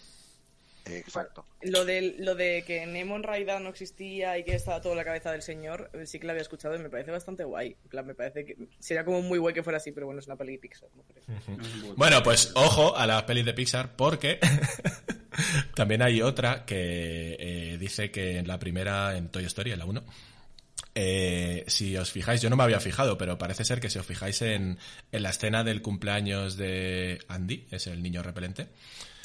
Exacto. 0.86 1.46
Lo 1.62 1.86
de, 1.86 2.16
lo 2.20 2.36
de 2.36 2.64
que 2.66 2.86
Nemo 2.86 3.16
en 3.16 3.24
realidad 3.24 3.60
no 3.60 3.70
existía 3.70 4.38
y 4.38 4.44
que 4.44 4.56
estaba 4.56 4.82
todo 4.82 4.94
en 4.94 4.98
la 4.98 5.06
cabeza 5.06 5.32
del 5.32 5.42
señor, 5.42 5.90
eh, 5.94 6.06
sí 6.06 6.20
que 6.20 6.26
lo 6.26 6.32
había 6.32 6.42
escuchado 6.42 6.76
y 6.76 6.80
me 6.80 6.90
parece 6.90 7.12
bastante 7.12 7.44
guay. 7.44 7.76
En 7.84 7.90
plan, 7.90 8.06
me 8.06 8.16
parece 8.16 8.46
que 8.46 8.58
sería 8.80 9.06
como 9.06 9.22
muy 9.22 9.38
guay 9.38 9.54
que 9.54 9.64
fuera 9.64 9.78
así, 9.78 9.92
pero 9.92 10.08
bueno, 10.08 10.20
es 10.20 10.28
una 10.28 10.36
peli 10.36 10.54
de 10.54 10.60
Pixar. 10.60 10.90
Bueno, 11.96 12.24
pues 12.24 12.52
ojo 12.56 12.96
a 12.96 13.06
las 13.06 13.24
pelis 13.24 13.46
de 13.46 13.54
Pixar 13.54 13.96
porque 13.96 14.40
también 15.76 16.02
hay 16.02 16.22
otra 16.22 16.66
que 16.66 17.38
eh, 17.40 17.78
dice 17.78 18.12
que 18.12 18.38
en 18.38 18.48
la 18.48 18.60
primera, 18.60 19.16
en 19.16 19.30
Toy 19.30 19.46
Story, 19.46 19.72
en 19.72 19.80
la 19.80 19.86
1, 19.86 20.04
eh, 20.94 21.64
si 21.68 21.96
os 21.96 22.12
fijáis, 22.12 22.42
yo 22.42 22.50
no 22.50 22.58
me 22.58 22.64
había 22.64 22.80
fijado, 22.80 23.18
pero 23.18 23.38
parece 23.38 23.64
ser 23.64 23.80
que 23.80 23.90
si 23.90 24.00
os 24.00 24.06
fijáis 24.06 24.42
en, 24.42 24.78
en 25.12 25.24
la 25.24 25.30
escena 25.30 25.64
del 25.64 25.82
cumpleaños 25.82 26.58
de 26.58 27.20
Andy, 27.28 27.68
es 27.72 27.88
el 27.88 28.02
niño 28.04 28.24
repelente, 28.24 28.68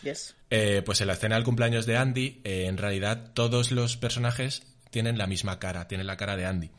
Yes. 0.03 0.35
eh, 0.51 0.83
pues 0.85 1.01
en 1.01 1.09
la 1.09 1.15
escena 1.15 1.37
del 1.37 1.45
cumpleaños 1.45 1.87
de 1.87 1.97
Andy, 1.97 2.41
eh, 2.45 2.67
en 2.67 2.77
realidad 2.77 3.33
todos 3.35 3.73
los 3.73 3.97
personajes 3.97 4.63
tienen 4.91 5.19
la 5.19 5.27
misma 5.27 5.59
cara, 5.59 5.89
tienen 5.89 6.07
la 6.07 6.17
cara 6.17 6.37
de 6.37 6.47
Andy. 6.47 6.71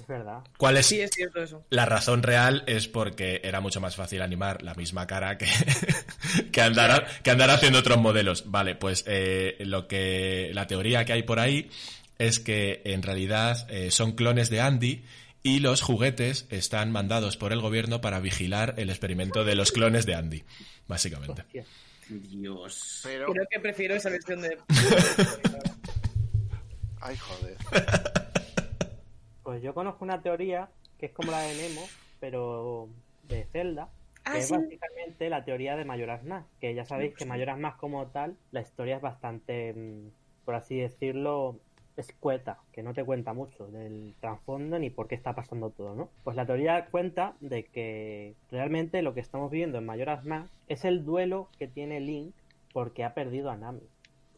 Es 0.00 0.06
verdad. 0.06 0.38
¿Cuál 0.56 0.78
es, 0.78 0.86
Sí, 0.86 1.00
es 1.00 1.10
cierto 1.10 1.42
eso. 1.42 1.62
la 1.68 1.84
razón 1.84 2.22
real 2.22 2.64
es 2.66 2.88
porque 2.88 3.40
era 3.44 3.60
mucho 3.60 3.80
más 3.82 3.96
fácil 3.96 4.22
animar 4.22 4.62
la 4.62 4.74
misma 4.74 5.06
cara 5.06 5.36
que, 5.36 5.46
que, 6.52 6.62
andar, 6.62 7.06
que 7.22 7.30
andar 7.30 7.50
haciendo 7.50 7.80
otros 7.80 7.98
modelos. 7.98 8.44
Vale, 8.50 8.74
pues 8.76 9.04
eh, 9.06 9.56
lo 9.60 9.86
que 9.88 10.50
la 10.54 10.66
teoría 10.66 11.04
que 11.04 11.12
hay 11.12 11.22
por 11.22 11.38
ahí 11.38 11.70
es 12.18 12.40
que 12.40 12.80
en 12.84 13.02
realidad 13.02 13.66
eh, 13.70 13.90
son 13.90 14.12
clones 14.12 14.48
de 14.48 14.60
Andy 14.60 15.04
y 15.42 15.60
los 15.60 15.80
juguetes 15.82 16.46
están 16.50 16.92
mandados 16.92 17.36
por 17.36 17.52
el 17.52 17.60
gobierno 17.60 18.00
para 18.00 18.20
vigilar 18.20 18.74
el 18.78 18.90
experimento 18.90 19.44
de 19.44 19.54
los 19.54 19.72
clones 19.72 20.06
de 20.06 20.14
Andy, 20.14 20.44
básicamente. 20.86 21.42
Hostia. 21.42 21.64
Dios. 22.10 23.00
Pero, 23.04 23.32
Creo 23.32 23.46
que 23.50 23.60
prefiero 23.60 23.94
esa 23.94 24.10
versión 24.10 24.42
de... 24.42 24.58
ay, 27.00 27.16
joder. 27.16 27.56
Pues 29.42 29.62
yo 29.62 29.74
conozco 29.74 30.04
una 30.04 30.22
teoría 30.22 30.68
que 30.98 31.06
es 31.06 31.12
como 31.12 31.32
la 31.32 31.40
de 31.40 31.56
Nemo, 31.56 31.82
pero 32.20 32.88
de 33.24 33.44
Zelda. 33.46 33.88
Ah, 34.24 34.32
que 34.32 34.38
es 34.38 34.48
sí. 34.48 34.54
básicamente 34.54 35.30
la 35.30 35.44
teoría 35.44 35.76
de 35.76 35.84
Mayoras 35.84 36.22
Más. 36.24 36.44
Que 36.60 36.74
ya 36.74 36.84
sabéis 36.84 37.14
que 37.16 37.24
Mayoras 37.24 37.58
Más 37.58 37.74
como 37.74 38.06
tal, 38.08 38.36
la 38.52 38.60
historia 38.60 38.96
es 38.96 39.02
bastante, 39.02 39.72
mm, 39.72 40.10
por 40.44 40.54
así 40.54 40.78
decirlo, 40.78 41.58
escueta, 41.96 42.58
que 42.72 42.82
no 42.82 42.94
te 42.94 43.04
cuenta 43.04 43.32
mucho 43.32 43.66
del 43.68 44.14
trasfondo 44.20 44.78
ni 44.78 44.90
por 44.90 45.08
qué 45.08 45.14
está 45.14 45.34
pasando 45.34 45.70
todo, 45.70 45.94
¿no? 45.94 46.10
Pues 46.24 46.36
la 46.36 46.46
teoría 46.46 46.86
cuenta 46.86 47.34
de 47.40 47.64
que 47.64 48.34
realmente 48.50 49.02
lo 49.02 49.14
que 49.14 49.20
estamos 49.20 49.50
viendo 49.50 49.78
en 49.78 49.86
Mayoras 49.86 50.24
Más 50.24 50.48
es 50.68 50.84
el 50.84 51.04
duelo 51.04 51.48
que 51.58 51.68
tiene 51.68 52.00
Link 52.00 52.34
porque 52.72 53.04
ha 53.04 53.14
perdido 53.14 53.50
a 53.50 53.56
Nami. 53.56 53.82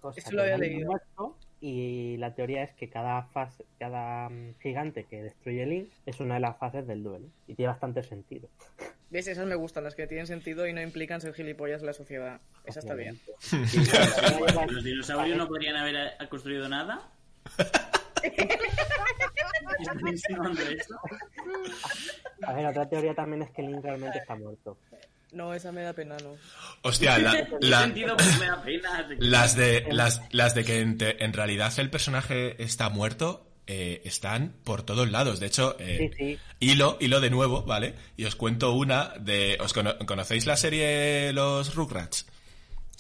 O 0.00 0.12
sea, 0.12 0.22
Eso 0.22 0.32
lo 0.34 0.42
había 0.42 0.58
leído. 0.58 0.88
muerto 0.88 1.36
y 1.60 2.16
la 2.16 2.34
teoría 2.34 2.64
es 2.64 2.72
que 2.72 2.88
cada 2.88 3.22
fase, 3.22 3.64
cada 3.78 4.28
mm, 4.28 4.54
gigante 4.60 5.04
que 5.04 5.22
destruye 5.22 5.64
Link 5.64 5.90
es 6.06 6.18
una 6.18 6.34
de 6.34 6.40
las 6.40 6.58
fases 6.58 6.86
del 6.86 7.04
duelo 7.04 7.28
y 7.46 7.54
tiene 7.54 7.68
bastante 7.68 8.02
sentido. 8.02 8.48
¿Ves? 9.10 9.26
Esas 9.28 9.46
me 9.46 9.54
gustan, 9.56 9.84
las 9.84 9.94
que 9.94 10.06
tienen 10.06 10.26
sentido 10.26 10.66
y 10.66 10.72
no 10.72 10.80
implican 10.80 11.20
ser 11.20 11.34
gilipollas 11.34 11.82
en 11.82 11.86
la 11.86 11.92
sociedad. 11.92 12.40
Esa 12.64 12.80
está 12.80 12.94
bien. 12.94 13.20
¿Los 14.70 14.84
dinosaurios 14.84 15.36
no 15.36 15.46
podrían 15.46 15.76
haber 15.76 16.16
construido 16.30 16.66
nada? 16.66 17.11
A 22.46 22.52
ver, 22.52 22.66
otra 22.66 22.88
teoría 22.88 23.14
también 23.14 23.42
es 23.42 23.50
que 23.50 23.62
Link 23.62 23.82
realmente 23.82 24.18
está 24.18 24.34
muerto. 24.34 24.78
No, 25.32 25.54
esa 25.54 25.72
me 25.72 25.82
da 25.82 25.92
pena, 25.94 26.16
no. 26.22 26.34
Hostia, 26.82 27.18
la- 27.18 27.32
¿Qué 27.32 27.48
la- 27.66 27.82
sentido? 27.82 28.16
Me 28.38 28.46
da 28.46 28.62
pena. 28.62 29.08
las, 29.18 29.56
de, 29.56 29.86
las, 29.90 30.20
las 30.30 30.54
de 30.54 30.64
que 30.64 30.80
en, 30.80 30.98
te- 30.98 31.24
en 31.24 31.32
realidad 31.32 31.72
el 31.78 31.88
personaje 31.90 32.62
está 32.62 32.90
muerto 32.90 33.46
eh, 33.66 34.02
están 34.04 34.54
por 34.64 34.82
todos 34.82 35.10
lados. 35.10 35.40
De 35.40 35.46
hecho, 35.46 35.76
eh, 35.78 36.10
Sí, 36.18 36.34
sí. 36.34 36.38
hilo, 36.60 36.98
hilo 37.00 37.20
de 37.20 37.30
nuevo, 37.30 37.62
¿vale? 37.62 37.94
Y 38.16 38.24
os 38.26 38.36
cuento 38.36 38.72
una 38.72 39.14
de... 39.20 39.56
¿Os 39.60 39.72
cono- 39.72 39.96
¿Conocéis 40.04 40.44
la 40.46 40.56
serie 40.56 41.32
Los 41.32 41.74
Rugrats? 41.74 42.26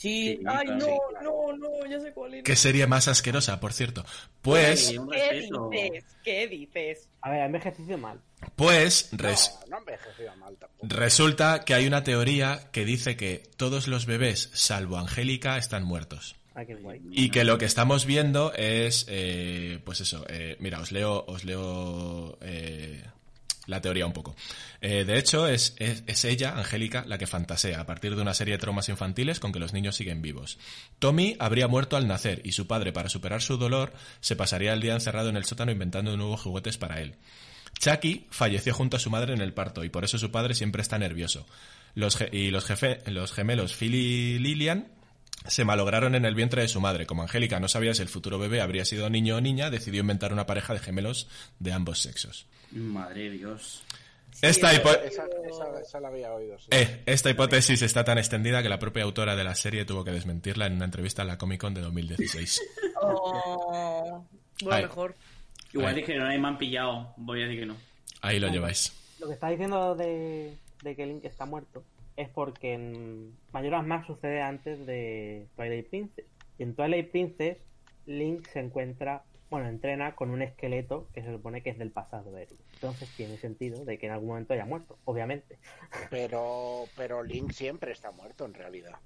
Sí, 0.02 0.36
Sí, 0.38 0.44
ay, 0.48 0.66
no, 0.66 0.84
Sí, 0.84 0.90
no, 1.22 1.56
no, 1.56 1.86
ya 1.88 2.00
sé 2.00 2.12
cuál 2.12 2.34
es. 2.34 2.42
Qué 2.42 2.56
serie 2.56 2.86
más 2.88 3.06
asquerosa, 3.08 3.60
por 3.60 3.72
cierto. 3.72 4.04
Pues, 4.40 4.90
¿Qué 4.90 5.32
dices? 5.40 6.04
¿Qué 6.24 6.48
dices? 6.48 7.08
A 7.20 7.30
ver, 7.30 7.42
ha 7.42 7.46
envejecido 7.46 7.96
mal. 7.98 8.20
pues, 8.56 9.08
res- 9.12 9.56
No, 9.62 9.76
no 9.76 9.78
envejecido 9.78 10.34
mal 10.36 10.56
tampoco. 10.56 10.86
resulta 10.88 11.64
que 11.64 11.74
hay 11.74 11.86
una 11.86 12.02
teoría 12.02 12.68
que 12.72 12.84
dice 12.84 13.16
que 13.16 13.44
todos 13.56 13.86
los 13.86 14.06
bebés, 14.06 14.50
salvo 14.54 14.98
Angélica, 14.98 15.56
están 15.56 15.84
muertos. 15.84 16.34
Ah, 16.54 16.64
qué 16.64 16.74
guay. 16.74 17.00
Y 17.12 17.30
que 17.30 17.44
lo 17.44 17.56
que 17.56 17.64
estamos 17.64 18.04
viendo 18.04 18.52
es, 18.54 19.06
eh, 19.08 19.78
pues 19.84 20.00
eso, 20.00 20.24
eh, 20.28 20.56
mira, 20.58 20.80
os 20.80 20.90
leo, 20.92 21.24
os 21.28 21.44
leo 21.44 22.36
eh, 22.42 23.04
la 23.66 23.80
teoría 23.80 24.06
un 24.06 24.12
poco. 24.12 24.34
Eh, 24.80 25.04
de 25.04 25.18
hecho, 25.18 25.46
es, 25.46 25.74
es, 25.78 26.24
ella, 26.24 26.58
Angélica, 26.58 27.04
la 27.06 27.18
que 27.18 27.26
fantasea 27.26 27.80
a 27.80 27.86
partir 27.86 28.16
de 28.16 28.22
una 28.22 28.34
serie 28.34 28.54
de 28.54 28.58
traumas 28.58 28.88
infantiles 28.88 29.40
con 29.40 29.52
que 29.52 29.60
los 29.60 29.72
niños 29.72 29.96
siguen 29.96 30.22
vivos. 30.22 30.58
Tommy 30.98 31.36
habría 31.38 31.68
muerto 31.68 31.96
al 31.96 32.08
nacer 32.08 32.40
y 32.44 32.52
su 32.52 32.66
padre, 32.66 32.92
para 32.92 33.08
superar 33.08 33.40
su 33.42 33.56
dolor, 33.56 33.92
se 34.20 34.36
pasaría 34.36 34.72
el 34.72 34.80
día 34.80 34.94
encerrado 34.94 35.28
en 35.28 35.36
el 35.36 35.44
sótano 35.44 35.72
inventando 35.72 36.16
nuevos 36.16 36.40
juguetes 36.40 36.78
para 36.78 37.00
él. 37.00 37.16
Chucky 37.78 38.26
falleció 38.30 38.74
junto 38.74 38.96
a 38.96 39.00
su 39.00 39.10
madre 39.10 39.32
en 39.32 39.40
el 39.40 39.54
parto 39.54 39.84
y 39.84 39.88
por 39.88 40.04
eso 40.04 40.18
su 40.18 40.30
padre 40.30 40.54
siempre 40.54 40.82
está 40.82 40.98
nervioso. 40.98 41.46
Los 41.94 42.18
y 42.32 42.50
los, 42.50 42.64
jefe, 42.64 43.00
los 43.06 43.32
gemelos 43.32 43.74
Phil 43.74 43.94
y 43.94 44.38
Lillian 44.38 44.88
se 45.46 45.64
malograron 45.64 46.14
en 46.14 46.24
el 46.24 46.34
vientre 46.34 46.62
de 46.62 46.68
su 46.68 46.80
madre. 46.80 47.06
Como 47.06 47.22
Angélica 47.22 47.60
no 47.60 47.68
sabía 47.68 47.94
si 47.94 48.02
el 48.02 48.08
futuro 48.08 48.38
bebé 48.38 48.60
habría 48.60 48.84
sido 48.84 49.10
niño 49.10 49.36
o 49.36 49.40
niña, 49.40 49.70
decidió 49.70 50.00
inventar 50.00 50.32
una 50.32 50.46
pareja 50.46 50.74
de 50.74 50.80
gemelos 50.80 51.28
de 51.58 51.72
ambos 51.72 52.00
sexos. 52.00 52.46
Madre 52.72 53.24
de 53.24 53.30
Dios. 53.30 53.84
esta, 54.40 54.72
hipo- 54.74 54.90
Esa, 55.04 55.24
esa, 55.48 55.80
esa 55.80 56.00
la 56.00 56.08
había 56.08 56.32
oído, 56.32 56.58
sí. 56.58 56.68
eh, 56.70 57.02
esta 57.06 57.30
hipótesis 57.30 57.82
está 57.82 58.02
tan 58.04 58.18
extendida 58.18 58.62
que 58.62 58.68
la 58.68 58.78
propia 58.78 59.02
autora 59.04 59.36
de 59.36 59.44
la 59.44 59.54
serie 59.54 59.84
tuvo 59.84 60.04
que 60.04 60.10
desmentirla 60.10 60.66
en 60.66 60.74
una 60.74 60.84
entrevista 60.86 61.22
en 61.22 61.28
la 61.28 61.38
Comic 61.38 61.60
Con 61.60 61.74
de 61.74 61.80
2016. 61.82 62.60
Oh, 63.04 64.24
bueno, 64.62 64.82
mejor. 64.86 65.14
Igual 65.72 65.94
dije 65.96 66.12
que 66.12 66.18
no 66.18 66.26
me 66.26 66.48
han 66.48 66.56
pillado. 66.58 67.12
Voy 67.16 67.40
a 67.42 67.46
decir 67.46 67.60
que 67.60 67.66
no. 67.66 67.76
Ahí 68.20 68.38
lo 68.38 68.48
lleváis. 68.48 68.92
Lo 69.18 69.26
que 69.26 69.34
está 69.34 69.48
diciendo 69.48 69.94
de, 69.96 70.56
de 70.84 70.96
que 70.96 71.06
Link 71.06 71.24
está 71.24 71.44
muerto 71.44 71.82
es 72.16 72.28
porque 72.28 72.74
en 72.74 73.32
Majora's 73.52 73.84
Mask 73.86 74.06
sucede 74.06 74.40
antes 74.40 74.86
de 74.86 75.46
Twilight 75.56 75.88
Princess. 75.88 76.24
Y 76.58 76.62
en 76.62 76.74
Twilight 76.76 77.10
Princess, 77.10 77.56
Link 78.06 78.46
se 78.52 78.60
encuentra, 78.60 79.24
bueno, 79.52 79.68
entrena 79.68 80.16
con 80.16 80.30
un 80.30 80.40
esqueleto 80.40 81.08
que 81.12 81.22
se 81.22 81.30
supone 81.30 81.62
que 81.62 81.68
es 81.68 81.78
del 81.78 81.90
pasado 81.90 82.32
de 82.32 82.44
él. 82.44 82.48
Entonces 82.72 83.10
tiene 83.14 83.36
sentido 83.36 83.84
de 83.84 83.98
que 83.98 84.06
en 84.06 84.12
algún 84.12 84.28
momento 84.30 84.54
haya 84.54 84.64
muerto, 84.64 84.98
obviamente. 85.04 85.58
Pero, 86.08 86.84
pero 86.96 87.22
Link 87.22 87.52
siempre 87.52 87.92
está 87.92 88.12
muerto 88.12 88.46
en 88.46 88.54
realidad. 88.54 88.98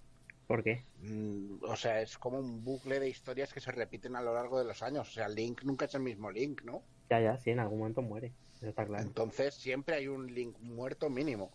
¿Por 0.46 0.62
qué? 0.62 0.84
Mm, 1.02 1.64
O 1.64 1.74
sea, 1.74 2.00
es 2.00 2.16
como 2.16 2.38
un 2.38 2.62
bucle 2.62 3.00
de 3.00 3.08
historias 3.08 3.52
que 3.52 3.60
se 3.60 3.72
repiten 3.72 4.14
a 4.14 4.22
lo 4.22 4.34
largo 4.34 4.56
de 4.60 4.64
los 4.64 4.84
años. 4.84 5.08
O 5.08 5.12
sea, 5.12 5.28
Link 5.28 5.64
nunca 5.64 5.86
es 5.86 5.94
el 5.96 6.02
mismo 6.02 6.30
Link, 6.30 6.62
¿no? 6.62 6.80
Ya, 7.10 7.20
ya, 7.20 7.36
sí, 7.38 7.50
en 7.50 7.58
algún 7.58 7.80
momento 7.80 8.02
muere. 8.02 8.30
Eso 8.58 8.68
está 8.68 8.86
claro. 8.86 9.02
Entonces 9.02 9.52
siempre 9.52 9.96
hay 9.96 10.06
un 10.06 10.32
Link 10.32 10.56
muerto 10.60 11.10
mínimo. 11.10 11.50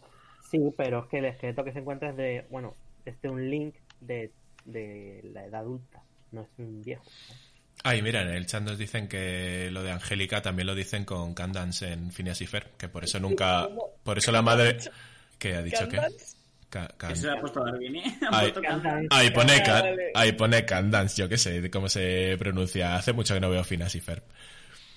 Sí, 0.49 0.59
pero 0.75 0.99
es 0.99 1.05
que 1.05 1.19
el 1.19 1.25
esqueleto 1.25 1.63
que 1.63 1.71
se 1.71 1.79
encuentra 1.79 2.09
es 2.09 2.17
de, 2.17 2.45
bueno, 2.49 2.75
es 3.05 3.21
de 3.21 3.29
un 3.29 3.49
Link 3.49 3.75
de, 4.01 4.31
de 4.65 5.21
la 5.33 5.45
edad 5.45 5.61
adulta, 5.61 6.03
no 6.33 6.41
es 6.41 6.49
un 6.57 6.83
viejo. 6.83 7.05
¿no? 7.05 7.50
Ay, 7.83 8.01
mira, 8.03 8.21
en 8.21 8.29
el 8.29 8.45
chat 8.45 8.61
nos 8.61 8.77
dicen 8.77 9.07
que 9.07 9.69
lo 9.71 9.81
de 9.81 9.91
Angélica 9.91 10.41
también 10.41 10.67
lo 10.67 10.75
dicen 10.75 11.03
con 11.03 11.33
Candance 11.33 11.91
en 11.91 12.11
Phineas 12.11 12.39
y 12.41 12.47
Ferb, 12.47 12.77
que 12.77 12.87
por 12.89 13.03
eso 13.03 13.19
nunca... 13.19 13.67
Por 14.03 14.17
eso 14.19 14.31
la 14.31 14.41
madre... 14.41 14.77
¿Qué 15.39 15.55
ha 15.55 15.63
dicho 15.63 15.87
que? 15.89 15.95
¿Candance? 15.97 16.35
Ca- 16.69 16.87
can- 16.95 17.11
Eso 17.13 17.25
le 17.27 17.33
ha 17.37 17.41
puesto 17.41 17.63
Darwin, 17.65 17.95
¿eh? 17.95 18.03
Candance. 18.61 19.07
Ahí 19.09 19.31
pone, 19.31 19.53
Ah, 19.55 19.63
ca- 19.63 19.81
vale. 19.81 20.11
ahí 20.13 20.31
pone 20.33 20.63
Candance, 20.65 21.19
yo 21.19 21.27
qué 21.27 21.37
sé 21.39 21.59
de 21.61 21.71
cómo 21.71 21.89
se 21.89 22.35
pronuncia. 22.37 22.95
Hace 22.95 23.13
mucho 23.13 23.33
que 23.33 23.39
no 23.39 23.49
veo 23.49 23.63
Phineas 23.63 23.95
y 23.95 23.99
Ferb. 23.99 24.23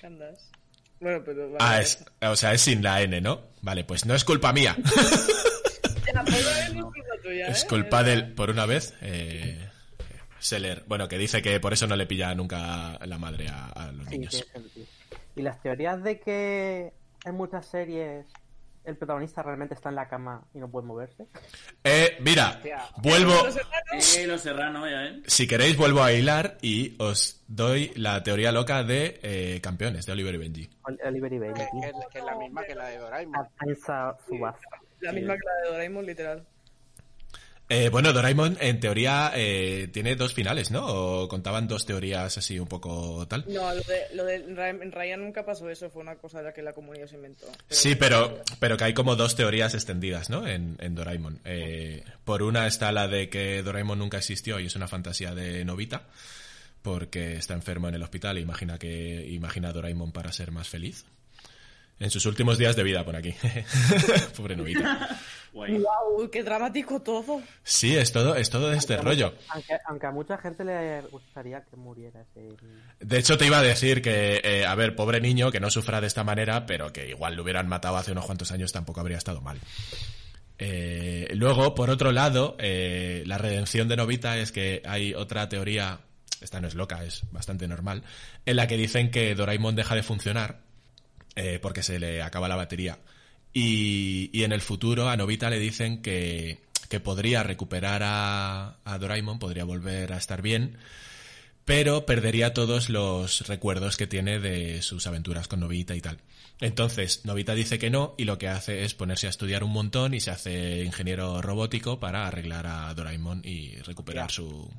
Candas. 0.01 0.51
Bueno, 1.01 1.23
pero... 1.25 1.51
vale, 1.53 1.57
Ah, 1.61 1.81
es, 1.81 2.05
o 2.21 2.37
sea, 2.37 2.53
es 2.53 2.61
sin 2.61 2.83
la 2.83 3.01
N, 3.01 3.21
¿no? 3.23 3.49
Vale, 3.63 3.85
pues 3.85 4.05
no 4.05 4.15
es 4.15 4.25
culpa 4.25 4.53
mía. 4.53 4.77
Ya, 6.15 6.23
pues, 6.23 6.45
no 6.75 6.81
es 6.81 6.93
culpa 6.93 7.15
tuya, 7.23 7.47
Es 7.49 7.65
¿eh? 7.65 7.67
culpa 7.67 8.03
del, 8.05 8.33
por 8.35 8.51
una 8.51 8.67
vez, 8.67 8.95
eh, 9.01 9.69
Seller. 10.45 10.85
Bueno, 10.87 11.09
que 11.09 11.19
dice 11.19 11.43
que 11.43 11.59
por 11.61 11.73
eso 11.73 11.87
no 11.87 11.97
le 11.97 12.07
pilla 12.07 12.35
nunca 12.35 12.99
la 13.07 13.19
madre 13.19 13.49
a, 13.49 13.67
a 13.69 13.93
los 13.93 14.07
Sí, 14.09 14.19
niños. 14.19 14.47
Y 15.37 15.43
las 15.43 15.61
teorías 15.63 16.03
de 16.03 16.21
que 16.21 16.93
en 17.25 17.35
muchas 17.35 17.67
series 17.67 18.27
el 18.85 18.97
protagonista 18.99 19.43
realmente 19.43 19.73
está 19.75 19.89
en 19.89 19.95
la 19.95 20.07
cama 20.09 20.45
y 20.53 20.59
no 20.59 20.71
puede 20.71 20.87
moverse. 20.87 21.27
Eh, 21.83 22.19
mira, 22.21 22.51
Hostia. 22.57 22.83
vuelvo. 22.99 23.33
Eh, 24.19 24.27
los 24.27 24.43
serrano, 24.43 24.87
ya, 24.87 25.07
¿eh? 25.07 25.23
Si 25.27 25.47
queréis, 25.47 25.75
vuelvo 25.79 26.03
a 26.03 26.13
hilar 26.13 26.59
y 26.61 26.95
os 26.99 27.43
doy 27.49 27.93
la 27.97 28.23
teoría 28.23 28.53
loca 28.53 28.83
de 28.85 29.19
eh, 29.23 29.61
campeones, 29.63 30.05
de 30.05 30.13
Oliver 30.13 30.35
y 30.35 30.39
Benji. 30.39 30.71
Ol- 30.83 30.99
Oliver 31.03 31.33
y 31.33 31.39
Benji. 31.39 31.63
Que, 31.63 31.81
que 31.81 31.87
es, 31.89 31.95
que 32.13 32.19
es 32.19 32.25
la 32.27 32.37
misma 32.37 32.63
que 32.65 32.75
la 32.75 32.89
de 32.89 32.99
Doraemon. 32.99 33.49
Esa 33.67 34.15
subasta. 34.29 34.69
La 35.01 35.13
misma 35.13 35.33
que 35.35 35.41
la 35.47 35.55
de 35.63 35.71
Doraemon, 35.73 36.05
literal. 36.05 36.47
Eh, 37.71 37.89
bueno, 37.89 38.13
Doraemon 38.13 38.59
en 38.61 38.79
teoría 38.79 39.33
eh, 39.35 39.89
tiene 39.91 40.17
dos 40.17 40.35
finales, 40.35 40.71
¿no? 40.71 40.85
O 40.87 41.29
contaban 41.29 41.67
dos 41.67 41.87
teorías 41.87 42.37
así 42.37 42.59
un 42.59 42.69
poco 42.69 43.27
tal. 43.27 43.45
No, 43.49 43.73
lo 43.75 43.81
de, 43.81 44.03
lo 44.13 44.25
de 44.25 44.39
Ryan- 44.55 44.83
en 45.15 45.21
nunca 45.25 45.47
pasó 45.47 45.71
eso, 45.71 45.89
fue 45.89 46.03
una 46.03 46.17
cosa 46.17 46.39
de 46.39 46.45
la 46.45 46.53
que 46.53 46.61
la 46.61 46.75
comunidad 46.75 47.07
se 47.07 47.17
inventó. 47.17 47.47
Pero- 47.47 47.63
Sí, 47.69 47.95
pero, 47.95 48.43
pero 48.61 48.77
que 48.77 48.85
hay 48.85 48.93
como 48.95 49.17
dos 49.17 49.35
teorías 49.35 49.73
extendidas, 49.75 50.29
¿no? 50.29 50.47
En, 50.47 50.77
en 50.79 50.95
Doraemon. 50.95 51.41
Eh, 51.47 52.05
por 52.25 52.43
una 52.43 52.67
está 52.67 52.93
la 52.93 53.09
de 53.09 53.31
que 53.31 53.63
Doraemon 53.63 53.99
nunca 53.99 54.19
existió 54.19 54.61
y 54.61 54.67
es 54.67 54.77
una 54.77 54.87
fantasía 54.87 55.35
de 55.35 55.65
Novita, 55.65 56.03
porque 56.83 57.37
está 57.37 57.55
enfermo 57.55 57.89
en 57.89 57.95
el 57.95 58.03
hospital 58.03 58.37
e 58.37 58.41
imagina 58.41 58.79
que 58.79 59.27
imagina 59.31 59.71
a 59.71 59.73
Doraemon 59.73 60.13
para 60.13 60.33
ser 60.33 60.51
más 60.51 60.69
feliz. 60.69 61.07
En 62.01 62.11
sus 62.11 62.27
últimos 62.27 62.59
días 62.59 62.75
de 62.77 62.83
vida, 62.83 63.05
por 63.05 63.15
aquí. 63.17 63.35
Pobre 64.37 64.57
Novita. 64.57 65.17
Guay. 65.55 65.79
¡Guau! 65.79 66.29
¡Qué 66.31 66.43
dramático 66.43 67.01
todo! 67.01 67.41
Sí, 67.63 67.97
es 67.97 68.13
todo, 68.13 68.35
es 68.35 68.51
todo 68.51 68.69
de 68.71 68.77
este 68.77 68.97
rollo. 68.99 69.35
Aunque, 69.49 69.75
aunque 69.87 70.07
a 70.07 70.11
mucha 70.11 70.37
gente 70.37 70.65
le 70.65 71.01
gustaría 71.03 71.63
que 71.63 71.77
muriera 71.77 72.21
ese 72.21 72.41
niño. 72.41 72.57
De 73.01 73.19
hecho, 73.19 73.39
te 73.39 73.47
iba 73.47 73.59
a 73.59 73.63
decir 73.63 74.03
que, 74.03 74.41
eh, 74.45 74.67
a 74.67 74.75
ver, 74.75 74.97
pobre 74.97 75.21
niño, 75.21 75.51
que 75.51 75.61
no 75.61 75.71
sufra 75.71 76.01
de 76.01 76.09
esta 76.09 76.25
manera, 76.25 76.67
pero 76.67 76.93
que 76.93 77.09
igual 77.09 77.37
lo 77.37 77.43
hubieran 77.43 77.69
matado 77.69 77.97
hace 77.97 78.13
unos 78.13 78.27
cuantos 78.27 78.51
años 78.53 78.73
tampoco 78.73 79.01
habría 79.01 79.17
estado 79.17 79.41
mal. 79.41 79.59
Eh, 80.59 81.29
luego, 81.35 81.75
por 81.75 81.91
otro 81.91 82.13
lado, 82.13 82.57
eh, 82.59 83.23
la 83.27 83.39
redención 83.39 83.89
de 83.89 83.97
Novita 83.97 84.39
es 84.39 84.53
que 84.53 84.83
hay 84.85 85.15
otra 85.15 85.49
teoría, 85.49 86.01
esta 86.41 86.61
no 86.61 86.69
es 86.69 86.75
loca, 86.75 87.05
es 87.05 87.23
bastante 87.33 87.67
normal, 87.69 88.03
en 88.45 88.57
la 88.57 88.67
que 88.67 88.77
dicen 88.77 89.11
que 89.11 89.35
Doraemon 89.35 89.77
deja 89.77 89.95
de 89.95 90.03
funcionar 90.03 90.61
eh, 91.37 91.59
porque 91.61 91.83
se 91.83 91.99
le 91.99 92.23
acaba 92.23 92.49
la 92.49 92.57
batería. 92.57 92.99
Y, 93.55 94.31
y 94.33 94.43
en 94.43 94.53
el 94.53 94.61
futuro 94.61 95.09
a 95.09 95.17
Novita 95.17 95.49
le 95.49 95.61
dicen 95.61 96.03
que, 96.03 96.59
que 96.89 97.01
podría 97.01 97.43
recuperar 97.43 98.03
a, 98.05 98.79
a 98.85 98.99
Doraemon, 98.99 99.39
podría 99.39 99.65
volver 99.65 100.13
a 100.13 100.17
estar 100.17 100.43
bien, 100.43 100.77
pero 101.65 102.05
perdería 102.05 102.53
todos 102.53 102.91
los 102.91 103.47
recuerdos 103.47 103.97
que 103.97 104.07
tiene 104.07 104.41
de 104.41 104.83
sus 104.83 105.07
aventuras 105.07 105.49
con 105.49 105.61
Novita 105.61 105.95
y 105.95 106.01
tal. 106.01 106.19
Entonces, 106.61 107.25
Novita 107.25 107.55
dice 107.55 107.79
que 107.79 107.91
no 107.91 108.15
y 108.17 108.25
lo 108.25 108.39
que 108.39 108.49
hace 108.49 108.85
es 108.85 108.95
ponerse 108.95 109.27
a 109.27 109.31
estudiar 109.31 109.65
un 109.65 109.73
montón 109.73 110.15
y 110.15 110.21
se 110.21 110.31
hace 110.31 110.85
ingeniero 110.85 111.43
robótico 111.43 111.99
para 111.99 112.27
arreglar 112.27 112.67
a 112.67 112.93
Doraemon 112.95 113.43
y 113.45 113.77
recuperar 113.79 114.31
su, 114.31 114.71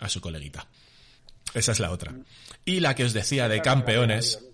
a 0.00 0.08
su 0.08 0.20
coleguita. 0.20 0.66
Esa 1.54 1.72
es 1.72 1.80
la 1.80 1.90
otra. 1.90 2.14
Y 2.64 2.80
la 2.80 2.94
que 2.94 3.04
os 3.04 3.12
decía 3.12 3.48
de 3.48 3.62
campeones, 3.62 4.44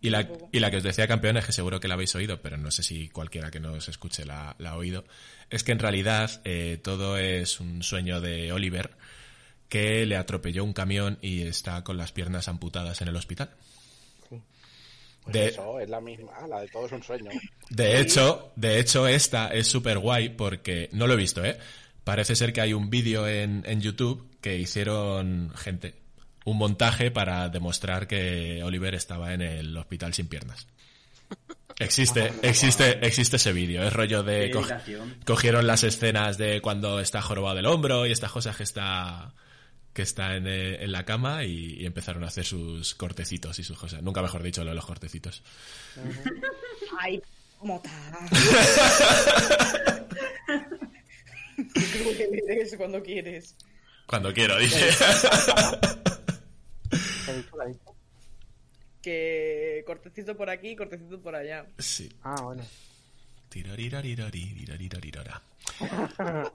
y 0.00 0.10
la, 0.10 0.28
y 0.52 0.60
la 0.60 0.70
que 0.70 0.78
os 0.78 0.82
decía 0.82 1.06
campeones, 1.08 1.44
que 1.46 1.52
seguro 1.52 1.78
que 1.80 1.88
la 1.88 1.94
habéis 1.94 2.14
oído, 2.14 2.40
pero 2.40 2.56
no 2.56 2.70
sé 2.70 2.82
si 2.82 3.08
cualquiera 3.08 3.50
que 3.50 3.60
nos 3.60 3.88
escuche 3.88 4.24
la, 4.24 4.54
la 4.58 4.70
ha 4.70 4.76
oído, 4.76 5.04
es 5.50 5.62
que 5.64 5.72
en 5.72 5.78
realidad 5.78 6.40
eh, 6.44 6.78
todo 6.82 7.18
es 7.18 7.60
un 7.60 7.82
sueño 7.82 8.20
de 8.20 8.52
Oliver 8.52 8.90
que 9.68 10.04
le 10.06 10.16
atropelló 10.16 10.64
un 10.64 10.72
camión 10.72 11.18
y 11.22 11.42
está 11.42 11.84
con 11.84 11.96
las 11.96 12.12
piernas 12.12 12.48
amputadas 12.48 13.00
en 13.02 13.08
el 13.08 13.16
hospital. 13.16 13.50
Sí. 14.28 14.40
Pues 15.22 15.32
De- 15.34 15.46
eso, 15.48 15.78
es 15.80 15.88
la 15.88 16.00
misma. 16.00 16.32
Ah, 16.40 16.46
la 16.48 16.60
de 16.60 16.68
todo 16.68 16.86
es 16.86 16.92
un 16.92 17.02
sueño. 17.02 17.30
De 17.68 18.00
hecho, 18.00 18.52
de 18.56 18.80
hecho 18.80 19.06
esta 19.06 19.48
es 19.48 19.66
súper 19.68 19.98
guay 19.98 20.30
porque 20.30 20.88
no 20.92 21.06
lo 21.06 21.12
he 21.14 21.16
visto, 21.16 21.44
¿eh? 21.44 21.56
Parece 22.02 22.34
ser 22.34 22.52
que 22.52 22.62
hay 22.62 22.72
un 22.72 22.90
vídeo 22.90 23.28
en, 23.28 23.62
en 23.66 23.80
YouTube 23.80 24.26
que 24.40 24.56
hicieron 24.58 25.52
gente, 25.54 25.94
un 26.44 26.58
montaje 26.58 27.10
para 27.10 27.48
demostrar 27.48 28.06
que 28.06 28.62
Oliver 28.64 28.94
estaba 28.94 29.34
en 29.34 29.42
el 29.42 29.76
hospital 29.76 30.14
sin 30.14 30.28
piernas. 30.28 30.66
Existe, 31.78 32.32
existe, 32.42 33.06
existe 33.06 33.36
ese 33.36 33.52
vídeo, 33.52 33.82
es 33.82 33.92
rollo 33.92 34.22
de 34.22 34.50
co- 34.50 34.66
cogieron 35.24 35.66
las 35.66 35.82
escenas 35.84 36.36
de 36.36 36.60
cuando 36.60 37.00
está 37.00 37.22
jorobado 37.22 37.56
del 37.56 37.66
hombro 37.66 38.06
y 38.06 38.12
estas 38.12 38.32
cosas 38.32 38.56
que 38.56 38.64
está 38.64 39.32
que 39.92 40.02
está 40.02 40.36
en, 40.36 40.46
eh, 40.46 40.84
en 40.84 40.92
la 40.92 41.04
cama 41.04 41.44
y, 41.44 41.74
y 41.80 41.86
empezaron 41.86 42.22
a 42.22 42.28
hacer 42.28 42.44
sus 42.44 42.94
cortecitos 42.94 43.58
y 43.58 43.64
sus 43.64 43.76
cosas. 43.78 44.02
Nunca 44.02 44.22
mejor 44.22 44.42
dicho 44.42 44.62
lo 44.62 44.70
de 44.70 44.76
los 44.76 44.86
cortecitos. 44.86 45.42
¡Ay, 47.00 47.20
mota! 47.62 47.90
Cuando 52.76 53.02
quieres. 53.02 53.54
Cuando 54.06 54.32
quiero, 54.32 54.58
dice. 54.58 54.88
¿Qué 57.30 57.36
ha 57.36 57.42
dicho? 57.42 57.56
¿Qué 57.56 57.62
ha 57.62 57.66
dicho? 57.66 57.94
Que 59.02 59.84
cortecito 59.86 60.36
por 60.36 60.50
aquí, 60.50 60.76
cortecito 60.76 61.20
por 61.20 61.34
allá. 61.34 61.66
Sí. 61.78 62.12
Ah, 62.22 62.40
bueno. 62.42 62.62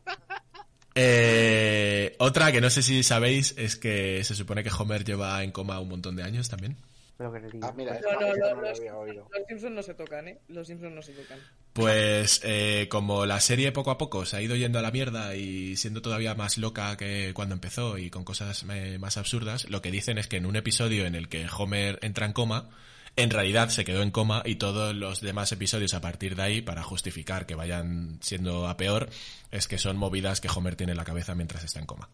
Eh, 0.98 2.16
otra 2.20 2.54
que 2.54 2.62
no 2.62 2.70
sé 2.70 2.82
si 2.82 3.04
sabéis 3.04 3.54
es 3.58 3.76
que 3.76 4.24
se 4.24 4.34
supone 4.34 4.64
que 4.64 4.72
Homer 4.72 5.04
lleva 5.04 5.44
en 5.44 5.52
coma 5.52 5.82
un 5.82 5.90
montón 5.90 6.16
de 6.16 6.24
años 6.24 6.48
también. 6.48 6.78
Que. 7.18 7.60
Ah, 7.62 7.74
mira, 7.76 7.94
No, 7.94 7.98
esta, 7.98 8.14
no, 8.14 8.56
no, 8.56 8.62
no 8.62 8.68
había 8.68 8.98
oído. 8.98 9.30
los 9.32 9.48
Simpsons 9.48 9.74
no 9.74 9.84
se 9.84 9.94
tocan, 9.94 10.28
¿eh? 10.28 10.40
Los 10.50 10.68
Simpsons 10.68 10.94
no 10.94 11.02
se 11.02 11.14
tocan. 11.14 11.40
Pues 11.72 12.42
eh, 12.44 12.88
como 12.90 13.26
la 13.26 13.40
serie 13.40 13.72
poco 13.72 13.92
a 13.92 13.98
poco 13.98 14.26
se 14.26 14.36
ha 14.36 14.42
ido 14.42 14.56
yendo 14.58 14.80
a 14.80 14.82
la 14.82 14.92
mierda 14.92 15.34
y 15.36 15.78
siendo 15.78 16.02
todavía 16.02 16.36
más 16.36 16.58
loca 16.58 16.98
que 16.98 17.32
cuando 17.34 17.56
empezó 17.56 17.98
y 17.98 18.10
con 18.10 18.26
cosas 18.26 18.66
eh, 18.70 18.98
más 19.00 19.16
absurdas, 19.16 19.70
lo 19.70 19.82
que 19.82 19.92
dicen 19.92 20.18
es 20.18 20.28
que 20.28 20.38
en 20.38 20.46
un 20.46 20.58
episodio 20.58 21.06
en 21.06 21.16
el 21.16 21.30
que 21.30 21.48
Homer 21.58 22.00
entra 22.02 22.26
en 22.26 22.34
coma, 22.34 22.70
en 23.16 23.30
realidad 23.30 23.70
se 23.70 23.86
quedó 23.86 24.02
en 24.02 24.12
coma 24.12 24.42
y 24.44 24.56
todos 24.56 24.94
los 24.94 25.22
demás 25.22 25.54
episodios 25.54 25.94
a 25.94 26.02
partir 26.02 26.36
de 26.36 26.44
ahí, 26.44 26.62
para 26.62 26.84
justificar 26.84 27.46
que 27.46 27.56
vayan 27.56 28.18
siendo 28.22 28.68
a 28.68 28.76
peor, 28.76 29.10
es 29.52 29.70
que 29.70 29.78
son 29.78 29.96
movidas 29.96 30.42
que 30.42 30.50
Homer 30.54 30.76
tiene 30.76 30.92
en 30.92 30.98
la 30.98 31.06
cabeza 31.06 31.34
mientras 31.34 31.64
está 31.64 31.80
en 31.80 31.86
coma. 31.86 32.10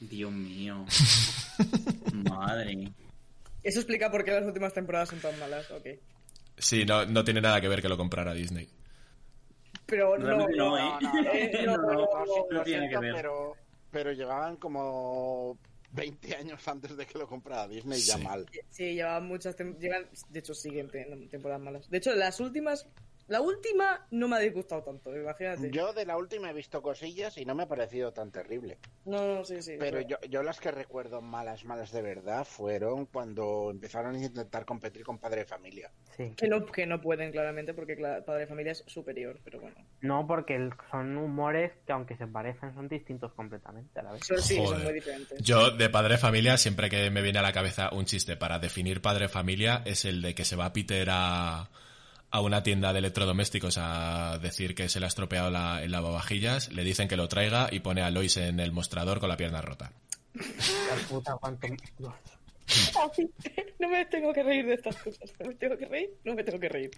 Dios 0.00 0.30
mío. 0.30 0.84
Madre. 2.12 2.92
Eso 3.62 3.80
explica 3.80 4.10
por 4.10 4.24
qué 4.24 4.32
las 4.32 4.44
últimas 4.44 4.72
temporadas 4.72 5.08
son 5.08 5.20
tan 5.20 5.38
malas, 5.38 5.70
ok. 5.70 5.86
Sí, 6.56 6.84
no, 6.84 7.06
no 7.06 7.24
tiene 7.24 7.40
nada 7.40 7.60
que 7.60 7.68
ver 7.68 7.82
que 7.82 7.88
lo 7.88 7.96
comprara 7.96 8.34
Disney. 8.34 8.68
Pero 9.86 10.18
no, 10.18 10.26
no, 10.38 10.48
no, 10.48 10.48
no, 10.48 11.00
No, 11.00 11.00
no, 11.00 11.76
no, 11.76 11.92
no, 11.92 12.08
no 12.26 12.44
Lo 12.50 12.62
tiene 12.64 12.88
que 12.88 12.98
ver. 12.98 13.14
Pero, 13.14 13.56
pero 13.90 14.12
llevaban 14.12 14.56
como 14.56 15.58
20 15.92 16.36
años 16.36 16.66
antes 16.68 16.96
de 16.96 17.06
que 17.06 17.18
lo 17.18 17.26
comprara 17.26 17.66
Disney 17.68 18.00
ya 18.00 18.16
Sí. 18.16 18.22
mal. 18.22 18.46
Sí, 18.70 18.94
llevan 18.94 19.26
muchas 19.26 19.56
llevan, 19.78 20.08
de 20.28 20.38
hecho 20.38 20.54
siguen 20.54 20.88
teniendo 20.88 21.28
temporadas 21.28 21.62
malas. 21.62 21.90
De 21.90 21.98
hecho, 21.98 22.14
las 22.14 22.40
últimas 22.40 22.86
La 23.28 23.42
última 23.42 24.06
no 24.10 24.26
me 24.26 24.36
ha 24.36 24.40
disgustado 24.40 24.82
tanto, 24.82 25.14
imagínate. 25.14 25.70
Yo 25.70 25.92
de 25.92 26.06
la 26.06 26.16
última 26.16 26.50
he 26.50 26.54
visto 26.54 26.80
cosillas 26.80 27.36
y 27.36 27.44
no 27.44 27.54
me 27.54 27.64
ha 27.64 27.68
parecido 27.68 28.12
tan 28.12 28.30
terrible. 28.30 28.78
No, 29.04 29.34
no, 29.34 29.44
sí, 29.44 29.60
sí. 29.60 29.76
Pero 29.78 30.00
yo, 30.00 30.16
yo 30.30 30.42
las 30.42 30.60
que 30.60 30.70
recuerdo 30.70 31.20
malas, 31.20 31.64
malas 31.66 31.92
de 31.92 32.00
verdad 32.00 32.46
fueron 32.46 33.06
cuando 33.06 33.70
empezaron 33.70 34.16
a 34.16 34.18
intentar 34.18 34.64
competir 34.64 35.04
con 35.04 35.18
Padre 35.18 35.40
de 35.40 35.44
Familia. 35.44 35.90
Sí. 36.16 36.32
Que 36.36 36.48
no, 36.48 36.64
que 36.64 36.86
no 36.86 37.00
pueden, 37.00 37.30
claramente, 37.30 37.74
porque 37.74 37.96
Padre 37.96 38.40
de 38.40 38.46
Familia 38.46 38.72
es 38.72 38.82
superior, 38.86 39.38
pero 39.44 39.60
bueno. 39.60 39.76
No, 40.00 40.26
porque 40.26 40.70
son 40.90 41.16
humores 41.18 41.72
que 41.86 41.92
aunque 41.92 42.16
se 42.16 42.26
parecen 42.26 42.74
son 42.74 42.88
distintos 42.88 43.32
completamente 43.34 44.00
a 44.00 44.04
la 44.04 44.12
vez. 44.12 44.22
Sí, 44.40 44.56
son 44.56 44.82
muy 44.82 44.94
diferentes. 44.94 45.38
Yo, 45.42 45.70
de 45.70 45.90
padre 45.90 46.14
de 46.14 46.18
familia, 46.18 46.56
siempre 46.56 46.88
que 46.88 47.10
me 47.10 47.20
viene 47.20 47.40
a 47.40 47.42
la 47.42 47.52
cabeza 47.52 47.90
un 47.92 48.06
chiste 48.06 48.36
para 48.36 48.58
definir 48.58 49.02
padre 49.02 49.24
de 49.24 49.28
familia 49.28 49.82
es 49.84 50.06
el 50.06 50.22
de 50.22 50.34
que 50.34 50.44
se 50.44 50.56
va 50.56 50.72
Peter 50.72 51.08
a, 51.10 51.68
a 52.30 52.40
una 52.40 52.62
tienda 52.62 52.92
de 52.92 52.98
electrodomésticos 52.98 53.76
a 53.78 54.38
decir 54.42 54.74
que 54.74 54.88
se 54.88 55.00
le 55.00 55.06
ha 55.06 55.08
estropeado 55.08 55.50
la, 55.50 55.82
el 55.82 55.90
lavavajillas, 55.92 56.70
le 56.72 56.84
dicen 56.84 57.08
que 57.08 57.16
lo 57.16 57.28
traiga 57.28 57.68
y 57.70 57.80
pone 57.80 58.02
a 58.02 58.10
Lois 58.10 58.36
en 58.36 58.60
el 58.60 58.72
mostrador 58.72 59.18
con 59.20 59.28
la 59.28 59.36
pierna 59.36 59.60
rota. 59.62 59.92
Puta. 61.08 61.38
No 63.78 63.88
me 63.88 64.04
tengo 64.06 64.32
que 64.32 64.42
reír 64.42 64.66
de 64.66 64.74
estas 64.74 64.96
cosas. 64.96 65.32
No 65.40 65.46
me 65.48 65.54
tengo 65.54 65.76
que 65.78 65.86
reír, 65.86 66.10
no 66.24 66.34
me 66.34 66.44
tengo 66.44 66.60
que 66.60 66.68
reír. 66.68 66.90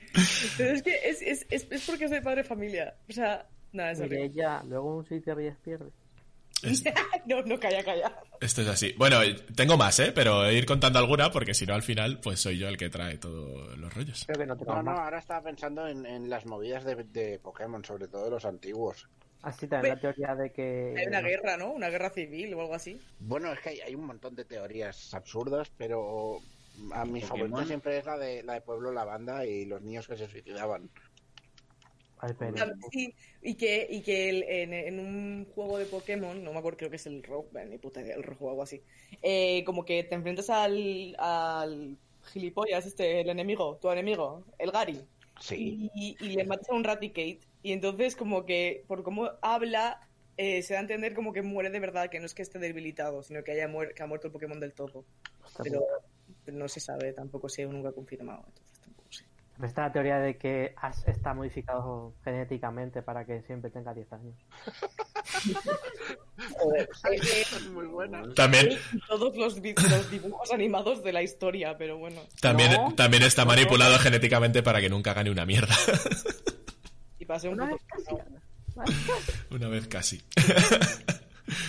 Pero 0.57 0.73
es 0.75 0.83
que 0.83 0.95
es, 1.05 1.23
es, 1.23 1.47
es, 1.49 1.67
es 1.71 1.83
porque 1.87 2.09
soy 2.09 2.21
padre 2.21 2.43
de 2.43 2.49
familia. 2.49 2.95
O 3.09 3.13
sea, 3.13 3.47
nada, 3.73 3.93
es 3.93 3.99
Y 4.01 4.03
horrible. 4.03 4.25
ella, 4.25 4.63
luego 4.67 4.97
un 4.97 5.07
si 5.07 5.21
te 5.21 5.33
ríes 5.35 5.57
pierde. 5.65 5.91
Es- 6.65 6.85
No, 7.27 7.43
no, 7.43 7.59
calla, 7.61 7.83
calla. 7.85 8.13
esto 8.41 8.63
es 8.63 8.69
así. 8.69 8.93
Bueno, 8.97 9.19
tengo 9.55 9.77
más, 9.77 9.99
¿eh? 10.01 10.13
Pero 10.15 10.51
ir 10.51 10.67
contando 10.67 10.99
alguna 10.99 11.31
porque 11.31 11.55
si 11.55 11.67
no 11.67 11.75
al 11.75 11.83
final 11.83 12.21
pues 12.21 12.41
soy 12.41 12.59
yo 12.59 12.69
el 12.69 12.77
que 12.77 12.89
trae 12.89 13.19
todos 13.19 13.77
los 13.79 13.93
rollos. 13.95 14.25
Creo 14.27 14.39
que 14.39 14.47
no 14.47 14.57
tengo 14.57 14.83
No, 14.83 14.91
ahora 14.93 15.19
estaba 15.19 15.43
pensando 15.43 15.87
en, 15.87 16.07
en 16.07 16.29
las 16.31 16.47
movidas 16.47 16.85
de, 16.85 16.97
de 17.05 17.39
Pokémon, 17.39 17.85
sobre 17.85 18.09
todo 18.09 18.25
de 18.25 18.31
los 18.31 18.45
antiguos. 18.45 19.09
Así 19.43 19.67
también 19.67 19.95
la 19.95 20.01
teoría 20.01 20.35
de 20.35 20.53
que... 20.53 20.95
Hay 20.99 21.07
una 21.07 21.23
guerra, 21.23 21.57
¿no? 21.57 21.73
Una 21.73 21.89
guerra 21.89 22.11
civil 22.11 22.53
o 22.55 22.61
algo 22.61 22.75
así. 22.75 23.01
Bueno, 23.21 23.53
es 23.53 23.61
que 23.61 23.71
hay, 23.71 23.81
hay 23.81 23.95
un 23.95 24.05
montón 24.05 24.35
de 24.35 24.45
teorías 24.45 25.15
absurdas, 25.15 25.71
pero 25.79 26.39
a 26.93 27.05
mi 27.07 27.21
favorita 27.23 27.65
siempre 27.65 27.99
es 27.99 28.05
la 28.05 28.19
de, 28.19 28.43
la 28.43 28.55
de 28.55 28.61
Pueblo 28.61 28.93
Lavanda 28.93 29.47
y 29.47 29.65
los 29.65 29.81
niños 29.83 30.07
que 30.07 30.17
se 30.17 30.29
suicidaban. 30.29 30.91
Ay, 32.23 32.33
pero- 32.39 32.55
Sí, 32.93 33.15
y 33.43 33.55
que, 33.55 33.87
y 33.89 34.03
que 34.03 34.29
el- 34.29 34.43
en, 34.43 34.73
en 34.75 35.01
un 35.01 35.47
juego 35.55 35.79
de 35.79 35.87
Pokémon, 35.87 36.43
no 36.45 36.53
me 36.53 36.59
acuerdo, 36.59 36.77
creo 36.79 36.91
que 36.91 36.97
es 36.97 37.07
el 37.07 37.23
rojo, 37.23 37.49
ni 37.69 37.79
puta 37.79 38.03
idea, 38.03 38.15
el 38.17 38.23
rojo 38.23 38.47
o 38.47 38.51
algo 38.51 38.63
así, 38.63 38.83
eh, 39.23 39.65
como 39.65 39.85
que 39.85 40.05
te 40.05 40.15
enfrentas 40.15 40.51
al, 40.51 41.17
al 41.19 41.97
gilipollas, 42.33 42.85
este, 42.87 43.21
el 43.23 43.31
enemigo, 43.31 43.79
tu 43.81 43.91
enemigo, 43.91 44.45
el 44.59 44.71
Gary, 44.71 45.01
Sí. 45.41 45.91
y, 45.95 46.17
y 46.21 46.29
le 46.37 46.45
matas 46.45 46.69
a 46.69 46.75
un 46.75 46.85
Raticate, 46.85 47.41
y 47.63 47.73
entonces 47.73 48.15
como 48.17 48.45
que 48.45 48.85
por 48.87 49.03
cómo 49.03 49.31
habla, 49.41 50.07
eh, 50.37 50.63
se 50.63 50.75
da 50.75 50.81
a 50.81 50.83
entender 50.83 51.15
como 51.15 51.33
que 51.33 51.41
muere 51.43 51.71
de 51.71 51.81
verdad, 51.81 52.11
que 52.11 52.21
no 52.21 52.27
es 52.27 52.35
que 52.35 52.43
esté 52.43 52.59
debilitado, 52.59 53.23
sino 53.23 53.43
que 53.43 53.53
haya 53.53 53.67
muer- 53.69 53.95
que 53.95 54.03
ha 54.03 54.07
muerto 54.07 54.27
el 54.27 54.33
Pokémon 54.35 54.61
del 54.61 54.75
todo. 54.75 55.05
Pero, 55.63 55.85
pero 56.45 56.57
no 56.59 56.69
se 56.69 56.81
sabe, 56.81 57.13
tampoco 57.15 57.49
se 57.49 57.63
ha 57.63 57.67
nunca 57.67 57.93
confirmado, 57.93 58.45
entonces 58.47 58.70
Está 59.63 59.83
la 59.83 59.93
teoría 59.93 60.19
de 60.19 60.39
que 60.39 60.75
Ash 60.77 61.03
está 61.07 61.35
modificado 61.35 62.15
genéticamente 62.25 63.03
para 63.03 63.25
que 63.25 63.43
siempre 63.43 63.71
tenga 63.71 63.93
10 63.93 64.13
años. 64.13 64.35
es 67.05 67.71
muy 67.71 67.87
buena. 67.87 68.23
También, 68.35 68.71
todos 69.09 69.37
los, 69.37 69.61
dibujos 69.63 70.53
animados 70.53 71.03
de 71.03 71.13
la 71.13 71.23
historia, 71.23 71.77
pero 71.77 71.99
bueno. 71.99 72.21
también, 72.41 72.73
No. 72.73 72.95
también 72.95 73.23
está 73.23 73.45
manipulado 73.45 73.99
genéticamente 73.99 74.63
para 74.63 74.81
que 74.81 74.89
nunca 74.89 75.13
gane 75.15 75.31
una 75.31 75.45
mierda. 75.47 75.75
Y 77.19 77.27
pasé 77.27 77.51
un 77.51 77.61
Una 77.61 77.69
vez 77.69 77.83
casi. 77.87 78.17
una 79.51 79.69
vez 79.69 79.89
casi. 79.89 80.23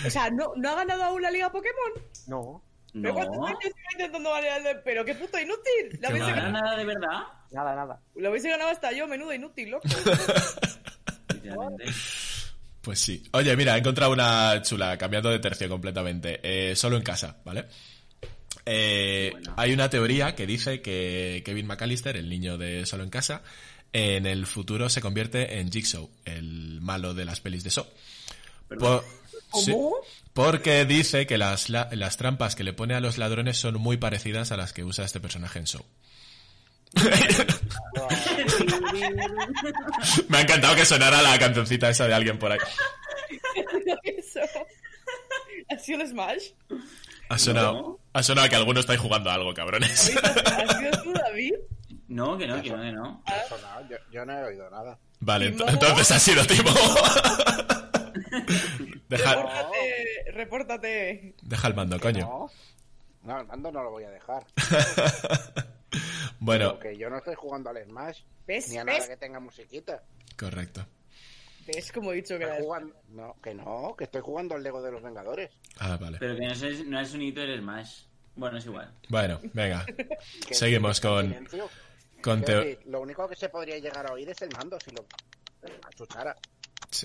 O 0.06 0.10
sea, 0.10 0.30
¿no, 0.30 0.54
¿no 0.56 0.70
ha 0.70 0.76
ganado 0.76 1.04
aún 1.04 1.20
la 1.20 1.30
Liga 1.30 1.52
Pokémon? 1.52 1.92
No, 2.26 2.62
¿Pero 2.62 2.71
No, 2.94 3.14
cuántos 3.14 3.38
años 3.46 3.72
intentando 3.92 4.30
ganar? 4.32 4.82
Pero 4.84 5.04
qué 5.04 5.14
puto 5.14 5.38
inútil. 5.38 5.98
La 6.00 6.08
que 6.08 6.20
habéis, 6.20 6.20
no 6.22 6.26
gana 6.28 6.42
ganado, 6.42 6.64
nada 6.64 6.76
de 6.76 6.84
verdad. 6.84 7.18
nada, 7.50 7.74
nada. 7.74 8.00
la 8.16 8.28
habéis 8.28 8.44
ganado 8.44 8.70
hasta 8.70 8.92
yo, 8.92 9.06
menudo 9.06 9.32
inútil, 9.32 9.70
loco. 9.70 9.88
Pues 12.82 12.98
sí. 12.98 13.22
Oye, 13.32 13.56
mira, 13.56 13.76
he 13.76 13.78
encontrado 13.78 14.12
una 14.12 14.60
chula, 14.62 14.98
cambiando 14.98 15.30
de 15.30 15.38
tercio 15.38 15.68
completamente. 15.68 16.40
Eh, 16.42 16.74
solo 16.74 16.96
en 16.96 17.02
casa, 17.02 17.36
¿vale? 17.44 17.66
Eh, 18.66 19.28
Bueno. 19.32 19.54
Hay 19.56 19.72
una 19.72 19.88
teoría 19.88 20.34
que 20.34 20.46
dice 20.46 20.82
que 20.82 21.42
Kevin 21.44 21.66
McAllister, 21.66 22.16
el 22.16 22.28
niño 22.28 22.58
de 22.58 22.84
Solo 22.86 23.04
en 23.04 23.10
casa, 23.10 23.42
en 23.92 24.26
el 24.26 24.46
futuro 24.46 24.88
se 24.88 25.00
convierte 25.00 25.60
en 25.60 25.70
Jigsaw, 25.70 26.10
el 26.24 26.80
malo 26.80 27.14
de 27.14 27.24
las 27.24 27.40
pelis 27.40 27.62
de 27.62 27.70
Saw. 27.70 27.86
Por- 28.78 29.04
sí, 29.54 29.70
¿Cómo? 29.72 29.96
Porque 30.32 30.84
dice 30.84 31.26
que 31.26 31.36
las, 31.38 31.68
la- 31.68 31.88
las 31.92 32.16
trampas 32.16 32.54
que 32.56 32.64
le 32.64 32.72
pone 32.72 32.94
a 32.94 33.00
los 33.00 33.18
ladrones 33.18 33.56
son 33.58 33.74
muy 33.80 33.96
parecidas 33.96 34.52
a 34.52 34.56
las 34.56 34.72
que 34.72 34.84
usa 34.84 35.04
este 35.04 35.20
personaje 35.20 35.58
en 35.58 35.66
Saw. 35.66 35.84
Me 40.28 40.38
ha 40.38 40.40
encantado 40.42 40.74
que 40.76 40.84
sonara 40.84 41.22
la 41.22 41.38
cancioncita 41.38 41.88
esa 41.90 42.06
de 42.06 42.14
alguien 42.14 42.38
por 42.38 42.52
ahí. 42.52 42.58
Eso. 44.04 44.40
¿Ha 45.70 45.78
sido 45.78 46.00
un 46.00 46.08
Smash? 46.08 46.42
Ha 47.28 47.38
sonado, 47.38 47.72
No. 47.72 47.98
ha 48.12 48.22
sonado 48.22 48.48
que 48.48 48.56
alguno 48.56 48.80
estáis 48.80 49.00
jugando 49.00 49.30
a 49.30 49.34
algo, 49.34 49.54
cabrones. 49.54 50.12
¿Ha 50.22 50.78
sido 50.78 50.90
tú, 51.02 51.12
David? 51.14 51.54
No, 52.08 52.36
que 52.36 52.46
no, 52.46 52.60
que 52.62 52.70
no, 52.70 52.82
que 52.82 52.92
no. 52.92 53.24
Yo, 53.90 53.96
yo 54.12 54.24
no 54.26 54.32
he 54.38 54.44
oído 54.44 54.68
nada. 54.70 54.98
Vale, 55.20 55.46
entonces 55.46 56.10
ha 56.10 56.18
sido 56.18 56.44
Timo. 56.46 56.70
deja, 59.08 59.34
Repórtate, 59.34 60.24
repórtate. 60.32 61.34
deja 61.42 61.68
el 61.68 61.74
mando, 61.74 61.98
coño. 62.00 62.20
No, 62.20 62.50
no, 63.22 63.40
el 63.40 63.46
mando 63.46 63.72
no 63.72 63.82
lo 63.82 63.90
voy 63.90 64.04
a 64.04 64.10
dejar. 64.10 64.44
Bueno, 66.44 66.72
Porque 66.72 66.96
yo 66.96 67.08
no 67.08 67.18
estoy 67.18 67.36
jugando 67.36 67.70
al 67.70 67.84
Smash, 67.84 68.22
¿Ves? 68.48 68.68
ni 68.70 68.78
a 68.78 68.82
nada 68.84 68.98
¿Ves? 68.98 69.08
que 69.08 69.16
tenga 69.16 69.38
musiquita. 69.38 70.02
correcto. 70.36 70.84
¿Ves 71.68 71.92
como 71.92 72.10
he 72.12 72.16
dicho 72.16 72.36
que 72.36 72.42
era 72.42 72.54
Estoy 72.54 72.66
jugando... 72.66 72.94
No, 73.10 73.36
que 73.40 73.54
no, 73.54 73.94
que 73.96 74.04
estoy 74.04 74.22
jugando 74.22 74.56
al 74.56 74.62
Lego 74.64 74.82
de 74.82 74.90
los 74.90 75.00
Vengadores. 75.02 75.52
Ah, 75.78 75.96
vale. 76.00 76.18
Pero 76.18 76.34
que 76.34 76.40
no 76.46 76.52
es, 76.52 76.86
no 76.86 77.00
es 77.00 77.14
un 77.14 77.22
hito 77.22 77.40
del 77.42 77.60
Smash. 77.60 78.02
Bueno, 78.34 78.58
es 78.58 78.66
igual. 78.66 78.92
Bueno, 79.08 79.40
venga. 79.52 79.86
Seguimos 80.50 81.00
con, 81.00 81.46
con 82.20 82.44
Lo 82.86 83.00
único 83.00 83.28
que 83.28 83.36
se 83.36 83.48
podría 83.48 83.78
llegar 83.78 84.08
a 84.08 84.12
oír 84.12 84.28
es 84.28 84.42
el 84.42 84.50
mando, 84.56 84.78
si 84.80 84.90
lo 84.90 85.04
achuchara. 85.86 86.34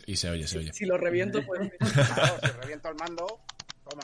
Y 0.06 0.16
se 0.16 0.30
oye, 0.30 0.48
se 0.48 0.60
oye. 0.60 0.74
Si 0.74 0.86
lo 0.86 0.98
reviento, 0.98 1.44
pues... 1.46 1.72
Claro, 1.80 2.38
si 2.42 2.48
reviento 2.62 2.90
el 2.90 2.96
mando, 2.96 3.40
toma. 3.90 4.04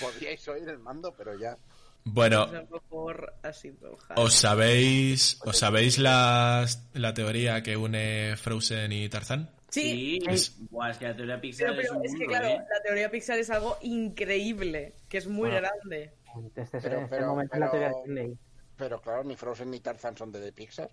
Podríais 0.00 0.46
oír 0.48 0.68
el 0.68 0.78
mando, 0.78 1.12
pero 1.16 1.38
ya. 1.38 1.56
Bueno, 2.04 2.42
A 2.44 2.52
lo 2.52 2.66
mejor 2.68 3.34
ha 3.42 3.52
sido 3.52 3.98
¿os 4.16 4.34
sabéis, 4.34 5.38
os 5.44 5.58
sabéis 5.58 5.98
las- 5.98 6.88
la 6.94 7.12
teoría 7.12 7.62
que 7.62 7.76
une 7.76 8.34
Frozen 8.36 8.92
y 8.92 9.08
Tarzán? 9.08 9.50
Sí, 9.68 10.18
Es- 10.26 10.56
Buah, 10.70 10.90
es 10.92 10.98
que 10.98 11.06
la 11.08 11.16
teoría 11.16 11.40
Pixar 11.40 11.68
pero, 11.70 11.80
es 11.82 11.88
pero 11.88 11.98
un 11.98 12.04
es 12.06 12.12
que 12.12 12.18
mundo, 12.18 12.30
claro, 12.32 12.48
¿eh? 12.48 12.58
la 12.58 12.82
teoría 12.82 13.10
Pixar 13.10 13.38
es 13.38 13.50
algo 13.50 13.76
increíble, 13.82 14.94
que 15.08 15.18
es 15.18 15.26
muy 15.26 15.50
grande. 15.50 16.14
Este 16.56 16.78
es 16.78 16.82
Pero- 16.84 17.00
el 17.00 17.08
pero- 17.08 17.26
momento 17.26 17.54
en 17.54 17.60
la 17.60 17.70
teoría 17.70 17.88
pero- 17.88 17.98
de 17.98 18.04
Disney. 18.22 18.38
Pero 18.76 19.00
claro, 19.02 19.24
ni 19.24 19.36
Frozen 19.36 19.70
ni 19.70 19.80
Tarzan 19.80 20.16
son 20.16 20.30
de, 20.32 20.40
de 20.40 20.52
Pixar. 20.52 20.88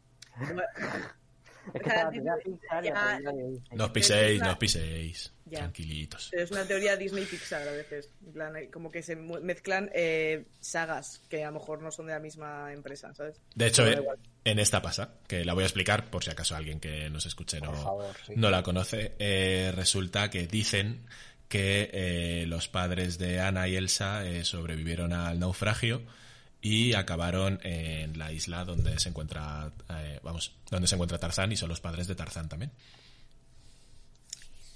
Es 1.73 1.81
que 1.81 1.89
la 1.89 2.09
Pixar 2.37 2.83
Ya. 2.83 3.19
No 3.71 3.85
os 3.85 3.91
piséis, 3.91 4.41
no 4.41 4.51
os 4.51 4.57
piséis. 4.57 5.31
Ya. 5.45 5.59
Tranquilitos. 5.59 6.29
Pero 6.31 6.43
es 6.43 6.51
una 6.51 6.65
teoría 6.65 6.97
Disney-Pixar 6.97 7.67
a 7.67 7.71
veces. 7.71 8.09
En 8.25 8.33
plan, 8.33 8.55
hay 8.55 8.67
como 8.67 8.91
que 8.91 9.03
se 9.03 9.15
mezclan 9.15 9.91
eh, 9.93 10.45
sagas 10.59 11.21
que 11.29 11.43
a 11.43 11.47
lo 11.47 11.59
mejor 11.59 11.83
no 11.83 11.91
son 11.91 12.07
de 12.07 12.13
la 12.13 12.19
misma 12.19 12.73
empresa, 12.73 13.13
¿sabes? 13.13 13.39
De 13.53 13.67
hecho, 13.67 13.85
da 13.85 14.01
en, 14.43 14.59
esta 14.59 14.81
pasa, 14.81 15.19
que 15.27 15.45
la 15.45 15.53
voy 15.53 15.63
a 15.63 15.67
explicar 15.67 16.09
por 16.09 16.23
si 16.23 16.31
acaso 16.31 16.55
alguien 16.55 16.79
que 16.79 17.09
nos 17.09 17.25
escuche 17.27 17.59
no, 17.61 17.73
favor, 17.73 18.15
sí. 18.25 18.33
no 18.35 18.49
la 18.49 18.63
conoce. 18.63 19.13
Eh, 19.19 19.71
resulta 19.75 20.29
que 20.31 20.47
dicen 20.47 21.05
que 21.47 21.89
eh, 21.93 22.45
los 22.47 22.67
padres 22.67 23.17
de 23.17 23.39
Ana 23.39 23.67
y 23.67 23.75
Elsa 23.75 24.25
eh, 24.25 24.43
sobrevivieron 24.43 25.13
al 25.13 25.39
naufragio 25.39 26.01
y 26.67 26.93
acabaron 26.95 27.59
en 27.61 28.17
la 28.17 28.31
isla 28.31 28.65
donde 28.65 28.97
se 28.99 29.09
encuentra, 29.09 29.71
eh, 29.87 30.19
vamos, 30.23 30.55
donde 30.71 30.87
se 30.87 30.95
encuentra 30.95 31.19
Tarzán 31.19 31.51
y 31.51 31.55
son 31.57 31.69
los 31.69 31.79
padres 31.79 32.07
de 32.07 32.15
Tarzán 32.15 32.49
también. 32.49 32.71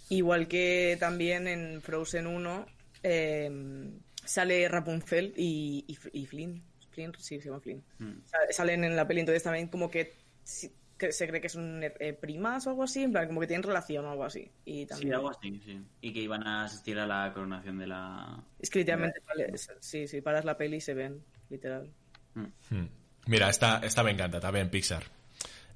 Igual 0.09 0.47
que 0.47 0.97
también 0.99 1.47
en 1.47 1.81
Frozen 1.81 2.27
1 2.27 2.65
eh, 3.03 3.89
sale 4.23 4.67
Rapunzel 4.67 5.33
y, 5.35 5.83
y, 5.87 5.97
y 6.21 6.25
Flynn. 6.27 6.61
Flynn, 6.91 7.13
sí, 7.19 7.39
se 7.39 7.47
llama 7.47 7.59
Flynn. 7.59 7.83
Mm. 7.99 8.11
Sa- 8.25 8.37
Salen 8.51 8.83
en 8.83 8.95
la 8.95 9.07
peli, 9.07 9.21
entonces 9.21 9.41
también 9.43 9.67
como 9.67 9.89
que, 9.89 10.13
se 10.43 11.27
cree 11.27 11.41
que 11.41 11.49
son 11.49 11.81
eh, 11.83 12.13
primas 12.13 12.67
o 12.67 12.71
algo 12.71 12.83
así, 12.83 13.03
en 13.03 13.11
plan, 13.11 13.27
como 13.27 13.39
que 13.41 13.47
tienen 13.47 13.63
relación 13.63 14.05
o 14.05 14.11
algo 14.11 14.25
así. 14.25 14.51
Y 14.65 14.81
Sí, 14.81 14.85
también, 14.85 15.13
algo 15.15 15.29
así, 15.31 15.59
sí. 15.65 15.79
Y 16.01 16.13
que 16.13 16.19
iban 16.21 16.45
a 16.45 16.65
asistir 16.65 16.99
a 16.99 17.07
la 17.07 17.31
coronación 17.33 17.77
de 17.79 17.87
la... 17.87 18.43
es 18.59 18.69
que 18.69 18.79
literalmente, 18.79 19.21
vale, 19.27 19.51
sí, 19.79 20.07
sí, 20.07 20.21
paras 20.21 20.45
la 20.45 20.57
peli 20.57 20.77
y 20.77 20.81
se 20.81 20.93
ven, 20.95 21.23
literal. 21.49 21.89
Hmm. 22.35 22.85
Mira, 23.25 23.49
esta, 23.49 23.79
esta 23.83 24.03
me 24.03 24.11
encanta, 24.11 24.39
también 24.39 24.69
Pixar. 24.69 25.03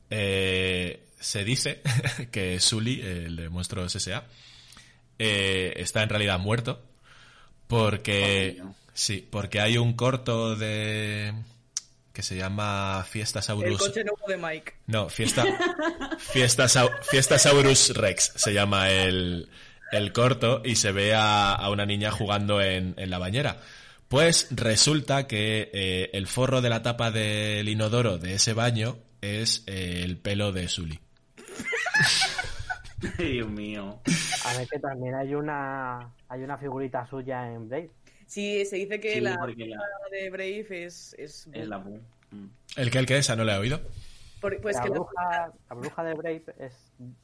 eh, 0.10 1.04
se 1.20 1.44
dice 1.44 1.82
que 2.32 2.60
Sully, 2.60 3.02
el 3.02 3.36
de 3.36 3.50
Monstruos 3.50 3.96
S.A., 3.96 4.26
eh, 5.20 5.74
está 5.78 6.04
en 6.04 6.10
realidad 6.10 6.40
muerto 6.40 6.82
porque 7.68 8.62
sí, 8.94 9.28
porque 9.30 9.60
hay 9.62 9.78
un 9.78 9.94
corto 9.94 10.56
de 10.56 11.34
que 12.12 12.22
se 12.22 12.36
llama 12.36 13.06
Fiesta 13.10 13.40
El 13.40 13.44
Saurus. 13.46 13.80
coche 13.80 14.04
nuevo 14.04 14.20
de 14.28 14.38
Mike. 14.38 14.74
No, 14.88 15.10
Fiesta 15.10 15.46
Fiesta, 16.20 16.66
Sau- 16.68 16.92
Fiesta 17.10 17.40
Saurus 17.40 17.90
Rex 17.96 18.34
se 18.36 18.54
llama 18.54 18.90
el, 18.92 19.50
el 19.92 20.14
corto 20.14 20.62
y 20.64 20.76
se 20.76 20.92
ve 20.92 21.14
a, 21.16 21.54
a 21.54 21.70
una 21.72 21.86
niña 21.86 22.12
jugando 22.12 22.62
en, 22.62 22.94
en 22.98 23.10
la 23.10 23.18
bañera. 23.18 23.62
Pues 24.14 24.48
resulta 24.52 25.26
que 25.26 25.72
eh, 25.74 26.12
el 26.14 26.28
forro 26.28 26.62
de 26.62 26.70
la 26.70 26.84
tapa 26.84 27.10
del 27.10 27.68
inodoro 27.68 28.20
de 28.20 28.36
ese 28.36 28.54
baño 28.54 28.98
es 29.22 29.64
eh, 29.66 30.02
el 30.04 30.18
pelo 30.20 30.52
de 30.52 30.68
Sully. 30.68 31.00
Dios 33.18 33.50
mío. 33.50 34.02
A 34.46 34.56
ver 34.56 34.68
que 34.68 34.78
también 34.78 35.16
hay 35.16 35.34
una 35.34 36.12
hay 36.30 36.44
una 36.44 36.60
figurita 36.60 37.08
suya 37.08 37.52
en 37.52 37.68
Blade. 37.68 37.90
Sí, 38.28 38.64
se 38.66 38.76
dice 38.76 39.00
que 39.00 39.14
Sí, 39.16 39.20
la 39.22 39.32
la- 39.32 39.48
de 40.12 40.30
Brave 40.30 40.86
es... 40.86 41.16
es, 41.18 41.48
Es 41.52 41.68
la 41.68 41.78
bu. 41.78 42.00
Mm. 42.30 42.48
¿El 42.78 42.92
que 42.92 43.00
el 43.00 43.08
que 43.08 43.18
esa 43.18 43.36
no 43.36 43.44
la 43.44 43.56
he 43.56 43.58
oído? 43.58 43.82
por- 44.42 44.62
pues 44.62 44.76
la, 44.76 44.84
que 44.84 44.90
bruja, 44.92 45.52
la 45.70 45.76
bruja 45.76 46.04
de 46.04 46.14
Brave 46.14 46.44
es 46.60 46.74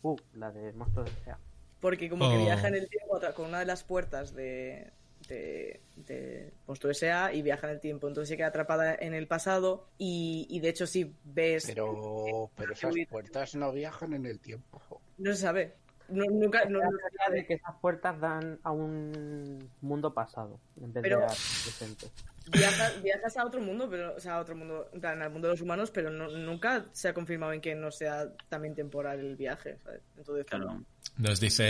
Boo, 0.01 0.15
la 0.33 0.49
de 0.51 0.73
Monstruos 0.73 1.07
S.A. 1.21 1.37
porque 1.81 2.09
como 2.09 2.27
que 2.31 2.37
Oh. 2.37 2.45
viaja 2.45 2.67
en 2.67 2.73
el 2.75 2.89
tiempo 2.89 3.19
con 3.35 3.45
una 3.45 3.59
de 3.59 3.65
las 3.65 3.83
puertas 3.83 4.33
de, 4.33 4.89
de, 5.29 5.81
de 5.95 6.51
Monstruo 6.67 6.91
S.A. 6.91 7.33
y 7.33 7.41
viaja 7.41 7.67
en 7.67 7.73
el 7.75 7.79
tiempo. 7.79 8.07
Entonces 8.07 8.27
se 8.29 8.35
queda 8.37 8.47
atrapada 8.47 8.95
en 8.99 9.13
el 9.13 9.27
pasado 9.27 9.87
y, 9.97 10.45
y 10.49 10.59
de 10.59 10.69
hecho 10.69 10.85
si 10.87 11.15
ves... 11.23 11.65
Pero, 11.67 12.51
pero 12.57 12.73
esas 12.73 12.93
puertas 13.09 13.55
no 13.55 13.71
viajan 13.71 14.13
en 14.13 14.25
el 14.25 14.39
tiempo. 14.39 14.81
No 15.17 15.31
se 15.31 15.37
sabe. 15.37 15.75
No, 16.09 16.25
nunca... 16.25 16.65
No, 16.65 16.79
no- 16.81 16.89
teoría 16.89 17.41
de 17.41 17.45
que 17.45 17.53
esas 17.53 17.75
puertas 17.79 18.19
dan 18.19 18.59
a 18.63 18.71
un 18.71 19.69
mundo 19.81 20.13
pasado 20.13 20.59
en 20.81 20.91
vez 20.91 21.03
Pero- 21.03 21.17
de 21.19 21.23
al 21.25 21.29
presente. 21.29 22.07
viajas, 22.51 23.03
viajas 23.03 23.37
a 23.37 23.45
otro 23.45 23.61
mundo, 23.61 23.87
pero, 23.87 24.15
o 24.15 24.19
sea, 24.19 24.37
a 24.37 24.41
otro 24.41 24.55
mundo, 24.55 24.89
en 24.91 25.01
plan, 25.01 25.21
al 25.21 25.29
mundo 25.29 25.47
de 25.49 25.53
los 25.53 25.61
humanos, 25.61 25.91
pero 25.91 26.09
no- 26.09 26.29
nunca 26.29 26.87
se 26.93 27.09
ha 27.09 27.13
confirmado 27.13 27.53
en 27.53 27.61
que 27.61 27.75
no 27.75 27.91
sea 27.91 28.27
también 28.49 28.73
temporal 28.73 29.19
el 29.19 29.35
viaje, 29.35 29.77
¿sabes? 29.83 30.01
Entonces, 30.17 30.45
Claro. 30.47 30.83
Nos 31.17 31.39
dice 31.39 31.63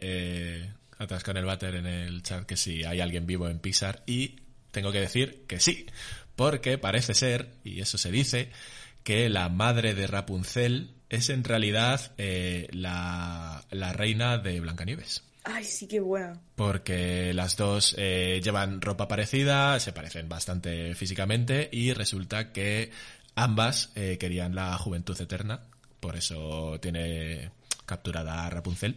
eh, 0.00 0.72
Atascan 1.02 1.36
el 1.36 1.44
Váter 1.44 1.76
en 1.76 1.86
el 1.86 2.22
chat 2.22 2.44
que 2.44 2.56
si 2.56 2.84
hay 2.84 3.00
alguien 3.00 3.26
vivo 3.26 3.48
en 3.48 3.58
Pixar 3.58 4.02
y 4.06 4.36
tengo 4.70 4.92
que 4.92 5.00
decir 5.00 5.44
que 5.46 5.60
sí, 5.60 5.86
porque 6.36 6.78
parece 6.78 7.14
ser, 7.14 7.54
y 7.64 7.80
eso 7.80 7.98
se 7.98 8.10
dice, 8.10 8.50
que 9.04 9.28
la 9.28 9.48
madre 9.48 9.94
de 9.94 10.06
Rapunzel 10.06 10.94
es 11.08 11.28
en 11.28 11.44
realidad 11.44 12.12
eh, 12.16 12.68
la, 12.72 13.64
la 13.70 13.92
reina 13.92 14.38
de 14.38 14.60
Blancanieves. 14.60 15.24
Ay, 15.44 15.64
sí, 15.64 15.88
qué 15.88 16.00
buena. 16.00 16.40
Porque 16.54 17.34
las 17.34 17.56
dos 17.56 17.94
eh, 17.98 18.40
llevan 18.42 18.80
ropa 18.80 19.08
parecida, 19.08 19.78
se 19.80 19.92
parecen 19.92 20.28
bastante 20.28 20.94
físicamente 20.94 21.68
y 21.72 21.92
resulta 21.92 22.52
que 22.52 22.90
ambas 23.34 23.90
eh, 23.96 24.18
querían 24.18 24.54
la 24.54 24.76
juventud 24.78 25.20
eterna, 25.20 25.60
por 25.98 26.16
eso 26.16 26.78
tiene 26.80 27.50
capturada 27.86 28.46
a 28.46 28.50
Rapunzel. 28.50 28.96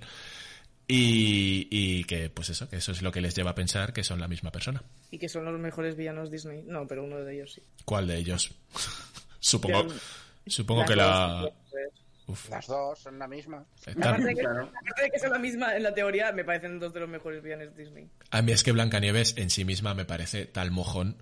Y, 0.87 1.67
y 1.71 2.03
que, 2.03 2.29
pues 2.29 2.49
eso, 2.49 2.69
que 2.69 2.75
eso 2.75 2.91
es 2.91 3.01
lo 3.01 3.11
que 3.11 3.21
les 3.21 3.35
lleva 3.35 3.51
a 3.51 3.55
pensar 3.55 3.91
que 3.91 4.03
son 4.03 4.19
la 4.19 4.27
misma 4.27 4.51
persona. 4.51 4.83
Y 5.09 5.17
que 5.17 5.27
son 5.29 5.45
los 5.45 5.59
mejores 5.59 5.95
villanos 5.95 6.29
Disney. 6.29 6.63
No, 6.67 6.85
pero 6.87 7.03
uno 7.03 7.17
de 7.23 7.33
ellos 7.35 7.53
sí. 7.53 7.63
¿Cuál 7.85 8.07
de 8.07 8.17
ellos? 8.17 8.53
supongo 9.39 9.87
supongo 10.47 10.85
que 10.85 10.95
la... 10.95 11.49
Uf, 12.27 12.49
Las 12.49 12.65
dos 12.65 12.97
son 12.99 13.19
la 13.19 13.27
misma. 13.27 13.63
Aparte 13.85 14.23
de, 14.23 14.33
que, 14.35 14.41
Claro. 14.41 14.61
aparte 14.75 15.03
de 15.03 15.11
que 15.11 15.19
son 15.19 15.31
la 15.31 15.37
misma 15.37 15.75
en 15.75 15.83
la 15.83 15.93
teoría, 15.93 16.31
me 16.31 16.43
parecen 16.43 16.79
dos 16.79 16.91
de 16.91 17.01
los 17.01 17.09
mejores 17.09 17.43
villanos 17.43 17.75
Disney. 17.75 18.09
A 18.31 18.41
mí 18.41 18.51
es 18.51 18.63
que 18.63 18.71
Blancanieves 18.71 19.35
en 19.37 19.51
sí 19.51 19.63
misma 19.63 19.93
me 19.93 20.05
parece 20.05 20.45
tal 20.47 20.71
mojón. 20.71 21.17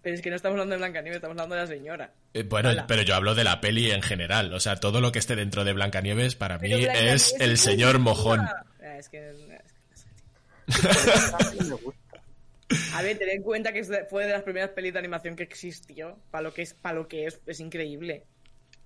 Pero 0.00 0.14
es 0.14 0.22
que 0.22 0.30
no 0.30 0.36
estamos 0.36 0.54
hablando 0.54 0.72
de 0.74 0.78
Blancanieves, 0.78 1.16
estamos 1.16 1.34
hablando 1.34 1.56
de 1.56 1.60
la 1.60 1.66
señora. 1.66 2.14
Eh, 2.32 2.42
bueno, 2.44 2.70
Hola. 2.70 2.86
pero 2.86 3.02
yo 3.02 3.14
hablo 3.14 3.34
de 3.34 3.44
la 3.44 3.60
peli 3.60 3.90
en 3.90 4.00
general. 4.00 4.54
O 4.54 4.60
sea, 4.60 4.76
todo 4.76 5.02
lo 5.02 5.12
que 5.12 5.18
esté 5.18 5.36
dentro 5.36 5.62
de 5.64 5.74
Blancanieves 5.74 6.36
para 6.36 6.58
mí 6.58 6.68
Blancanieves 6.68 7.34
es 7.34 7.40
el 7.40 7.58
señor 7.58 7.98
mojón. 7.98 8.46
Es 8.98 9.08
que, 9.08 9.30
es 9.30 9.36
que- 9.36 9.56
A 12.94 13.02
ver, 13.02 13.16
ten 13.18 13.28
en 13.28 13.42
cuenta 13.42 13.72
que 13.72 13.84
fue 14.10 14.26
de 14.26 14.32
las 14.32 14.42
primeras 14.42 14.70
pelis 14.70 14.92
de 14.92 14.98
animación 14.98 15.36
que 15.36 15.44
existió. 15.44 16.18
Para 16.30 16.42
lo 16.42 16.52
que 16.52 16.62
es, 16.62 16.74
para 16.74 16.96
lo 16.96 17.06
que 17.06 17.26
es, 17.26 17.38
es 17.46 17.60
increíble. 17.60 18.24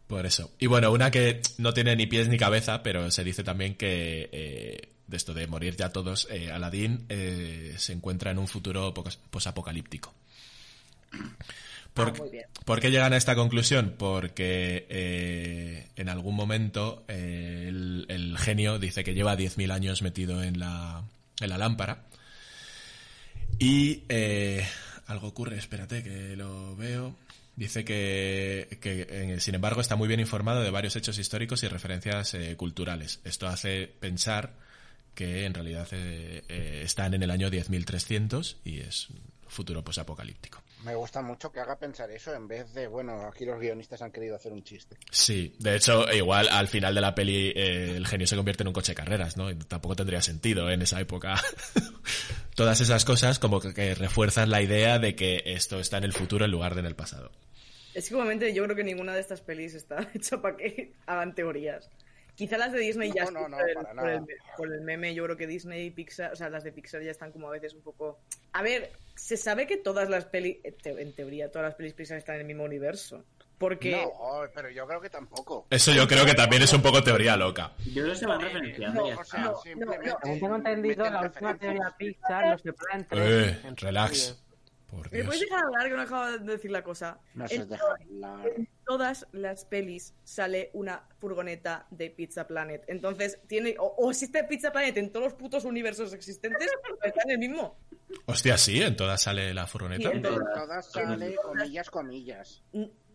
Por 0.07 0.27
eso. 0.27 0.51
Y 0.59 0.67
bueno, 0.67 0.93
una 0.93 1.11
que 1.11 1.41
no 1.59 1.73
tiene 1.73 1.97
ni 1.97 2.07
pies 2.07 2.29
ni 2.29 2.37
cabeza, 2.37 2.83
pero 2.83 3.11
se 3.11 3.25
dice 3.25 3.43
también 3.45 3.77
que 3.77 4.29
eh, 4.33 4.89
de 5.07 5.17
esto 5.17 5.33
de 5.33 5.47
morir 5.47 5.77
ya 5.77 5.91
todos, 5.91 6.27
eh, 6.31 6.51
Aladdin 6.51 7.07
eh, 7.09 7.75
se 7.79 7.93
encuentra 7.93 8.31
en 8.33 8.39
un 8.39 8.49
futuro 8.49 8.93
posapocalíptico. 9.31 10.13
¿Por, 11.95 12.11
Ah. 12.11 12.49
¿Por 12.65 12.81
qué 12.81 12.91
llegan 12.91 13.13
a 13.13 13.17
esta 13.17 13.35
conclusión? 13.35 13.95
Porque 13.99 14.87
eh, 14.89 15.89
en 15.97 16.09
algún 16.09 16.37
momento 16.37 17.05
eh, 17.09 17.67
el, 17.69 18.07
el 18.09 18.39
genio 18.39 18.79
dice 18.79 19.03
que 19.03 19.15
lleva 19.15 19.37
10.000 19.37 19.73
años 19.73 20.03
metido 20.03 20.43
en 20.43 20.59
la, 20.59 21.03
en 21.41 21.51
la 21.51 21.59
lámpara. 21.59 22.05
Y 23.59 24.05
eh, 24.09 24.67
algo 25.07 25.29
ocurre, 25.29 25.59
espérate 25.59 26.03
que 26.03 26.37
lo 26.37 26.77
veo. 26.77 27.17
Dice 27.57 27.85
que, 27.85 28.79
que, 28.81 29.41
sin 29.41 29.55
embargo, 29.55 29.81
está 29.81 29.97
muy 29.97 30.09
bien 30.09 30.21
informado 30.21 30.63
de 30.63 30.71
varios 30.71 30.97
hechos 30.97 31.19
históricos 31.19 31.63
y 31.63 31.69
referencias 31.69 32.35
culturales. 32.57 33.21
Esto 33.25 33.49
hace 33.49 33.87
pensar 33.87 34.55
que 35.15 35.45
en 35.45 35.53
realidad 35.53 35.93
están 35.93 37.13
en 37.13 37.23
el 37.23 37.31
año 37.31 37.51
10.300 37.51 38.57
y 38.65 38.81
es 38.81 39.11
un 39.11 39.21
futuro 39.47 39.85
posapocalíptico. 39.85 40.63
Me 40.85 40.95
gusta 40.95 41.21
mucho 41.21 41.53
que 41.53 41.61
haga 41.61 41.79
pensar 41.79 42.11
eso 42.11 42.35
en 42.35 42.49
vez 42.49 42.73
de, 42.75 42.87
bueno, 42.87 43.27
aquí 43.27 43.45
los 43.45 43.61
guionistas 43.61 44.01
han 44.03 44.11
querido 44.11 44.37
hacer 44.37 44.53
un 44.53 44.63
chiste. 44.65 44.97
Sí, 45.11 45.55
de 45.59 45.77
hecho, 45.77 46.11
igual 46.13 46.49
al 46.49 46.69
final 46.69 46.95
de 46.95 47.01
la 47.01 47.15
peli 47.15 47.53
eh, 47.55 47.97
el 47.97 48.07
genio 48.07 48.27
se 48.27 48.37
convierte 48.37 48.63
en 48.63 48.69
un 48.69 48.75
coche 48.75 48.93
de 48.93 48.97
carreras, 48.97 49.37
¿no? 49.37 49.51
Y 49.51 49.57
tampoco 49.57 49.97
tendría 49.97 50.23
sentido 50.23 50.71
en 50.71 50.83
esa 50.83 51.01
época. 51.01 51.35
Todas 52.55 52.81
esas 52.81 53.05
cosas 53.05 53.39
como 53.39 53.61
que, 53.61 53.75
que 53.75 53.95
refuerzan 53.95 54.51
la 54.51 54.63
idea 54.63 54.99
de 54.99 55.15
que 55.15 55.43
esto 55.45 55.79
está 55.79 55.99
en 55.99 56.05
el 56.05 56.13
futuro 56.13 56.45
en 56.45 56.51
lugar 56.51 56.75
de 56.75 56.81
en 56.81 56.87
el 56.87 56.97
pasado. 56.97 57.31
Es 57.95 58.09
que 58.09 58.15
igualmente 58.15 58.53
yo 58.53 58.65
creo 58.65 58.77
que 58.77 58.85
ninguna 58.85 59.15
de 59.15 59.21
estas 59.21 59.41
pelis 59.41 59.75
está 59.75 60.11
hecha 60.15 60.41
para 60.41 60.57
que 60.57 60.93
hagan 61.07 61.35
teorías. 61.35 61.89
Quizá 62.41 62.57
las 62.57 62.73
de 62.73 62.79
Disney 62.79 63.13
ya 63.13 63.27
No, 63.27 63.33
no, 63.33 63.49
no, 63.51 63.59
por, 63.59 63.69
el, 63.69 63.75
para 63.75 63.95
por, 63.95 64.09
el, 64.09 64.27
por 64.57 64.73
el 64.73 64.81
meme, 64.81 65.15
yo 65.15 65.25
creo 65.25 65.37
que 65.37 65.47
Disney 65.47 65.89
y 65.89 65.91
Pixar, 65.91 66.33
o 66.33 66.37
sea, 66.37 66.49
las 66.49 66.65
de 66.65 66.73
Pixar 66.73 67.03
ya 67.03 67.11
están 67.11 67.33
como 67.33 67.49
a 67.49 67.51
veces 67.51 67.75
un 67.75 67.83
poco... 67.83 68.19
A 68.55 68.63
ver, 68.63 68.93
se 69.15 69.37
sabe 69.37 69.67
que 69.67 69.77
todas 69.77 70.09
las 70.09 70.25
pelis, 70.25 70.57
en 70.65 71.13
teoría, 71.13 71.51
todas 71.51 71.69
las 71.69 71.75
pelis 71.75 71.93
Pixar 71.93 72.17
están 72.17 72.37
en 72.37 72.41
el 72.41 72.47
mismo 72.47 72.65
universo. 72.65 73.23
Porque... 73.59 73.91
No, 73.91 74.11
pero 74.55 74.71
yo 74.71 74.87
creo 74.87 75.03
que 75.03 75.11
tampoco. 75.11 75.67
Eso 75.69 75.93
yo 75.93 76.09
creo 76.09 76.25
que 76.25 76.33
también 76.33 76.63
es 76.63 76.73
un 76.73 76.81
poco 76.81 77.05
teoría 77.05 77.37
loca. 77.37 77.73
Yo 77.85 78.05
creo 78.05 78.15
que 78.15 78.19
se 78.19 78.27
van 78.27 78.41
referenciando 78.41 79.11
No, 79.11 79.21
o 79.21 79.25
sea, 79.25 79.41
No, 79.41 79.51
no, 79.53 79.85
no. 79.85 80.19
Según 80.23 80.41
tengo 80.41 80.57
entendido, 80.57 81.11
la 81.11 81.21
última 81.21 81.59
teoría 81.59 81.95
Pixar 81.99 82.53
los 82.53 82.63
separa 82.63 82.97
en 82.97 83.05
tres. 83.07 83.21
Eh, 83.23 83.75
relax. 83.77 84.43
¿Me 85.11 85.25
puedes 85.25 85.41
dejar 85.41 85.65
hablar 85.65 85.89
que 85.89 85.95
no 85.95 86.03
acabo 86.03 86.27
de 86.39 86.39
decir 86.53 86.71
la 86.71 86.83
cosa? 86.83 87.19
No 87.35 87.45
En 87.49 87.69
hablar. 87.73 88.49
en 88.57 88.69
todas 88.85 89.27
las 89.33 89.65
pelis 89.65 90.15
sale 90.25 90.71
una 90.73 91.05
furgoneta 91.19 91.87
de 91.91 92.11
Pizza 92.11 92.47
Planet. 92.47 92.85
Entonces, 92.89 93.39
tiene. 93.47 93.77
O, 93.79 93.85
o 93.99 94.11
existe 94.11 94.43
Pizza 94.45 94.73
Planet 94.73 94.97
en 94.97 95.13
todos 95.13 95.25
los 95.27 95.35
putos 95.35 95.65
universos 95.65 96.13
existentes, 96.13 96.69
o 97.01 97.05
está 97.05 97.23
en 97.25 97.31
el 97.31 97.39
mismo. 97.39 97.79
Hostia, 98.27 98.59
sí, 98.59 98.83
en 98.83 98.97
todas 98.97 99.23
sale 99.23 99.55
la 99.55 99.67
furgoneta. 99.67 100.11
Sí, 100.11 100.17
En 100.17 100.23
todas. 100.23 100.55
todas 100.55 100.91
sale 100.93 101.37
comillas, 101.37 101.91
comillas. 101.91 102.63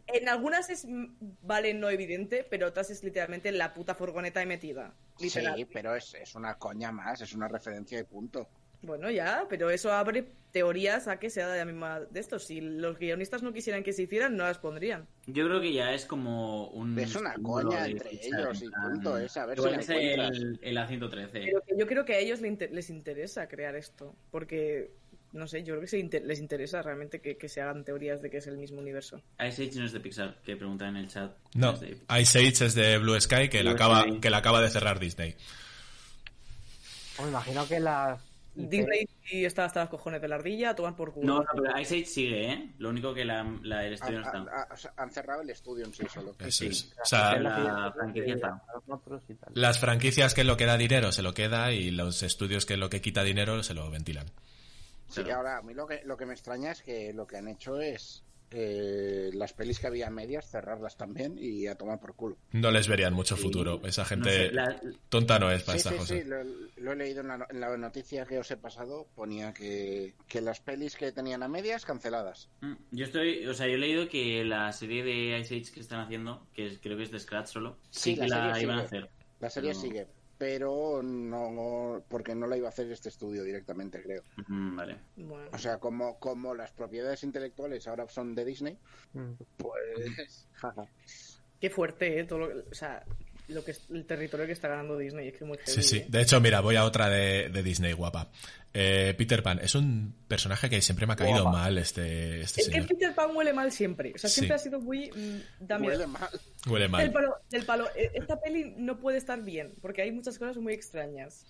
En 0.07 0.29
algunas 0.29 0.69
es 0.69 0.85
mm, 0.85 1.05
vale 1.41 1.73
no 1.73 1.89
evidente, 1.89 2.45
pero 2.49 2.67
otras 2.67 2.89
es 2.91 3.03
literalmente 3.03 3.51
la 3.51 3.73
puta 3.73 3.95
furgoneta 3.95 4.45
metida. 4.45 4.93
Literal. 5.19 5.55
Sí, 5.55 5.65
pero 5.65 5.95
es, 5.95 6.13
es 6.13 6.35
una 6.35 6.55
coña 6.55 6.91
más, 6.91 7.21
es 7.21 7.33
una 7.33 7.47
referencia 7.47 7.99
y 7.99 8.03
punto. 8.03 8.47
Bueno, 8.83 9.09
ya, 9.09 9.45
pero 9.49 9.69
eso 9.71 9.91
abre 9.91 10.31
teorías 10.55 11.09
a 11.09 11.19
que 11.19 11.29
sea 11.29 11.49
de 11.49 11.57
la 11.57 11.65
misma 11.65 11.99
de 11.99 12.17
estos. 12.21 12.45
Si 12.45 12.61
los 12.61 12.97
guionistas 12.97 13.43
no 13.43 13.51
quisieran 13.51 13.83
que 13.83 13.91
se 13.91 14.03
hicieran, 14.03 14.37
no 14.37 14.45
las 14.45 14.57
pondrían. 14.57 15.05
Yo 15.27 15.45
creo 15.47 15.59
que 15.59 15.73
ya 15.73 15.93
es 15.93 16.05
como 16.05 16.67
un. 16.69 16.97
Es 16.97 17.13
una 17.13 17.33
coña 17.43 17.85
entre 17.85 18.11
ellos 18.13 18.61
y 18.61 18.69
punto, 18.69 19.17
es 19.17 19.35
a 19.35 19.45
ver 19.45 19.59
si 19.59 19.67
es 19.67 19.89
el, 19.89 20.57
el 20.61 20.77
A113. 20.77 21.29
Pero 21.33 21.61
que 21.67 21.75
yo 21.77 21.85
creo 21.85 22.05
que 22.05 22.13
a 22.13 22.19
ellos 22.19 22.39
les 22.39 22.89
interesa 22.89 23.49
crear 23.49 23.75
esto. 23.75 24.15
Porque, 24.31 24.91
no 25.33 25.45
sé, 25.45 25.59
yo 25.63 25.73
creo 25.73 25.81
que 25.81 25.87
se 25.87 25.99
inter- 25.99 26.23
les 26.23 26.39
interesa 26.39 26.81
realmente 26.81 27.19
que, 27.19 27.35
que 27.35 27.49
se 27.49 27.59
hagan 27.59 27.83
teorías 27.83 28.21
de 28.21 28.29
que 28.29 28.37
es 28.37 28.47
el 28.47 28.57
mismo 28.57 28.79
universo. 28.79 29.21
Ice 29.45 29.61
Age 29.67 29.77
no 29.79 29.85
es 29.85 29.91
de 29.91 29.99
Pixar, 29.99 30.37
que 30.45 30.55
preguntan 30.55 30.95
en 30.95 31.03
el 31.03 31.09
chat. 31.09 31.35
No, 31.53 31.73
Ice 32.17 32.39
Age 32.39 32.65
es 32.65 32.75
de 32.75 32.97
Blue 32.97 33.19
Sky 33.19 33.49
que 33.49 33.61
la 33.61 33.71
acaba, 33.71 34.03
Sky. 34.03 34.19
que 34.21 34.29
la 34.29 34.37
acaba 34.37 34.61
de 34.61 34.69
cerrar 34.69 34.99
Disney. 35.01 35.35
Me 37.21 37.27
imagino 37.27 37.67
que 37.67 37.81
las 37.81 38.21
Disney 38.55 39.07
está 39.45 39.65
hasta 39.65 39.81
las 39.81 39.89
cojones 39.89 40.21
de 40.21 40.27
la 40.27 40.35
ardilla, 40.35 40.69
a 40.71 40.75
tomar 40.75 40.95
por 40.95 41.11
culo. 41.13 41.27
No, 41.27 41.39
no, 41.39 41.45
pero 41.61 41.79
Ice 41.79 41.95
Age 41.95 42.05
sigue, 42.05 42.51
¿eh? 42.51 42.69
Lo 42.77 42.89
único 42.89 43.13
que 43.13 43.25
la, 43.25 43.43
la- 43.63 43.85
el 43.85 43.93
estudio 43.93 44.21
no 44.21 44.27
Han, 44.29 44.37
está. 44.43 44.61
han- 44.63 44.67
han- 44.71 44.93
han 44.97 45.11
cerrado 45.11 45.41
el 45.41 45.49
estudio 45.49 45.85
en 45.85 45.93
sí 45.93 46.03
solo. 46.13 46.33
Eso 46.39 46.51
Sí. 46.71 46.91
O 47.01 47.05
sea, 47.05 47.37
La 47.37 47.91
franquicia 47.95 48.33
está. 48.35 48.61
Los 48.87 49.21
las 49.53 49.79
franquicias 49.79 50.33
que 50.33 50.41
es 50.41 50.47
lo 50.47 50.57
que 50.57 50.65
da 50.65 50.77
dinero 50.77 51.11
se 51.11 51.21
lo 51.21 51.33
queda 51.33 51.71
y 51.71 51.91
los 51.91 52.23
estudios 52.23 52.65
que 52.65 52.73
es 52.73 52.79
lo 52.79 52.89
que 52.89 53.01
quita 53.01 53.23
dinero 53.23 53.61
se 53.63 53.73
lo 53.73 53.89
ventilan. 53.89 54.25
Sí, 55.07 55.21
Claro. 55.23 55.37
ahora 55.37 55.57
a 55.57 55.61
mí 55.61 55.73
lo 55.73 55.85
que, 55.85 56.01
lo 56.05 56.17
que 56.17 56.25
me 56.25 56.33
extraña 56.33 56.71
es 56.71 56.81
que 56.81 57.13
lo 57.13 57.27
que 57.27 57.37
han 57.37 57.47
hecho 57.47 57.79
es 57.79 58.23
eh, 58.51 59.29
las 59.33 59.53
pelis 59.53 59.79
que 59.79 59.87
había 59.87 60.07
a 60.07 60.09
medias 60.11 60.49
cerrarlas 60.49 60.97
también 60.97 61.37
y 61.37 61.67
a 61.67 61.75
tomar 61.75 61.99
por 61.99 62.15
culo. 62.15 62.37
No 62.51 62.71
les 62.71 62.87
verían 62.87 63.13
mucho 63.13 63.35
futuro. 63.37 63.81
Esa 63.85 64.03
No 64.03 64.07
gente 64.07 64.29
sé, 64.29 64.51
la- 64.51 64.79
tonta 65.09 65.39
no 65.39 65.51
es 65.51 65.63
para 65.63 65.77
Sí, 65.77 65.87
estas 65.87 65.93
sí, 65.93 65.99
cosas. 65.99 66.17
sí, 66.17 66.23
lo, 66.25 66.43
lo 66.83 66.91
he 66.91 66.95
leído 66.95 67.21
en 67.21 67.27
la, 67.27 67.37
no- 67.39 67.47
en 67.49 67.59
la 67.59 67.77
noticia 67.77 68.25
que 68.25 68.39
os 68.39 68.49
he 68.51 68.57
pasado, 68.57 69.07
ponía 69.15 69.53
que, 69.53 70.13
que 70.27 70.41
las 70.41 70.59
pelis 70.61 70.95
que 70.95 71.11
tenían 71.11 71.43
a 71.43 71.47
medias 71.47 71.85
canceladas. 71.85 72.49
Mm, 72.61 72.73
Yo 72.91 73.05
estoy, 73.05 73.45
o 73.47 73.53
sea, 73.53 73.67
yo 73.67 73.73
he 73.73 73.77
leído 73.77 74.07
que 74.07 74.43
la 74.45 74.71
serie 74.71 75.03
de 75.03 75.39
Ice 75.39 75.55
Age 75.55 75.71
que 75.73 75.79
están 75.79 75.99
haciendo, 75.99 76.47
que 76.53 76.77
creo 76.79 76.97
que 76.97 77.03
es 77.03 77.11
de 77.11 77.19
Scratch 77.19 77.47
solo, 77.47 77.77
sí, 77.89 78.11
Sí, 78.13 78.15
que 78.15 78.27
la 78.27 78.37
la 78.39 78.53
serie 78.53 78.63
iban 78.63 78.79
a 78.79 78.87
sigue. 78.87 78.97
hacer. 78.99 79.09
La 79.39 79.49
serie 79.49 79.71
Pero- 79.71 79.81
sigue, 79.81 80.07
pero 80.37 81.01
no 81.03 82.03
porque 82.09 82.35
no 82.35 82.47
la 82.47 82.57
iba 82.57 82.67
a 82.67 82.69
hacer 82.69 82.91
este 82.91 83.09
estudio 83.09 83.43
directamente, 83.43 84.01
creo. 84.01 84.21
Mm, 84.47 84.75
vale. 84.75 84.97
Bueno, 85.15 85.49
O 85.53 85.57
sea, 85.57 85.79
como, 85.79 86.19
como 86.19 86.53
las 86.55 86.71
propiedades 86.71 87.23
intelectuales 87.23 87.87
ahora 87.87 88.07
son 88.09 88.35
de 88.35 88.45
Disney, 88.45 88.77
Mm. 89.13 89.33
pues... 89.57 90.47
jaja. 90.53 90.85
qué 91.59 91.69
fuerte, 91.69 92.19
¿eh? 92.19 92.23
Todo 92.25 92.39
lo, 92.39 92.69
o 92.69 92.73
sea, 92.73 93.05
lo 93.47 93.63
que 93.63 93.71
es- 93.71 93.81
el 93.91 94.05
territorio 94.05 94.45
que 94.45 94.51
está 94.53 94.67
ganando 94.67 94.97
Disney 94.97 95.27
es 95.27 95.33
que 95.33 95.43
es 95.43 95.47
muy 95.47 95.57
heavy. 95.57 95.71
Sí, 95.71 95.83
sí. 95.83 95.97
¿eh? 95.97 96.05
De 96.09 96.21
hecho, 96.21 96.39
mira, 96.41 96.61
voy 96.61 96.75
a 96.75 96.83
otra 96.85 97.09
de, 97.09 97.49
de 97.49 97.63
Disney 97.63 97.93
guapa. 97.93 98.29
Eh, 98.73 99.13
Peter 99.17 99.41
Pan 99.41 99.59
es 99.63 99.73
un 99.75 100.13
personaje 100.27 100.69
que 100.69 100.81
siempre 100.81 101.07
me 101.07 101.13
ha 101.13 101.15
caído 101.15 101.43
Guapa. 101.43 101.59
mal 101.59 101.77
este, 101.77 102.41
este 102.41 102.61
Es 102.61 102.69
que. 102.69 102.81
Peter 102.81 103.15
Pan 103.15 103.33
huele 103.33 103.53
mal 103.53 103.71
siempre. 103.71 104.11
O 104.13 104.17
sea, 104.17 104.29
Sí. 104.29 104.35
siempre 104.41 104.55
ha 104.55 104.59
sido 104.59 104.81
muy. 104.81 105.09
mm. 105.11 105.81
Huele 105.81 106.07
mal. 106.07 106.29
Huele 106.67 106.79
Del 106.83 106.89
mal. 106.91 107.11
palo, 107.13 107.35
del 107.49 107.63
palo. 107.63 107.87
eh, 107.95 108.11
Esta 108.15 108.39
peli 108.41 108.73
no 108.77 108.99
puede 108.99 109.17
estar 109.17 109.41
bien, 109.41 109.75
porque 109.81 110.01
hay 110.01 110.11
muchas 110.11 110.37
cosas 110.37 110.57
muy 110.57 110.73
extrañas. 110.73 111.45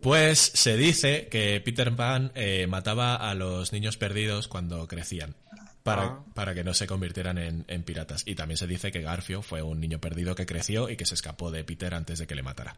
Pues 0.00 0.38
se 0.38 0.76
dice 0.78 1.28
que 1.28 1.60
Peter 1.64 1.94
Pan 1.94 2.32
eh, 2.34 2.66
mataba 2.66 3.16
a 3.16 3.34
los 3.34 3.72
niños 3.72 3.96
perdidos 3.98 4.48
cuando 4.48 4.88
crecían. 4.88 5.34
Para, 5.82 6.02
Ah. 6.04 6.24
para 6.34 6.54
que 6.54 6.62
no 6.64 6.74
se 6.74 6.86
convirtieran 6.86 7.38
en, 7.38 7.64
en 7.68 7.82
piratas. 7.82 8.22
Y 8.26 8.34
también 8.36 8.56
se 8.56 8.66
dice 8.66 8.92
que 8.92 9.00
Garfio 9.02 9.42
fue 9.42 9.62
un 9.62 9.80
niño 9.80 10.00
perdido 10.00 10.34
que 10.34 10.46
creció 10.46 10.88
y 10.88 10.96
que 10.96 11.06
se 11.06 11.14
escapó 11.14 11.50
de 11.50 11.64
Peter 11.64 11.92
antes 11.94 12.18
de 12.20 12.26
que 12.26 12.34
le 12.36 12.42
matara. 12.42 12.76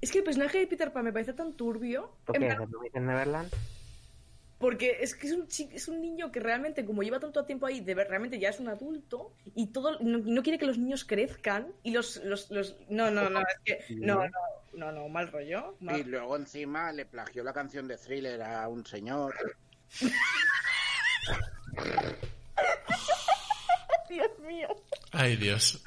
Es 0.00 0.10
que 0.12 0.18
el 0.18 0.24
personaje 0.24 0.58
de 0.58 0.66
Peter 0.66 0.92
Pan 0.92 1.04
me 1.04 1.12
parece 1.12 1.32
tan 1.32 1.54
turbio. 1.54 2.12
¿Por 2.26 2.38
qué? 2.38 2.54
Porque 4.58 4.98
es 5.00 5.14
que 5.14 5.26
es 5.26 5.32
un, 5.34 5.46
chi- 5.48 5.68
es 5.72 5.86
un 5.88 6.00
niño 6.00 6.32
que 6.32 6.40
realmente, 6.40 6.84
como 6.86 7.02
lleva 7.02 7.18
tanto 7.20 7.44
tiempo 7.44 7.66
ahí, 7.66 7.80
de 7.80 7.94
ver- 7.94 8.08
realmente 8.08 8.38
ya 8.38 8.48
es 8.48 8.58
un 8.58 8.68
adulto 8.68 9.32
y 9.54 9.66
todo 9.66 9.98
no, 10.00 10.18
y 10.18 10.30
no 10.30 10.42
quiere 10.42 10.58
que 10.58 10.64
los 10.66 10.78
niños 10.78 11.04
crezcan 11.04 11.66
y 11.82 11.90
los, 11.92 12.16
los, 12.24 12.50
los- 12.50 12.76
no, 12.88 13.10
no, 13.10 13.28
no, 13.28 13.40
es 13.40 13.58
que 13.64 13.94
no, 13.96 14.16
no, 14.24 14.30
no, 14.74 14.92
no, 14.92 15.08
mal 15.10 15.30
rollo. 15.30 15.76
mal- 15.80 16.00
Y 16.00 16.04
luego 16.04 16.36
encima 16.36 16.90
le 16.92 17.04
plagió 17.04 17.42
la 17.44 17.52
canción 17.52 17.86
de 17.86 17.98
Thriller 17.98 18.40
a 18.42 18.66
un 18.68 18.84
señor. 18.86 19.34
Dios 24.08 24.30
mío. 24.46 24.68
Ay, 25.12 25.36
Dios. 25.36 25.82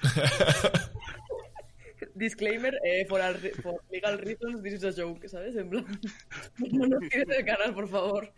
Disclaimer, 2.15 2.75
eh, 2.83 3.05
for, 3.07 3.21
al- 3.21 3.37
for 3.61 3.81
legal 3.91 4.17
reasons, 4.17 4.61
this 4.61 4.73
is 4.73 4.83
a 4.83 4.91
joke, 4.91 5.27
¿sabes? 5.29 5.55
En 5.55 5.69
plan, 5.69 5.85
no 6.71 6.87
nos 6.87 6.99
tires 7.09 7.29
el 7.29 7.45
canal, 7.45 7.73
por 7.73 7.87
favor. 7.87 8.33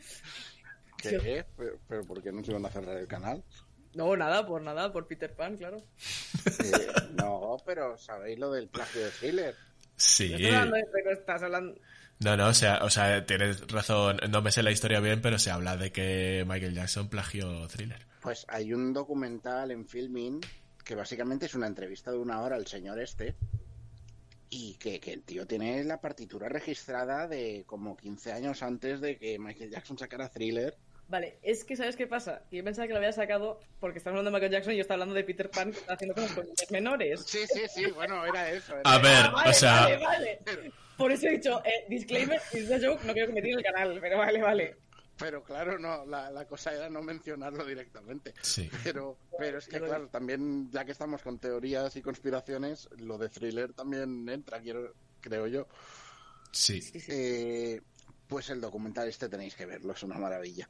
¿Qué? 0.97 1.45
¿Pero, 1.57 1.79
pero 1.87 2.03
por 2.03 2.21
qué 2.21 2.31
no 2.31 2.43
se 2.43 2.51
iban 2.51 2.65
a 2.65 2.69
cerrar 2.69 2.97
el 2.97 3.07
canal? 3.07 3.43
No, 3.95 4.15
nada, 4.15 4.45
por 4.45 4.61
nada, 4.61 4.93
por 4.93 5.07
Peter 5.07 5.33
Pan, 5.35 5.57
claro. 5.57 5.77
Eh, 6.45 6.87
no, 7.13 7.57
pero 7.65 7.97
¿sabéis 7.97 8.37
lo 8.39 8.51
del 8.51 8.67
plagio 8.69 9.01
de 9.01 9.09
Thriller? 9.09 9.55
Sí. 9.95 10.29
No 10.29 10.37
estás 10.37 10.53
hablando 10.53 10.75
de 10.77 10.85
pero 10.93 11.11
estás 11.11 11.43
hablando... 11.43 11.81
No, 12.23 12.37
no, 12.37 12.49
o 12.49 12.53
sea, 12.53 12.79
o 12.83 12.89
sea, 12.89 13.25
tienes 13.25 13.67
razón. 13.71 14.19
No 14.29 14.41
me 14.41 14.51
sé 14.51 14.61
la 14.61 14.71
historia 14.71 14.99
bien, 14.99 15.21
pero 15.21 15.39
se 15.39 15.49
habla 15.49 15.75
de 15.75 15.91
que 15.91 16.45
Michael 16.47 16.75
Jackson 16.75 17.09
plagió 17.09 17.67
Thriller. 17.67 18.05
Pues 18.21 18.45
hay 18.47 18.73
un 18.73 18.93
documental 18.93 19.71
en 19.71 19.87
Filming 19.87 20.39
que 20.83 20.95
básicamente 20.95 21.47
es 21.47 21.55
una 21.55 21.67
entrevista 21.67 22.11
de 22.11 22.17
una 22.17 22.41
hora 22.41 22.55
al 22.55 22.67
señor 22.67 22.99
este 22.99 23.35
y 24.49 24.75
que, 24.75 24.99
que 24.99 25.13
el 25.13 25.23
tío 25.23 25.47
tiene 25.47 25.83
la 25.83 26.01
partitura 26.01 26.49
registrada 26.49 27.27
de 27.27 27.63
como 27.65 27.95
15 27.97 28.33
años 28.33 28.61
antes 28.61 29.01
de 29.01 29.17
que 29.17 29.39
Michael 29.39 29.71
Jackson 29.71 29.97
sacara 29.97 30.29
Thriller. 30.29 30.75
Vale, 31.07 31.39
es 31.41 31.63
que 31.63 31.75
¿sabes 31.75 31.95
qué 31.95 32.07
pasa? 32.07 32.43
Yo 32.51 32.63
pensaba 32.63 32.85
que 32.87 32.93
lo 32.93 32.99
había 32.99 33.11
sacado 33.13 33.59
porque 33.79 33.97
estamos 33.97 34.19
hablando 34.19 34.29
de 34.29 34.35
Michael 34.35 34.51
Jackson 34.51 34.73
y 34.73 34.77
yo 34.77 34.81
estaba 34.81 34.95
hablando 34.95 35.15
de 35.15 35.23
Peter 35.23 35.49
Pan 35.49 35.71
que 35.71 35.79
está 35.79 35.93
haciendo 35.93 36.13
cosas 36.15 36.33
con 36.33 36.45
menores. 36.69 37.23
Sí, 37.25 37.39
sí, 37.51 37.61
sí, 37.73 37.85
bueno, 37.91 38.23
era 38.25 38.51
eso. 38.51 38.73
era 38.73 38.81
A 38.83 38.97
ver, 38.99 39.25
Ah, 39.25 39.31
vale, 39.31 39.49
o 39.49 39.53
sea, 39.53 39.81
vale, 39.81 39.97
vale. 39.97 40.39
Por 41.01 41.11
eso 41.11 41.27
he 41.27 41.31
dicho, 41.31 41.61
eh, 41.65 41.85
disclaimer, 41.89 42.39
is 42.53 42.71
a 42.71 42.79
joke, 42.79 43.03
no 43.05 43.13
quiero 43.13 43.27
que 43.27 43.33
me 43.33 43.41
tire 43.41 43.55
el 43.55 43.63
canal, 43.63 43.97
pero 44.01 44.17
vale, 44.17 44.41
vale. 44.41 44.77
Pero 45.17 45.43
claro, 45.43 45.77
no, 45.77 46.03
la, 46.05 46.31
la 46.31 46.45
cosa 46.47 46.73
era 46.73 46.89
no 46.89 47.01
mencionarlo 47.03 47.63
directamente. 47.65 48.33
sí. 48.41 48.69
Pero, 48.83 49.17
pero 49.37 49.59
es 49.59 49.67
que, 49.67 49.79
claro, 49.79 50.07
también, 50.07 50.71
ya 50.71 50.83
que 50.85 50.91
estamos 50.93 51.21
con 51.21 51.37
teorías 51.37 51.95
y 51.95 52.01
conspiraciones, 52.01 52.89
lo 52.97 53.17
de 53.19 53.29
thriller 53.29 53.73
también 53.73 54.27
entra, 54.29 54.59
quiero, 54.61 54.93
creo 55.19 55.45
yo. 55.47 55.67
Sí. 56.51 56.79
Eh, 57.07 57.81
pues 58.27 58.49
el 58.49 58.61
documental 58.61 59.07
este 59.09 59.29
tenéis 59.29 59.55
que 59.55 59.65
verlo, 59.65 59.93
es 59.93 60.01
una 60.03 60.17
maravilla. 60.17 60.67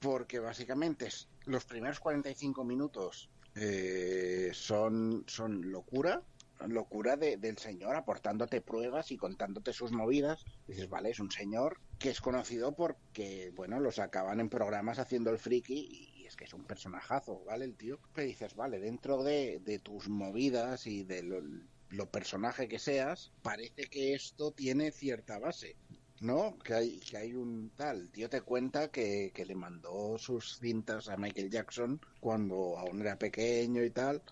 Porque 0.00 0.38
básicamente 0.38 1.06
es- 1.06 1.28
los 1.44 1.64
primeros 1.64 2.00
45 2.00 2.64
minutos 2.64 3.28
eh, 3.54 4.50
son, 4.54 5.24
son 5.26 5.70
locura, 5.70 6.22
locura 6.66 7.16
de- 7.16 7.36
del 7.36 7.58
señor 7.58 7.96
aportándote 7.96 8.60
pruebas 8.60 9.10
y 9.10 9.16
contándote 9.16 9.72
sus 9.72 9.92
movidas. 9.92 10.44
Dices, 10.66 10.88
vale, 10.88 11.10
es 11.10 11.20
un 11.20 11.30
señor 11.30 11.78
que 11.98 12.10
es 12.10 12.20
conocido 12.20 12.74
porque, 12.74 13.52
bueno, 13.54 13.80
lo 13.80 13.92
sacaban 13.92 14.40
en 14.40 14.48
programas 14.48 14.98
haciendo 14.98 15.30
el 15.30 15.38
friki 15.38 16.12
y 16.16 16.26
es 16.26 16.36
que 16.36 16.44
es 16.44 16.54
un 16.54 16.64
personajazo, 16.64 17.44
¿vale? 17.44 17.64
El 17.64 17.76
tío. 17.76 17.98
Pero 18.14 18.26
dices, 18.26 18.54
vale, 18.54 18.78
dentro 18.80 19.22
de, 19.22 19.80
tus 19.82 20.08
movidas 20.08 20.86
y 20.86 21.04
de 21.04 21.22
lo, 21.22 21.42
lo 21.90 22.10
personaje 22.10 22.68
que 22.68 22.78
seas, 22.78 23.32
parece 23.42 23.84
que 23.84 24.14
esto 24.14 24.50
tiene 24.52 24.90
cierta 24.90 25.38
base. 25.38 25.76
¿No? 26.20 26.56
Que 26.60 26.74
hay, 26.74 27.00
que 27.00 27.16
hay 27.16 27.34
un 27.34 27.70
tal. 27.74 28.02
El 28.02 28.10
tío 28.12 28.30
te 28.30 28.42
cuenta 28.42 28.92
que, 28.92 29.32
que 29.34 29.44
le 29.44 29.56
mandó 29.56 30.16
sus 30.18 30.60
cintas 30.60 31.08
a 31.08 31.16
Michael 31.16 31.50
Jackson 31.50 32.00
cuando 32.20 32.78
aún 32.78 33.00
era 33.00 33.18
pequeño 33.18 33.82
y 33.82 33.90
tal. 33.90 34.22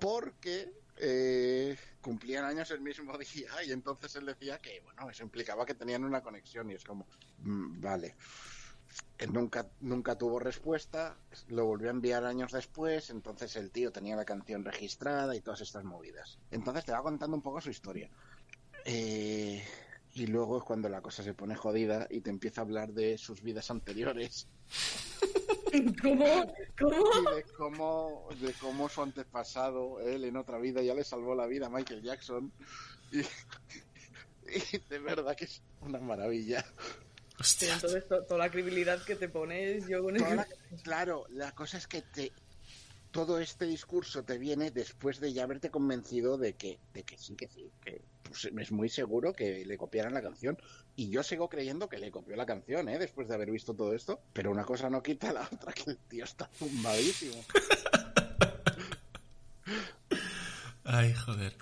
Porque 0.00 0.72
eh, 1.00 1.76
cumplían 2.00 2.44
años 2.44 2.70
el 2.70 2.80
mismo 2.80 3.16
día 3.18 3.50
y 3.64 3.72
entonces 3.72 4.14
él 4.16 4.26
decía 4.26 4.58
que, 4.58 4.80
bueno, 4.80 5.08
eso 5.10 5.22
implicaba 5.22 5.66
que 5.66 5.74
tenían 5.74 6.04
una 6.04 6.22
conexión 6.22 6.70
y 6.70 6.74
es 6.74 6.84
como, 6.84 7.06
mm, 7.38 7.80
vale. 7.80 8.16
Nunca, 9.30 9.68
nunca 9.80 10.16
tuvo 10.16 10.38
respuesta, 10.38 11.18
lo 11.48 11.66
volvió 11.66 11.88
a 11.88 11.90
enviar 11.90 12.24
años 12.24 12.52
después, 12.52 13.10
entonces 13.10 13.54
el 13.56 13.70
tío 13.70 13.92
tenía 13.92 14.16
la 14.16 14.24
canción 14.24 14.64
registrada 14.64 15.36
y 15.36 15.40
todas 15.40 15.60
estas 15.60 15.84
movidas. 15.84 16.38
Entonces 16.50 16.84
te 16.84 16.92
va 16.92 17.02
contando 17.02 17.36
un 17.36 17.42
poco 17.42 17.60
su 17.60 17.70
historia. 17.70 18.08
Eh, 18.84 19.62
y 20.14 20.26
luego 20.26 20.58
es 20.58 20.64
cuando 20.64 20.88
la 20.88 21.02
cosa 21.02 21.22
se 21.22 21.34
pone 21.34 21.54
jodida 21.54 22.06
y 22.10 22.20
te 22.20 22.30
empieza 22.30 22.60
a 22.60 22.64
hablar 22.64 22.92
de 22.92 23.18
sus 23.18 23.42
vidas 23.42 23.70
anteriores 23.70 24.48
¿Cómo? 26.02 26.54
¿Cómo? 26.78 27.32
y 27.32 27.36
de 27.36 27.42
cómo, 27.56 28.28
de 28.40 28.52
cómo 28.54 28.88
su 28.88 29.02
antepasado, 29.02 30.00
él 30.00 30.24
en 30.24 30.36
otra 30.36 30.58
vida 30.58 30.82
ya 30.82 30.94
le 30.94 31.04
salvó 31.04 31.34
la 31.34 31.46
vida 31.46 31.66
a 31.66 31.70
Michael 31.70 32.02
Jackson. 32.02 32.52
Y, 33.12 33.20
y 34.74 34.78
de 34.88 34.98
verdad 34.98 35.36
que 35.36 35.44
es 35.44 35.62
una 35.80 35.98
maravilla. 35.98 36.64
Hostia. 37.40 37.74
entonces 37.74 38.08
to- 38.08 38.24
toda 38.24 38.38
la 38.38 38.50
credibilidad 38.50 39.00
que 39.04 39.14
te 39.14 39.28
pones 39.28 39.86
yo 39.86 40.02
con 40.02 40.16
el... 40.16 40.22
la- 40.36 40.48
claro, 40.82 41.24
la 41.30 41.52
cosa 41.52 41.78
es 41.78 41.86
que 41.86 42.02
te, 42.02 42.32
todo 43.12 43.38
este 43.38 43.64
discurso 43.66 44.24
te 44.24 44.38
viene 44.38 44.70
después 44.72 45.20
de 45.20 45.32
ya 45.32 45.44
haberte 45.44 45.70
convencido 45.70 46.36
de 46.36 46.54
que, 46.54 46.78
de 46.94 47.04
que 47.04 47.16
sí, 47.16 47.36
que 47.36 47.46
sí, 47.48 47.70
que 47.84 48.02
pues, 48.28 48.44
es 48.44 48.72
muy 48.72 48.88
seguro 48.88 49.32
que 49.32 49.64
le 49.64 49.76
copiaran 49.76 50.14
la 50.14 50.22
canción. 50.22 50.58
Y 50.96 51.10
yo 51.10 51.22
sigo 51.22 51.48
creyendo 51.48 51.88
que 51.88 51.98
le 51.98 52.10
copió 52.10 52.36
la 52.36 52.46
canción, 52.46 52.88
¿eh? 52.88 52.98
Después 52.98 53.28
de 53.28 53.34
haber 53.34 53.50
visto 53.50 53.74
todo 53.74 53.94
esto. 53.94 54.20
Pero 54.32 54.50
una 54.50 54.64
cosa 54.64 54.90
no 54.90 55.02
quita 55.02 55.32
la 55.32 55.48
otra, 55.52 55.72
que 55.72 55.90
el 55.90 55.96
tío 55.96 56.24
está 56.24 56.48
zumbadísimo. 56.54 57.44
Ay, 60.84 61.12
joder. 61.14 61.54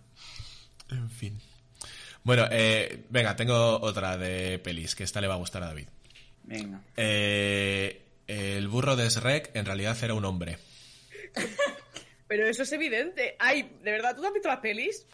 En 0.91 1.11
fin. 1.11 1.41
Bueno, 2.23 2.47
eh, 2.51 3.05
venga, 3.11 3.37
tengo 3.37 3.81
otra 3.81 4.17
de 4.17 4.59
pelis, 4.59 4.95
que 4.95 5.05
esta 5.05 5.21
le 5.21 5.29
va 5.29 5.35
a 5.35 5.39
gustar 5.39 5.63
a 5.63 5.67
David. 5.67 5.89
Venga. 6.45 6.81
Eh, 6.97 8.03
el 8.27 8.69
burro 8.69 8.97
de 8.97 9.09
Shrek 9.09 9.55
en 9.55 9.67
realidad 9.67 9.97
era 10.03 10.15
un 10.15 10.25
hombre. 10.25 10.59
Pero 12.29 12.49
eso 12.49 12.65
es 12.65 12.73
evidente. 12.73 13.37
Ay, 13.39 13.71
¿de 13.83 13.91
verdad 13.91 14.15
tú 14.15 14.23
te 14.23 14.29
has 14.29 14.33
visto 14.33 14.49
las 14.49 14.59
pelis? 14.59 15.07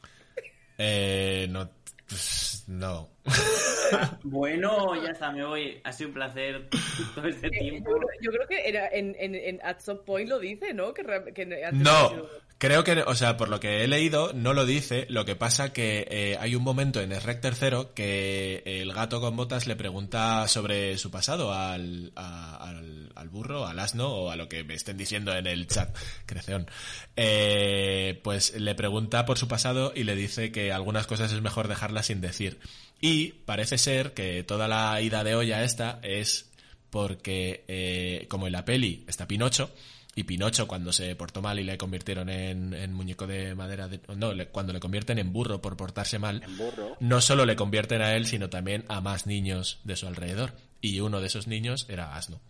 Eh, 0.79 1.47
no, 1.51 1.71
pues, 2.09 2.65
no. 2.69 3.11
Bueno, 4.25 4.95
ya 5.05 5.11
está, 5.11 5.31
me 5.33 5.45
voy. 5.45 5.81
Ha 5.85 5.93
sido 5.93 6.09
un 6.09 6.15
placer 6.15 6.69
todo 7.15 7.27
este 7.27 7.49
Eh, 7.49 7.51
tiempo. 7.51 7.91
Yo, 7.91 7.97
creo- 7.99 8.09
yo 8.23 8.31
creo 8.33 8.49
que 8.49 8.69
era 8.69 8.89
en, 8.89 9.15
en, 9.19 9.35
en 9.35 9.61
At 9.63 9.81
Some 9.81 10.01
Point 10.01 10.29
lo 10.29 10.39
dice, 10.39 10.73
¿no? 10.73 10.95
Que, 10.95 11.03
que 11.35 11.45
No, 11.73 12.09
sido- 12.11 12.31
creo 12.63 12.85
que, 12.85 12.93
o 13.03 13.17
sea, 13.17 13.37
por 13.37 13.49
lo 13.49 13.59
que 13.59 13.83
he 13.83 13.89
leído, 13.89 14.33
no 14.35 14.55
lo 14.55 14.65
dice. 14.65 15.05
Lo 15.09 15.25
que 15.25 15.35
pasa 15.35 15.73
que 15.73 16.07
eh, 16.09 16.37
hay 16.39 16.55
un 16.55 16.63
momento 16.63 17.01
en 17.01 17.11
Shrek 17.11 17.41
tercero 17.41 17.93
que 17.93 18.63
el 18.65 18.93
gato 18.93 19.21
con 19.21 19.35
botas 19.35 19.67
le 19.67 19.75
pregunta 19.75 20.47
sobre 20.47 20.97
su 20.97 21.11
pasado 21.11 21.53
al, 21.53 22.13
al, 22.15 23.11
al 23.17 23.29
burro, 23.31 23.67
al 23.67 23.81
asno 23.81 24.13
o 24.13 24.31
a 24.31 24.37
lo 24.37 24.49
que 24.49 24.63
me 24.63 24.75
estén 24.75 24.97
diciendo 24.97 25.35
en 25.35 25.49
el 25.49 25.67
chat, 25.67 25.93
creción. 26.25 26.71
Eh, 27.17 28.21
pues 28.23 28.55
le 28.55 28.77
pregunta 28.77 29.27
por 29.27 29.39
su 29.39 29.49
pasado 29.49 29.93
y 29.93 30.05
le 30.05 30.15
dice 30.15 30.53
que 30.53 30.71
algunas 30.71 31.09
cosas 31.09 31.33
es 31.33 31.43
mejor 31.43 31.67
dejarlas 31.67 32.07
sin 32.07 32.21
decir. 32.21 32.61
Y 33.01 33.33
parece 33.45 33.77
ser 33.77 34.15
que 34.15 34.45
toda 34.45 34.69
la 34.69 35.01
ida 35.01 35.25
de 35.25 35.35
olla 35.35 35.65
esta 35.65 35.99
es 36.05 36.53
porque, 36.91 37.65
eh, 37.67 38.27
como 38.29 38.47
en 38.47 38.53
la 38.53 38.65
peli 38.65 39.05
está 39.09 39.27
Pinocho, 39.27 39.75
y 40.15 40.25
Pinocho 40.25 40.67
cuando 40.69 40.93
se 40.93 41.15
portó 41.17 41.41
mal 41.41 41.59
y 41.59 41.65
le 41.65 41.79
convirtieron 41.79 42.29
en, 42.29 42.75
en 42.75 42.93
muñeco 42.93 43.27
de 43.27 43.55
madera, 43.55 43.89
de- 43.89 44.01
no, 44.17 44.33
le- 44.35 44.49
cuando 44.49 44.73
le 44.73 44.81
convierten 44.81 45.19
en 45.19 45.33
burro 45.33 45.61
por 45.63 45.77
portarse 45.77 46.19
mal, 46.19 46.43
En 46.45 46.57
burro. 46.59 46.97
no 47.01 47.21
solo 47.21 47.47
le 47.47 47.57
convierten 47.57 48.03
a 48.03 48.15
él, 48.15 48.27
sino 48.27 48.51
también 48.51 48.85
a 48.89 49.01
más 49.01 49.27
niños 49.27 49.81
de 49.85 49.97
su 49.97 50.07
alrededor. 50.07 50.53
Y 50.81 51.01
uno 51.01 51.21
de 51.21 51.29
esos 51.29 51.47
niños 51.47 51.87
era 51.89 52.15
Asno. 52.17 52.41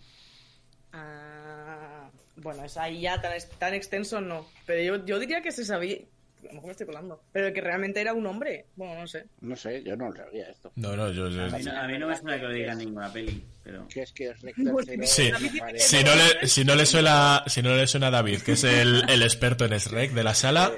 Ah, 0.92 2.10
bueno, 2.36 2.64
es 2.64 2.76
ahí 2.76 3.02
ya 3.02 3.20
tan, 3.20 3.32
tan 3.58 3.74
extenso 3.74 4.20
no. 4.20 4.46
Pero 4.66 4.82
yo, 4.98 5.06
yo 5.06 5.18
diría 5.18 5.40
que 5.42 5.52
se 5.52 5.64
sabía. 5.64 5.98
A 6.43 6.47
lo 6.47 6.53
mejor 6.55 6.66
me 6.66 6.72
estoy 6.72 6.86
colando. 6.86 7.22
Pero 7.32 7.53
que 7.53 7.61
realmente 7.61 8.01
era 8.01 8.12
un 8.14 8.26
hombre. 8.26 8.66
Bueno, 8.76 9.01
no 9.01 9.07
sé. 9.07 9.26
No 9.40 9.55
sé, 9.57 9.82
yo 9.84 9.97
no 9.97 10.11
lo 10.11 10.16
sabía 10.16 10.49
esto. 10.51 10.72
No, 10.76 10.97
no, 10.97 11.11
yo... 11.12 11.28
yo- 11.28 11.45
A 11.45 11.49
mí, 11.49 11.62
no, 11.62 11.76
a 11.80 11.86
mí 11.86 11.99
no 11.99 12.09
me 12.09 12.16
suena 12.16 12.36
que 12.38 12.43
lo 12.47 12.53
diga 12.53 12.74
ninguna 12.74 13.12
peli, 13.12 13.45
pero... 13.62 13.86
Que 13.88 14.03
es 14.03 14.12
que 14.12 14.28
es 14.30 14.40
Sí, 15.09 15.30
si 15.76 16.03
no 16.05 16.11
le, 16.14 16.47
si 16.49 16.64
no 16.64 16.74
le 16.74 16.84
suena, 16.86 17.45
si 17.47 17.62
no 17.62 17.74
le 17.76 17.86
suena 17.86 18.09
a 18.09 18.11
David, 18.11 18.43
que 18.43 18.53
es 18.53 18.64
el, 18.64 19.09
el 19.09 19.22
experto 19.22 19.64
en 19.64 19.78
SREC 19.78 20.12
de 20.12 20.24
la 20.24 20.34
sala, 20.34 20.72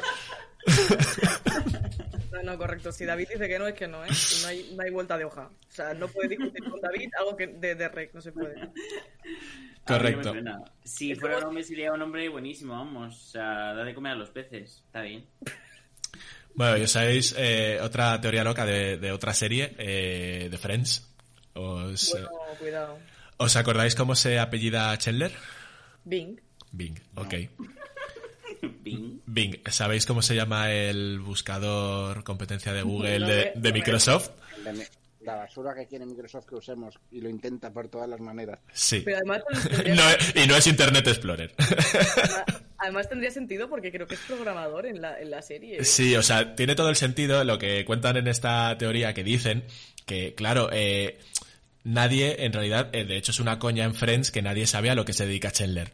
No, 2.45 2.53
no, 2.53 2.59
correcto. 2.59 2.93
Si 2.93 3.05
David 3.05 3.29
dice 3.33 3.49
que 3.49 3.59
no, 3.59 3.67
es 3.67 3.75
que 3.75 3.89
no, 3.89 4.05
¿eh? 4.05 4.09
No 4.43 4.49
hay, 4.49 4.73
no 4.77 4.83
hay 4.83 4.91
vuelta 4.91 5.17
de 5.17 5.25
hoja. 5.25 5.49
O 5.49 5.73
sea, 5.73 5.95
no 5.95 6.09
puedes 6.09 6.31
discutir 6.31 6.63
con 6.69 6.81
David 6.81 7.09
algo 7.19 7.37
que 7.37 7.47
de, 7.47 7.75
de 7.75 7.89
rec, 7.89 8.15
no 8.15 8.21
se 8.21 8.33
puede. 8.33 8.55
Correcto. 9.87 10.35
no. 10.35 10.65
Si 10.85 11.13
Es 11.13 11.21
fuera 11.21 11.39
un 11.39 11.45
hombre, 11.45 11.65
sería 11.65 11.93
un 11.93 12.03
hombre 12.03 12.29
buenísimo, 12.29 12.75
vamos. 12.75 13.17
O 13.17 13.31
sea, 13.31 13.75
da 13.75 13.85
de 13.85 13.95
comer 13.95 14.13
a 14.13 14.17
los 14.17 14.31
peces. 14.31 14.83
Está 14.87 15.03
bien. 15.03 15.27
Bueno, 16.55 16.77
ya 16.77 16.87
sabéis 16.87 17.35
eh, 17.37 17.79
otra 17.83 18.21
teoría 18.21 18.45
loca 18.45 18.65
de, 18.65 18.97
de 18.97 19.11
otra 19.11 19.35
serie, 19.35 19.75
eh, 19.79 20.49
de 20.51 20.59
Friends. 20.59 21.11
¿Os, 21.55 22.11
Bueno, 22.13 22.29
cuidado. 22.59 22.99
¿Os 23.37 23.57
acordáis 23.57 23.95
cómo 23.95 24.15
se 24.15 24.39
apellida 24.39 24.97
Chandler? 24.99 25.33
Bing. 26.05 26.41
Bing, 26.71 26.99
ok. 27.17 27.35
Bing. 28.85 29.21
Bing, 29.27 29.57
¿sabéis 29.71 30.07
cómo 30.07 30.23
se 30.23 30.35
llama 30.35 30.71
el 30.71 31.19
buscador 31.21 32.23
competencia 32.23 32.73
de 32.73 32.83
Google 32.83 33.19
No 33.21 33.27
de, 33.27 33.73
Microsoft? 33.73 34.31
La 35.21 35.37
basura 35.37 35.75
que 35.75 35.87
quiere 35.87 36.05
Microsoft 36.05 36.45
que 36.45 36.55
usemos 36.57 36.99
y 37.11 37.23
lo 37.23 37.31
intenta 37.31 37.73
por 37.73 37.89
todas 37.89 38.07
las 38.09 38.21
maneras. 38.21 38.61
Sí. 38.75 39.01
Pero 39.03 39.17
además 39.17 39.43
tendría, 39.71 39.95
No, 39.95 40.03
y 40.35 40.47
no 40.47 40.57
es 40.57 40.67
Internet 40.67 41.07
Explorer. 41.07 41.55
además 42.77 43.09
tendría 43.09 43.31
sentido 43.31 43.71
porque 43.71 43.91
creo 43.91 44.07
que 44.07 44.15
es 44.15 44.21
programador 44.21 44.85
en 44.85 45.01
la, 45.01 45.19
en 45.19 45.31
la 45.31 45.41
serie. 45.41 45.79
¿eh? 45.79 45.85
Sí, 45.85 46.15
o 46.17 46.23
sea, 46.23 46.55
tiene 46.55 46.75
todo 46.75 46.91
el 46.91 46.97
sentido 46.97 47.43
lo 47.43 47.59
que 47.59 47.87
cuentan 47.87 48.19
en 48.19 48.29
esta 48.29 48.77
teoría 48.77 49.15
que 49.15 49.25
dicen 49.25 49.65
que, 50.05 50.35
claro, 50.35 50.69
eh, 50.71 51.19
nadie, 51.85 52.45
en 52.45 52.53
realidad, 52.53 52.91
eh, 52.93 53.05
de 53.05 53.17
hecho 53.17 53.33
es 53.33 53.41
una 53.41 53.59
coña 53.59 53.85
en 53.85 53.95
Friends 53.95 54.31
que 54.31 54.43
nadie 54.43 54.67
sabe 54.67 54.91
a 54.91 54.95
lo 54.95 55.07
que 55.07 55.15
se 55.15 55.27
dedica 55.27 55.51
Chandler. 55.51 55.93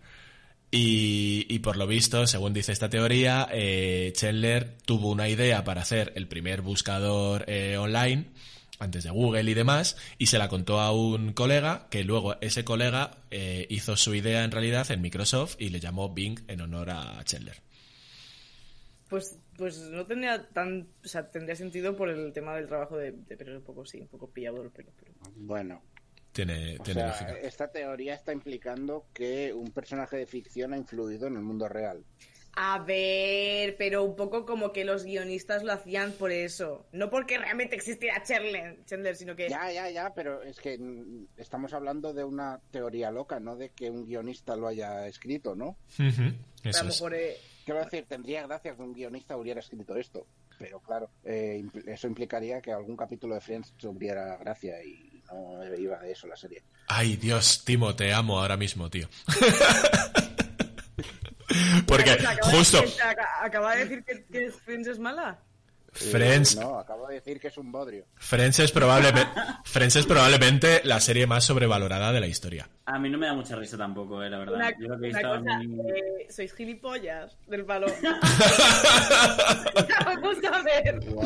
Y, 0.73 1.47
y 1.49 1.59
por 1.59 1.77
lo 1.77 1.87
visto, 1.89 2.27
según 2.29 2.53
dice 2.53 2.71
esta 2.73 2.89
teoría, 2.89 3.49
eh, 3.51 4.13
Chandler 4.15 4.77
tuvo 4.85 5.11
una 5.11 5.29
idea 5.29 5.65
para 5.65 5.83
hacer 5.83 6.13
el 6.15 6.29
primer 6.29 6.63
buscador 6.63 7.45
eh, 7.49 7.77
online 7.77 8.27
antes 8.79 9.05
de 9.05 9.11
Google 9.11 9.51
y 9.51 9.55
demás, 9.55 9.97
y 10.17 10.27
se 10.27 10.39
la 10.39 10.49
contó 10.49 10.81
a 10.81 10.91
un 10.93 11.33
colega, 11.35 11.87
que 11.91 12.03
luego 12.03 12.41
ese 12.41 12.65
colega 12.65 13.19
eh, 13.31 13.67
hizo 13.69 13.95
su 13.97 14.15
idea 14.15 14.43
en 14.45 14.53
realidad 14.53 14.91
en 14.91 15.03
Microsoft 15.03 15.57
y 15.59 15.69
le 15.69 15.81
llamó 15.81 16.15
Bing 16.15 16.39
en 16.49 16.63
honor 16.63 16.89
a 16.91 17.21
Chandler. 17.25 17.57
Pues, 19.11 19.37
pues 19.59 19.77
no 19.91 20.07
tendría 20.07 20.49
tan. 20.51 20.87
O 21.05 21.09
sea, 21.09 21.29
tendría 21.31 21.57
sentido 21.57 21.97
por 21.97 22.09
el 22.09 22.33
tema 22.33 22.55
del 22.55 22.69
trabajo 22.69 22.97
de. 22.97 23.11
de- 23.13 23.37
pero 23.37 23.57
un 23.59 23.65
poco 23.65 23.85
sí, 23.85 24.01
un 24.01 24.07
poco 24.07 24.31
pillado 24.31 24.63
el 24.63 24.71
pelo. 24.71 24.93
Pero... 24.99 25.13
Bueno, 25.37 25.83
Tiene, 26.33 26.77
o 26.79 26.83
tiene 26.83 27.01
sea, 27.01 27.09
lógica. 27.09 27.33
esta 27.41 27.69
teoría 27.69 28.15
está 28.15 28.33
implicando 28.33 29.07
que 29.13 29.53
un 29.53 29.71
personaje 29.73 30.17
de 30.17 30.27
ficción 30.27 30.73
ha 30.73 30.77
influido 30.77 31.27
en 31.27 31.37
el 31.37 31.43
mundo 31.43 31.69
real. 31.69 32.05
A 32.55 32.81
ver, 32.81 33.77
pero 33.79 34.03
un 34.05 34.17
poco 34.17 34.45
como 34.45 34.73
que 34.73 34.85
los 34.85 35.05
guionistas 35.05 35.63
lo 35.63 35.73
hacían 35.73 36.13
por 36.13 36.33
eso. 36.33 36.87
No 36.93 37.09
porque 37.09 37.39
realmente 37.39 37.77
existiera 37.77 38.23
Chandler, 38.25 38.85
Chandler 38.87 39.15
sino 39.17 39.37
que. 39.37 39.49
Ya, 39.49 39.71
ya, 39.73 39.89
ya, 39.91 40.13
pero 40.15 40.43
es 40.43 40.59
que 40.59 40.79
estamos 41.37 41.73
hablando 41.73 42.13
de 42.13 42.25
una 42.25 42.61
teoría 42.71 43.11
loca, 43.13 43.39
no 43.41 43.57
de 43.57 43.71
que 43.71 43.89
un 43.91 44.05
guionista 44.05 44.57
lo 44.57 44.67
haya 44.67 45.07
escrito, 45.07 45.55
¿no? 45.55 45.77
Ujú, 45.99 46.23
a 46.65 46.69
Eso 46.71 46.83
lo 46.85 46.91
es. 46.91 46.97
mejor. 46.97 47.15
eh, 47.15 47.37
Quiero 47.65 47.85
decir, 47.85 48.05
tendría 48.09 48.47
gracia 48.47 48.75
que 48.75 48.83
un 48.83 48.95
guionista 48.95 49.37
hubiera 49.37 49.61
escrito 49.61 49.95
esto, 49.97 50.27
pero 50.59 50.81
claro, 50.81 51.11
eh, 51.25 51.63
impl- 51.63 51.87
eso 51.89 52.09
implicaría 52.09 52.61
que 52.61 52.73
algún 52.73 52.97
capítulo 52.97 53.35
de 53.37 53.41
Friends 53.41 53.75
tuviera 53.75 54.37
gracia 54.39 54.83
y 54.83 55.10
no 55.33 55.77
iba 55.77 55.99
de 55.99 56.13
eso 56.13 56.27
la 56.27 56.37
serie. 56.37 56.63
Ay, 56.89 57.17
Dios, 57.17 57.63
Timo, 57.65 57.95
te 57.95 58.13
amo 58.13 58.41
ahora 58.41 58.57
mismo, 58.57 58.91
tío. 58.91 59.09
Porque 61.87 62.11
acaba 62.13 62.35
de 62.35 62.43
justo 62.43 62.81
decir- 62.83 63.03
aca- 63.03 63.29
acaba 63.45 63.75
de 63.75 63.85
decir 63.85 64.05
que, 64.05 64.25
que 64.25 64.51
Friends 64.51 64.89
es 64.89 64.99
mala. 64.99 65.39
Friends, 65.93 66.55
no, 66.55 66.79
acabo 66.79 67.09
de 67.09 67.15
decir 67.15 67.41
que 67.41 67.49
es 67.49 67.59
un 67.59 67.73
bodrio. 67.73 68.07
Friends 68.15 68.61
es 68.61 68.71
probablemente 68.71 69.29
Friends 69.65 69.97
es 69.97 70.07
probablemente 70.07 70.81
la 70.85 71.01
serie 71.01 71.27
más 71.27 71.45
sobrevalorada 71.45 72.13
de 72.13 72.21
la 72.21 72.29
historia. 72.29 72.69
A 72.87 72.97
mí 73.01 73.11
no 73.11 73.19
me 73.19 73.27
da 73.27 73.35
mucha 73.35 73.57
risa 73.57 73.77
tampoco, 73.77 74.23
eh, 74.23 74.31
la 74.31 74.39
verdad. 74.39 74.55
Una, 74.55 74.71
Yo 74.79 74.87
lo 74.87 75.01
que 75.01 75.09
he 75.09 75.13
cosa, 75.13 75.39
muy- 75.41 75.91
eh, 75.91 76.29
sois 76.31 76.55
gilipollas 76.55 77.37
del 77.49 77.65
palo. 77.65 77.89
Vamos 80.07 80.37
a 80.53 80.63
ver. 80.63 81.01
Wow. 81.07 81.25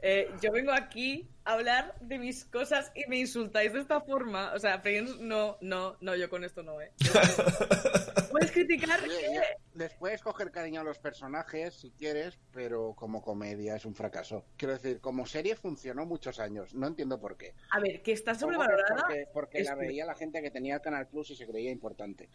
Eh, 0.00 0.30
yo 0.40 0.52
vengo 0.52 0.70
aquí 0.72 1.28
hablar 1.48 1.94
de 2.00 2.18
mis 2.18 2.44
cosas 2.44 2.92
y 2.94 3.08
me 3.08 3.18
insultáis 3.18 3.72
de 3.72 3.80
esta 3.80 4.02
forma. 4.02 4.52
O 4.54 4.58
sea, 4.58 4.80
Friends, 4.80 5.18
no, 5.18 5.56
no, 5.62 5.96
no, 6.00 6.14
yo 6.14 6.28
con 6.28 6.44
esto 6.44 6.62
no, 6.62 6.80
¿eh? 6.80 6.92
Puedes 8.30 8.52
criticar 8.52 9.02
Oye, 9.02 9.18
que... 9.18 9.78
Les 9.78 9.94
puedes 9.94 10.20
coger 10.20 10.50
cariño 10.50 10.82
a 10.82 10.84
los 10.84 10.98
personajes 10.98 11.74
si 11.74 11.90
quieres, 11.92 12.38
pero 12.52 12.94
como 12.94 13.22
comedia 13.22 13.76
es 13.76 13.86
un 13.86 13.94
fracaso. 13.94 14.44
Quiero 14.56 14.74
decir, 14.74 15.00
como 15.00 15.24
serie 15.24 15.56
funcionó 15.56 16.04
muchos 16.04 16.38
años, 16.38 16.74
no 16.74 16.86
entiendo 16.86 17.18
por 17.18 17.38
qué. 17.38 17.54
A 17.70 17.80
ver, 17.80 18.02
que 18.02 18.12
está 18.12 18.34
sobrevalorada. 18.34 19.06
Porque, 19.06 19.26
porque 19.32 19.64
la 19.64 19.74
veía 19.74 20.04
la 20.04 20.14
gente 20.14 20.42
que 20.42 20.50
tenía 20.50 20.74
el 20.74 20.80
Canal 20.82 21.08
Plus 21.08 21.30
y 21.30 21.36
se 21.36 21.46
creía 21.46 21.70
importante. 21.70 22.28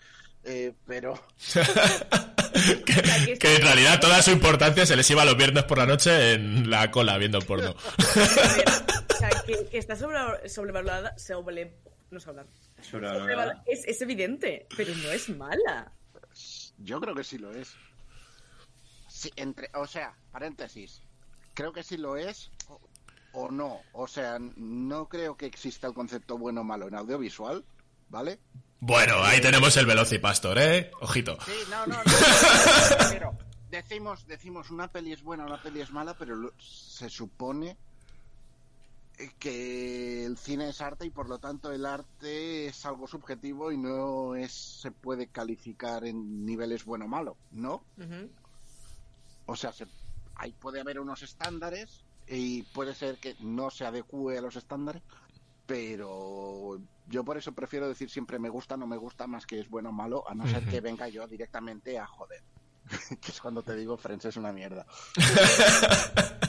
Eh, 0.44 0.74
pero 0.88 1.14
que, 2.86 3.38
que 3.38 3.56
en 3.56 3.62
realidad 3.62 4.00
toda 4.00 4.22
su 4.24 4.32
importancia 4.32 4.86
se 4.86 4.96
les 4.96 5.10
iba 5.12 5.24
los 5.26 5.38
viernes 5.38 5.64
por 5.66 5.78
la 5.78 5.86
noche 5.86 6.34
en 6.34 6.70
la 6.70 6.90
cola 6.90 7.18
viendo 7.18 7.40
porno. 7.42 7.76
O 9.10 9.18
sea, 9.18 9.30
que, 9.46 9.68
que 9.68 9.78
está 9.78 9.96
sobre- 9.96 10.48
sobrevalorada. 10.50 11.18
Sobre, 11.18 11.76
no 12.12 12.20
sé 12.20 12.30
hablar. 12.30 12.48
Sobrevalorada. 12.82 13.64
Es, 13.66 13.86
es 13.86 14.02
evidente, 14.02 14.68
pero 14.76 14.94
no 14.96 15.10
es 15.12 15.30
mala. 15.30 15.92
Yo 16.78 17.00
creo 17.00 17.16
que 17.16 17.24
sí 17.24 17.38
lo 17.38 17.52
es. 17.52 17.76
sí, 19.08 19.32
entre, 19.36 19.70
o 19.76 19.86
sea, 19.88 20.14
paréntesis. 20.32 21.02
Creo 21.54 21.72
que 21.72 21.84
sí 21.84 21.98
lo 21.98 22.18
es 22.18 22.50
o, 22.68 22.82
o 23.34 23.52
no. 23.52 23.82
O 23.94 24.08
sea, 24.08 24.38
no 24.40 25.08
creo 25.08 25.38
que 25.38 25.46
exista 25.46 25.88
el 25.88 25.94
concepto 25.94 26.38
bueno 26.38 26.62
o 26.62 26.64
malo 26.64 26.88
en 26.88 26.96
audiovisual, 26.96 27.64
¿vale? 28.10 28.40
Bueno, 28.80 29.24
ahí 29.24 29.40
tenemos 29.40 29.78
el 29.78 29.86
Velocipastor, 29.86 30.58
¿eh? 30.58 30.92
Ojito. 31.00 31.38
Sí, 31.46 31.54
no, 31.70 31.86
no, 31.88 31.96
no. 32.04 32.12
pero 33.12 33.38
decimos, 33.70 34.28
decimos 34.28 34.72
una 34.72 34.92
peli 34.92 35.14
es 35.14 35.24
buena, 35.24 35.46
una 35.46 35.62
peli 35.62 35.80
es 35.82 35.92
mala, 35.92 36.16
pero 36.18 36.36
lo- 36.36 36.54
se 36.60 37.10
supone 37.10 37.78
que 39.40 40.26
el 40.26 40.38
cine 40.38 40.70
es 40.70 40.82
arte 40.82 41.06
y 41.06 41.10
por 41.12 41.30
lo 41.30 41.38
tanto 41.40 41.72
el 41.72 41.86
arte 41.86 42.66
es 42.68 42.86
algo 42.86 43.08
subjetivo 43.08 43.72
y 43.72 43.78
no 43.78 44.36
es 44.36 44.52
se 44.52 44.92
puede 44.92 45.28
calificar 45.28 46.04
en 46.06 46.46
niveles 46.46 46.84
bueno 46.86 47.06
o 47.06 47.08
malo, 47.08 47.38
¿no? 47.52 47.84
O 49.46 49.56
sea, 49.56 49.72
se- 49.72 49.88
ahí 50.36 50.52
puede 50.54 50.80
haber 50.82 51.00
unos 51.00 51.22
estándares 51.22 52.04
y 52.28 52.64
puede 52.64 52.96
ser 52.96 53.18
que 53.20 53.36
no 53.40 53.70
se 53.70 53.86
adecue 53.86 54.38
a 54.38 54.42
los 54.42 54.56
estándares, 54.56 55.04
pero 55.68 56.80
yo 57.08 57.24
por 57.24 57.38
eso 57.38 57.52
prefiero 57.54 57.88
decir 57.88 58.10
siempre 58.10 58.40
me 58.40 58.50
gusta, 58.50 58.78
no 58.78 58.88
me 58.88 58.98
gusta, 58.98 59.28
más 59.28 59.46
que 59.46 59.60
es 59.60 59.70
bueno 59.70 59.90
o 59.90 59.94
malo, 59.94 60.28
a 60.28 60.34
no 60.34 60.48
ser 60.48 60.66
que 60.68 60.82
venga 60.82 61.08
yo 61.10 61.28
directamente 61.28 62.00
a 62.00 62.08
joder. 62.08 62.42
que 63.22 63.32
es 63.32 63.40
cuando 63.40 63.62
te 63.62 63.76
digo 63.76 63.96
Friends 63.98 64.26
es 64.26 64.38
una 64.38 64.52
mierda. 64.52 64.86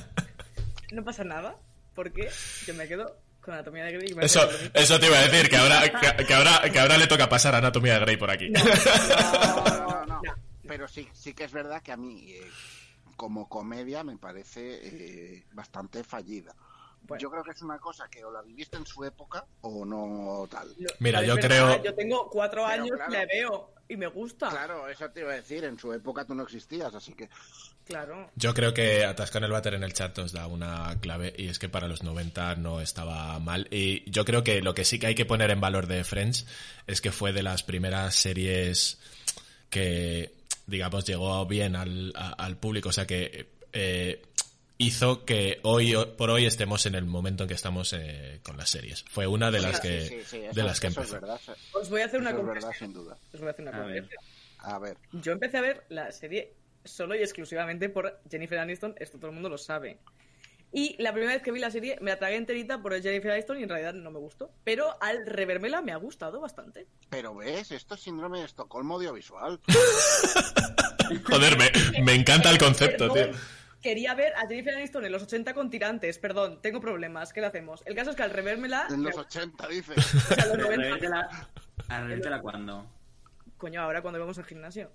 No 0.92 1.02
pasa 1.02 1.24
nada. 1.24 1.56
Porque 1.94 2.28
yo 2.66 2.74
me 2.74 2.86
quedo 2.88 3.16
con 3.40 3.54
Anatomía 3.54 3.84
de 3.84 3.92
Grey. 3.92 4.10
y 4.10 4.14
me 4.14 4.24
Eso, 4.24 4.48
eso 4.72 4.98
te 4.98 5.06
iba 5.06 5.18
a 5.18 5.28
decir, 5.28 5.48
que 5.50 5.56
ahora, 5.56 5.82
que, 6.16 6.24
que 6.24 6.34
ahora, 6.34 6.62
que 6.72 6.78
ahora 6.78 6.96
le 6.98 7.06
toca 7.06 7.28
pasar 7.28 7.54
a 7.54 7.58
Anatomía 7.58 7.94
de 7.94 8.00
Grey 8.00 8.16
por 8.16 8.30
aquí. 8.30 8.48
No, 8.50 8.60
No, 8.64 9.66
no, 9.76 10.06
no. 10.06 10.22
no. 10.22 10.34
Pero 10.66 10.88
sí, 10.88 11.06
sí 11.12 11.34
que 11.34 11.44
es 11.44 11.52
verdad 11.52 11.82
que 11.82 11.92
a 11.92 11.96
mí, 11.96 12.32
eh, 12.32 12.42
como 13.16 13.48
comedia, 13.48 14.02
me 14.02 14.16
parece 14.16 14.80
eh, 14.82 15.44
bastante 15.52 16.02
fallida. 16.02 16.54
Bueno. 17.06 17.20
Yo 17.20 17.30
creo 17.30 17.44
que 17.44 17.50
es 17.50 17.62
una 17.62 17.78
cosa 17.78 18.08
que 18.08 18.24
o 18.24 18.30
la 18.32 18.40
viviste 18.42 18.76
en 18.78 18.86
su 18.86 19.04
época 19.04 19.44
o 19.60 19.84
no 19.84 20.46
tal. 20.50 20.68
No, 20.78 20.88
Mira, 21.00 21.22
yo 21.22 21.34
verdad, 21.36 21.48
creo- 21.48 21.82
Yo 21.84 21.94
tengo 21.94 22.28
cuatro 22.30 22.64
Pero 22.66 22.82
años 22.82 22.96
claro. 22.96 23.12
y 23.12 23.14
la 23.16 23.26
veo 23.26 23.70
y 23.88 23.96
me 23.96 24.06
gusta. 24.06 24.48
Claro. 24.48 24.74
Claro, 24.78 24.88
eso 24.88 25.10
te 25.10 25.20
iba 25.20 25.32
a 25.32 25.36
decir, 25.36 25.64
en 25.64 25.78
su 25.78 25.92
época 25.92 26.24
tú 26.24 26.34
no 26.34 26.42
existías, 26.44 26.94
así 26.94 27.12
que 27.14 27.28
Yo 28.36 28.54
creo 28.54 28.72
que 28.72 29.04
Atascan 29.04 29.44
el 29.44 29.50
Váter 29.52 29.74
en 29.74 29.82
el 29.84 29.92
chat 29.92 30.16
os 30.18 30.32
da 30.32 30.46
una 30.46 30.98
clave 31.02 31.34
y 31.36 31.48
es 31.48 31.58
que 31.58 31.68
para 31.68 31.86
los 31.86 32.02
90 32.02 32.56
no 32.56 32.80
estaba 32.80 33.38
mal. 33.38 33.68
Y 33.70 34.10
yo 34.10 34.24
creo 34.24 34.42
que 34.42 34.62
lo 34.62 34.72
que 34.74 34.86
sí 34.86 34.98
que 34.98 35.08
hay 35.08 35.14
que 35.14 35.26
poner 35.26 35.50
en 35.50 35.60
valor 35.60 35.86
de 35.86 36.02
Friends 36.04 36.46
es 36.86 37.02
que 37.02 37.12
fue 37.12 37.34
de 37.34 37.42
las 37.42 37.62
primeras 37.62 38.14
series 38.14 38.98
que, 39.68 40.32
digamos, 40.66 41.04
llegó 41.04 41.44
bien 41.44 41.76
al, 41.76 42.12
a- 42.16 42.30
al 42.32 42.56
público. 42.56 42.88
O 42.88 42.92
sea 42.92 43.06
que 43.06 43.52
eh, 43.74 44.22
hizo 44.78 45.24
que 45.24 45.60
hoy 45.62 45.94
por 46.18 46.30
hoy 46.30 46.46
estemos 46.46 46.84
en 46.86 46.94
el 46.94 47.04
momento 47.04 47.44
en 47.44 47.48
que 47.48 47.54
estamos 47.54 47.92
eh, 47.92 48.40
con 48.42 48.56
las 48.56 48.70
series. 48.70 49.04
Fue 49.08 49.26
una 49.26 49.50
de 49.50 49.60
las 49.60 49.76
Sí, 49.76 49.82
que, 49.82 50.00
sí, 50.06 50.16
sí, 50.26 50.38
de 50.40 50.50
eso- 50.50 50.62
las 50.64 50.80
que 50.80 50.86
empezó. 50.88 51.14
verdad, 51.14 51.40
Os 51.72 51.88
voy 51.90 52.00
a 52.02 52.06
hacer 52.06 52.20
una 52.20 52.30
es 52.30 52.44
verdad, 52.44 52.70
sin 52.78 52.92
duda. 52.92 53.16
Os 53.32 53.40
voy 53.40 53.48
a 53.48 53.52
hacer 53.52 53.68
una 53.68 53.76
A 53.82 53.86
ver. 53.86 54.08
A 54.58 54.78
ver, 54.78 54.96
Yo 55.12 55.32
empecé 55.32 55.58
a 55.58 55.60
ver 55.60 55.84
la 55.90 56.10
serie 56.10 56.54
solo 56.84 57.14
y 57.14 57.18
exclusivamente 57.18 57.88
por 57.88 58.20
Jennifer 58.30 58.58
Aniston, 58.58 58.94
esto 58.98 59.18
todo 59.18 59.28
el 59.28 59.34
mundo 59.34 59.48
lo 59.48 59.58
sabe. 59.58 59.98
Y 60.72 61.00
la 61.00 61.12
primera 61.12 61.34
vez 61.34 61.42
que 61.42 61.52
vi 61.52 61.60
la 61.60 61.70
serie 61.70 61.96
me 62.00 62.10
la 62.10 62.18
tragué 62.18 62.34
enterita 62.36 62.82
por 62.82 63.00
Jennifer 63.00 63.30
Aniston 63.30 63.60
y 63.60 63.62
en 63.62 63.68
realidad 63.68 63.94
no 63.94 64.10
me 64.10 64.18
gustó. 64.18 64.50
Pero 64.64 64.96
al 65.00 65.24
revérmela 65.24 65.82
me 65.82 65.92
ha 65.92 65.96
gustado 65.96 66.40
bastante. 66.40 66.86
pero 67.10 67.32
ves, 67.34 67.70
esto 67.70 67.94
es 67.94 68.00
síndrome 68.00 68.40
de 68.40 68.46
Estocolmo 68.46 68.94
audiovisual. 68.96 69.60
Joder, 71.28 71.56
me, 71.58 72.02
me 72.02 72.14
encanta 72.14 72.50
el 72.50 72.58
concepto, 72.58 73.12
tío. 73.12 73.30
Quería 73.84 74.14
ver 74.14 74.32
a 74.36 74.46
Jennifer 74.48 74.74
Aniston 74.74 75.04
en 75.04 75.12
los 75.12 75.22
80 75.24 75.52
con 75.52 75.68
tirantes. 75.68 76.16
Perdón, 76.18 76.58
tengo 76.62 76.80
problemas. 76.80 77.34
¿Qué 77.34 77.42
le 77.42 77.48
hacemos? 77.48 77.82
El 77.84 77.94
caso 77.94 78.08
es 78.12 78.16
que 78.16 78.22
al 78.22 78.30
revérmela... 78.30 78.86
En 78.88 79.02
los 79.02 79.14
80, 79.14 79.68
dice. 79.68 79.92
o 79.96 80.00
sea, 80.00 80.46
los 80.46 80.56
Pero 80.56 80.76
90 80.76 81.28
revértela, 81.98 82.40
cuando. 82.40 82.90
Coño, 83.58 83.82
ahora 83.82 84.00
cuando 84.00 84.18
vamos 84.18 84.38
al 84.38 84.46
gimnasio. 84.46 84.90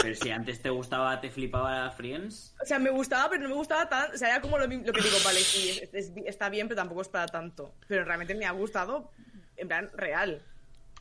Pero 0.00 0.14
si 0.14 0.30
antes 0.30 0.62
te 0.62 0.70
gustaba, 0.70 1.20
te 1.20 1.30
flipaba 1.30 1.90
Friends. 1.90 2.54
O 2.62 2.64
sea, 2.64 2.78
me 2.78 2.90
gustaba, 2.90 3.28
pero 3.28 3.42
no 3.42 3.48
me 3.48 3.56
gustaba 3.56 3.88
tan. 3.88 4.14
O 4.14 4.16
sea, 4.16 4.28
era 4.30 4.40
como 4.40 4.56
lo, 4.56 4.68
que 4.68 4.76
digo, 4.76 5.16
vale, 5.24 5.40
sí, 5.40 5.80
es- 5.82 5.92
es- 5.92 6.12
está 6.26 6.48
bien, 6.48 6.68
pero 6.68 6.76
tampoco 6.80 7.02
es 7.02 7.08
para 7.08 7.26
tanto. 7.26 7.74
Pero 7.88 8.04
realmente 8.04 8.36
me 8.36 8.46
ha 8.46 8.52
gustado, 8.52 9.10
en 9.56 9.66
plan, 9.66 9.90
real. 9.94 10.40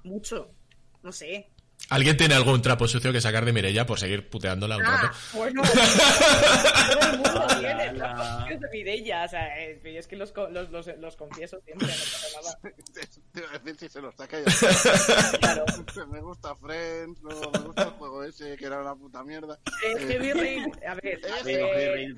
Mucho. 0.04 0.50
No 1.04 1.12
sé. 1.12 1.52
¿Alguien 1.90 2.18
tiene 2.18 2.36
algún 2.36 2.62
trapo 2.62 2.88
sucio 2.88 3.12
que 3.12 3.20
sacar 3.22 3.46
de 3.46 3.52
Mirella 3.54 3.86
por 3.86 4.00
seguir 4.00 4.30
puteándola 4.30 4.78
un 4.78 4.84
rato? 4.84 5.08
Ah, 5.12 5.16
bueno. 5.34 5.62
Todo 5.64 7.02
el 7.12 7.18
mundo 7.18 7.48
tiene 7.60 7.72
ala. 7.84 7.94
trapos 7.96 8.42
sucios 8.42 8.60
de 8.62 8.68
Mireia. 8.72 9.24
O 9.24 9.28
sea, 9.28 9.60
eh, 9.62 9.82
es 9.84 10.08
que 10.08 10.16
los, 10.16 10.32
co- 10.32 10.50
los, 10.50 10.70
los, 10.70 10.88
los 11.00 11.16
confieso 11.16 11.60
siempre, 11.66 11.88
no. 11.88 11.94
Te 13.34 13.40
iba 13.40 13.50
a 13.50 13.58
decir 13.60 13.76
si 13.80 13.90
se 13.90 14.02
los 14.02 14.16
saca 14.16 14.38
ya. 14.40 15.38
Claro. 15.40 15.66
Me 16.12 16.22
gusta 16.22 16.56
Friends, 16.56 17.22
no, 17.22 17.30
me 17.52 17.60
gusta 17.60 17.84
el 17.84 17.90
juego 17.92 18.24
ese 18.24 18.56
que 18.58 18.66
era 18.66 18.80
una 18.82 18.96
puta 18.96 19.24
mierda. 19.24 19.60
Eh, 19.86 20.08
Heavy 20.08 20.34
Rain, 20.34 20.72
a 20.88 20.94
ver, 20.96 21.20
Eh, 21.46 22.06
eh, 22.06 22.16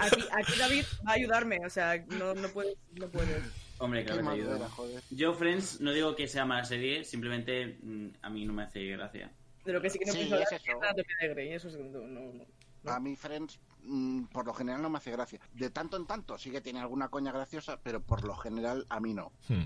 aquí, 0.00 0.24
aquí 0.32 0.52
David 0.58 0.84
va 1.06 1.10
a 1.12 1.14
ayudarme, 1.14 1.58
o 1.66 1.70
sea, 1.70 1.96
no, 2.08 2.34
no 2.34 2.48
puedes, 2.48 2.76
no 2.92 3.08
puedes. 3.08 3.42
Hombre, 3.78 4.04
Qué 4.04 4.12
claro 4.12 4.34
que 4.34 4.68
joder. 4.70 5.02
Yo, 5.10 5.34
Friends, 5.34 5.80
no 5.80 5.92
digo 5.92 6.16
que 6.16 6.28
sea 6.28 6.44
mala 6.44 6.64
serie, 6.64 7.04
simplemente 7.04 7.78
mm, 7.82 8.08
a 8.22 8.30
mí 8.30 8.44
no 8.44 8.52
me 8.52 8.62
hace 8.62 8.84
gracia. 8.86 9.30
De 9.64 9.72
lo 9.72 9.82
que 9.82 9.90
sí 9.90 9.98
que 9.98 10.06
no 10.06 10.12
Sí, 10.12 10.18
pienso 10.18 10.36
es 10.36 10.42
hablar 10.42 10.94
es 10.98 11.04
eso. 11.06 11.16
de 11.20 11.28
Grey, 11.28 11.52
eso 11.52 11.68
no, 11.70 12.00
no. 12.06 12.32
¿no? 12.32 12.90
A 12.90 13.00
mí 13.00 13.16
Friends, 13.16 13.58
mm, 13.82 14.24
por 14.26 14.46
lo 14.46 14.54
general, 14.54 14.80
no 14.80 14.88
me 14.88 14.98
hace 14.98 15.10
gracia. 15.10 15.40
De 15.52 15.70
tanto 15.70 15.96
en 15.96 16.06
tanto 16.06 16.38
sí 16.38 16.50
que 16.50 16.60
tiene 16.60 16.80
alguna 16.80 17.08
coña 17.08 17.32
graciosa, 17.32 17.80
pero 17.82 18.00
por 18.00 18.24
lo 18.24 18.36
general 18.36 18.86
a 18.88 19.00
mí 19.00 19.12
no. 19.12 19.32
Hmm. 19.48 19.64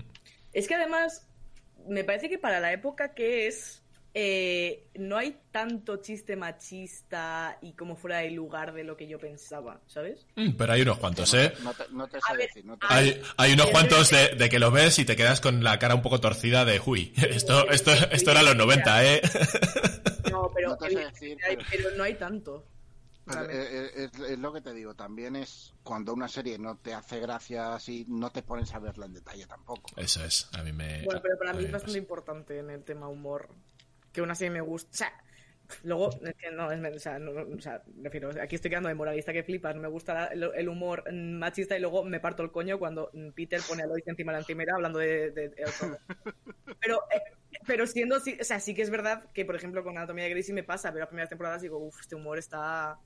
Es 0.53 0.67
que 0.67 0.75
además, 0.75 1.27
me 1.87 2.03
parece 2.03 2.29
que 2.29 2.37
para 2.37 2.59
la 2.59 2.73
época 2.73 3.13
que 3.13 3.47
es, 3.47 3.80
eh, 4.13 4.87
no 4.95 5.17
hay 5.17 5.37
tanto 5.51 5.97
chiste 5.97 6.35
machista 6.35 7.57
y 7.61 7.73
como 7.73 7.95
fuera 7.95 8.17
de 8.19 8.31
lugar 8.31 8.73
de 8.73 8.83
lo 8.83 8.97
que 8.97 9.07
yo 9.07 9.19
pensaba, 9.19 9.79
¿sabes? 9.87 10.25
Mm, 10.35 10.51
Pero 10.57 10.73
hay 10.73 10.81
unos 10.81 10.97
cuantos, 10.97 11.33
¿eh? 11.33 11.53
No 11.63 11.73
te, 11.73 11.83
no 11.91 12.07
te 12.07 12.17
A 12.17 12.21
sé 12.21 12.37
ver, 12.37 12.47
decir. 12.47 12.65
No 12.65 12.77
te 12.77 12.85
Hay, 12.89 13.21
hay 13.37 13.53
unos 13.53 13.67
cuantos 13.67 14.09
de, 14.09 14.35
de 14.35 14.49
que 14.49 14.59
lo 14.59 14.69
ves 14.71 14.99
y 14.99 15.05
te 15.05 15.15
quedas 15.15 15.39
con 15.39 15.63
la 15.63 15.79
cara 15.79 15.95
un 15.95 16.01
poco 16.01 16.19
torcida 16.19 16.65
de, 16.65 16.81
uy, 16.85 17.13
esto, 17.29 17.69
esto, 17.69 17.91
esto 18.11 18.31
era 18.31 18.43
los 18.43 18.55
90, 18.55 19.05
¿eh? 19.05 19.21
No, 20.31 20.51
pero, 20.53 20.69
No 20.69 20.77
te 20.77 20.89
sé 20.89 20.99
decir, 20.99 21.37
hay- 21.47 21.55
pero- 21.57 21.67
pero 21.71 21.95
no 21.97 22.03
hay 22.03 22.15
tanto. 22.15 22.65
Eh, 23.31 23.45
eh, 23.49 24.09
es, 24.13 24.19
es 24.31 24.39
lo 24.39 24.51
que 24.51 24.59
te 24.61 24.73
digo, 24.73 24.93
también 24.95 25.35
es 25.37 25.73
cuando 25.83 26.11
una 26.11 26.27
serie 26.27 26.57
no 26.57 26.77
te 26.77 26.93
hace 26.93 27.19
gracia 27.19 27.75
así, 27.75 28.03
no 28.09 28.29
te 28.31 28.41
pones 28.41 28.73
a 28.73 28.79
verla 28.79 29.05
en 29.05 29.13
detalle 29.13 29.45
tampoco. 29.45 29.89
Eso 29.95 30.21
es, 30.25 30.49
a 30.53 30.63
mí 30.63 30.73
me... 30.73 31.03
Bueno, 31.05 31.21
pero 31.21 31.37
para 31.37 31.53
mí 31.53 31.63
es 31.63 31.71
bastante 31.71 31.99
importante 31.99 32.57
en 32.59 32.71
el 32.71 32.83
tema 32.83 33.07
humor 33.07 33.47
que 34.11 34.21
una 34.21 34.35
serie 34.35 34.51
me 34.51 34.61
gusta. 34.61 34.89
O 34.91 34.93
sea, 34.93 35.13
luego, 35.83 36.09
es 36.25 36.35
que 36.35 36.51
no, 36.51 36.71
es, 36.71 36.95
o 36.95 36.99
sea, 36.99 37.17
no, 37.19 37.31
o 37.31 37.59
sea, 37.61 37.81
refiero, 38.01 38.29
aquí 38.41 38.55
estoy 38.55 38.69
quedando 38.69 38.89
de 38.89 38.95
moralista 38.95 39.31
que 39.33 39.43
flipas. 39.43 39.75
No 39.75 39.81
me 39.81 39.87
gusta 39.87 40.13
la- 40.13 40.25
el, 40.27 40.43
el 40.55 40.69
humor 40.69 41.03
machista 41.13 41.77
y 41.77 41.81
luego 41.81 42.03
me 42.03 42.19
parto 42.19 42.43
el 42.43 42.51
coño 42.51 42.77
cuando 42.79 43.09
Peter 43.35 43.61
pone 43.67 43.83
a 43.83 43.87
Lois 43.87 44.05
encima 44.07 44.31
de 44.31 44.37
la 44.37 44.39
encimera 44.41 44.75
hablando 44.75 44.99
de. 44.99 45.31
de- 45.31 45.49
de 45.49 45.63
otro. 45.65 45.97
pero, 46.81 46.99
eh, 47.11 47.21
pero 47.67 47.85
siendo 47.87 48.15
así, 48.15 48.37
o 48.39 48.43
sea, 48.43 48.59
sí 48.59 48.73
que 48.73 48.81
es 48.81 48.89
verdad 48.89 49.31
que, 49.33 49.45
por 49.45 49.55
ejemplo, 49.55 49.83
con 49.83 49.97
Anatomía 49.97 50.25
de 50.25 50.31
Grey 50.31 50.43
sí 50.43 50.51
me 50.53 50.63
pasa, 50.63 50.89
pero 50.89 50.99
las 51.01 51.09
primeras 51.09 51.29
temporadas 51.29 51.61
digo, 51.61 51.77
uff, 51.77 51.99
este 52.01 52.15
humor 52.15 52.37
está 52.37 52.97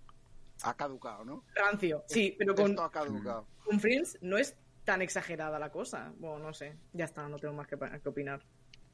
Ha 0.63 0.73
caducado, 0.75 1.23
¿no? 1.25 1.43
rancio. 1.55 2.03
Sí, 2.07 2.35
pero 2.37 2.55
con, 2.55 2.71
Esto 2.71 2.83
ha 2.83 2.91
caducado. 2.91 3.47
con 3.63 3.79
Friends 3.79 4.17
no 4.21 4.37
es 4.37 4.55
tan 4.85 5.01
exagerada 5.01 5.59
la 5.59 5.71
cosa. 5.71 6.13
Bueno, 6.17 6.39
no 6.39 6.53
sé. 6.53 6.77
Ya 6.93 7.05
está, 7.05 7.27
no 7.27 7.37
tengo 7.37 7.53
más 7.53 7.67
que, 7.67 7.75
que 8.01 8.09
opinar. 8.09 8.41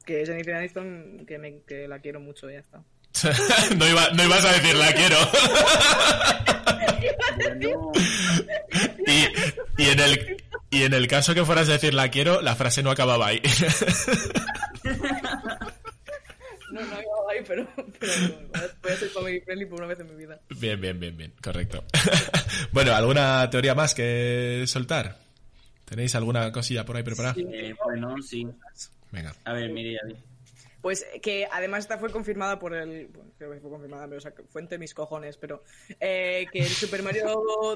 Que 0.04 0.24
Jennifer 0.26 0.54
Aniston, 0.54 1.24
que, 1.26 1.38
me, 1.38 1.60
que 1.66 1.86
la 1.88 2.00
quiero 2.00 2.20
mucho, 2.20 2.50
ya 2.50 2.58
está. 2.58 2.82
no, 3.76 3.88
iba- 3.88 4.10
no 4.10 4.24
ibas 4.24 4.44
a 4.44 4.52
decir 4.52 4.74
la 4.74 4.92
quiero. 4.92 5.16
Bueno, 7.36 7.92
y, 9.06 9.82
y, 9.82 9.88
en 9.90 10.00
el, 10.00 10.36
y 10.70 10.82
en 10.84 10.94
el 10.94 11.06
caso 11.08 11.34
que 11.34 11.44
fueras 11.44 11.68
a 11.68 11.72
decir 11.72 11.94
la 11.94 12.10
quiero, 12.10 12.40
la 12.40 12.56
frase 12.56 12.82
no 12.82 12.90
acababa 12.90 13.26
ahí. 13.28 13.40
No, 16.72 16.80
no 16.80 16.86
iba 16.86 17.02
ahí, 17.30 17.44
pero, 17.46 17.66
pero 18.00 18.12
voy 18.82 18.92
a 18.92 18.96
ser 18.96 19.08
family 19.10 19.40
friendly 19.40 19.66
por 19.66 19.78
una 19.80 19.88
vez 19.88 20.00
en 20.00 20.08
mi 20.08 20.14
vida. 20.16 20.40
bien, 20.58 20.80
bien, 20.80 20.98
bien, 20.98 21.16
bien, 21.16 21.34
correcto. 21.42 21.84
bueno, 22.72 22.94
¿alguna 22.94 23.48
teoría 23.50 23.74
más 23.74 23.94
que 23.94 24.64
soltar? 24.66 25.18
¿Tenéis 25.84 26.14
alguna 26.14 26.50
cosilla 26.50 26.84
por 26.86 26.96
ahí 26.96 27.02
preparada? 27.02 27.34
eh, 27.38 27.74
bueno, 27.84 28.14
sí. 28.22 28.46
Venga. 29.12 29.32
A 29.44 29.52
ver, 29.52 29.70
mire, 29.70 29.98
David. 30.02 30.16
Pues 30.80 31.06
que 31.22 31.46
además 31.52 31.84
esta 31.84 31.96
fue 31.96 32.10
confirmada 32.10 32.58
por 32.58 32.74
el. 32.74 33.06
Bueno, 33.06 33.30
creo 33.38 33.52
que 33.52 33.60
fue 33.60 33.70
confirmada, 33.70 34.04
pero 34.06 34.18
o 34.18 34.20
sea, 34.20 34.32
fuente 34.48 34.78
mis 34.78 34.94
cojones, 34.94 35.36
pero. 35.36 35.62
eh, 36.00 36.46
que 36.52 36.58
el 36.58 36.66
Super 36.68 37.04
Mario 37.04 37.24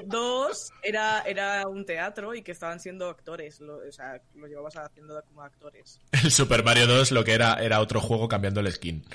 2 0.05 0.69
era, 0.83 1.21
era 1.21 1.63
un 1.69 1.85
teatro 1.85 2.35
y 2.35 2.41
que 2.41 2.51
estaban 2.51 2.81
siendo 2.81 3.07
actores. 3.07 3.61
Lo, 3.61 3.77
o 3.77 3.91
sea, 3.93 4.21
lo 4.35 4.47
llevabas 4.47 4.75
haciendo 4.75 5.23
como 5.23 5.41
actores. 5.41 6.01
El 6.21 6.31
Super 6.31 6.65
Mario 6.65 6.85
2 6.85 7.13
lo 7.13 7.23
que 7.23 7.31
era 7.33 7.53
era 7.63 7.79
otro 7.79 8.01
juego 8.01 8.27
cambiando 8.27 8.59
el 8.59 8.69
skin. 8.73 9.05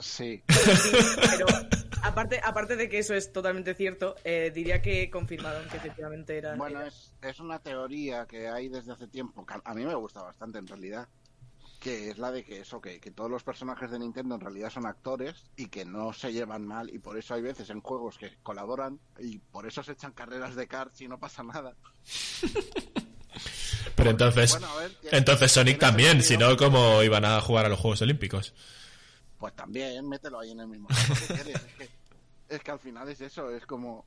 Sí. 0.00 0.42
Sí, 0.48 0.90
pero 1.30 1.46
aparte, 2.02 2.40
aparte 2.44 2.76
de 2.76 2.88
que 2.88 2.98
eso 2.98 3.14
es 3.14 3.32
totalmente 3.32 3.74
cierto, 3.74 4.14
eh, 4.22 4.52
diría 4.54 4.80
que 4.82 5.10
confirmaron 5.10 5.66
que 5.68 5.78
efectivamente 5.78 6.36
era. 6.38 6.54
Bueno, 6.56 6.80
era- 6.80 6.88
es, 6.88 7.14
es 7.22 7.40
una 7.40 7.58
teoría 7.58 8.26
que 8.26 8.46
hay 8.48 8.68
desde 8.68 8.92
hace 8.92 9.08
tiempo, 9.08 9.44
que 9.46 9.54
a- 9.54 9.62
a 9.64 9.74
mí 9.74 9.84
me 9.84 9.94
gusta 9.94 10.22
bastante 10.22 10.58
en 10.58 10.68
realidad, 10.68 11.08
que 11.78 12.10
es 12.10 12.18
la 12.18 12.32
de 12.32 12.44
que 12.44 12.60
eso, 12.60 12.80
que, 12.80 13.00
que 13.00 13.10
todos 13.10 13.30
los 13.30 13.44
personajes 13.44 13.90
de 13.90 13.98
Nintendo 13.98 14.34
en 14.34 14.40
realidad 14.40 14.70
son 14.70 14.86
actores 14.86 15.44
y 15.56 15.68
que 15.68 15.84
no 15.84 16.12
se 16.12 16.32
llevan 16.32 16.66
mal 16.66 16.92
y 16.92 16.98
por 16.98 17.16
eso 17.16 17.34
hay 17.34 17.42
veces 17.42 17.70
en 17.70 17.80
juegos 17.80 18.18
que 18.18 18.36
colaboran 18.42 18.98
y 19.18 19.38
por 19.38 19.66
eso 19.66 19.82
se 19.82 19.92
echan 19.92 20.12
carreras 20.12 20.56
de 20.56 20.66
karts 20.66 21.00
y 21.00 21.08
no 21.08 21.18
pasa 21.18 21.42
nada. 21.42 21.74
Pero 23.94 24.10
entonces, 24.10 24.52
Bueno, 24.52 24.76
ver, 24.76 24.96
entonces 25.12 25.52
Sonic 25.52 25.78
también, 25.78 26.22
si 26.22 26.36
no, 26.36 26.56
¿cómo 26.56 27.02
iban 27.02 27.24
a 27.24 27.40
jugar 27.40 27.66
a 27.66 27.68
los 27.68 27.78
Juegos 27.78 28.02
Olímpicos? 28.02 28.54
Pues 29.38 29.54
también, 29.54 30.08
mételo 30.08 30.40
ahí 30.40 30.50
en 30.50 30.60
el 30.60 30.68
mismo 30.68 30.88
quieres. 31.26 31.54
Es 31.54 31.74
que, 31.74 31.90
es 32.48 32.62
que 32.62 32.70
al 32.70 32.78
final 32.80 33.08
es 33.08 33.20
eso, 33.20 33.50
es 33.50 33.66
como... 33.66 34.04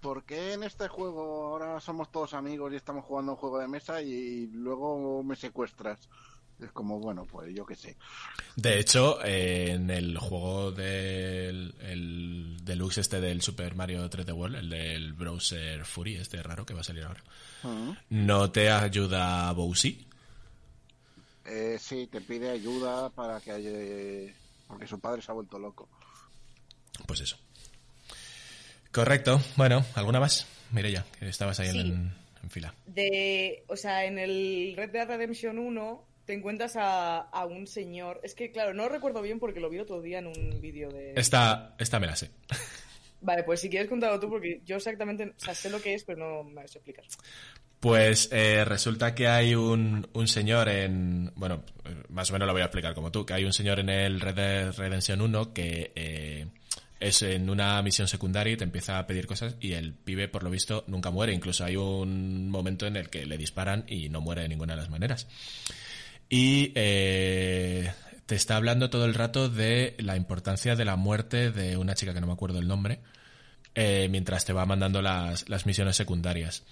¿Por 0.00 0.24
qué 0.24 0.54
en 0.54 0.62
este 0.62 0.88
juego 0.88 1.44
ahora 1.44 1.78
somos 1.78 2.10
todos 2.10 2.32
amigos 2.32 2.72
y 2.72 2.76
estamos 2.76 3.04
jugando 3.04 3.32
un 3.32 3.38
juego 3.38 3.58
de 3.58 3.68
mesa 3.68 4.00
y 4.00 4.46
luego 4.46 5.22
me 5.22 5.36
secuestras? 5.36 6.08
Es 6.62 6.72
como, 6.72 6.98
bueno, 6.98 7.24
pues 7.26 7.54
yo 7.54 7.64
qué 7.64 7.74
sé. 7.74 7.96
De 8.56 8.78
hecho, 8.78 9.18
eh, 9.24 9.72
en 9.72 9.90
el 9.90 10.18
juego 10.18 10.72
del 10.72 11.74
el 11.80 12.56
deluxe 12.62 12.98
este 12.98 13.20
del 13.20 13.40
Super 13.42 13.74
Mario 13.74 14.08
3D 14.10 14.32
World, 14.34 14.56
el 14.56 14.68
del 14.70 15.12
Browser 15.14 15.84
Fury, 15.84 16.16
este 16.16 16.42
raro 16.42 16.66
que 16.66 16.74
va 16.74 16.80
a 16.80 16.84
salir 16.84 17.04
ahora. 17.04 17.22
¿no 18.10 18.50
te 18.50 18.70
ayuda 18.70 19.52
Bowsy? 19.52 20.06
Eh, 21.44 21.76
sí, 21.80 22.06
te 22.10 22.20
pide 22.20 22.50
ayuda 22.50 23.10
para 23.10 23.40
que 23.40 23.50
haya... 23.52 24.32
Porque 24.68 24.86
su 24.86 24.98
padre 25.00 25.20
se 25.20 25.30
ha 25.30 25.34
vuelto 25.34 25.58
loco. 25.58 25.88
Pues 27.06 27.20
eso. 27.20 27.36
Correcto. 28.92 29.40
Bueno, 29.56 29.84
¿alguna 29.94 30.20
más? 30.20 30.46
Mireya, 30.72 31.04
que 31.18 31.28
estabas 31.28 31.58
ahí 31.60 31.70
Sí. 31.72 31.80
en, 31.80 32.12
en 32.42 32.50
fila. 32.50 32.74
De, 32.86 33.64
o 33.68 33.76
sea, 33.76 34.04
en 34.04 34.18
el 34.18 34.74
Red 34.76 34.90
Dead 34.90 35.06
Redemption 35.08 35.58
1 35.58 36.04
te 36.30 36.36
encuentras 36.36 36.76
a, 36.76 37.22
a 37.22 37.44
un 37.44 37.66
señor. 37.66 38.20
Es 38.22 38.36
que, 38.36 38.52
claro, 38.52 38.72
no 38.72 38.88
recuerdo 38.88 39.20
bien 39.20 39.40
porque 39.40 39.58
lo 39.58 39.68
vi 39.68 39.80
otro 39.80 40.00
día 40.00 40.20
en 40.20 40.28
un 40.28 40.60
vídeo 40.60 40.88
de. 40.88 41.14
Esta, 41.16 41.74
esta 41.76 41.98
me 41.98 42.06
la 42.06 42.14
sé. 42.14 42.30
Vale, 43.20 43.42
pues 43.42 43.60
si 43.60 43.68
quieres 43.68 43.88
contarlo 43.88 44.20
tú, 44.20 44.30
porque 44.30 44.60
yo 44.64 44.76
exactamente, 44.76 45.24
o 45.24 45.40
sea, 45.40 45.56
sé 45.56 45.70
lo 45.70 45.82
que 45.82 45.94
es, 45.94 46.04
pero 46.04 46.20
no 46.20 46.44
me 46.48 46.60
a 46.60 46.64
explicar. 46.64 47.04
Pues 47.80 48.28
eh, 48.30 48.64
resulta 48.64 49.12
que 49.12 49.26
hay 49.26 49.56
un, 49.56 50.06
un 50.12 50.28
señor 50.28 50.68
en... 50.68 51.32
Bueno, 51.34 51.64
más 52.10 52.30
o 52.30 52.34
menos 52.34 52.46
lo 52.46 52.52
voy 52.52 52.62
a 52.62 52.66
explicar 52.66 52.94
como 52.94 53.10
tú, 53.10 53.26
que 53.26 53.34
hay 53.34 53.44
un 53.44 53.52
señor 53.52 53.80
en 53.80 53.88
el 53.88 54.20
Red 54.20 54.34
Dead 54.36 54.72
Redemption 54.72 55.20
1 55.20 55.52
que 55.52 55.90
eh, 55.96 56.46
es 57.00 57.22
en 57.22 57.50
una 57.50 57.82
misión 57.82 58.06
secundaria 58.06 58.52
y 58.52 58.56
te 58.56 58.64
empieza 58.64 59.00
a 59.00 59.06
pedir 59.08 59.26
cosas 59.26 59.56
y 59.58 59.72
el 59.72 59.94
pibe, 59.94 60.28
por 60.28 60.44
lo 60.44 60.50
visto, 60.50 60.84
nunca 60.86 61.10
muere. 61.10 61.32
Incluso 61.32 61.64
hay 61.64 61.74
un 61.74 62.50
momento 62.50 62.86
en 62.86 62.94
el 62.94 63.10
que 63.10 63.26
le 63.26 63.36
disparan 63.36 63.84
y 63.88 64.08
no 64.10 64.20
muere 64.20 64.42
de 64.42 64.48
ninguna 64.48 64.74
de 64.74 64.80
las 64.80 64.90
maneras. 64.90 65.26
Y 66.30 66.72
eh, 66.76 67.92
te 68.26 68.36
está 68.36 68.56
hablando 68.56 68.88
todo 68.88 69.04
el 69.04 69.14
rato 69.14 69.48
de 69.48 69.96
la 69.98 70.16
importancia 70.16 70.76
de 70.76 70.84
la 70.84 70.94
muerte 70.94 71.50
de 71.50 71.76
una 71.76 71.96
chica 71.96 72.14
que 72.14 72.20
no 72.20 72.28
me 72.28 72.32
acuerdo 72.32 72.60
el 72.60 72.68
nombre, 72.68 73.00
eh, 73.74 74.06
mientras 74.10 74.44
te 74.44 74.52
va 74.52 74.64
mandando 74.64 75.02
las, 75.02 75.48
las 75.48 75.66
misiones 75.66 75.96
secundarias. 75.96 76.62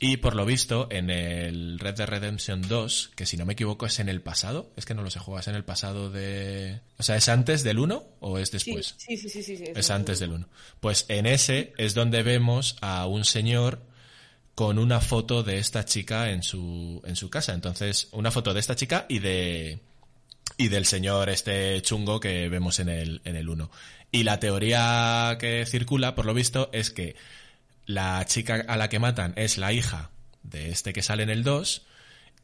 Y 0.00 0.16
por 0.16 0.34
lo 0.34 0.46
visto, 0.46 0.88
en 0.90 1.10
el 1.10 1.78
Red 1.78 1.94
Dead 1.96 2.08
Redemption 2.08 2.62
2, 2.66 3.12
que 3.14 3.26
si 3.26 3.36
no 3.36 3.44
me 3.44 3.52
equivoco 3.52 3.86
es 3.86 4.00
en 4.00 4.08
el 4.08 4.22
pasado, 4.22 4.72
es 4.76 4.86
que 4.86 4.94
no 4.94 5.02
lo 5.02 5.10
sé, 5.10 5.20
juegas 5.20 5.46
en 5.46 5.54
el 5.54 5.64
pasado 5.64 6.10
de... 6.10 6.80
O 6.98 7.02
sea, 7.02 7.16
¿es 7.16 7.28
antes 7.28 7.62
del 7.62 7.78
1 7.78 8.04
o 8.18 8.38
es 8.38 8.50
después? 8.50 8.94
sí, 8.96 9.16
sí, 9.16 9.28
sí, 9.28 9.42
sí, 9.42 9.56
sí, 9.58 9.64
Es 9.64 9.78
eso. 9.78 9.94
antes 9.94 10.18
del 10.18 10.32
1. 10.32 10.48
Pues 10.80 11.04
en 11.08 11.26
ese 11.26 11.72
es 11.76 11.94
donde 11.94 12.22
vemos 12.22 12.76
a 12.80 13.06
un 13.06 13.24
señor 13.24 13.82
con 14.54 14.78
una 14.78 15.00
foto 15.00 15.42
de 15.42 15.58
esta 15.58 15.84
chica 15.84 16.30
en 16.30 16.42
su, 16.42 17.00
en 17.04 17.16
su 17.16 17.30
casa. 17.30 17.54
Entonces, 17.54 18.08
una 18.12 18.30
foto 18.30 18.52
de 18.52 18.60
esta 18.60 18.76
chica 18.76 19.06
y 19.08 19.18
de 19.18 19.80
y 20.56 20.68
del 20.68 20.84
señor 20.84 21.30
este 21.30 21.80
chungo 21.82 22.20
que 22.20 22.48
vemos 22.48 22.78
en 22.78 22.88
el, 22.88 23.20
en 23.24 23.36
el 23.36 23.48
1. 23.48 23.70
Y 24.10 24.24
la 24.24 24.38
teoría 24.38 25.36
que 25.40 25.64
circula, 25.66 26.14
por 26.14 26.26
lo 26.26 26.34
visto, 26.34 26.70
es 26.72 26.90
que 26.90 27.16
la 27.86 28.24
chica 28.26 28.64
a 28.68 28.76
la 28.76 28.88
que 28.88 28.98
matan 28.98 29.32
es 29.36 29.58
la 29.58 29.72
hija 29.72 30.10
de 30.42 30.70
este 30.70 30.92
que 30.92 31.02
sale 31.02 31.22
en 31.22 31.30
el 31.30 31.42
2 31.42 31.82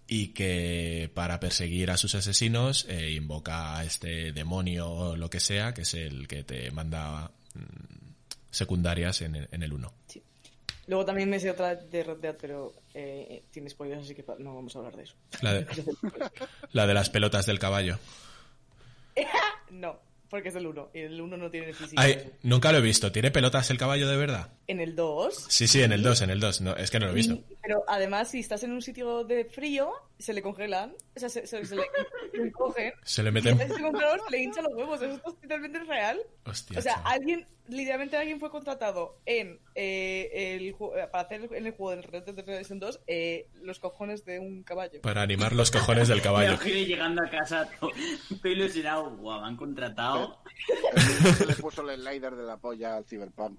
y 0.07 0.29
que 0.29 1.11
para 1.15 1.39
perseguir 1.39 1.91
a 1.91 1.99
sus 1.99 2.15
asesinos 2.15 2.87
eh, 2.89 3.11
invoca 3.13 3.77
a 3.77 3.85
este 3.85 4.33
demonio 4.33 4.91
o 4.91 5.17
lo 5.17 5.29
que 5.29 5.41
sea, 5.41 5.75
que 5.75 5.83
es 5.83 5.95
el 5.95 6.27
que 6.27 6.45
te 6.45 6.71
manda 6.71 7.31
mm, 7.55 7.61
secundarias 8.51 9.21
en, 9.21 9.49
en 9.51 9.63
el 9.63 9.73
1. 9.73 9.93
Luego 10.89 11.05
también 11.05 11.29
me 11.29 11.39
sé 11.39 11.51
otra 11.51 11.75
de 11.77 12.03
Red 12.03 12.17
Dead, 12.17 12.37
pero 12.41 12.73
eh, 12.95 13.45
tiene 13.51 13.69
spoilers, 13.69 14.03
así 14.05 14.15
que 14.15 14.25
no 14.39 14.55
vamos 14.55 14.75
a 14.75 14.79
hablar 14.79 14.97
de 14.97 15.03
eso. 15.03 15.15
La 15.43 15.53
de, 15.53 15.67
la 16.73 16.87
de 16.87 16.95
las 16.95 17.11
pelotas 17.11 17.47
del 17.47 17.59
caballo. 17.59 17.99
No, 19.71 20.01
porque 20.31 20.49
es 20.49 20.55
el 20.55 20.67
1, 20.67 20.91
y 20.95 21.01
el 21.01 21.21
1 21.21 21.37
no 21.37 21.51
tiene 21.51 21.75
física. 21.75 22.01
Ay, 22.01 22.33
nunca 22.43 22.73
lo 22.73 22.79
he 22.79 22.81
visto. 22.81 23.13
¿Tiene 23.13 23.31
pelotas 23.31 23.69
el 23.69 23.77
caballo 23.77 24.09
de 24.09 24.17
verdad? 24.17 24.49
En 24.67 24.81
el 24.81 24.97
2. 24.97 25.45
Sí, 25.47 25.69
sí, 25.69 25.83
en 25.83 25.93
el 25.93 26.03
2, 26.03 26.23
en 26.23 26.31
el 26.31 26.41
2. 26.41 26.63
No, 26.63 26.75
es 26.75 26.91
que 26.91 26.99
no 26.99 27.05
lo 27.05 27.13
he 27.13 27.15
visto. 27.15 27.39
Pero 27.69 27.85
además, 27.87 28.31
si 28.31 28.39
estás 28.39 28.63
en 28.63 28.73
un 28.73 28.81
sitio 28.81 29.25
de 29.25 29.45
frío, 29.45 29.93
se 30.19 30.33
le 30.33 30.41
congelan, 30.41 30.95
o 31.15 31.21
sea, 31.21 31.29
se, 31.29 31.47
se- 31.47 31.67
se 31.67 31.77
le 31.77 31.83
se 31.83 32.37
le 32.39 32.45
encogen. 32.47 32.95
Se 33.05 33.23
le 33.23 33.29
Y 33.29 33.33
meten... 33.33 33.61
ese 33.61 33.83
congelador 33.83 34.23
se 34.25 34.31
le 34.31 34.43
hincha 34.43 34.63
los 34.63 34.73
huevos. 34.75 35.03
Eso 35.03 35.17
es 35.17 35.23
totalmente 35.43 35.79
real. 35.81 36.19
Hostia, 36.47 36.79
O 36.79 36.81
sea, 36.83 36.95
chaval. 36.95 37.13
alguien, 37.13 37.47
literalmente 37.69 38.17
alguien 38.17 38.41
fue 38.41 38.51
contratado 38.51 39.19
en 39.27 39.61
eh, 39.75 40.57
el 40.57 40.75
ju- 40.75 40.97
eh, 40.97 41.09
para 41.13 41.25
hacer 41.25 41.47
en 41.53 41.67
el 41.67 41.73
juego 41.73 41.91
del 41.91 42.05
Red 42.05 42.23
Dead 42.23 42.37
Redemption 42.47 42.79
2 42.79 43.01
eh, 43.07 43.49
los 43.61 43.79
cojones 43.81 44.25
de 44.25 44.39
un 44.39 44.63
caballo. 44.63 45.03
Para 45.03 45.21
animar 45.21 45.53
los 45.53 45.71
cojones 45.71 46.09
del 46.09 46.23
caballo. 46.23 46.57
llegando 46.65 47.23
a 47.23 47.29
casa 47.29 47.69
todo 47.79 47.91
ilusionado. 48.45 49.11
Guau, 49.15 49.43
me 49.43 49.47
han 49.49 49.57
contratado. 49.59 50.39
Le 51.47 51.55
puso 51.57 51.83
el 51.91 52.01
slider 52.01 52.35
de 52.35 52.45
la 52.45 52.57
polla 52.57 52.97
al 52.97 53.05
Cyberpunk. 53.05 53.59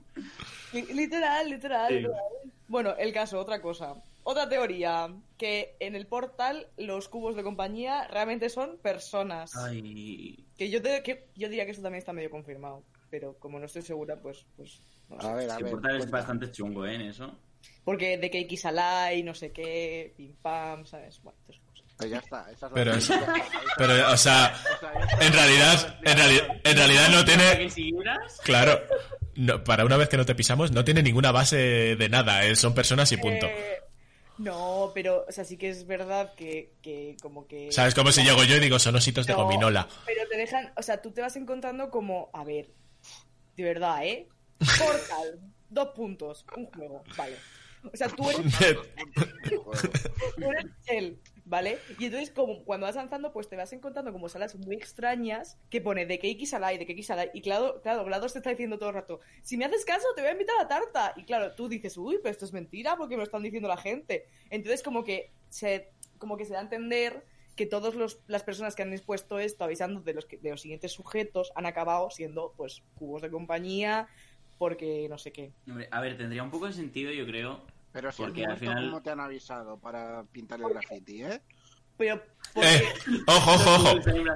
Li- 0.73 0.93
Literal, 0.93 1.47
literal, 1.47 1.87
Sí. 1.89 1.93
literal. 1.99 2.21
Bueno, 2.69 2.95
el 2.97 3.11
caso, 3.11 3.39
otra 3.39 3.61
cosa. 3.61 3.95
Otra 4.23 4.47
teoría, 4.47 5.13
que 5.37 5.75
en 5.79 5.95
el 5.95 6.05
portal 6.07 6.67
los 6.77 7.09
cubos 7.09 7.35
de 7.35 7.43
compañía 7.43 8.07
realmente 8.07 8.47
son 8.49 8.77
personas. 8.77 9.51
Ay. 9.55 10.45
Que 10.55 10.69
yo, 10.69 10.81
te- 10.81 11.01
que 11.03 11.27
yo 11.35 11.49
diría 11.49 11.65
que 11.65 11.71
eso 11.71 11.81
también 11.81 11.99
está 11.99 12.13
medio 12.13 12.29
confirmado. 12.29 12.83
Pero 13.09 13.37
como 13.39 13.57
no 13.59 13.65
estoy 13.65 13.81
segura, 13.81 14.15
pues, 14.21 14.45
pues 14.55 14.81
no 15.09 15.19
sé. 15.19 15.27
A 15.27 15.33
ver, 15.33 15.49
a 15.49 15.57
ver. 15.57 15.71
Portal 15.71 15.97
es 15.97 16.11
bastante 16.11 16.51
chungo, 16.51 16.85
¿eh? 16.85 16.93
En 16.95 17.01
eso. 17.01 17.35
Porque 17.83 18.17
de 18.19 18.29
que 18.29 18.55
Xalai, 18.55 19.23
no 19.23 19.33
sé 19.33 19.51
qué, 19.51 20.13
pim 20.15 20.35
pam, 20.41 20.85
¿sabes? 20.85 21.19
Bueno, 21.23 21.39
esas 21.49 21.68
cosas. 21.99 22.07
Pues 22.07 22.09
ya 22.11 22.17
está. 22.17 22.51
esa 22.51 22.65
es 22.65 22.71
la 22.71 22.75
Pero 22.75 22.93
es-. 22.93 23.11
Pero, 23.77 24.11
o 24.11 24.17
sea, 24.17 24.53
en 25.19 25.33
realidad, 25.33 25.99
en 26.03 26.17
realidad, 26.17 26.47
en 26.63 26.77
realidad 26.77 27.09
no 27.09 27.25
¿Para 27.25 27.25
tiene... 27.25 27.69
Claro, 28.43 28.81
no, 29.35 29.63
para 29.63 29.85
una 29.85 29.97
vez 29.97 30.09
que 30.09 30.17
no 30.17 30.25
te 30.25 30.35
pisamos, 30.35 30.71
no 30.71 30.83
tiene 30.83 31.03
ninguna 31.03 31.31
base 31.31 31.95
de 31.95 32.09
nada, 32.09 32.45
eh, 32.45 32.55
son 32.55 32.73
personas 32.73 33.11
y 33.11 33.17
punto. 33.17 33.45
Eh, 33.45 33.79
no, 34.39 34.91
pero, 34.93 35.25
o 35.27 35.31
sea, 35.31 35.43
sí 35.43 35.57
que 35.57 35.69
es 35.69 35.85
verdad 35.85 36.33
que, 36.35 36.73
que 36.81 37.17
como 37.21 37.45
que... 37.45 37.71
¿Sabes 37.71 37.93
cómo 37.93 38.11
si 38.11 38.23
llego 38.23 38.43
yo 38.45 38.55
y 38.55 38.59
digo 38.61 38.79
son 38.79 38.95
ositos 38.95 39.25
de 39.25 39.33
No, 39.33 39.43
gominola? 39.43 39.87
Pero 40.05 40.27
te 40.29 40.37
dejan, 40.37 40.71
o 40.77 40.81
sea, 40.81 41.01
tú 41.01 41.11
te 41.11 41.21
vas 41.21 41.35
encontrando 41.35 41.89
como, 41.89 42.29
a 42.33 42.45
ver, 42.45 42.69
de 43.57 43.63
verdad, 43.63 44.05
¿eh? 44.05 44.27
Portal, 44.59 45.39
dos 45.69 45.89
puntos, 45.89 46.45
un 46.55 46.65
juego, 46.67 47.03
vale. 47.17 47.35
O 47.91 47.97
sea, 47.97 48.07
tú 48.07 48.29
eres, 48.29 48.55
tú 50.37 50.51
eres 50.51 50.65
él, 50.87 51.19
¿vale? 51.49 51.79
Y 51.97 52.05
entonces, 52.05 52.29
como 52.31 52.63
cuando 52.63 52.85
vas 52.85 52.95
avanzando, 52.95 53.33
pues 53.33 53.49
te 53.49 53.55
vas 53.55 53.73
encontrando 53.73 54.13
como 54.13 54.29
salas 54.29 54.55
muy 54.55 54.75
extrañas 54.75 55.57
que 55.71 55.81
pone 55.81 56.05
de 56.05 56.19
que 56.19 56.29
X 56.29 56.53
y 56.53 56.77
de 56.77 56.85
que 56.85 56.93
X 56.93 57.11
Y 57.33 57.41
claro, 57.41 57.81
claro, 57.81 58.05
GLaDOS 58.05 58.33
te 58.33 58.39
está 58.39 58.51
diciendo 58.51 58.77
todo 58.77 58.89
el 58.89 58.95
rato, 58.95 59.19
si 59.41 59.57
me 59.57 59.65
haces 59.65 59.83
caso, 59.83 60.05
te 60.15 60.21
voy 60.21 60.29
a 60.29 60.33
invitar 60.33 60.55
a 60.61 60.67
tarta. 60.67 61.13
Y 61.17 61.23
claro, 61.23 61.53
tú 61.55 61.67
dices, 61.67 61.97
uy, 61.97 62.19
pero 62.21 62.31
esto 62.31 62.45
es 62.45 62.53
mentira 62.53 62.95
porque 62.95 63.15
me 63.15 63.21
lo 63.21 63.23
están 63.23 63.41
diciendo 63.41 63.67
la 63.67 63.77
gente. 63.77 64.27
Entonces, 64.51 64.83
como 64.83 65.03
que 65.03 65.31
se, 65.49 65.89
como 66.19 66.37
que 66.37 66.45
se 66.45 66.53
da 66.53 66.59
a 66.59 66.63
entender 66.63 67.25
que 67.55 67.65
todas 67.65 67.93
las 68.27 68.43
personas 68.43 68.75
que 68.75 68.83
han 68.83 68.93
expuesto 68.93 69.39
esto 69.39 69.63
avisando 69.65 70.01
de 70.01 70.13
los, 70.13 70.25
que- 70.27 70.37
de 70.37 70.51
los 70.51 70.61
siguientes 70.61 70.91
sujetos 70.93 71.51
han 71.55 71.65
acabado 71.65 72.09
siendo, 72.11 72.53
pues, 72.55 72.83
cubos 72.95 73.21
de 73.23 73.29
compañía 73.31 74.07
porque 74.59 75.07
no 75.09 75.17
sé 75.17 75.31
qué. 75.31 75.51
Hombre, 75.67 75.87
A 75.91 75.99
ver, 75.99 76.15
tendría 76.15 76.43
un 76.43 76.51
poco 76.51 76.67
de 76.67 76.73
sentido, 76.73 77.11
yo 77.11 77.25
creo. 77.25 77.61
Pero 77.91 78.11
si 78.11 78.21
Porque 78.21 78.45
al 78.45 78.51
al 78.51 78.57
final... 78.57 78.85
¿cómo 78.85 79.01
te 79.01 79.09
han 79.11 79.19
avisado 79.19 79.77
para 79.79 80.23
pintar 80.31 80.59
el 80.61 80.69
graffiti, 80.69 81.23
eh? 81.23 81.41
Pero, 81.97 82.21
porque... 82.53 82.75
Eh, 82.75 82.83
ojo, 83.27 83.51
ojo, 83.53 83.73
ojo. 83.75 83.95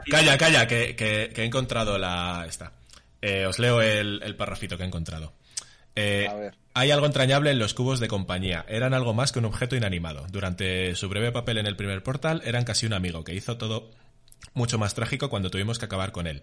Calla, 0.09 0.37
calla, 0.37 0.67
que, 0.67 0.95
que- 0.95 1.31
que 1.33 1.41
he 1.43 1.45
encontrado 1.45 1.97
la... 1.97 2.45
Esta. 2.47 2.73
Eh, 3.21 3.45
os 3.45 3.59
leo 3.59 3.81
el, 3.81 4.21
el 4.23 4.35
parrafito 4.35 4.75
que 4.77 4.83
he 4.83 4.87
encontrado. 4.87 5.33
Eh, 5.95 6.27
A 6.27 6.33
ver. 6.33 6.55
hay 6.73 6.89
algo 6.91 7.05
entrañable 7.05 7.51
en 7.51 7.59
los 7.59 7.73
cubos 7.73 7.99
de 7.99 8.07
compañía. 8.07 8.65
Eran 8.67 8.93
algo 8.93 9.13
más 9.13 9.31
que 9.31 9.39
un 9.39 9.45
objeto 9.45 9.75
inanimado. 9.75 10.25
Durante 10.29 10.95
su 10.95 11.07
breve 11.07 11.31
papel 11.31 11.59
en 11.59 11.67
el 11.67 11.75
primer 11.77 12.01
portal, 12.03 12.41
eran 12.43 12.65
casi 12.65 12.85
un 12.87 12.93
amigo 12.93 13.23
que 13.23 13.33
hizo 13.35 13.57
todo 13.57 13.91
mucho 14.53 14.77
más 14.77 14.93
trágico 14.95 15.29
cuando 15.29 15.49
tuvimos 15.49 15.79
que 15.79 15.85
acabar 15.85 16.11
con 16.11 16.27
él. 16.27 16.41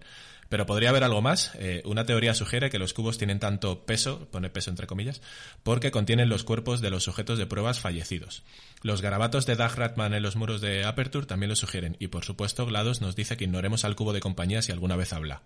Pero 0.49 0.65
podría 0.65 0.89
haber 0.89 1.03
algo 1.05 1.21
más. 1.21 1.53
Eh, 1.55 1.81
una 1.85 2.05
teoría 2.05 2.33
sugiere 2.33 2.69
que 2.69 2.77
los 2.79 2.93
cubos 2.93 3.17
tienen 3.17 3.39
tanto 3.39 3.85
peso, 3.85 4.27
pone 4.31 4.49
peso 4.49 4.69
entre 4.69 4.85
comillas, 4.87 5.21
porque 5.63 5.91
contienen 5.91 6.27
los 6.27 6.43
cuerpos 6.43 6.81
de 6.81 6.89
los 6.89 7.03
sujetos 7.03 7.37
de 7.39 7.45
pruebas 7.45 7.79
fallecidos. 7.79 8.43
Los 8.81 9.01
garabatos 9.01 9.45
de 9.45 9.55
Doug 9.55 9.75
Ratman 9.75 10.13
en 10.13 10.23
los 10.23 10.35
muros 10.35 10.59
de 10.59 10.83
Aperture 10.83 11.25
también 11.25 11.49
lo 11.49 11.55
sugieren. 11.55 11.95
Y 11.99 12.07
por 12.07 12.25
supuesto, 12.25 12.65
GLaDOS 12.65 12.99
nos 13.01 13.15
dice 13.15 13.37
que 13.37 13.45
ignoremos 13.45 13.85
al 13.85 13.95
cubo 13.95 14.11
de 14.11 14.19
compañía 14.19 14.61
si 14.61 14.71
alguna 14.73 14.97
vez 14.97 15.13
habla. 15.13 15.41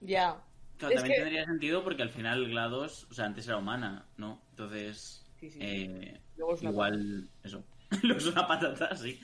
Ya. 0.00 0.36
Claro, 0.78 0.94
también 0.96 1.14
que- 1.16 1.20
tendría 1.22 1.44
sentido 1.44 1.84
porque 1.84 2.02
al 2.02 2.10
final 2.10 2.48
GLaDOS, 2.48 3.06
o 3.10 3.14
sea, 3.14 3.26
antes 3.26 3.46
era 3.46 3.56
humana, 3.58 4.06
¿no? 4.16 4.40
Entonces, 4.50 5.24
Sí, 5.40 5.50
sí. 5.50 5.58
eh, 5.60 6.20
Luego 6.36 6.54
es 6.54 6.60
una 6.62 6.70
igual, 6.70 7.28
eso. 7.44 7.62
Luego 8.02 8.18
es 8.18 8.26
una 8.26 8.46
patata, 8.46 8.96
sí. 8.96 9.20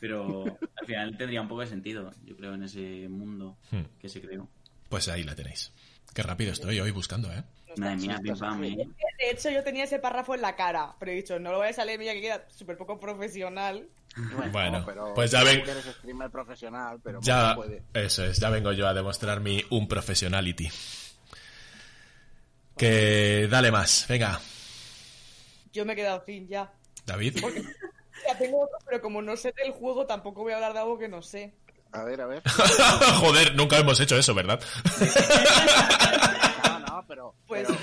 Pero 0.00 0.44
al 0.80 0.86
final 0.86 1.16
tendría 1.18 1.40
un 1.40 1.48
poco 1.48 1.62
de 1.62 1.66
sentido, 1.66 2.12
yo 2.24 2.36
creo, 2.36 2.54
en 2.54 2.62
ese 2.62 3.08
mundo 3.08 3.56
Hmm. 3.70 3.82
que 4.00 4.08
se 4.08 4.20
creó. 4.20 4.48
Pues 4.88 5.08
ahí 5.08 5.24
la 5.24 5.34
tenéis. 5.34 5.72
Qué 6.14 6.22
rápido 6.22 6.52
estoy 6.52 6.78
hoy 6.80 6.90
buscando, 6.90 7.32
¿eh? 7.32 7.42
Madre 7.76 7.96
mía, 7.96 8.18
eh. 8.24 8.86
De 9.18 9.30
hecho, 9.30 9.50
yo 9.50 9.62
tenía 9.62 9.84
ese 9.84 9.98
párrafo 9.98 10.34
en 10.34 10.40
la 10.40 10.56
cara, 10.56 10.94
pero 10.98 11.12
he 11.12 11.14
dicho, 11.16 11.38
no 11.38 11.52
lo 11.52 11.58
voy 11.58 11.68
a 11.68 11.72
salir, 11.72 11.98
mira 11.98 12.12
que 12.14 12.20
queda 12.22 12.44
súper 12.48 12.76
poco 12.76 12.98
profesional. 12.98 13.86
Bueno, 14.50 14.82
pero 14.86 15.12
pues 15.14 15.30
ya 15.30 15.44
ven- 15.44 15.62
tú 15.62 15.70
Eres 15.70 15.84
streamer 15.84 16.30
profesional, 16.30 16.98
pero 17.04 17.20
Ya, 17.22 17.54
puede. 17.54 17.82
eso 17.92 18.24
es, 18.24 18.38
ya 18.38 18.48
vengo 18.50 18.72
yo 18.72 18.88
a 18.88 18.94
demostrar 18.94 19.40
mi 19.40 19.62
un 19.70 19.86
professionality. 19.86 20.68
Que 22.76 23.48
dale 23.50 23.70
más, 23.72 24.06
venga, 24.08 24.40
Yo 25.72 25.84
me 25.84 25.92
he 25.92 25.96
quedado 25.96 26.24
sin 26.24 26.48
ya. 26.48 26.72
David. 27.04 27.36
Ya 28.26 28.36
tengo 28.38 28.62
otro, 28.62 28.78
pero 28.86 29.00
como 29.00 29.22
no 29.22 29.36
sé 29.36 29.52
del 29.52 29.72
juego, 29.72 30.06
tampoco 30.06 30.42
voy 30.42 30.52
a 30.52 30.56
hablar 30.56 30.72
de 30.72 30.78
algo 30.80 30.98
que 30.98 31.08
no 31.08 31.22
sé. 31.22 31.54
A 31.92 32.04
ver, 32.04 32.20
a 32.20 32.26
ver. 32.26 32.42
Joder, 33.20 33.54
nunca 33.56 33.78
hemos 33.78 33.98
hecho 34.00 34.16
eso, 34.16 34.34
¿verdad? 34.34 34.60
No, 36.64 36.78
no, 36.80 37.04
pero, 37.08 37.34
Pues- 37.46 37.66
pero 37.66 37.78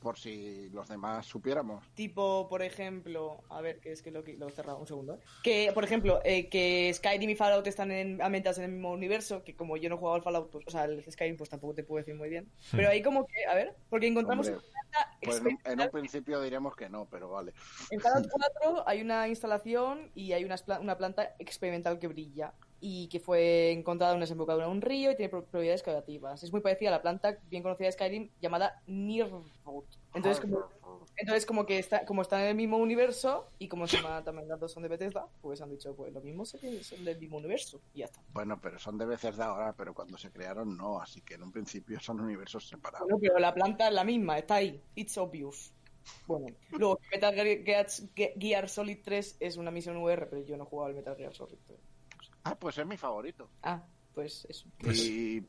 por 0.00 0.18
si 0.18 0.68
los 0.70 0.88
demás 0.88 1.26
supiéramos. 1.26 1.86
Tipo, 1.94 2.48
por 2.48 2.62
ejemplo, 2.62 3.42
a 3.50 3.60
ver, 3.60 3.80
que 3.80 3.92
es 3.92 4.02
que 4.02 4.10
lo, 4.10 4.22
lo 4.22 4.48
he 4.48 4.52
cerrado 4.52 4.78
un 4.78 4.86
segundo. 4.86 5.14
¿eh? 5.14 5.18
Que, 5.44 5.70
por 5.74 5.84
ejemplo, 5.84 6.20
eh, 6.24 6.48
que 6.48 6.90
Skyrim 6.94 7.28
y 7.30 7.36
Fallout 7.36 7.66
están 7.66 7.90
en, 7.92 8.20
ambientados 8.22 8.58
en 8.58 8.64
el 8.64 8.72
mismo 8.72 8.90
universo, 8.92 9.44
que 9.44 9.54
como 9.54 9.76
yo 9.76 9.88
no 9.90 9.96
he 9.96 9.98
jugado 9.98 10.16
al 10.16 10.22
Fallout, 10.22 10.50
pues, 10.50 10.66
o 10.66 10.70
sea, 10.70 10.84
el 10.86 11.04
Skyrim, 11.10 11.36
pues 11.36 11.50
tampoco 11.50 11.74
te 11.74 11.84
puedo 11.84 11.98
decir 12.02 12.14
muy 12.14 12.30
bien. 12.30 12.50
Pero 12.72 12.88
ahí 12.88 13.02
como 13.02 13.26
que, 13.26 13.44
a 13.44 13.54
ver, 13.54 13.76
porque 13.90 14.06
encontramos 14.06 14.48
Hombre, 14.48 14.62
una 14.64 14.80
planta 14.90 15.18
Pues 15.22 15.36
en, 15.36 15.42
un- 15.42 15.48
en 15.48 15.52
un 15.52 15.56
experimental. 15.58 15.90
principio 15.90 16.40
diremos 16.40 16.74
que 16.74 16.88
no, 16.88 17.06
pero 17.10 17.28
vale. 17.30 17.52
En 17.90 18.00
Fallout 18.00 18.26
4 18.30 18.88
hay 18.88 19.02
una 19.02 19.28
instalación 19.28 20.10
y 20.14 20.32
hay 20.32 20.44
una, 20.44 20.56
una 20.80 20.96
planta 20.96 21.34
experimental 21.38 21.98
que 21.98 22.08
brilla 22.08 22.54
y 22.80 23.08
que 23.08 23.20
fue 23.20 23.70
encontrada 23.72 24.12
en 24.12 24.16
una 24.16 24.24
desembocadura 24.24 24.66
de 24.66 24.72
un 24.72 24.80
río 24.80 25.10
y 25.12 25.16
tiene 25.16 25.28
pro- 25.28 25.44
propiedades 25.44 25.82
curativas. 25.82 26.42
Es 26.42 26.50
muy 26.52 26.60
parecida 26.60 26.88
a 26.88 26.92
la 26.92 27.02
planta 27.02 27.38
bien 27.48 27.62
conocida 27.62 27.86
de 27.86 27.92
Skyrim 27.92 28.30
llamada 28.40 28.82
Nirvolt. 28.86 29.44
Entonces, 30.14 30.40
como, 30.40 30.64
entonces 31.16 31.46
como 31.46 31.66
que 31.66 31.78
está, 31.78 32.04
como 32.04 32.22
están 32.22 32.40
en 32.40 32.48
el 32.48 32.54
mismo 32.56 32.78
universo 32.78 33.48
y 33.58 33.68
como 33.68 33.86
se 33.86 33.98
llama 33.98 34.24
también 34.24 34.48
las 34.48 34.58
dos 34.58 34.72
son 34.72 34.82
de 34.82 34.88
Bethesda, 34.88 35.26
pues 35.40 35.60
han 35.60 35.70
dicho, 35.70 35.94
pues 35.94 36.12
lo 36.12 36.20
mismo 36.20 36.44
son 36.44 36.60
del 37.04 37.18
mismo 37.18 37.36
universo 37.36 37.80
y 37.94 37.98
ya 38.00 38.06
está. 38.06 38.20
Bueno, 38.32 38.58
pero 38.60 38.78
son 38.78 38.98
de 38.98 39.06
veces 39.06 39.36
de 39.36 39.44
ahora, 39.44 39.72
pero 39.76 39.94
cuando 39.94 40.16
se 40.18 40.30
crearon 40.30 40.76
no, 40.76 41.00
así 41.00 41.20
que 41.20 41.34
en 41.34 41.42
un 41.44 41.52
principio 41.52 42.00
son 42.00 42.20
universos 42.20 42.66
separados. 42.68 43.06
Bueno, 43.06 43.18
pero 43.20 43.38
la 43.38 43.54
planta 43.54 43.88
es 43.88 43.94
la 43.94 44.04
misma, 44.04 44.38
está 44.38 44.56
ahí. 44.56 44.82
It's 44.94 45.16
obvious. 45.18 45.72
Bueno, 46.26 46.46
luego 46.72 46.98
Metal 47.12 47.34
Gear, 47.34 47.86
Gear 48.38 48.68
Solid 48.68 48.98
3 49.04 49.36
es 49.38 49.56
una 49.58 49.70
misión 49.70 49.96
VR, 49.98 50.26
pero 50.26 50.42
yo 50.42 50.56
no 50.56 50.64
he 50.64 50.66
jugado 50.66 50.88
al 50.88 50.94
Metal 50.96 51.14
Gear 51.16 51.34
Solid 51.34 51.58
3. 51.66 51.78
Ah, 52.44 52.54
pues 52.54 52.78
es 52.78 52.86
mi 52.86 52.96
favorito. 52.96 53.48
Ah, 53.62 53.82
pues 54.14 54.46
eso. 54.48 54.66
Pues- 54.78 54.98
¿Y 55.00 55.42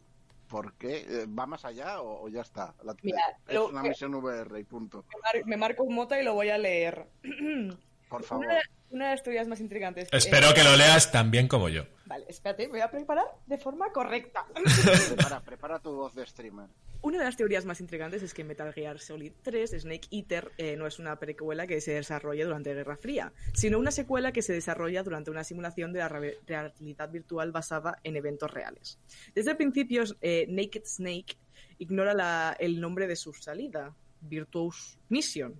por 0.47 0.73
qué? 0.73 0.97
Eh, 1.07 1.26
¿Va 1.27 1.45
más 1.45 1.63
allá 1.65 2.01
o, 2.01 2.23
o 2.26 2.30
ya 2.30 2.41
está? 2.41 2.73
La- 2.84 2.95
Mira, 3.01 3.22
es 3.47 3.53
lo 3.55 3.69
una 3.69 3.81
que- 3.81 3.89
misión 3.89 4.13
VR 4.15 4.59
y 4.59 4.63
punto. 4.63 5.05
Me, 5.09 5.19
mar- 5.22 5.45
me 5.47 5.57
marco 5.57 5.84
un 5.84 5.95
mota 5.95 6.19
y 6.19 6.23
lo 6.26 6.34
voy 6.34 6.49
a 6.49 6.57
leer. 6.57 7.07
Por 8.09 8.23
favor. 8.23 8.45
Una, 8.45 8.59
una 8.89 9.05
de 9.05 9.11
las 9.11 9.23
teorías 9.23 9.47
más 9.47 9.61
intrigantes. 9.61 10.09
Espero 10.11 10.53
que 10.53 10.63
lo 10.65 10.76
leas 10.76 11.09
tan 11.13 11.31
bien 11.31 11.47
como 11.47 11.69
yo. 11.69 11.85
Vale, 12.07 12.26
espérate, 12.27 12.63
me 12.68 12.73
voy 12.73 12.81
a 12.81 12.91
preparar 12.91 13.26
de 13.45 13.57
forma 13.57 13.89
correcta. 13.93 14.45
Prepara, 15.15 15.39
prepara 15.39 15.80
tu 15.80 15.95
voz 15.95 16.13
de 16.13 16.26
streamer. 16.26 16.68
Una 17.03 17.17
de 17.17 17.23
las 17.25 17.35
teorías 17.35 17.65
más 17.65 17.81
intrigantes 17.81 18.21
es 18.21 18.31
que 18.33 18.43
Metal 18.43 18.71
Gear 18.73 18.99
Solid 18.99 19.31
3, 19.41 19.71
Snake 19.81 20.07
Eater, 20.11 20.51
eh, 20.59 20.75
no 20.77 20.85
es 20.85 20.99
una 20.99 21.17
precuela 21.17 21.65
que 21.65 21.81
se 21.81 21.93
desarrolla 21.93 22.45
durante 22.45 22.75
Guerra 22.75 22.95
Fría, 22.95 23.33
sino 23.53 23.79
una 23.79 23.89
secuela 23.89 24.31
que 24.31 24.43
se 24.43 24.53
desarrolla 24.53 25.01
durante 25.01 25.31
una 25.31 25.43
simulación 25.43 25.93
de 25.93 25.99
la 25.99 26.09
re- 26.09 26.37
realidad 26.45 27.09
virtual 27.11 27.51
basada 27.51 27.97
en 28.03 28.17
eventos 28.17 28.51
reales. 28.51 28.99
Desde 29.33 29.49
el 29.51 29.57
principio, 29.57 30.03
eh, 30.21 30.45
Naked 30.47 30.83
Snake 30.85 31.37
ignora 31.79 32.13
la- 32.13 32.55
el 32.59 32.79
nombre 32.79 33.07
de 33.07 33.15
su 33.15 33.33
salida, 33.33 33.95
Virtuous 34.21 34.99
Mission, 35.09 35.59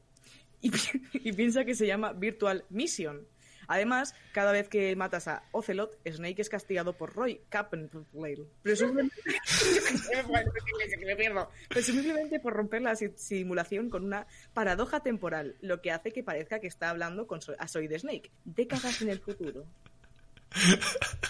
y 0.62 0.70
piensa 1.36 1.66
que 1.66 1.74
se 1.74 1.88
llama 1.88 2.14
Virtual 2.14 2.66
Mission. 2.70 3.26
Además, 3.74 4.14
cada 4.34 4.52
vez 4.52 4.68
que 4.68 4.94
matas 4.98 5.28
a 5.30 5.44
Ocelot, 5.52 5.98
Snake 6.06 6.42
es 6.42 6.50
castigado 6.50 6.92
por 6.94 7.16
Roy 7.16 7.40
Cappenflale. 7.50 8.44
Presumiblemente, 8.62 9.16
me 11.06 11.16
pierdo. 11.16 11.50
Presumiblemente 11.70 12.40
por 12.42 12.54
romper 12.54 12.82
la 12.82 12.96
si- 12.98 13.14
simulación 13.16 13.90
con 13.90 14.04
una 14.04 14.28
paradoja 14.54 15.00
temporal, 15.00 15.56
lo 15.62 15.82
que 15.82 15.92
hace 15.92 16.12
que 16.12 16.22
parezca 16.22 16.60
que 16.60 16.68
está 16.68 16.90
hablando 16.90 17.28
con 17.28 17.42
So- 17.42 17.56
a 17.58 17.68
Soy 17.70 17.88
Snake, 17.98 18.30
décadas 18.44 19.02
en 19.02 19.10
el 19.10 19.20
futuro. 19.20 19.66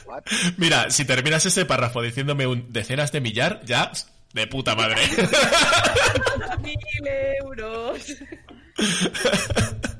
What? 0.05 0.23
Mira, 0.57 0.89
si 0.89 1.05
terminas 1.05 1.45
ese 1.45 1.65
párrafo 1.65 2.01
diciéndome 2.01 2.47
un 2.47 2.73
decenas 2.73 3.11
de 3.11 3.21
millar, 3.21 3.61
ya 3.65 3.91
de 4.33 4.47
puta 4.47 4.73
madre. 4.75 4.95
¡Mil 6.63 7.07
euros! 7.39 8.15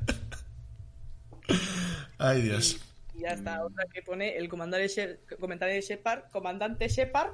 Ay, 2.21 2.41
Dios. 2.41 2.77
Y 3.15 3.21
ya 3.21 3.29
está, 3.29 3.63
otra 3.65 3.85
que 3.93 4.01
pone 4.01 4.37
el 4.37 4.47
comandante, 4.47 4.87
She- 4.87 5.19
comandante 5.39 5.81
Shepard, 5.81 6.29
comandante 6.31 6.87
Shepard 6.87 7.31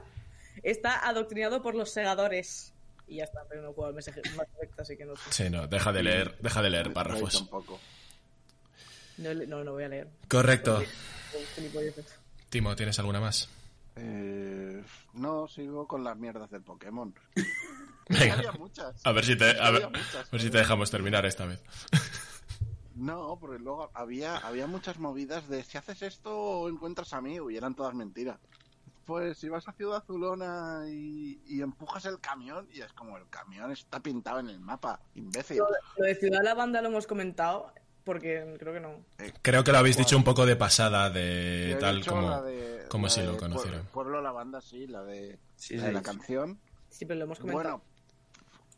está 0.64 1.08
adoctrinado 1.08 1.62
por 1.62 1.76
los 1.76 1.92
segadores. 1.92 2.74
Y 3.08 3.18
ya 3.18 3.24
está, 3.26 3.42
pero 3.48 3.62
no 3.62 3.72
puedo 3.74 3.90
el 3.90 3.96
mensaje 3.96 4.22
más 4.36 4.48
directo, 4.56 4.82
así 4.82 4.98
que 4.98 5.06
no 5.06 5.16
sé. 5.16 5.32
Sí, 5.32 5.50
no, 5.50 5.68
deja 5.68 5.92
de 5.94 6.04
leer, 6.04 6.36
deja 6.40 6.62
de 6.62 6.70
leer 6.70 6.92
párrafos. 6.94 7.34
tampoco. 7.38 7.80
No, 9.18 9.34
no, 9.34 9.64
no 9.64 9.72
voy 9.74 9.84
a 9.84 9.88
leer. 9.90 10.08
Correcto. 10.28 10.84
Timo, 12.50 12.76
¿tienes 12.76 12.98
alguna 13.00 13.20
más? 13.20 13.50
Eh, 13.96 14.84
no, 15.14 15.48
sigo 15.48 15.88
con 15.88 16.04
las 16.04 16.18
mierdas 16.18 16.50
del 16.52 16.62
Pokémon. 16.62 17.14
Venga. 18.10 18.36
Había 18.36 18.52
muchas. 18.54 18.96
A 19.06 19.12
ver 19.12 19.26
si 19.26 19.36
te, 19.36 19.60
a 19.60 19.72
ver, 19.72 19.88
muchas. 19.90 20.16
a 20.16 20.30
ver 20.32 20.42
si 20.42 20.50
te 20.50 20.58
dejamos 20.60 20.90
terminar 20.92 21.26
esta 21.26 21.46
vez. 21.46 21.60
No, 22.98 23.38
porque 23.40 23.60
luego 23.60 23.90
había, 23.94 24.38
había 24.38 24.68
muchas 24.68 24.98
movidas 25.00 25.48
de 25.48 25.64
si 25.64 25.78
haces 25.78 26.02
esto 26.02 26.68
encuentras 26.70 27.14
amigo 27.14 27.50
y 27.52 27.58
eran 27.58 27.76
todas 27.76 27.94
mentiras. 27.94 28.40
Pues 29.06 29.38
si 29.38 29.48
vas 29.48 29.66
a 29.68 29.72
Ciudad 29.74 29.98
Azulona 30.00 30.84
y, 30.90 31.40
y 31.48 31.62
empujas 31.62 32.04
el 32.06 32.20
camión 32.20 32.68
y 32.74 32.82
es 32.82 32.92
como 32.94 33.18
el 33.18 33.28
camión 33.30 33.72
está 33.72 34.02
pintado 34.02 34.40
en 34.40 34.50
el 34.50 34.60
mapa, 34.60 35.00
imbécil. 35.16 35.60
Lo 35.98 36.06
de 36.06 36.16
Ciudad 36.16 36.42
Lavanda 36.44 36.82
lo 36.82 36.90
hemos 36.90 37.08
comentado, 37.08 37.72
porque 38.04 38.56
creo 38.60 38.74
que 38.74 38.80
no. 38.82 39.06
Creo 39.42 39.64
que 39.64 39.72
lo 39.72 39.78
habéis 39.78 39.96
dicho 39.96 40.18
un 40.18 40.26
poco 40.26 40.46
de 40.46 40.56
pasada, 40.58 41.10
de 41.10 41.78
tal 41.80 42.06
como, 42.06 42.30
la 42.30 42.42
de- 42.42 42.86
como 42.90 43.06
la 43.08 43.10
si 43.14 43.22
lo 43.22 43.38
conocieran. 43.38 43.84
Pue- 43.86 43.92
Pueblo 43.92 44.22
La 44.22 44.32
Banda, 44.32 44.60
sí, 44.60 44.88
la 44.88 45.04
de, 45.04 45.40
Sí, 45.56 45.76
la, 45.76 45.82
sí. 45.82 45.88
de 45.88 45.94
la 45.94 46.02
canción. 46.02 46.60
Sí, 46.90 47.06
pero 47.06 47.20
lo 47.20 47.26
hemos 47.26 47.40
comentado. 47.40 47.78
Bueno, 47.78 47.84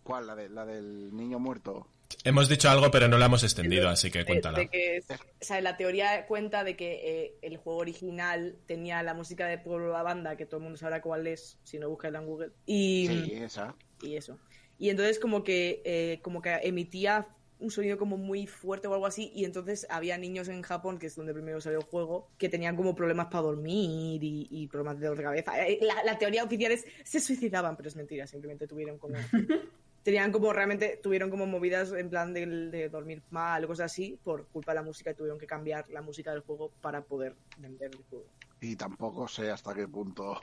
¿cuál? 0.04 0.28
La, 0.28 0.36
de, 0.36 0.50
la 0.50 0.66
del 0.66 1.16
niño 1.16 1.40
muerto. 1.40 1.88
Hemos 2.24 2.50
dicho 2.50 2.70
algo, 2.70 2.92
pero 2.92 3.08
no 3.08 3.18
lo 3.18 3.26
hemos 3.26 3.44
extendido, 3.44 3.88
así 3.88 4.12
que 4.12 4.26
cuéntala. 4.26 4.60
de 4.60 4.68
que 4.68 5.02
o 5.10 5.16
sea, 5.40 5.62
la 5.62 5.78
teoría 5.78 6.26
cuenta 6.26 6.64
de 6.64 6.76
que 6.76 7.00
eh, 7.04 7.36
el 7.42 7.58
juego 7.58 7.80
original 7.80 8.58
tenía 8.66 9.02
la 9.04 9.14
música 9.14 9.48
de 9.48 9.58
Pueblo 9.58 9.92
La 9.92 10.04
Banda, 10.04 10.36
que 10.36 10.46
todo 10.46 10.58
el 10.58 10.64
mundo 10.64 10.78
sabrá 10.78 11.02
cuál 11.02 11.28
es, 11.28 11.60
si 11.64 11.80
no 11.80 11.90
buscáis 11.90 12.16
en 12.16 12.26
Google. 12.26 12.52
Y, 12.66 13.08
Sí, 13.08 13.34
esa. 13.36 13.76
y 14.02 14.16
eso. 14.16 14.38
Y 14.78 14.90
entonces 14.90 15.20
como 15.20 15.44
que, 15.44 15.82
eh, 15.86 16.20
como 16.22 16.42
que 16.42 16.54
emitía 16.64 17.28
un 17.60 17.72
sonido 17.72 17.98
como 17.98 18.18
muy 18.18 18.48
fuerte 18.48 18.88
o 18.88 18.94
algo 18.94 19.06
así, 19.06 19.32
y 19.36 19.44
entonces 19.46 19.86
había 19.90 20.18
niños 20.18 20.48
en 20.48 20.62
Japón, 20.62 20.98
que 20.98 21.08
es 21.08 21.16
donde 21.16 21.34
primero 21.34 21.60
salió 21.62 21.80
el 21.80 21.86
juego, 21.86 22.30
que 22.38 22.48
tenían 22.50 22.76
como 22.76 22.96
problemas 22.96 23.28
para 23.28 23.44
dormir 23.44 24.24
y, 24.24 24.48
y 24.50 24.68
problemas 24.68 24.98
de 25.00 25.08
dolor 25.08 25.18
de 25.18 25.24
cabeza. 25.24 25.68
Eh, 25.68 25.80
La, 25.82 26.04
la 26.04 26.18
teoría 26.18 26.44
oficial 26.44 26.72
es 26.72 26.86
se 27.04 27.20
suicidaban, 27.20 27.76
pero 27.76 27.90
es 27.90 27.96
mentira, 27.96 28.26
simplemente 28.28 28.68
tuvieron 28.68 28.98
como... 28.98 29.16
Tenían 30.04 30.32
como 30.32 30.54
realmente, 30.54 31.00
tuvieron 31.04 31.30
como 31.30 31.46
movidas 31.46 31.92
en 31.92 32.10
plan 32.10 32.34
de, 32.34 32.46
de 32.46 32.90
dormir 32.90 33.22
mal 33.32 33.64
o 33.64 33.68
cosas 33.68 33.92
así 33.92 34.18
por 34.24 34.48
culpa 34.48 34.72
de 34.72 34.76
la 34.78 34.84
música 34.84 35.12
y 35.12 35.16
tuvieron 35.16 35.38
que 35.38 35.46
cambiar 35.48 35.88
la 35.90 36.02
música 36.02 36.32
del 36.32 36.42
juego 36.42 36.72
para 36.82 37.02
poder 37.02 37.36
vender 37.58 37.92
el 37.94 38.02
juego. 38.10 38.26
Y 38.62 38.76
tampoco 38.76 39.28
sé 39.28 39.52
hasta 39.52 39.74
qué 39.74 39.88
punto. 39.88 40.42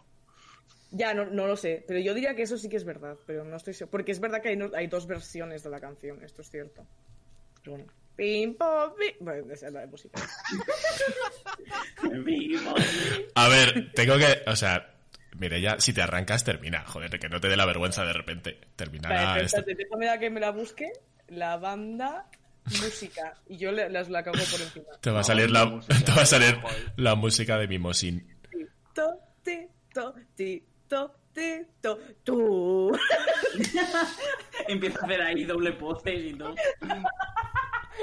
Ya, 0.93 1.13
no, 1.15 1.27
no 1.27 1.47
lo 1.47 1.57
sé, 1.57 1.85
pero 1.87 1.99
yo 2.01 2.15
diría 2.15 2.35
que 2.37 2.43
eso 2.43 2.57
sí 2.59 2.69
que 2.69 2.77
es 2.77 2.85
verdad, 2.85 3.17
pero 3.27 3.45
no 3.45 3.57
estoy 3.57 3.75
seguro. 3.75 3.91
Porque 3.91 4.13
es 4.13 4.21
verdad 4.21 4.41
que 4.41 4.51
hay, 4.51 4.57
no- 4.57 4.71
hay 4.75 4.87
dos 4.87 5.07
versiones 5.07 5.63
de 5.63 5.71
la 5.71 5.81
canción, 5.81 6.23
esto 6.23 6.43
es 6.43 6.51
cierto. 6.51 6.87
Pero 7.63 7.77
bueno. 7.77 7.93
Pim, 8.15 8.55
pom, 8.57 8.93
pim. 8.99 9.13
Bueno, 9.21 9.53
esa 9.53 9.67
es 9.67 9.73
la 9.75 9.81
de 9.81 9.87
música. 9.89 10.19
A 13.35 13.49
ver, 13.49 13.93
tengo 13.95 14.17
que, 14.19 14.43
o 14.51 14.57
sea, 14.57 14.96
mire 15.39 15.61
ya, 15.61 15.79
si 15.79 15.93
te 15.93 16.03
arrancas, 16.03 16.45
termina, 16.45 16.85
joder, 16.87 17.19
que 17.19 17.29
no 17.29 17.41
te 17.41 17.49
dé 17.49 17.57
la 17.57 17.67
vergüenza 17.67 18.05
de 18.05 18.13
repente. 18.13 18.59
Esto. 18.77 19.59
espérate, 19.59 19.75
déjame 19.75 20.19
que 20.19 20.31
me 20.31 20.41
la 20.41 20.51
busque. 20.51 20.93
La 21.29 21.57
banda, 21.57 22.29
música. 22.65 23.35
Y 23.49 23.57
yo 23.59 23.73
le- 23.73 23.89
las 23.91 24.09
la 24.09 24.23
cago 24.23 24.39
por 24.51 24.61
encima. 24.61 24.87
Te 25.01 25.11
va 25.11 25.21
a 25.21 25.25
salir 25.25 25.51
la 25.51 25.61
la, 25.65 25.67
música. 25.67 25.95
te 26.05 26.13
va 26.13 26.23
a 26.23 26.27
salir 26.27 26.59
la 26.97 27.15
música 27.15 27.59
de 27.59 27.67
Mimosín. 27.69 28.37
Tito, 28.51 29.19
tito, 29.43 30.15
tito, 30.37 31.17
tito, 31.33 31.99
tú. 32.23 32.97
Empieza 34.69 35.01
a 35.01 35.05
hacer 35.05 35.23
ahí 35.23 35.45
doble 35.45 35.73
poses 35.73 36.15
y 36.17 36.35
todo. 36.35 36.55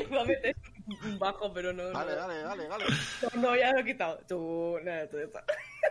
Iba 0.09 0.21
a 0.21 0.25
meter 0.25 0.55
un 1.03 1.19
bajo, 1.19 1.53
pero 1.53 1.71
no. 1.73 1.83
Dale, 1.91 2.11
no. 2.11 2.17
dale, 2.17 2.41
dale, 2.43 2.67
dale. 2.67 2.85
No, 3.35 3.41
no, 3.41 3.55
ya 3.55 3.71
lo 3.71 3.79
he 3.79 3.85
quitado. 3.85 4.19
Tú, 4.27 4.77
nada, 4.83 5.07
tú 5.09 5.17
está. 5.17 5.43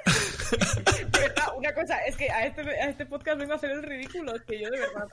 Una 1.57 1.75
cosa, 1.75 1.99
es 2.05 2.17
que 2.17 2.31
a 2.31 2.47
este, 2.47 2.63
a 2.63 2.89
este 2.89 3.07
podcast 3.07 3.39
vengo 3.39 3.53
a 3.53 3.57
hacer 3.57 3.71
el 3.71 3.83
ridículo, 3.83 4.35
es 4.35 4.43
que 4.43 4.61
yo 4.61 4.69
de 4.71 4.79
verdad. 4.81 5.09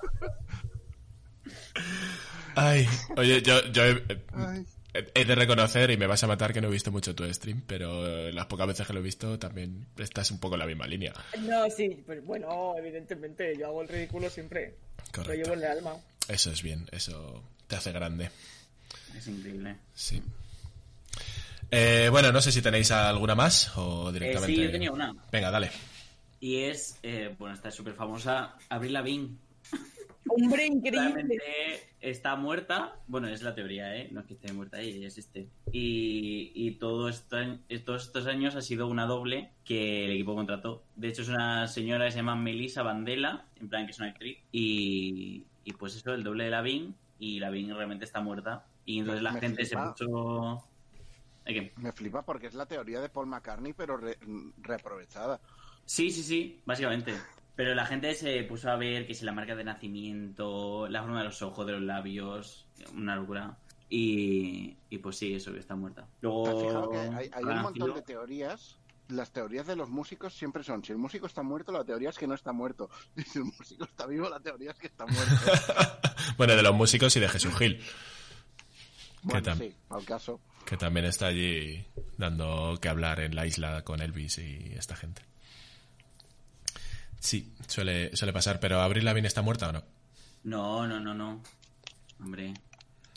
Ay, 2.55 2.87
oye, 3.15 3.41
yo, 3.41 3.63
yo 3.71 3.83
he, 3.83 5.25
de 5.25 5.35
reconocer, 5.35 5.91
y 5.91 5.97
me 5.97 6.07
vas 6.07 6.23
a 6.23 6.27
matar 6.27 6.51
que 6.51 6.61
no 6.61 6.67
he 6.67 6.71
visto 6.71 6.91
mucho 6.91 7.13
tu 7.15 7.31
stream, 7.31 7.61
pero 7.67 8.31
las 8.31 8.47
pocas 8.47 8.67
veces 8.67 8.87
que 8.87 8.93
lo 8.93 8.99
he 8.99 9.03
visto 9.03 9.37
también 9.37 9.85
estás 9.97 10.31
un 10.31 10.39
poco 10.39 10.55
en 10.55 10.59
la 10.59 10.65
misma 10.65 10.87
línea. 10.87 11.13
No, 11.41 11.69
sí, 11.69 12.03
pero 12.05 12.21
bueno, 12.23 12.75
evidentemente, 12.77 13.55
yo 13.57 13.67
hago 13.67 13.81
el 13.83 13.87
ridículo 13.87 14.29
siempre. 14.29 14.75
Lo 14.97 15.11
Correcto. 15.11 15.43
llevo 15.43 15.53
en 15.53 15.59
el 15.59 15.77
alma. 15.77 15.93
Eso 16.27 16.51
es 16.51 16.61
bien, 16.63 16.87
eso 16.91 17.43
te 17.67 17.75
hace 17.75 17.91
grande. 17.91 18.29
Es 19.15 19.27
increíble. 19.27 19.75
Sí. 19.93 20.21
Eh, 21.71 22.07
bueno, 22.11 22.31
no 22.31 22.41
sé 22.41 22.51
si 22.51 22.61
tenéis 22.61 22.91
alguna 22.91 23.35
más 23.35 23.75
o 23.77 24.09
Eh, 24.09 24.13
directamente. 24.13 24.55
sí, 24.55 24.63
yo 24.63 24.71
tenía 24.71 24.91
una. 24.91 25.15
Venga, 25.31 25.51
dale. 25.51 25.69
Y 26.39 26.57
es, 26.57 26.99
eh, 27.03 27.35
bueno, 27.37 27.53
esta 27.55 27.69
es 27.69 27.75
súper 27.75 27.93
famosa, 27.93 28.55
Avril 28.69 28.93
Lavigne. 28.93 29.35
Hombre, 30.29 30.65
increíble. 30.67 30.99
Realmente 31.01 31.37
está 32.01 32.35
muerta. 32.35 32.95
Bueno, 33.07 33.27
es 33.27 33.41
la 33.41 33.55
teoría, 33.55 33.95
¿eh? 33.97 34.07
No 34.11 34.21
es 34.21 34.27
que 34.27 34.33
esté 34.35 34.53
muerta, 34.53 34.79
ella 34.79 35.07
existe. 35.07 35.47
Y, 35.71 36.51
y 36.53 36.71
todo 36.71 37.09
esto, 37.09 37.37
todos 37.85 38.05
estos 38.05 38.25
años 38.27 38.55
ha 38.55 38.61
sido 38.61 38.87
una 38.87 39.05
doble 39.05 39.51
que 39.65 40.05
el 40.05 40.11
equipo 40.11 40.35
contrató. 40.35 40.83
De 40.95 41.09
hecho, 41.09 41.23
es 41.23 41.29
una 41.29 41.67
señora 41.67 42.05
que 42.05 42.11
se 42.11 42.17
llama 42.17 42.35
Melissa 42.35 42.83
Vandela, 42.83 43.45
en 43.59 43.69
plan 43.69 43.85
que 43.85 43.91
es 43.91 43.99
una 43.99 44.09
actriz. 44.09 44.37
Y, 44.51 45.43
y 45.65 45.73
pues 45.73 45.95
eso, 45.95 46.13
el 46.13 46.23
doble 46.23 46.45
de 46.45 46.51
Lavigne. 46.51 46.93
Y 47.19 47.39
Lavigne 47.39 47.73
realmente 47.73 48.05
está 48.05 48.21
muerta. 48.21 48.65
Y 48.85 48.99
entonces 48.99 49.21
la 49.23 49.31
Me 49.33 49.39
gente 49.41 49.65
se 49.65 49.75
puso... 49.77 50.63
Me 51.77 51.91
flipa 51.91 52.23
porque 52.23 52.47
es 52.47 52.53
la 52.53 52.65
teoría 52.65 52.99
de 53.01 53.09
Paul 53.09 53.27
McCartney, 53.27 53.73
pero 53.73 53.97
re- 53.97 54.17
reaprovechada. 54.57 55.39
Sí, 55.85 56.11
sí, 56.11 56.23
sí, 56.23 56.61
básicamente. 56.65 57.13
Pero 57.55 57.75
la 57.75 57.85
gente 57.85 58.13
se 58.13 58.43
puso 58.43 58.69
a 58.69 58.75
ver 58.77 59.05
que 59.05 59.13
si 59.13 59.25
la 59.25 59.31
marca 59.33 59.55
de 59.55 59.63
nacimiento, 59.63 60.87
la 60.87 61.01
forma 61.01 61.19
de 61.19 61.25
los 61.25 61.41
ojos, 61.41 61.65
de 61.65 61.73
los 61.73 61.81
labios, 61.81 62.67
una 62.93 63.15
locura. 63.15 63.57
Y, 63.89 64.77
y 64.89 64.97
pues 64.99 65.17
sí, 65.17 65.33
eso 65.33 65.51
que 65.51 65.59
está 65.59 65.75
muerta. 65.75 66.07
Luego. 66.21 66.43
¿Te 66.43 66.49
has 66.51 66.61
fijado 66.61 66.89
que 66.91 66.97
hay, 66.97 67.29
hay 67.33 67.43
un 67.43 67.61
montón 67.61 67.93
de 67.95 68.01
teorías? 68.03 68.77
Las 69.09 69.31
teorías 69.31 69.65
de 69.65 69.75
los 69.75 69.89
músicos 69.89 70.35
siempre 70.35 70.63
son, 70.63 70.85
si 70.85 70.91
el 70.91 70.99
músico 70.99 71.25
está 71.25 71.41
muerto, 71.41 71.71
la 71.71 71.83
teoría 71.83 72.09
es 72.09 72.17
que 72.19 72.27
no 72.27 72.35
está 72.35 72.51
muerto. 72.53 72.89
Y 73.15 73.21
si 73.23 73.39
el 73.39 73.45
músico 73.45 73.83
está 73.83 74.05
vivo, 74.05 74.29
la 74.29 74.39
teoría 74.39 74.71
es 74.71 74.77
que 74.77 74.87
está 74.87 75.05
muerto. 75.05 75.33
Bueno, 76.37 76.55
de 76.55 76.61
los 76.61 76.75
músicos 76.75 77.15
y 77.15 77.19
de 77.19 77.27
Jesús 77.27 77.53
Gil, 77.57 77.81
Bueno, 79.23 79.41
tal? 79.41 79.57
sí, 79.57 79.73
al 79.89 80.05
caso. 80.05 80.39
Que 80.69 80.77
también 80.77 81.05
está 81.07 81.27
allí 81.27 81.83
dando 82.17 82.77
que 82.79 82.89
hablar 82.89 83.19
en 83.21 83.35
la 83.35 83.47
isla 83.47 83.81
con 83.83 84.01
Elvis 84.01 84.37
y 84.37 84.73
esta 84.77 84.95
gente. 84.95 85.23
Sí, 87.19 87.51
suele, 87.67 88.15
suele 88.15 88.31
pasar, 88.33 88.59
pero 88.59 88.79
¿Abril 88.81 89.03
Lavigne 89.05 89.27
está 89.27 89.41
muerta 89.41 89.69
o 89.69 89.71
no? 89.73 89.83
No, 90.43 90.87
no, 90.87 90.99
no, 90.99 91.13
no. 91.13 91.41
Hombre, 92.19 92.53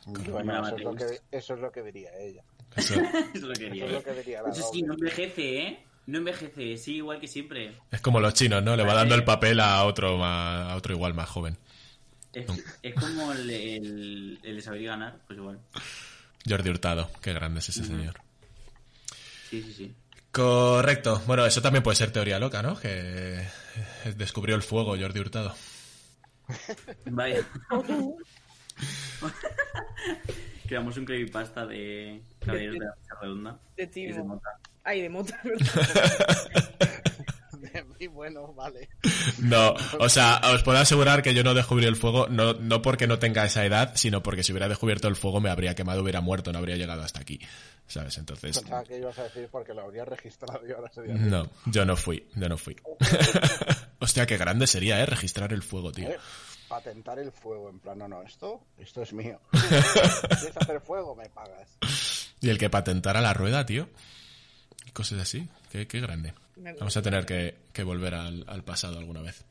Bueno, 0.07 0.67
eso 0.67 0.77
es, 0.77 0.83
lo 0.83 0.95
que, 0.95 1.05
eso 1.31 1.55
es 1.55 1.61
lo 1.61 1.71
que 1.71 1.83
diría 1.83 2.11
ella. 2.19 2.43
Eso- 2.75 2.95
eso 3.35 3.47
lo 3.47 3.53
Eso 3.53 3.85
es 3.87 3.93
lo 3.93 4.03
que 4.03 4.15
diría 4.15 4.43
la 4.43 4.51
Eso 4.51 4.71
sí, 4.73 4.83
no 4.83 4.95
envejece, 4.95 5.59
¿eh? 5.59 5.87
No 6.07 6.19
envejece, 6.19 6.77
sí, 6.79 6.97
igual 6.97 7.21
que 7.21 7.29
siempre. 7.29 7.77
es 7.93 8.01
como 8.01 8.19
los 8.19 8.35
chinos, 8.35 8.63
¿no? 8.65 8.75
Le 8.75 8.83
va 8.83 8.95
dando 8.95 9.15
el 9.15 9.25
papel 9.25 9.61
a 9.61 9.85
otro, 9.85 10.19
ma- 10.19 10.73
a 10.73 10.77
otro 10.77 10.95
igual 10.95 11.15
más 11.15 11.29
joven. 11.29 11.57
Es, 12.33 12.47
es 12.83 12.95
como 12.95 13.31
el, 13.33 13.49
el, 13.51 14.41
el 14.43 14.57
de 14.57 14.63
saber 14.63 14.83
ganar, 14.83 15.21
pues 15.29 15.39
igual. 15.39 15.61
Jordi 16.49 16.71
Hurtado, 16.71 17.11
qué 17.21 17.33
grande 17.33 17.61
es 17.61 17.69
ese 17.69 17.85
señor. 17.85 18.15
Sí, 19.49 19.63
sí, 19.63 19.73
sí. 19.73 19.95
Correcto. 20.31 21.23
Bueno, 21.27 21.45
eso 21.45 21.61
también 21.61 21.83
puede 21.83 21.97
ser 21.97 22.11
teoría 22.11 22.39
loca, 22.39 22.63
¿no? 22.63 22.79
Que 22.79 23.47
descubrió 24.17 24.57
el 24.57 24.63
fuego 24.63 24.97
Jordi 24.99 25.21
Hurtado. 25.21 25.55
Vaya. 27.07 27.47
Creamos 30.67 30.97
un 30.97 31.05
creepypasta 31.05 31.67
de 31.67 32.23
Caballeros 32.41 32.79
de 32.79 32.87
la 32.87 32.95
Mesa 32.97 33.15
Redonda. 33.21 33.59
De 33.77 33.87
Timo. 33.87 34.41
Ay, 34.85 35.03
de 35.03 35.11
mota. 35.11 35.39
Bueno, 38.13 38.53
vale. 38.55 38.89
No, 39.39 39.75
o 39.99 40.09
sea, 40.09 40.41
os 40.53 40.63
puedo 40.63 40.79
asegurar 40.79 41.23
que 41.23 41.35
yo 41.35 41.43
no 41.45 41.55
descubrí 41.55 41.87
el 41.87 41.97
fuego, 41.97 42.29
no, 42.29 42.55
no 42.55 42.83
porque 42.83 43.07
no 43.07 43.19
tenga 43.19 43.45
esa 43.45 43.65
edad, 43.65 43.93
sino 43.95 44.23
porque 44.23 44.43
si 44.43 44.53
hubiera 44.53 44.69
descubierto 44.69 45.09
el 45.09 45.17
fuego 45.17 45.41
me 45.41 45.51
habría 45.51 45.75
quemado, 45.75 46.03
hubiera 46.03 46.21
muerto, 46.21 46.53
no 46.53 46.59
habría 46.59 46.77
llegado 46.77 47.03
hasta 47.03 47.21
aquí. 47.21 47.41
¿Sabes? 47.87 48.17
Entonces, 48.19 48.59
Pensaba 48.59 48.85
que 48.85 48.99
ibas 48.99 49.19
a 49.19 49.25
decir 49.25 49.49
porque 49.51 49.75
lo 49.75 49.83
habría 49.83 50.05
registrado 50.05 50.67
y 50.67 50.73
ahora 50.73 50.91
sería. 50.93 51.15
no, 51.15 51.51
yo 51.67 51.85
no 51.85 51.97
fui, 51.97 52.27
yo 52.35 52.49
no 52.49 52.57
fui. 52.57 52.77
Hostia, 53.99 54.27
qué 54.27 54.37
grande 54.37 54.67
sería, 54.67 55.01
¿eh? 55.01 55.07
Registrar 55.07 55.53
el 55.53 55.63
fuego, 55.63 55.93
tío. 55.93 56.09
Eh, 56.09 56.19
Patentar 56.69 57.19
el 57.19 57.31
fuego, 57.33 57.69
en 57.69 57.81
plan, 57.81 57.99
no, 57.99 58.09
no, 58.09 58.23
esto, 58.23 58.65
esto 58.79 59.03
es 59.03 59.13
mío. 59.13 59.41
¿Quieres 59.51 60.57
hacer 60.57 60.81
fuego? 60.81 61.15
Me 61.15 61.29
pagas. 61.29 61.77
Y 62.41 62.49
el 62.49 62.57
que 62.59 62.71
patentara 62.71 63.21
la 63.21 63.35
rueda, 63.35 63.67
tío. 63.67 63.89
Cosas 64.93 65.21
así, 65.21 65.49
qué, 65.71 65.87
qué 65.87 66.01
grande. 66.01 66.35
Vamos 66.57 66.97
a 66.97 67.03
tener 67.03 67.25
que, 67.25 67.57
que 67.73 67.83
volver 67.83 68.15
al, 68.15 68.45
al 68.47 68.63
pasado 68.63 68.99
alguna 68.99 69.23
vez. 69.23 69.45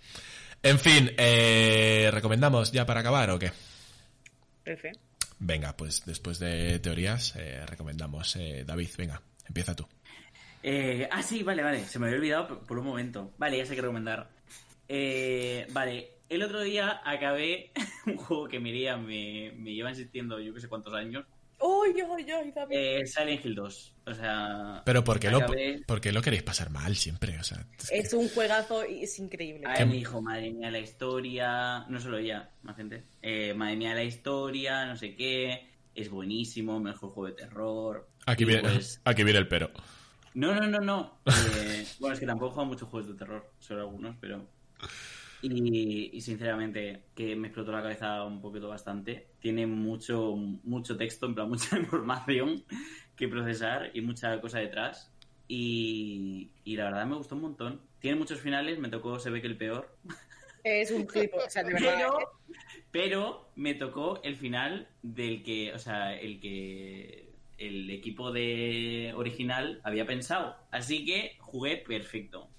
En 0.63 0.77
fin, 0.77 1.11
eh, 1.17 2.09
¿recomendamos 2.11 2.71
ya 2.71 2.85
para 2.85 2.99
acabar 2.99 3.31
o 3.31 3.39
qué? 3.39 3.51
F. 4.65 4.91
Venga, 5.39 5.75
pues 5.75 6.05
después 6.05 6.37
de 6.37 6.79
teorías, 6.79 7.35
eh, 7.35 7.65
recomendamos. 7.65 8.35
Eh, 8.35 8.63
David, 8.65 8.89
venga, 8.95 9.21
empieza 9.47 9.75
tú. 9.75 9.87
Eh, 10.61 11.09
ah, 11.11 11.23
sí, 11.23 11.41
vale, 11.41 11.63
vale. 11.63 11.85
Se 11.85 11.97
me 11.97 12.05
había 12.05 12.19
olvidado 12.19 12.59
por, 12.59 12.77
un 12.77 12.85
momento. 12.85 13.33
Vale, 13.39 13.57
ya 13.57 13.65
sé 13.65 13.73
qué 13.73 13.81
recomendar. 13.81 14.29
Eh, 14.87 15.65
vale, 15.71 16.11
el 16.29 16.43
otro 16.43 16.61
día 16.61 17.01
acabé 17.03 17.71
un 18.05 18.17
juego 18.17 18.47
que 18.47 18.59
Miria 18.59 18.97
me, 18.97 19.51
me 19.57 19.73
lleva 19.73 19.89
insistiendo 19.89 20.39
yo 20.39 20.53
que 20.53 20.61
sé 20.61 20.67
cuántos 20.67 20.93
años. 20.93 21.25
¡Ay, 21.61 21.93
ay, 22.17 22.31
ay, 22.31 22.51
David! 22.51 22.75
Eh, 22.75 23.05
Silent 23.05 23.45
Hill 23.45 23.55
2. 23.55 23.93
O 24.07 24.13
sea... 24.13 24.81
Pero 24.85 25.03
¿por 25.03 25.19
qué, 25.19 25.29
lo, 25.29 25.39
acabé- 25.41 25.85
por 25.85 26.01
qué 26.01 26.11
lo 26.11 26.21
queréis 26.21 26.43
pasar 26.43 26.69
mal 26.71 26.95
siempre? 26.95 27.37
O 27.39 27.43
sea, 27.43 27.65
es 27.91 28.09
que- 28.09 28.15
un 28.15 28.27
juegazo 28.29 28.85
y 28.85 29.03
es 29.03 29.19
increíble. 29.19 29.63
A 29.67 29.85
me 29.85 29.93
dijo, 29.93 30.21
madre 30.21 30.51
mía, 30.51 30.71
la 30.71 30.79
historia. 30.79 31.85
No 31.87 31.99
solo 31.99 32.17
ella, 32.17 32.49
más 32.63 32.75
gente. 32.75 33.03
Eh, 33.21 33.53
madre 33.53 33.75
mía, 33.77 33.93
la 33.93 34.03
historia, 34.03 34.85
no 34.85 34.95
sé 34.97 35.15
qué. 35.15 35.67
Es 35.93 36.09
buenísimo, 36.09 36.79
mejor 36.79 37.11
juego 37.11 37.27
de 37.27 37.33
terror. 37.33 38.07
aquí, 38.25 38.45
viene, 38.45 38.61
pues, 38.61 38.99
aquí 39.05 39.23
viene 39.23 39.39
el 39.39 39.47
pero. 39.47 39.69
No, 40.33 40.55
no, 40.55 40.67
no, 40.67 40.79
no. 40.79 41.19
Eh, 41.25 41.85
bueno, 41.99 42.13
es 42.13 42.19
que 42.19 42.25
tampoco 42.25 42.47
he 42.47 42.53
jugado 42.53 42.67
muchos 42.69 42.89
juegos 42.89 43.09
de 43.11 43.15
terror, 43.17 43.51
solo 43.59 43.81
algunos, 43.81 44.15
pero. 44.19 44.47
Y, 45.41 46.11
y 46.13 46.21
sinceramente, 46.21 47.03
que 47.15 47.35
me 47.35 47.47
explotó 47.47 47.71
la 47.71 47.81
cabeza 47.81 48.23
un 48.23 48.41
poquito 48.41 48.69
bastante. 48.69 49.27
Tiene 49.39 49.65
mucho, 49.65 50.35
mucho 50.35 50.97
texto, 50.97 51.25
en 51.25 51.35
plan, 51.35 51.49
mucha 51.49 51.77
información 51.77 52.63
que 53.15 53.27
procesar 53.27 53.91
y 53.93 54.01
mucha 54.01 54.39
cosa 54.39 54.59
detrás. 54.59 55.11
Y, 55.47 56.51
y 56.63 56.75
la 56.75 56.85
verdad 56.85 57.05
me 57.05 57.15
gustó 57.15 57.35
un 57.35 57.41
montón. 57.41 57.81
Tiene 57.99 58.17
muchos 58.17 58.39
finales, 58.39 58.79
me 58.79 58.89
tocó, 58.89 59.19
se 59.19 59.29
ve 59.29 59.41
que 59.41 59.47
el 59.47 59.57
peor. 59.57 59.95
Es 60.63 60.91
un 60.91 61.07
clip, 61.07 61.33
o 61.33 61.49
sea, 61.49 61.63
de 61.63 61.73
verdad. 61.73 61.95
Pero, 61.97 62.31
pero 62.91 63.51
me 63.55 63.73
tocó 63.73 64.21
el 64.23 64.35
final 64.35 64.87
del 65.01 65.41
que, 65.41 65.73
o 65.73 65.79
sea, 65.79 66.13
el 66.15 66.39
que 66.39 67.31
el 67.57 67.89
equipo 67.89 68.31
de 68.31 69.11
original 69.15 69.81
había 69.83 70.05
pensado. 70.05 70.55
Así 70.71 71.05
que 71.05 71.35
jugué 71.39 71.77
perfecto. 71.77 72.49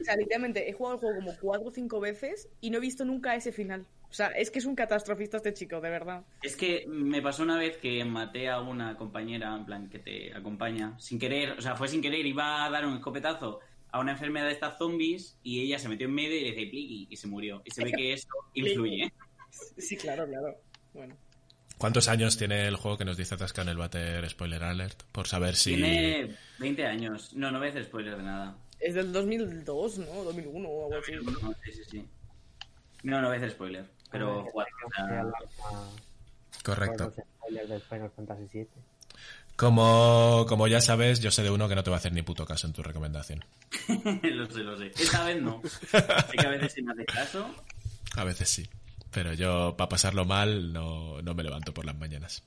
O 0.00 0.04
sea, 0.04 0.16
literalmente 0.16 0.68
he 0.68 0.72
jugado 0.72 0.96
el 0.96 1.00
juego 1.00 1.16
como 1.16 1.36
cuatro 1.40 1.68
o 1.68 1.72
cinco 1.72 2.00
veces 2.00 2.48
y 2.60 2.70
no 2.70 2.78
he 2.78 2.80
visto 2.80 3.04
nunca 3.04 3.34
ese 3.34 3.52
final. 3.52 3.86
O 4.10 4.14
sea, 4.14 4.26
es 4.28 4.50
que 4.50 4.58
es 4.58 4.66
un 4.66 4.74
catastrofista 4.74 5.38
este 5.38 5.54
chico, 5.54 5.80
de 5.80 5.88
verdad. 5.88 6.22
Es 6.42 6.54
que 6.54 6.84
me 6.86 7.22
pasó 7.22 7.42
una 7.42 7.56
vez 7.56 7.78
que 7.78 8.04
maté 8.04 8.48
a 8.50 8.60
una 8.60 8.94
compañera, 8.96 9.54
en 9.56 9.64
plan, 9.64 9.88
que 9.88 9.98
te 9.98 10.34
acompaña, 10.34 10.98
sin 10.98 11.18
querer, 11.18 11.52
o 11.52 11.62
sea, 11.62 11.76
fue 11.76 11.88
sin 11.88 12.02
querer, 12.02 12.26
iba 12.26 12.64
a 12.64 12.70
dar 12.70 12.84
un 12.84 12.96
escopetazo 12.96 13.60
a 13.90 14.00
una 14.00 14.12
enfermedad 14.12 14.46
de 14.46 14.52
estas 14.52 14.76
zombies 14.76 15.38
y 15.42 15.60
ella 15.62 15.78
se 15.78 15.88
metió 15.88 16.06
en 16.08 16.14
medio 16.14 16.36
y 16.36 16.40
le 16.40 16.50
dice 16.50 16.66
pliqui 16.70 17.06
y 17.08 17.16
se 17.16 17.26
murió. 17.26 17.62
Y 17.64 17.70
se 17.70 17.84
ve 17.84 17.92
que 17.92 18.12
eso 18.12 18.28
influye. 18.54 19.12
Sí, 19.78 19.96
claro, 19.96 20.26
claro. 20.26 20.56
Bueno. 20.92 21.16
¿Cuántos 21.78 22.08
años 22.08 22.36
tiene 22.36 22.68
el 22.68 22.76
juego 22.76 22.96
que 22.96 23.04
nos 23.04 23.16
dice 23.16 23.34
Atasca 23.34 23.62
en 23.62 23.68
el 23.68 23.76
Bater 23.76 24.28
Spoiler 24.28 24.62
Alert? 24.62 25.02
Por 25.10 25.26
saber 25.26 25.56
si... 25.56 25.74
Tiene 25.74 26.36
20 26.58 26.86
años. 26.86 27.32
No, 27.34 27.50
no 27.50 27.58
voy 27.58 27.68
a 27.68 27.70
hacer 27.70 27.84
spoiler 27.84 28.16
de 28.16 28.22
nada. 28.22 28.56
Es 28.82 28.94
del 28.94 29.12
2002, 29.12 29.98
¿no? 29.98 30.24
2001 30.24 30.68
o 30.68 30.86
algo 30.86 30.98
así. 31.00 31.12
No, 31.12 31.54
sí, 31.64 31.72
sí, 31.72 31.82
sí. 31.88 32.08
No, 33.04 33.20
no 33.20 33.28
voy 33.28 33.36
a 33.36 33.38
hacer 33.38 33.50
spoiler. 33.52 33.84
Pero 34.10 34.44
jugar, 34.46 34.68
o 34.86 34.90
sea, 34.94 35.24
Correcto. 36.62 37.12
Como, 39.56 40.46
como 40.48 40.66
ya 40.66 40.80
sabes, 40.80 41.20
yo 41.20 41.30
sé 41.30 41.42
de 41.42 41.50
uno 41.50 41.68
que 41.68 41.74
no 41.74 41.82
te 41.82 41.90
va 41.90 41.96
a 41.96 41.98
hacer 41.98 42.12
ni 42.12 42.22
puto 42.22 42.44
caso 42.44 42.66
en 42.66 42.72
tu 42.72 42.82
recomendación. 42.82 43.44
lo 44.22 44.50
sé, 44.50 44.60
lo 44.60 44.76
sé. 44.76 44.92
Esta 44.98 45.24
vez 45.24 45.40
no. 45.40 45.62
Sé 45.64 46.36
que 46.36 46.46
a 46.46 46.50
veces 46.50 46.72
si 46.72 46.82
me 46.82 46.92
hace 46.92 47.04
caso. 47.06 47.54
A 48.16 48.24
veces 48.24 48.50
sí. 48.50 48.68
Pero 49.10 49.32
yo, 49.32 49.74
para 49.76 49.88
pasarlo 49.88 50.26
mal, 50.26 50.70
no, 50.70 51.22
no 51.22 51.34
me 51.34 51.42
levanto 51.42 51.72
por 51.72 51.86
las 51.86 51.96
mañanas. 51.96 52.42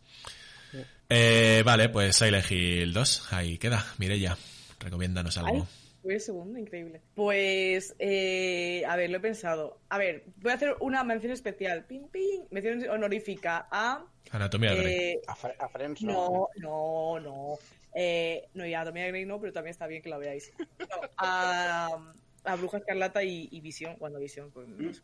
Eh, 1.10 1.64
vale, 1.66 1.90
pues 1.90 2.16
Silent 2.16 2.52
Hill 2.52 2.94
2. 2.94 3.34
Ahí 3.34 3.58
queda. 3.58 3.84
Mireya, 3.98 4.38
recomiéndanos 4.80 5.38
algo. 5.40 5.68
Fue 6.06 6.20
segundo, 6.20 6.60
increíble. 6.60 7.02
Pues, 7.16 7.96
eh, 7.98 8.84
a 8.88 8.96
ver, 8.96 9.10
lo 9.10 9.18
he 9.18 9.22
pensado. 9.22 9.80
A 9.90 9.98
ver, 9.98 10.26
voy 10.38 10.52
a 10.52 10.54
hacer 10.54 10.76
una 10.80 11.04
mención 11.04 11.32
especial. 11.34 11.86
Pim, 11.86 12.08
pim. 12.10 12.44
Mención 12.52 12.88
honorífica 12.92 13.68
a. 13.72 14.06
Anatomía 14.30 14.70
de 14.76 14.78
Grey. 14.82 14.94
eh, 14.94 15.22
A, 15.26 15.36
Fre- 15.36 15.56
a 15.58 15.68
Friends 15.68 16.04
no, 16.04 16.48
no, 16.58 17.20
no. 17.20 17.56
Eh, 17.96 18.48
no, 18.54 18.68
y 18.68 18.74
Anatomía 18.76 19.06
de 19.06 19.10
Grey 19.10 19.26
no, 19.26 19.42
pero 19.42 19.52
también 19.52 19.72
está 19.72 19.88
bien 19.88 20.04
que 20.04 20.10
la 20.10 20.20
veáis. 20.20 20.54
No, 20.78 20.86
a, 21.18 22.14
a 22.44 22.56
Bruja 22.56 22.78
Escarlata 22.78 23.24
y, 23.24 23.48
y 23.52 23.60
Visión, 23.62 23.96
cuando 23.96 24.20
Visión, 24.20 24.52
pues 24.52 24.68
no 24.68 24.94
sé, 24.94 25.02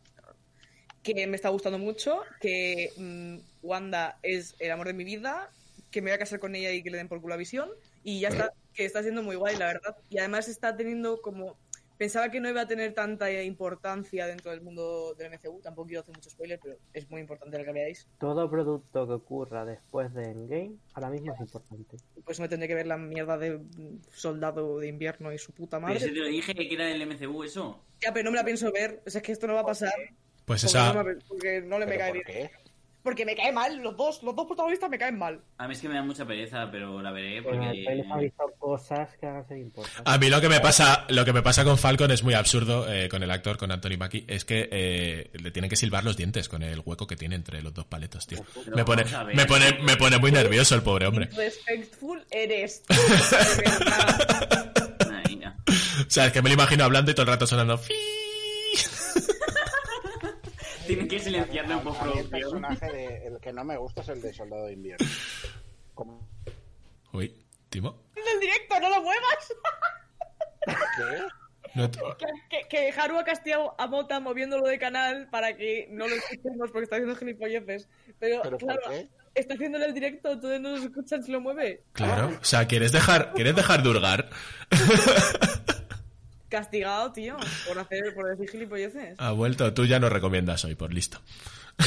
que 1.02 1.26
me 1.26 1.36
está 1.36 1.50
gustando 1.50 1.80
mucho, 1.80 2.22
que 2.40 2.92
mm, 2.96 3.38
Wanda 3.64 4.20
es 4.22 4.56
el 4.60 4.70
amor 4.70 4.86
de 4.86 4.94
mi 4.94 5.04
vida, 5.04 5.50
que 5.90 6.00
me 6.04 6.12
voy 6.12 6.16
a 6.16 6.20
casar 6.20 6.38
con 6.38 6.54
ella 6.56 6.72
y 6.72 6.84
que 6.84 6.92
le 6.92 6.98
den 6.98 7.08
por 7.08 7.20
culo 7.22 7.34
a 7.34 7.38
Visión, 7.38 7.72
y 8.04 8.20
ya 8.20 8.28
está, 8.28 8.54
que 8.74 8.86
está 8.86 9.02
siendo 9.02 9.24
muy 9.24 9.36
guay, 9.36 9.58
la 9.58 9.68
verdad. 9.68 9.98
Y 10.10 10.18
además 10.18 10.48
está 10.48 10.76
teniendo 10.76 11.22
como... 11.22 11.58
Pensaba 11.98 12.32
que 12.32 12.40
no 12.40 12.50
iba 12.50 12.62
a 12.62 12.68
tener 12.68 12.96
tanta 12.96 13.32
importancia 13.44 14.26
dentro 14.26 14.50
del 14.50 14.62
mundo 14.62 15.14
del 15.14 15.32
MCU, 15.32 15.62
tampoco 15.62 15.86
quiero 15.88 16.02
hacer 16.02 16.16
mucho 16.16 16.32
spoiler, 16.32 16.60
pero 16.60 16.76
es 16.94 17.08
muy 17.12 17.22
importante 17.22 17.60
lo 17.60 17.64
que 17.64 17.74
veáis. 17.74 18.08
Todo 18.20 18.50
producto 18.50 19.06
que 19.06 19.14
ocurra 19.14 19.66
después 19.66 20.12
de 20.16 20.24
Endgame 20.24 20.72
ahora 20.94 21.12
mismo 21.12 21.32
es 21.32 21.40
importante. 21.40 21.98
Pues 22.26 22.40
me 22.40 22.50
tendré 22.50 22.68
que 22.68 22.74
ver 22.74 22.88
la 22.88 22.98
mierda 22.98 23.38
de 23.38 23.62
Soldado 24.10 24.80
de 24.80 24.88
Invierno 24.88 25.32
y 25.32 25.38
su 25.38 25.52
puta 25.52 25.80
Pero 25.80 26.00
si 26.00 26.06
madre. 26.06 26.14
te 26.14 26.20
lo 26.22 26.26
dije 26.26 26.56
que 26.56 26.74
era 26.74 26.86
del 26.86 27.06
MCU 27.06 27.44
eso. 27.44 27.84
Ya, 28.02 28.12
pero 28.12 28.26
no 28.26 28.32
me 28.32 28.38
la 28.38 28.46
pienso 28.46 28.72
ver. 28.72 29.04
O 29.06 29.10
sea, 29.12 29.20
es 29.20 29.24
que 29.24 29.32
esto 29.34 29.46
no 29.46 29.54
va 29.54 29.60
a 29.60 29.66
pasar. 29.68 29.94
Pues 30.46 30.64
Porque 30.64 30.66
esa. 30.66 31.06
porque 31.28 31.62
no 31.62 31.78
le 31.78 31.86
me 31.86 31.98
¿Pero 31.98 32.50
Porque 33.04 33.26
me 33.26 33.36
cae 33.36 33.52
mal, 33.52 33.78
los 33.78 33.98
dos, 33.98 34.22
los 34.22 34.36
dos 34.36 34.46
protagonistas 34.46 34.90
me 34.90 34.98
caen 35.00 35.18
mal. 35.18 35.42
A 35.58 35.68
mí 35.68 35.74
es 35.74 35.82
que 35.82 35.90
me 35.90 35.96
da 35.96 36.04
mucha 36.04 36.26
pereza, 36.26 36.70
pero 36.72 37.02
la 37.02 37.12
veré 37.12 37.42
Pero 37.42 37.58
porque... 37.58 38.04
visto 38.20 38.44
cosas 38.60 39.10
que 39.20 39.26
van 39.26 39.38
a 39.38 39.44
ser 39.48 39.58
importantes. 39.58 40.04
A 40.06 40.18
mí 40.18 40.30
lo 40.30 40.40
que 40.40 40.50
me 40.50 40.60
pasa, 40.60 41.06
lo 41.10 41.26
que 41.26 41.34
me 41.34 41.42
pasa 41.42 41.64
con 41.64 41.78
Falcon 41.78 42.12
es 42.12 42.24
muy 42.24 42.36
absurdo 42.36 42.92
eh, 42.92 43.10
con 43.10 43.24
el 43.24 43.32
actor, 43.32 43.58
con 43.58 43.72
Anthony 43.72 43.98
Mackie, 43.98 44.26
es 44.28 44.46
que 44.46 44.70
eh, 44.72 45.32
le 45.34 45.52
tienen 45.52 45.70
que 45.70 45.76
silbar 45.76 46.04
los 46.04 46.16
dientes 46.16 46.48
con 46.48 46.62
el 46.62 46.82
hueco 46.86 47.08
que 47.08 47.16
tiene 47.16 47.36
entre 47.36 47.62
los 47.62 47.74
dos 47.74 47.86
paletos, 47.86 48.28
tío. 48.28 48.44
Pero 48.66 48.76
Me 48.76 48.86
pone, 48.86 49.04
me 49.34 49.46
pone, 49.46 49.80
me 49.82 49.98
pone 49.98 50.18
muy 50.20 50.32
nervioso 50.32 50.76
el 50.76 50.84
pobre 50.84 51.08
hombre. 51.08 51.30
Respectful 51.36 52.24
eres. 52.30 52.84
tú. 52.84 52.94
O 56.02 56.14
sea, 56.14 56.26
es 56.26 56.34
que 56.34 56.42
me 56.42 56.50
lo 56.50 56.56
imagino 56.56 56.84
hablando 56.84 57.12
y 57.12 57.14
todo 57.14 57.24
el 57.24 57.30
rato 57.30 57.48
sonando. 57.48 57.80
Tienen 60.92 61.08
que 61.08 61.20
silenciarlo 61.20 61.72
en 61.72 61.78
mí 61.78 61.82
el 61.82 61.88
postproducción. 61.88 62.30
personaje 62.30 62.92
de, 62.92 63.28
el 63.28 63.40
que 63.40 63.54
no 63.54 63.64
me 63.64 63.78
gusta 63.78 64.02
es 64.02 64.10
el 64.10 64.22
de 64.22 64.34
Soldado 64.34 64.66
de 64.66 64.74
Invierno. 64.74 65.08
Como- 65.94 66.28
Uy, 67.14 67.46
Timo. 67.70 68.04
En 68.16 68.24
el 68.28 68.40
directo, 68.42 68.78
no 68.80 68.90
lo 68.90 69.02
muevas. 69.02 69.54
¿Qué? 70.66 71.76
No 71.76 71.90
te- 71.90 72.00
Que, 72.50 72.68
que, 72.68 72.68
que 72.68 72.92
Haru 73.00 73.18
ha 73.18 73.24
castigado 73.24 73.74
a 73.80 73.88
Mota 73.88 74.20
moviéndolo 74.20 74.68
de 74.68 74.78
canal 74.78 75.30
para 75.32 75.56
que 75.56 75.88
no 75.92 76.10
lo 76.10 76.16
escuchemos 76.16 76.70
porque 76.72 76.84
está 76.84 76.98
haciendo 76.98 77.16
gilipolleces. 77.16 77.88
Pero, 78.20 78.42
¿Pero 78.44 78.58
por 78.58 78.68
claro, 78.76 78.82
qué? 78.90 79.08
está 79.34 79.54
haciéndole 79.54 79.86
el 79.86 79.94
directo, 79.94 80.32
entonces 80.34 80.60
no 80.60 80.72
nos 80.72 80.84
escuchan 80.84 81.24
si 81.24 81.32
lo 81.32 81.40
mueve. 81.40 81.84
Claro, 81.94 82.38
o 82.42 82.44
sea, 82.44 82.68
¿quieres 82.68 82.92
dejar, 82.92 83.32
¿quieres 83.34 83.56
dejar 83.56 83.82
de 83.82 83.90
hurgar? 83.90 84.30
Castigado, 86.52 87.14
tío, 87.14 87.38
por 87.66 87.80
hacer, 87.80 88.14
por 88.14 88.30
decir 88.30 88.50
gilipolleces. 88.52 89.16
Ha 89.18 89.32
vuelto, 89.32 89.74
tú 89.74 89.86
ya 89.86 90.00
no 90.00 90.10
recomiendas 90.10 90.64
hoy, 90.66 90.76
por 90.76 90.94
listo. 90.94 91.20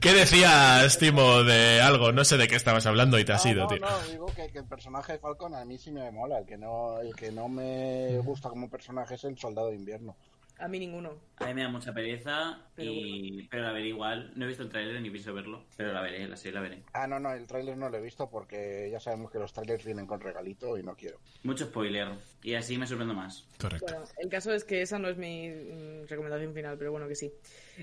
¿Qué 0.00 0.12
decías, 0.14 0.96
Timo, 0.98 1.42
de 1.42 1.80
algo? 1.80 2.12
No 2.12 2.24
sé 2.24 2.36
de 2.36 2.46
qué 2.46 2.54
estabas 2.54 2.86
hablando 2.86 3.18
y 3.18 3.24
te 3.24 3.32
has 3.32 3.44
No, 3.44 3.50
ido, 3.50 3.62
no, 3.62 3.68
tío. 3.68 3.78
no, 3.80 4.02
digo 4.08 4.26
que, 4.26 4.46
que 4.52 4.58
el 4.58 4.64
personaje 4.66 5.14
de 5.14 5.18
Falcon 5.18 5.54
a 5.54 5.64
mí 5.64 5.76
sí 5.78 5.90
me 5.90 6.10
mola. 6.12 6.38
El 6.38 6.46
que 6.46 6.56
no, 6.56 7.00
el 7.00 7.14
que 7.16 7.32
no 7.32 7.48
me 7.48 8.16
gusta 8.18 8.48
como 8.48 8.70
personaje 8.70 9.16
es 9.16 9.24
el 9.24 9.36
Soldado 9.36 9.70
de 9.70 9.76
Invierno. 9.76 10.16
A 10.58 10.68
mí 10.68 10.78
ninguno. 10.78 11.18
A 11.36 11.46
mí 11.46 11.54
me 11.54 11.62
da 11.62 11.68
mucha 11.68 11.92
pereza, 11.92 12.58
Pero 12.74 12.90
y... 12.90 13.46
pero 13.50 13.62
la 13.64 13.72
veré 13.72 13.88
igual. 13.88 14.32
No 14.36 14.44
he 14.44 14.48
visto 14.48 14.62
el 14.62 14.70
tráiler 14.70 15.00
ni 15.02 15.10
pienso 15.10 15.34
verlo, 15.34 15.64
pero 15.76 15.92
la 15.92 16.00
veré, 16.00 16.26
la 16.26 16.36
serie 16.36 16.54
la 16.54 16.60
veré. 16.60 16.82
Ah, 16.94 17.06
no, 17.06 17.20
no, 17.20 17.32
el 17.32 17.46
tráiler 17.46 17.76
no 17.76 17.90
lo 17.90 17.98
he 17.98 18.00
visto 18.00 18.30
porque 18.30 18.88
ya 18.90 18.98
sabemos 18.98 19.30
que 19.30 19.38
los 19.38 19.52
trailers 19.52 19.84
vienen 19.84 20.06
con 20.06 20.20
regalito 20.20 20.78
y 20.78 20.82
no 20.82 20.96
quiero. 20.96 21.18
Mucho 21.42 21.66
spoiler, 21.66 22.08
y 22.42 22.54
así 22.54 22.78
me 22.78 22.86
sorprendo 22.86 23.12
más. 23.12 23.46
Correcto. 23.60 23.86
Bueno, 23.86 24.04
el 24.16 24.28
caso 24.30 24.52
es 24.52 24.64
que 24.64 24.80
esa 24.80 24.98
no 24.98 25.08
es 25.08 25.18
mi 25.18 25.50
mm, 25.50 26.06
recomendación 26.08 26.54
final, 26.54 26.78
pero 26.78 26.90
bueno, 26.90 27.06
que 27.06 27.16
sí. 27.16 27.30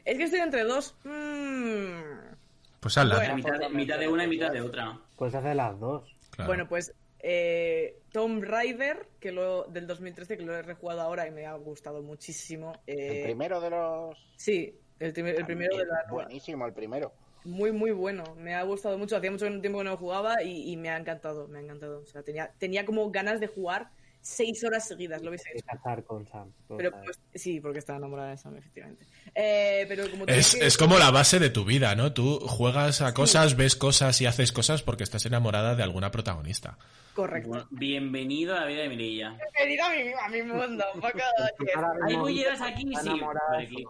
Es 0.03 0.17
que 0.17 0.23
estoy 0.23 0.39
entre 0.39 0.63
dos. 0.63 0.95
Mm. 1.03 2.33
Pues 2.79 2.97
hazla. 2.97 3.15
Bueno. 3.15 3.35
mitad, 3.35 3.59
de, 3.59 3.69
mitad 3.69 3.99
de 3.99 4.07
una 4.07 4.25
y 4.25 4.27
mitad 4.27 4.51
de 4.51 4.61
otra. 4.61 4.97
Puedes 5.15 5.35
hacer 5.35 5.55
las 5.55 5.79
dos. 5.79 6.03
Claro. 6.31 6.47
Bueno, 6.47 6.67
pues 6.67 6.93
eh, 7.23 8.01
Tomb 8.11 8.43
Raider, 8.43 9.07
que 9.19 9.31
lo, 9.31 9.63
del 9.63 9.87
2013, 9.87 10.37
que 10.37 10.43
lo 10.43 10.55
he 10.55 10.61
rejugado 10.61 11.01
ahora 11.01 11.25
y 11.25 11.31
me 11.31 11.45
ha 11.45 11.53
gustado 11.55 12.03
muchísimo. 12.03 12.73
eh, 12.85 13.17
El 13.19 13.23
primero 13.23 13.61
de 13.61 13.69
los... 13.69 14.17
Sí, 14.35 14.77
el, 14.99 15.17
el 15.17 15.45
primero 15.45 15.77
de 15.77 15.85
la. 15.85 16.03
Buenísimo, 16.11 16.65
el 16.67 16.73
primero. 16.73 17.13
Muy, 17.45 17.71
muy 17.71 17.91
bueno. 17.91 18.23
Me 18.37 18.53
ha 18.53 18.63
gustado 18.63 18.97
mucho. 18.97 19.17
Hacía 19.17 19.31
mucho 19.31 19.47
tiempo 19.61 19.79
que 19.79 19.83
no 19.85 19.97
jugaba 19.97 20.43
y, 20.43 20.71
y 20.71 20.77
me 20.77 20.89
ha 20.89 20.97
encantado. 20.97 21.47
Me 21.47 21.59
ha 21.59 21.61
encantado. 21.61 22.01
O 22.01 22.05
sea, 22.05 22.23
tenía, 22.23 22.53
tenía 22.57 22.85
como 22.85 23.09
ganas 23.09 23.39
de 23.39 23.47
jugar 23.47 23.89
seis 24.23 24.63
horas 24.63 24.87
seguidas. 24.87 25.21
Lo 25.21 25.31
casar 25.65 26.03
con 26.05 26.25
Sam. 26.27 26.51
Pues, 26.67 26.77
Pero 26.77 26.91
pues, 27.03 27.19
sí, 27.35 27.59
porque 27.59 27.77
estaba 27.79 27.97
enamorada 27.99 28.31
de 28.31 28.37
Sam, 28.37 28.55
efectivamente. 28.57 29.05
Eh, 29.35 29.85
pero 29.87 30.09
como 30.09 30.25
Es, 30.25 30.51
tenía 30.51 30.61
que- 30.61 30.67
es 30.67 30.77
como 30.77 30.97
la 30.97 31.11
base 31.11 31.37
de 31.39 31.49
tu 31.51 31.65
vida, 31.65 31.93
¿no? 31.95 32.13
Tú 32.13 32.39
juegas 32.39 33.01
a 33.01 33.13
cosas, 33.13 33.55
ves 33.55 33.75
cosas 33.75 34.19
y 34.21 34.25
haces 34.25 34.51
cosas 34.51 34.81
porque 34.81 35.03
estás 35.03 35.25
enamorada 35.27 35.75
de 35.75 35.83
alguna 35.83 36.09
protagonista. 36.09 36.77
Correcto. 37.13 37.49
Bueno, 37.49 37.67
bienvenido 37.69 38.55
a 38.55 38.61
la 38.61 38.65
vida 38.65 38.81
de 38.83 38.89
Mirilla. 38.89 39.37
Venid 39.59 39.79
a 39.79 39.89
mi, 39.89 40.13
a 40.13 40.29
mi 40.29 40.41
mundo. 40.51 40.83
¿Hay 42.07 42.15
bolleras 42.15 42.61
aquí? 42.61 42.91
Sí. 43.03 43.85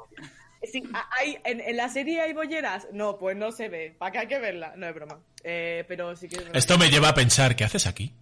Sí, 0.72 0.82
hay, 1.20 1.38
en, 1.44 1.60
en 1.60 1.76
la 1.78 1.90
serie 1.90 2.22
hay 2.22 2.32
bolleras. 2.34 2.88
No, 2.94 3.18
pues 3.18 3.36
no 3.36 3.52
se 3.52 3.68
ve. 3.68 3.96
¿Para 4.00 4.12
qué 4.14 4.18
hay 4.20 4.28
que 4.28 4.40
verla? 4.40 4.74
No 4.78 4.88
es 4.88 4.96
broma. 4.96 5.20
Eh, 5.44 5.84
pero 5.90 6.16
sí 6.16 6.30
que 6.30 6.36
es 6.38 6.42
verdad. 6.44 6.56
Esto 6.58 6.78
me 6.78 6.90
lleva 6.90 7.10
a 7.10 7.14
pensar, 7.14 7.56
¿qué 7.56 7.66
haces 7.66 7.86
aquí? 7.86 8.14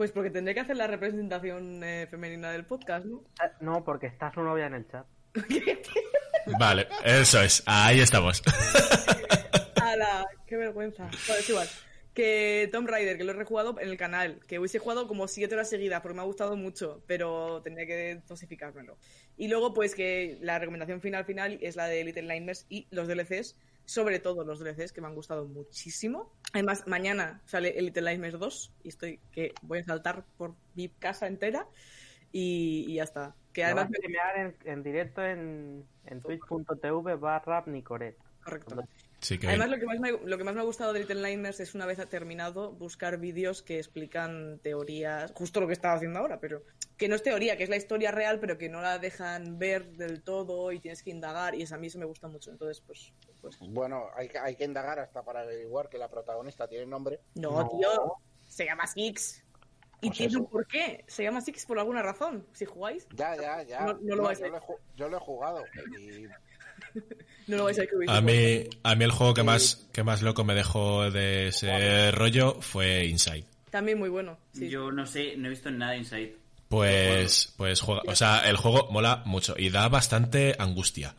Pues 0.00 0.12
porque 0.12 0.30
tendré 0.30 0.54
que 0.54 0.60
hacer 0.60 0.78
la 0.78 0.86
representación 0.86 1.84
eh, 1.84 2.06
femenina 2.10 2.50
del 2.50 2.64
podcast, 2.64 3.04
¿no? 3.04 3.22
Ah, 3.38 3.50
No, 3.60 3.84
porque 3.84 4.06
está 4.06 4.32
su 4.32 4.40
novia 4.40 4.64
en 4.64 4.72
el 4.72 4.88
chat. 4.88 5.04
Vale, 6.58 6.88
eso 7.04 7.42
es, 7.42 7.62
ahí 7.66 8.00
estamos. 8.00 8.42
¡Hala! 9.76 10.26
¡Qué 10.46 10.56
vergüenza! 10.56 11.02
Bueno, 11.02 11.40
es 11.40 11.50
igual. 11.50 11.68
Que 12.14 12.70
Tomb 12.72 12.88
Raider, 12.88 13.18
que 13.18 13.24
lo 13.24 13.32
he 13.32 13.34
rejugado 13.34 13.78
en 13.78 13.90
el 13.90 13.98
canal, 13.98 14.40
que 14.46 14.58
hubiese 14.58 14.78
jugado 14.78 15.06
como 15.06 15.28
siete 15.28 15.54
horas 15.54 15.68
seguidas 15.68 16.00
porque 16.00 16.16
me 16.16 16.22
ha 16.22 16.24
gustado 16.24 16.56
mucho, 16.56 17.04
pero 17.06 17.60
tendría 17.60 17.84
que 17.84 18.22
dosificármelo. 18.26 18.96
Y 19.36 19.48
luego, 19.48 19.74
pues 19.74 19.94
que 19.94 20.38
la 20.40 20.58
recomendación 20.58 21.02
final 21.02 21.26
final 21.26 21.58
es 21.60 21.76
la 21.76 21.88
de 21.88 22.02
Little 22.04 22.22
Nightmares 22.22 22.64
y 22.70 22.86
los 22.90 23.06
DLCs, 23.06 23.54
sobre 23.90 24.20
todo 24.20 24.44
los 24.44 24.60
DLCs 24.60 24.92
que 24.92 25.00
me 25.00 25.08
han 25.08 25.16
gustado 25.16 25.46
muchísimo. 25.46 26.32
Además, 26.52 26.84
mañana 26.86 27.42
sale 27.44 27.76
el 27.76 27.86
Little 27.86 28.02
Nightmares 28.02 28.38
2 28.38 28.72
y 28.84 28.88
estoy 28.88 29.18
que 29.32 29.52
voy 29.62 29.80
a 29.80 29.84
saltar 29.84 30.24
por 30.38 30.54
mi 30.76 30.88
casa 30.88 31.26
entera 31.26 31.66
y, 32.30 32.84
y 32.86 32.94
ya 32.94 33.02
está. 33.02 33.34
Que 33.52 33.64
además 33.64 33.88
streamear 33.88 34.38
en, 34.38 34.56
en 34.64 34.82
directo 34.84 35.24
en, 35.24 35.84
en 36.06 36.20
twitch.tv 36.20 37.16
barra 37.16 37.64
Nicoret. 37.66 38.16
Correcto. 38.44 38.84
Sí 39.20 39.38
que 39.38 39.48
Además, 39.48 39.68
lo 39.68 39.78
que, 39.78 39.84
más 39.86 39.98
me, 40.00 40.12
lo 40.12 40.38
que 40.38 40.44
más 40.44 40.54
me 40.54 40.60
ha 40.60 40.64
gustado 40.64 40.92
de 40.94 41.00
Little 41.00 41.20
Nightmares 41.20 41.60
es 41.60 41.74
una 41.74 41.84
vez 41.84 41.98
terminado 42.08 42.72
buscar 42.72 43.18
vídeos 43.18 43.62
que 43.62 43.76
explican 43.78 44.58
teorías, 44.62 45.32
justo 45.34 45.60
lo 45.60 45.66
que 45.66 45.74
estaba 45.74 45.94
haciendo 45.94 46.18
ahora, 46.20 46.40
pero 46.40 46.62
que 46.96 47.06
no 47.08 47.14
es 47.16 47.22
teoría, 47.22 47.56
que 47.58 47.64
es 47.64 47.68
la 47.68 47.76
historia 47.76 48.10
real, 48.12 48.40
pero 48.40 48.56
que 48.56 48.70
no 48.70 48.80
la 48.80 48.98
dejan 48.98 49.58
ver 49.58 49.92
del 49.92 50.22
todo 50.22 50.72
y 50.72 50.78
tienes 50.80 51.02
que 51.02 51.10
indagar 51.10 51.54
y 51.54 51.64
a 51.70 51.76
mí 51.76 51.88
eso 51.88 51.98
me 51.98 52.06
gusta 52.06 52.28
mucho. 52.28 52.50
Entonces, 52.50 52.82
pues, 52.86 53.12
pues 53.42 53.58
Bueno, 53.60 54.06
hay, 54.16 54.28
que- 54.28 54.38
hay 54.38 54.56
que 54.56 54.64
indagar 54.64 54.98
hasta 54.98 55.22
para 55.22 55.40
averiguar 55.40 55.90
que 55.90 55.98
la 55.98 56.08
protagonista 56.08 56.66
tiene 56.66 56.86
nombre. 56.86 57.20
no, 57.34 57.50
No. 57.62 57.68
tío, 57.68 58.16
se 58.48 58.64
llama 58.64 58.86
Six. 58.86 59.44
Y 60.02 60.06
Pues 60.08 60.16
tiene 60.18 60.36
un 60.38 60.46
porqué. 60.46 61.04
Se 61.08 61.22
llama 61.22 61.42
Six 61.42 61.66
por 61.66 61.78
alguna 61.78 62.00
razón. 62.00 62.46
Si 62.54 62.64
jugáis, 62.64 63.06
Ya, 63.14 63.36
ya, 63.36 63.62
ya. 63.64 63.80
No- 63.84 63.98
no 64.00 64.16
lo 64.16 64.22
vais 64.22 64.40
a 64.40 64.46
yo, 64.46 64.50
lo 64.50 64.56
he, 64.56 64.60
yo 64.96 65.08
lo 65.10 65.16
he 65.18 65.20
jugado. 65.20 65.62
Y 65.98 66.26
no 67.46 67.56
lo 67.56 67.64
vais 67.64 67.78
a 67.78 67.82
descubrir. 67.82 68.10
a 68.10 68.20
mí, 68.20 68.64
a 68.82 68.94
mí 68.94 69.04
el 69.04 69.10
juego 69.10 69.34
que 69.34 69.42
más, 69.42 69.88
que 69.92 70.02
más 70.02 70.22
loco 70.22 70.44
me 70.44 70.54
dejó 70.54 71.10
de 71.10 71.48
ese 71.48 72.10
rollo 72.12 72.60
fue 72.60 73.06
Inside. 73.06 73.44
También 73.70 73.98
muy 73.98 74.08
bueno. 74.08 74.38
sí. 74.52 74.68
Yo 74.68 74.90
no 74.90 75.06
sé, 75.06 75.36
no 75.36 75.46
he 75.46 75.50
visto 75.50 75.70
nada 75.70 75.96
Inside. 75.96 76.36
Pues, 76.68 77.52
pues 77.56 77.80
juega, 77.80 78.02
o 78.06 78.14
sea, 78.14 78.48
el 78.48 78.56
juego 78.56 78.88
mola 78.92 79.24
mucho 79.26 79.54
y 79.58 79.70
da 79.70 79.88
bastante 79.88 80.54
angustia. 80.56 81.16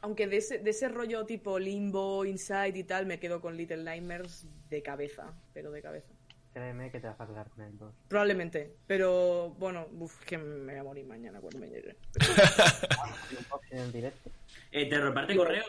Aunque 0.00 0.26
de 0.26 0.38
ese, 0.38 0.58
de 0.58 0.70
ese 0.70 0.88
rollo 0.88 1.26
tipo 1.26 1.58
limbo, 1.58 2.24
inside 2.24 2.78
y 2.78 2.84
tal, 2.84 3.04
me 3.04 3.18
quedo 3.18 3.40
con 3.40 3.56
Little 3.56 3.84
Nightmares 3.84 4.46
de 4.70 4.82
cabeza, 4.82 5.32
pero 5.52 5.70
de 5.70 5.82
cabeza. 5.82 6.08
Créeme 6.54 6.90
que 6.90 7.00
te 7.00 7.06
vas 7.06 7.20
a 7.20 7.26
quedar 7.26 7.50
con 7.50 7.64
el 7.64 7.76
2. 7.76 7.94
Probablemente, 8.08 8.76
pero 8.86 9.54
bueno, 9.58 9.88
uf, 9.98 10.20
que 10.24 10.38
me 10.38 10.72
voy 10.72 10.80
a 10.80 10.84
morir 10.84 11.04
mañana 11.04 11.40
cuando 11.40 11.58
me 11.58 11.68
llegue. 11.68 11.96
en 13.70 13.92
directo. 13.92 14.30
Eh, 14.74 14.86
¿Te 14.88 15.00
reparte 15.00 15.36
correos? 15.36 15.66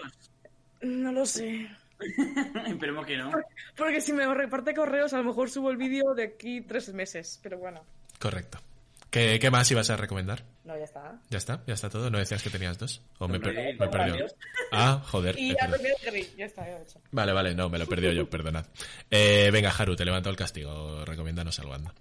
No 0.82 1.12
lo 1.12 1.26
sé. 1.26 1.68
Esperemos 2.68 3.06
que 3.06 3.18
no. 3.18 3.32
Porque 3.78 4.02
si 4.02 4.12
me 4.14 4.26
reparte 4.34 4.74
correos, 4.74 5.14
a 5.14 5.18
lo 5.20 5.24
mejor 5.26 5.50
subo 5.50 5.70
el 5.72 5.78
vídeo 5.78 6.14
de 6.16 6.24
aquí 6.24 6.62
tres 6.62 6.92
meses, 6.94 7.40
pero 7.44 7.58
bueno. 7.60 7.82
Correcto. 8.20 8.60
¿Qué, 9.12 9.38
qué 9.40 9.50
más 9.52 9.70
ibas 9.72 9.90
a 9.92 9.96
recomendar? 9.96 10.44
No, 10.66 10.76
ya 10.78 10.84
está. 10.84 11.22
¿Ya 11.30 11.38
está? 11.38 11.64
¿Ya 11.68 11.74
está 11.76 11.90
todo? 11.90 12.10
¿No 12.10 12.18
decías 12.18 12.42
que 12.44 12.50
tenías 12.50 12.78
dos? 12.78 13.02
¿O 13.20 13.28
me, 13.30 13.40
per- 13.40 13.54
me 13.80 13.88
varios. 13.88 14.36
Ah, 14.72 15.02
joder. 15.06 15.38
Y 15.40 15.54
ya. 15.54 15.70
Ya 16.36 16.46
está, 16.48 16.66
ya 16.66 16.72
lo 16.74 16.80
he 16.80 16.84
hecho. 16.84 17.00
Vale, 17.12 17.32
vale, 17.32 17.54
no, 17.56 17.70
me 17.70 17.78
lo 17.78 17.84
he 17.86 17.88
perdido 17.88 18.12
yo, 18.12 18.28
perdonad. 18.30 18.66
Eh, 19.10 19.50
venga, 19.54 19.70
Haru, 19.70 19.96
te 19.96 20.04
levanto 20.04 20.30
el 20.32 20.36
castigo. 20.36 21.06
Recomiéndanos 21.06 21.58
algo, 21.60 21.76
anda. 21.76 21.94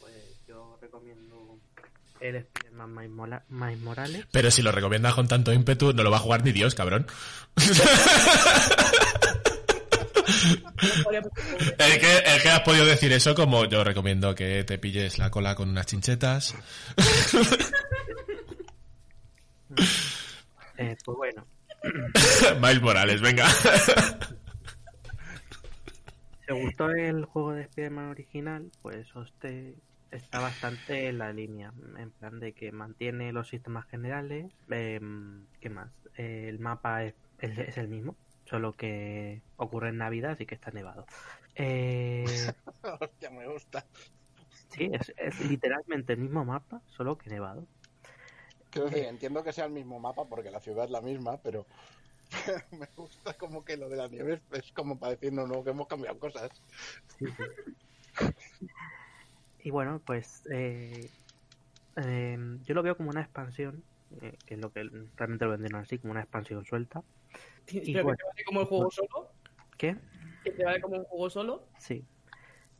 Pues 0.00 0.14
yo 0.48 0.78
recomiendo 0.80 1.33
el 2.28 2.36
Spider-Man 2.36 2.94
Miles 2.94 3.10
Mola- 3.10 3.44
Miles 3.48 3.80
Morales. 3.80 4.26
Pero 4.32 4.50
si 4.50 4.62
lo 4.62 4.72
recomiendas 4.72 5.14
con 5.14 5.28
tanto 5.28 5.52
ímpetu, 5.52 5.92
no 5.92 6.02
lo 6.02 6.10
va 6.10 6.16
a 6.16 6.20
jugar 6.20 6.44
ni 6.44 6.52
Dios, 6.52 6.74
cabrón. 6.74 7.06
El 11.78 11.98
que, 12.00 12.16
el 12.18 12.42
que 12.42 12.48
has 12.50 12.60
podido 12.60 12.84
decir 12.84 13.12
eso 13.12 13.34
como 13.34 13.64
yo 13.66 13.84
recomiendo 13.84 14.34
que 14.34 14.64
te 14.64 14.78
pilles 14.78 15.18
la 15.18 15.30
cola 15.30 15.54
con 15.54 15.68
unas 15.70 15.86
chinchetas. 15.86 16.54
Eh, 20.76 20.96
pues 21.04 21.16
bueno, 21.16 21.46
Miles 22.60 22.82
Morales, 22.82 23.20
venga. 23.20 23.46
¿te 26.46 26.52
gustó 26.52 26.90
el 26.90 27.24
juego 27.26 27.52
de 27.52 27.62
Spider-Man 27.62 28.10
original? 28.10 28.70
Pues 28.82 29.06
este 29.24 29.74
está 30.14 30.40
bastante 30.40 31.08
en 31.08 31.18
la 31.18 31.32
línea, 31.32 31.72
en 31.98 32.12
plan 32.12 32.40
de 32.40 32.54
que 32.54 32.72
mantiene 32.72 33.32
los 33.32 33.48
sistemas 33.48 33.86
generales. 33.88 34.52
em, 34.68 35.48
¿Qué 35.60 35.70
más? 35.70 35.94
Eh, 36.16 36.48
el 36.48 36.58
mapa 36.60 37.04
es, 37.04 37.16
es- 37.38 37.58
es 37.58 37.78
el 37.78 37.88
mismo, 37.88 38.18
solo 38.44 38.76
que 38.76 39.44
ocurre 39.56 39.90
en 39.90 39.98
Navidad 39.98 40.38
y 40.40 40.46
que 40.46 40.54
está 40.54 40.70
nevado. 40.70 41.08
Eh, 41.54 42.54
Hostia, 43.00 43.30
me 43.30 43.46
gusta. 43.48 43.88
sí, 44.68 44.90
es, 44.92 45.12
es 45.16 45.38
literalmente 45.40 46.12
el 46.14 46.20
mismo 46.20 46.44
mapa, 46.44 46.82
solo 46.86 47.16
que 47.18 47.30
nevado. 47.30 47.68
Decir, 48.74 49.04
entiendo 49.04 49.44
que 49.44 49.52
sea 49.52 49.66
el 49.66 49.72
mismo 49.72 50.00
mapa 50.00 50.28
porque 50.28 50.50
la 50.50 50.60
ciudad 50.60 50.84
es 50.86 50.90
la 50.90 51.00
misma, 51.00 51.40
pero 51.42 51.68
me 52.72 52.88
gusta 52.96 53.34
como 53.38 53.64
que 53.64 53.76
lo 53.76 53.88
de 53.88 53.96
la 53.96 54.08
nieve 54.08 54.34
es, 54.34 54.42
es 54.60 54.72
como 54.72 54.98
para 54.98 55.12
decir, 55.14 55.32
no, 55.32 55.46
no, 55.46 55.64
que 55.64 55.70
hemos 55.70 55.86
cambiado 55.88 56.18
cosas. 56.18 56.50
Sí, 57.18 57.30
sí. 57.32 57.56
Y 59.64 59.70
bueno, 59.70 60.02
pues 60.04 60.42
eh, 60.52 61.10
eh, 61.96 62.38
yo 62.60 62.74
lo 62.74 62.82
veo 62.82 62.98
como 62.98 63.08
una 63.08 63.22
expansión, 63.22 63.82
eh, 64.20 64.38
que 64.44 64.54
es 64.54 64.60
lo 64.60 64.70
que 64.70 64.82
realmente 65.16 65.46
lo 65.46 65.52
vendieron 65.52 65.80
así, 65.80 65.98
como 65.98 66.10
una 66.12 66.20
expansión 66.20 66.66
suelta. 66.66 67.02
Y 67.66 67.94
que 67.94 68.02
bueno. 68.02 68.18
te 68.18 68.24
vale 68.24 68.44
como 68.44 68.60
el 68.60 68.66
juego 68.66 68.90
solo. 68.90 69.30
¿Qué? 69.78 69.96
Que 70.44 70.50
te 70.52 70.64
vale 70.64 70.82
como 70.82 70.98
un 70.98 71.04
juego 71.04 71.30
solo. 71.30 71.68
Sí. 71.78 72.04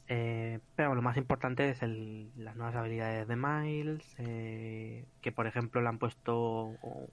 Eh, 0.07 0.61
pero 0.75 0.95
lo 0.95 1.01
más 1.01 1.17
importante 1.17 1.71
es 1.71 1.83
el- 1.83 2.31
las 2.37 2.55
nuevas 2.55 2.75
habilidades 2.75 3.27
de 3.27 3.37
Miles, 3.37 4.15
eh, 4.19 5.07
que 5.23 5.33
por 5.33 5.47
ejemplo 5.47 5.81
le 5.81 5.89
han 5.89 5.99
puesto 5.99 6.67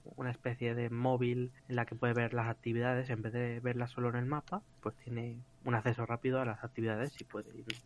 una 0.04 0.30
especie 0.30 0.74
de 0.74 0.90
móvil 0.90 1.54
en 1.68 1.76
la 1.76 1.86
que 1.86 1.94
puede 1.94 2.12
ver 2.12 2.34
las 2.34 2.48
actividades, 2.50 3.08
en 3.08 3.22
vez 3.22 3.32
de 3.32 3.60
verlas 3.60 3.92
solo 3.92 4.10
en 4.10 4.16
el 4.16 4.26
mapa, 4.26 4.62
pues 4.80 4.94
tiene 4.98 5.46
un 5.64 5.74
acceso 5.74 6.04
rápido 6.04 6.42
a 6.42 6.44
las 6.44 6.62
actividades 6.62 7.18
y 7.18 7.24
puede 7.24 7.56
ir. 7.58 7.78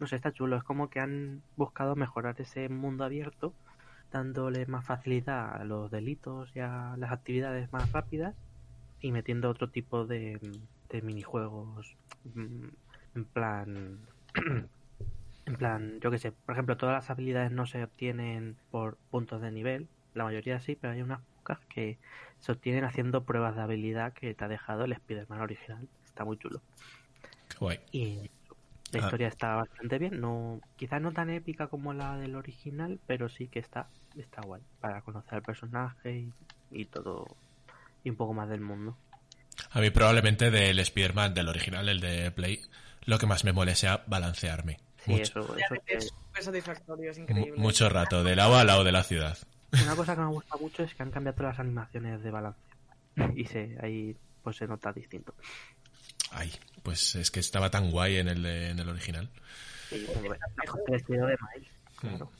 No 0.00 0.06
sé, 0.06 0.16
está 0.16 0.32
chulo, 0.32 0.56
es 0.56 0.64
como 0.64 0.88
que 0.88 0.98
han 0.98 1.42
buscado 1.56 1.94
mejorar 1.94 2.34
ese 2.40 2.68
mundo 2.70 3.04
abierto, 3.04 3.52
dándole 4.10 4.66
más 4.66 4.84
facilidad 4.84 5.54
a 5.60 5.64
los 5.64 5.90
delitos 5.90 6.50
y 6.56 6.60
a 6.60 6.96
las 6.96 7.12
actividades 7.12 7.70
más 7.72 7.92
rápidas 7.92 8.34
y 9.00 9.12
metiendo 9.12 9.48
otro 9.50 9.68
tipo 9.70 10.06
de, 10.06 10.40
de 10.88 11.02
minijuegos 11.02 11.96
mm, 12.34 12.68
en 13.14 13.24
plan 13.24 13.98
en 15.46 15.56
plan 15.56 16.00
yo 16.00 16.10
que 16.10 16.18
sé. 16.18 16.32
Por 16.32 16.54
ejemplo 16.54 16.76
todas 16.76 16.94
las 16.94 17.10
habilidades 17.10 17.50
no 17.52 17.66
se 17.66 17.82
obtienen 17.82 18.56
por 18.70 18.96
puntos 19.10 19.40
de 19.40 19.50
nivel. 19.52 19.88
La 20.14 20.24
mayoría 20.24 20.60
sí 20.60 20.76
pero 20.80 20.92
hay 20.94 21.02
unas 21.02 21.20
pocas 21.36 21.58
que 21.66 21.98
se 22.40 22.52
obtienen 22.52 22.84
haciendo 22.84 23.24
pruebas 23.24 23.54
de 23.54 23.62
habilidad 23.62 24.12
que 24.12 24.34
te 24.34 24.44
ha 24.44 24.48
dejado 24.48 24.84
el 24.84 24.92
Spider-Man 24.92 25.40
original. 25.40 25.88
Está 26.04 26.24
muy 26.24 26.36
chulo. 26.38 26.60
Qué 27.48 27.58
guay. 27.58 27.80
y 27.92 28.30
la 28.92 29.00
Ah. 29.00 29.04
historia 29.04 29.28
está 29.28 29.54
bastante 29.54 29.98
bien 29.98 30.20
no 30.20 30.60
quizás 30.76 31.00
no 31.00 31.12
tan 31.12 31.30
épica 31.30 31.68
como 31.68 31.92
la 31.92 32.16
del 32.16 32.34
original 32.36 32.98
pero 33.06 33.28
sí 33.28 33.46
que 33.48 33.58
está 33.60 33.88
está 34.16 34.42
guay 34.42 34.62
para 34.80 35.00
conocer 35.02 35.34
al 35.34 35.42
personaje 35.42 36.12
y, 36.18 36.32
y 36.70 36.84
todo 36.86 37.26
y 38.04 38.10
un 38.10 38.16
poco 38.16 38.32
más 38.34 38.48
del 38.48 38.60
mundo 38.60 38.96
A 39.72 39.80
mí 39.80 39.90
probablemente 39.90 40.50
del 40.50 40.78
Spider-Man, 40.78 41.34
del 41.34 41.48
original, 41.48 41.88
el 41.88 42.00
de 42.00 42.30
Play, 42.30 42.60
lo 43.04 43.18
que 43.18 43.26
más 43.26 43.44
me 43.44 43.52
mole 43.52 43.74
sea 43.74 44.02
balancearme. 44.06 44.78
sí 45.04 45.10
mucho, 45.12 45.22
eso, 45.22 45.40
eso 45.40 45.54
Realmente 45.54 45.84
que- 45.86 45.96
es 45.98 46.08
súper 46.08 46.42
satisfactorio, 46.44 47.10
es 47.10 47.18
increíble. 47.18 47.58
mucho 47.60 47.88
rato, 47.90 48.24
de 48.24 48.34
lado 48.36 48.56
a 48.56 48.64
lado 48.64 48.84
de 48.84 48.92
la 48.92 49.02
ciudad. 49.04 49.36
Una 49.84 49.94
cosa 49.94 50.14
que 50.16 50.22
me 50.22 50.28
gusta 50.28 50.56
mucho 50.56 50.82
es 50.82 50.94
que 50.94 51.02
han 51.02 51.10
cambiado 51.10 51.36
todas 51.36 51.52
las 51.52 51.60
animaciones 51.60 52.22
de 52.22 52.30
balance. 52.30 52.58
Y 53.36 53.44
se, 53.44 53.76
ahí 53.82 54.16
pues 54.42 54.56
se 54.56 54.66
nota 54.66 54.92
distinto. 54.92 55.34
Ay, 56.30 56.52
pues 56.82 57.14
es 57.16 57.30
que 57.30 57.40
estaba 57.40 57.70
tan 57.70 57.90
guay 57.90 58.16
en 58.18 58.28
el, 58.28 58.42
de- 58.42 58.70
en 58.70 58.78
el 58.78 58.88
original. 58.88 59.28
Y, 59.90 60.04
hombre, 60.14 60.38
mejor 60.56 60.84
que 60.84 60.92
el 60.94 61.00
estilo 61.00 61.26
de 61.26 61.36
Miles. 61.54 61.70
Claro. 61.98 62.30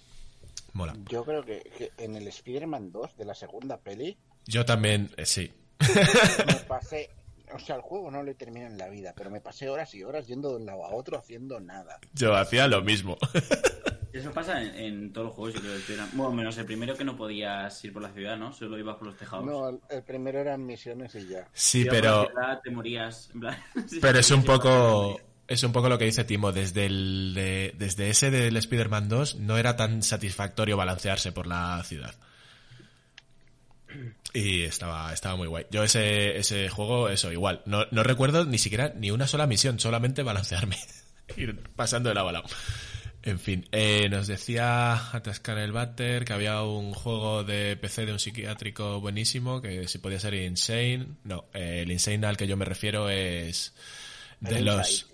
Mola. 0.72 0.94
Yo 1.08 1.24
creo 1.24 1.44
que, 1.44 1.60
que 1.76 1.90
en 1.98 2.14
el 2.16 2.28
Spider-Man 2.28 2.92
2 2.92 3.16
de 3.16 3.24
la 3.24 3.34
segunda 3.34 3.76
peli 3.78 4.16
Yo 4.46 4.64
también, 4.64 5.10
eh, 5.16 5.26
sí. 5.26 5.52
me 6.46 6.54
pasé, 6.68 7.10
o 7.52 7.58
sea, 7.58 7.74
el 7.76 7.82
juego 7.82 8.10
no 8.10 8.22
lo 8.22 8.32
terminé 8.36 8.66
en 8.66 8.78
la 8.78 8.88
vida, 8.88 9.12
pero 9.16 9.30
me 9.30 9.40
pasé 9.40 9.68
horas 9.68 9.92
y 9.94 10.04
horas 10.04 10.26
yendo 10.28 10.50
de 10.50 10.56
un 10.56 10.66
lado 10.66 10.84
a 10.84 10.94
otro 10.94 11.18
haciendo 11.18 11.58
nada. 11.58 11.98
Yo 12.14 12.36
hacía 12.36 12.68
lo 12.68 12.82
mismo. 12.82 13.18
Eso 14.12 14.32
pasa 14.32 14.60
en, 14.62 14.74
en 14.74 15.12
todos 15.12 15.26
los 15.28 15.34
juegos, 15.36 15.54
yo 15.54 15.60
creo. 15.60 15.86
que 15.86 15.94
eran- 15.94 16.10
Bueno, 16.14 16.32
menos 16.32 16.58
el 16.58 16.64
primero 16.66 16.96
que 16.96 17.04
no 17.04 17.16
podías 17.16 17.84
ir 17.84 17.92
por 17.92 18.02
la 18.02 18.10
ciudad, 18.12 18.36
¿no? 18.36 18.52
Solo 18.52 18.76
ibas 18.78 18.96
por 18.96 19.06
los 19.08 19.16
tejados. 19.16 19.46
No, 19.46 19.68
el, 19.68 19.78
el 19.88 20.02
primero 20.02 20.40
eran 20.40 20.66
misiones 20.66 21.14
y 21.14 21.28
ya. 21.28 21.48
Sí, 21.52 21.84
por 21.84 21.94
la 21.94 22.00
pero, 22.00 22.26
ciudad, 22.26 22.60
te 22.62 22.70
morías. 22.70 23.30
en 23.34 23.40
plan, 23.40 23.56
pero 24.00 24.18
es 24.18 24.30
un 24.30 24.42
poco... 24.44 25.20
Es 25.46 25.64
un 25.64 25.72
poco 25.72 25.88
lo 25.88 25.98
que 25.98 26.04
dice 26.04 26.22
Timo, 26.22 26.52
desde 26.52 26.86
el 26.86 27.32
de- 27.34 27.74
desde 27.76 28.08
ese 28.10 28.30
del 28.30 28.56
Spider-Man 28.56 29.08
2 29.08 29.36
no 29.40 29.58
era 29.58 29.74
tan 29.76 30.00
satisfactorio 30.02 30.76
balancearse 30.76 31.32
por 31.32 31.48
la 31.48 31.82
ciudad. 31.84 32.14
Y 34.32 34.62
estaba, 34.62 35.12
estaba 35.12 35.34
muy 35.34 35.48
guay. 35.48 35.66
Yo 35.70 35.82
ese, 35.82 36.36
ese 36.38 36.68
juego, 36.68 37.08
eso, 37.08 37.32
igual. 37.32 37.62
No, 37.66 37.84
no 37.90 38.04
recuerdo 38.04 38.44
ni 38.44 38.58
siquiera 38.58 38.92
ni 38.96 39.10
una 39.10 39.26
sola 39.26 39.48
misión, 39.48 39.80
solamente 39.80 40.22
balancearme. 40.22 40.76
Ir 41.36 41.58
pasando 41.74 42.08
de 42.10 42.14
lado 42.14 42.28
a 42.28 42.32
lado. 42.32 42.48
En 43.22 43.38
fin, 43.38 43.66
eh, 43.70 44.08
nos 44.08 44.26
decía 44.26 44.94
Atascar 45.14 45.58
el 45.58 45.72
Batter 45.72 46.24
que 46.24 46.32
había 46.32 46.62
un 46.62 46.94
juego 46.94 47.44
de 47.44 47.76
PC 47.76 48.06
de 48.06 48.12
un 48.12 48.18
psiquiátrico 48.18 48.98
buenísimo, 49.00 49.60
que 49.60 49.86
si 49.88 49.98
podía 49.98 50.18
ser 50.18 50.32
Insane. 50.34 51.06
No, 51.24 51.44
eh, 51.52 51.80
el 51.82 51.92
Insane 51.92 52.26
al 52.26 52.36
que 52.38 52.46
yo 52.46 52.56
me 52.56 52.64
refiero 52.64 53.10
es 53.10 53.74
de 54.40 54.56
El 54.58 54.64
los... 54.64 55.06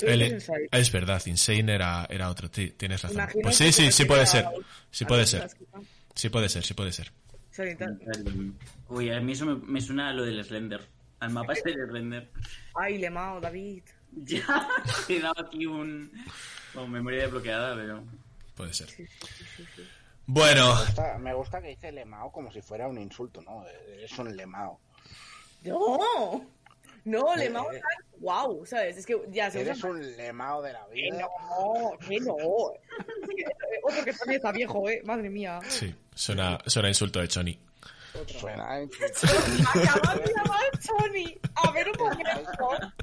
El- 0.00 0.22
Inside. 0.22 0.68
es 0.72 0.90
verdad, 0.90 1.22
Insane 1.26 1.74
era, 1.74 2.06
era 2.08 2.30
otro, 2.30 2.50
ti- 2.50 2.70
tienes 2.70 3.02
razón. 3.02 3.26
Pues 3.42 3.56
sí, 3.56 3.70
sí, 3.72 3.92
sí 3.92 4.06
puede 4.06 4.24
ser. 4.24 4.46
Sí 4.90 5.04
puede 5.04 5.26
ser. 5.26 5.50
Sí 6.14 6.30
puede 6.30 6.48
ser, 6.48 6.64
sí 6.64 6.72
puede 6.72 6.92
ser. 6.92 7.12
Uy, 8.88 9.10
a 9.10 9.20
mí 9.20 9.32
eso 9.32 9.44
me, 9.44 9.54
me 9.56 9.80
suena 9.82 10.08
a 10.08 10.12
lo 10.14 10.24
del 10.24 10.42
Slender. 10.42 10.80
Al 11.20 11.30
mapa 11.30 11.52
este 11.52 11.72
del 11.76 11.88
Slender. 11.88 12.30
Ay, 12.74 12.96
Lemao, 12.98 13.38
David. 13.40 13.82
Ya, 14.12 14.66
he 15.08 15.20
dado 15.20 15.46
aquí 15.46 15.66
un... 15.66 16.10
Con 16.74 16.90
memoria 16.90 17.22
desbloqueada, 17.22 17.74
pero... 17.74 18.02
Puede 18.54 18.72
ser. 18.74 18.88
Sí, 18.88 19.06
sí, 19.56 19.64
sí. 19.76 19.88
Bueno, 20.26 20.74
Me 20.74 20.84
gusta, 20.84 21.18
me 21.18 21.34
gusta 21.34 21.60
que 21.62 21.68
dice 21.68 21.90
lemao 21.90 22.30
como 22.30 22.52
si 22.52 22.60
fuera 22.62 22.86
un 22.86 22.98
insulto, 22.98 23.42
¿no? 23.42 23.64
Es 23.98 24.16
un 24.18 24.36
lemao. 24.36 24.78
No, 25.62 26.46
no, 27.04 27.34
Eh, 27.34 27.38
Lemao 27.38 27.72
eh. 27.72 27.76
está 27.76 27.88
wow, 28.20 28.64
¿sabes? 28.66 28.98
Es 28.98 29.06
que 29.06 29.18
ya 29.30 29.50
se 29.50 29.62
usa 29.62 29.72
Eres 29.72 29.84
un 29.84 30.16
lemao 30.16 30.62
de 30.62 30.72
la 30.72 30.86
vida. 30.88 31.18
no, 31.18 31.98
que 32.06 32.20
no. 32.20 32.36
Que, 32.36 33.42
eh, 33.42 33.80
Otro 33.82 34.04
que 34.04 34.12
también 34.12 34.36
está 34.36 34.52
viejo, 34.52 34.88
¿eh? 34.88 35.02
Madre 35.04 35.30
mía. 35.30 35.60
sí, 35.68 35.94
suena, 36.14 36.58
suena 36.66 36.88
insulto 36.88 37.20
de 37.20 37.28
Choni. 37.28 37.58
Suena 38.26 38.64
a 38.70 38.76
Acabas 38.76 40.18
de 40.18 40.32
llamar 40.34 40.70
Tony. 40.86 41.38
A 41.54 41.70
ver 41.70 41.88
un 41.88 41.96
momento. 41.98 42.94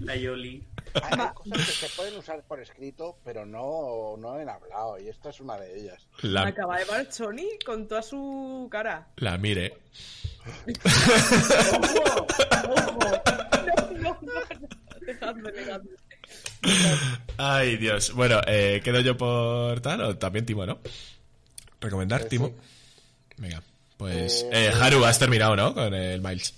La 0.00 0.16
Yoli. 0.16 0.64
Hay 0.94 1.18
cosas 1.34 1.66
que 1.66 1.72
se 1.72 1.88
pueden 1.96 2.16
usar 2.16 2.42
por 2.44 2.60
escrito, 2.60 3.18
pero 3.24 3.44
no, 3.46 4.16
no 4.18 4.38
en 4.40 4.48
hablado, 4.48 4.98
y 4.98 5.08
esta 5.08 5.30
es 5.30 5.40
una 5.40 5.56
de 5.58 5.80
ellas. 5.80 6.06
La, 6.22 6.46
Acaba 6.46 6.78
de 6.78 6.84
llamar 6.86 7.06
Tony 7.06 7.48
con 7.64 7.86
toda 7.88 8.02
su 8.02 8.68
cara. 8.70 9.08
la 9.16 9.38
mire. 9.38 9.78
¡Ojo! 11.82 12.26
¡Ojo! 12.68 12.98
No, 13.98 14.18
no, 14.20 14.20
no. 14.20 14.20
no. 14.20 14.40
Dejadme, 15.06 15.52
dejadme. 15.52 15.90
Ay, 17.38 17.76
Dios. 17.76 18.12
Bueno, 18.14 18.40
eh, 18.46 18.80
¿quedo 18.84 19.00
yo 19.00 19.16
por 19.16 19.80
tal 19.80 20.00
o 20.02 20.16
también 20.18 20.44
Timo, 20.46 20.66
no? 20.66 20.78
¿Recomendar, 21.80 22.22
Eh, 22.22 22.24
Timo? 22.26 22.48
sí. 22.48 22.54
Venga, 23.38 23.62
pues... 23.96 24.42
Eh, 24.52 24.66
Eh, 24.66 24.72
Haru, 24.80 25.04
has 25.04 25.18
terminado, 25.18 25.56
¿no? 25.56 25.74
Con 25.74 25.94
el 25.94 26.20
Miles. 26.20 26.54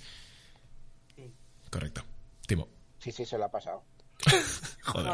Correcto. 1.71 2.03
Timo. 2.47 2.69
Sí, 2.99 3.13
sí, 3.13 3.25
se 3.25 3.39
lo 3.39 3.45
ha 3.45 3.51
pasado. 3.51 3.83
Joder. 4.83 5.13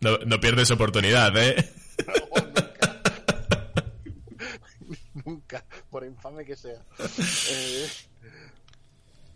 No, 0.00 0.18
no 0.18 0.40
pierdes 0.40 0.70
oportunidad, 0.70 1.36
¿eh? 1.36 1.72
No, 2.06 2.42
nunca. 2.42 2.98
nunca, 5.24 5.64
por 5.90 6.04
infame 6.04 6.44
que 6.44 6.56
sea. 6.56 6.82
Eh, 7.50 7.88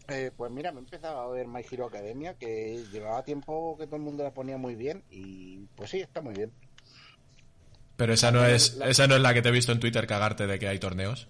eh, 0.09 0.31
pues 0.37 0.51
mira, 0.53 0.73
me 0.73 0.79
he 0.79 0.85
empezado 0.85 1.21
a 1.21 1.29
ver 1.31 1.49
My 1.49 1.65
Hero 1.69 1.87
Academia, 1.87 2.35
que 2.35 2.85
llevaba 2.93 3.25
tiempo 3.25 3.77
que 3.79 3.87
todo 3.87 3.97
el 3.97 4.03
mundo 4.03 4.23
la 4.23 4.33
ponía 4.33 4.57
muy 4.57 4.75
bien 4.75 5.03
y 5.11 5.59
pues 5.75 5.91
sí, 5.91 6.01
está 6.01 6.21
muy 6.21 6.35
bien. 6.35 6.53
Pero 7.97 8.13
esa 8.13 8.31
no 8.31 8.45
es, 8.45 8.79
esa 8.85 9.07
no 9.07 9.17
es 9.17 9.23
la 9.23 9.33
que 9.35 9.43
te 9.43 9.49
he 9.49 9.53
visto 9.53 9.73
en 9.73 9.81
Twitter 9.81 10.07
cagarte 10.07 10.47
de 10.47 10.59
que 10.59 10.69
hay 10.69 10.79
torneos. 10.79 11.29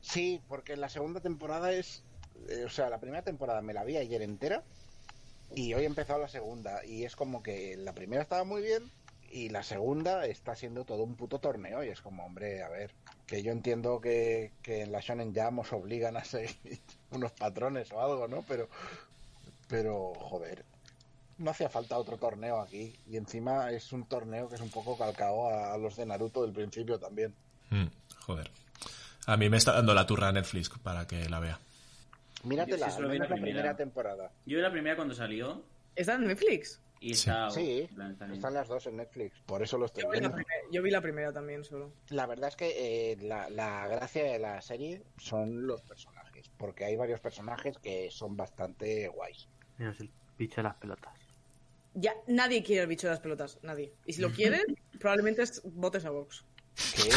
Sí, 0.00 0.40
porque 0.48 0.76
la 0.76 0.88
segunda 0.88 1.20
temporada 1.20 1.72
es, 1.72 2.04
eh, 2.48 2.64
o 2.64 2.68
sea, 2.68 2.90
la 2.90 3.00
primera 3.00 3.22
temporada 3.22 3.62
me 3.62 3.72
la 3.72 3.84
vi 3.84 3.96
ayer 3.96 4.20
entera 4.22 4.62
y 5.54 5.74
hoy 5.74 5.84
he 5.84 5.86
empezado 5.86 6.20
la 6.20 6.28
segunda 6.28 6.84
y 6.84 7.04
es 7.04 7.16
como 7.16 7.42
que 7.42 7.76
la 7.76 7.92
primera 7.92 8.22
estaba 8.22 8.44
muy 8.44 8.62
bien 8.62 8.90
y 9.30 9.48
la 9.48 9.62
segunda 9.62 10.26
está 10.26 10.54
siendo 10.54 10.84
todo 10.84 11.02
un 11.02 11.16
puto 11.16 11.38
torneo 11.40 11.82
y 11.82 11.88
es 11.88 12.00
como, 12.00 12.24
hombre, 12.24 12.62
a 12.62 12.68
ver, 12.68 12.92
que 13.26 13.42
yo 13.42 13.52
entiendo 13.52 14.00
que, 14.00 14.52
que 14.62 14.82
en 14.82 14.92
la 14.92 15.00
Shonen 15.00 15.34
Jam 15.34 15.58
os 15.58 15.72
obligan 15.72 16.16
a 16.16 16.24
seguir 16.24 16.56
unos 17.10 17.32
patrones 17.32 17.90
o 17.92 18.00
algo, 18.00 18.28
¿no? 18.28 18.42
Pero, 18.46 18.68
pero, 19.68 20.14
joder, 20.14 20.64
no 21.38 21.50
hacía 21.50 21.68
falta 21.68 21.98
otro 21.98 22.16
torneo 22.16 22.60
aquí 22.60 22.94
y 23.08 23.16
encima 23.16 23.70
es 23.70 23.92
un 23.92 24.06
torneo 24.06 24.48
que 24.48 24.54
es 24.54 24.60
un 24.60 24.70
poco 24.70 24.96
calcado 24.96 25.48
a, 25.48 25.74
a 25.74 25.78
los 25.78 25.96
de 25.96 26.06
Naruto 26.06 26.42
del 26.42 26.52
principio 26.52 26.98
también. 26.98 27.34
Mm, 27.70 27.86
joder. 28.20 28.50
A 29.26 29.36
mí 29.36 29.48
me 29.48 29.56
está 29.56 29.72
dando 29.72 29.94
la 29.94 30.06
turra 30.06 30.30
Netflix 30.32 30.68
para 30.68 31.06
que 31.06 31.28
la 31.28 31.40
vea. 31.40 31.58
Míratela, 32.44 32.90
sí 32.90 33.02
la 33.02 33.14
la 33.14 33.26
primera. 33.28 33.76
temporada. 33.76 34.30
Yo 34.46 34.56
vi 34.56 34.62
la 34.62 34.70
primera 34.70 34.96
cuando 34.96 35.14
salió 35.14 35.64
¿Está 35.96 36.14
en 36.14 36.24
Netflix? 36.26 36.80
y 37.00 37.14
Sí. 37.14 37.30
está... 37.30 37.48
Están 38.32 38.54
las 38.54 38.68
dos 38.68 38.86
en 38.86 38.96
Netflix, 38.96 39.38
por 39.46 39.62
eso 39.62 39.76
lo 39.78 39.86
estoy 39.86 40.04
Yo 40.04 40.10
vi, 40.10 40.20
la 40.20 40.30
primera, 40.32 40.60
yo 40.70 40.82
vi 40.82 40.90
la 40.90 41.00
primera 41.00 41.32
también 41.32 41.64
solo. 41.64 41.92
La 42.08 42.26
verdad 42.26 42.48
es 42.48 42.56
que 42.56 43.12
eh, 43.12 43.16
la, 43.20 43.50
la 43.50 43.86
gracia 43.88 44.24
de 44.24 44.38
la 44.38 44.60
serie 44.62 45.02
son 45.18 45.66
los 45.66 45.82
personajes, 45.82 46.50
porque 46.56 46.84
hay 46.84 46.96
varios 46.96 47.20
personajes 47.20 47.78
que 47.78 48.10
son 48.10 48.36
bastante 48.36 49.08
guays. 49.08 49.48
Menos 49.78 50.00
el 50.00 50.10
bicho 50.38 50.56
de 50.56 50.62
las 50.64 50.76
pelotas. 50.76 51.12
Ya, 51.94 52.14
nadie 52.26 52.62
quiere 52.62 52.82
el 52.82 52.88
bicho 52.88 53.06
de 53.06 53.12
las 53.12 53.20
pelotas, 53.20 53.58
nadie. 53.62 53.92
Y 54.06 54.14
si 54.14 54.20
lo 54.22 54.30
quieren, 54.30 54.62
probablemente 54.98 55.42
es 55.42 55.60
votes 55.64 56.04
a 56.06 56.10
Vox. 56.10 56.44
¿Qué? 56.96 57.10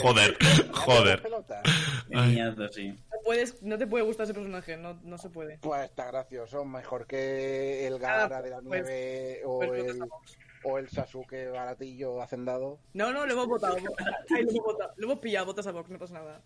Joder, 0.00 0.36
joder. 0.72 1.22
Niñato, 2.08 2.68
sí. 2.72 2.88
No, 2.88 3.18
puedes, 3.24 3.62
no 3.62 3.78
te 3.78 3.86
puede 3.86 4.04
gustar 4.04 4.24
ese 4.24 4.34
personaje, 4.34 4.76
no, 4.76 4.98
no 5.02 5.18
se 5.18 5.30
puede. 5.30 5.58
Pues 5.58 5.84
está 5.84 6.06
gracioso, 6.06 6.64
mejor 6.64 7.06
que 7.06 7.86
el 7.86 7.98
Gara 7.98 8.42
de 8.42 8.50
la 8.50 8.60
pues- 8.60 8.82
nieve 8.82 9.42
o, 9.44 9.58
pues 9.58 9.86
el, 9.86 10.00
o 10.64 10.78
el 10.78 10.88
Sasuke 10.88 11.50
baratillo 11.50 12.20
hacendado. 12.20 12.78
No, 12.94 13.12
no, 13.12 13.26
lo 13.26 13.32
hemos 13.32 13.46
votado. 13.46 13.76
Lo 13.78 14.36
hemos 14.36 14.54
votado. 14.64 14.92
Lo 14.96 15.06
hemos 15.06 15.18
pillado, 15.20 15.46
votas 15.46 15.66
a 15.66 15.72
Vox, 15.72 15.90
no 15.90 15.98
pasa 15.98 16.14
nada. 16.14 16.42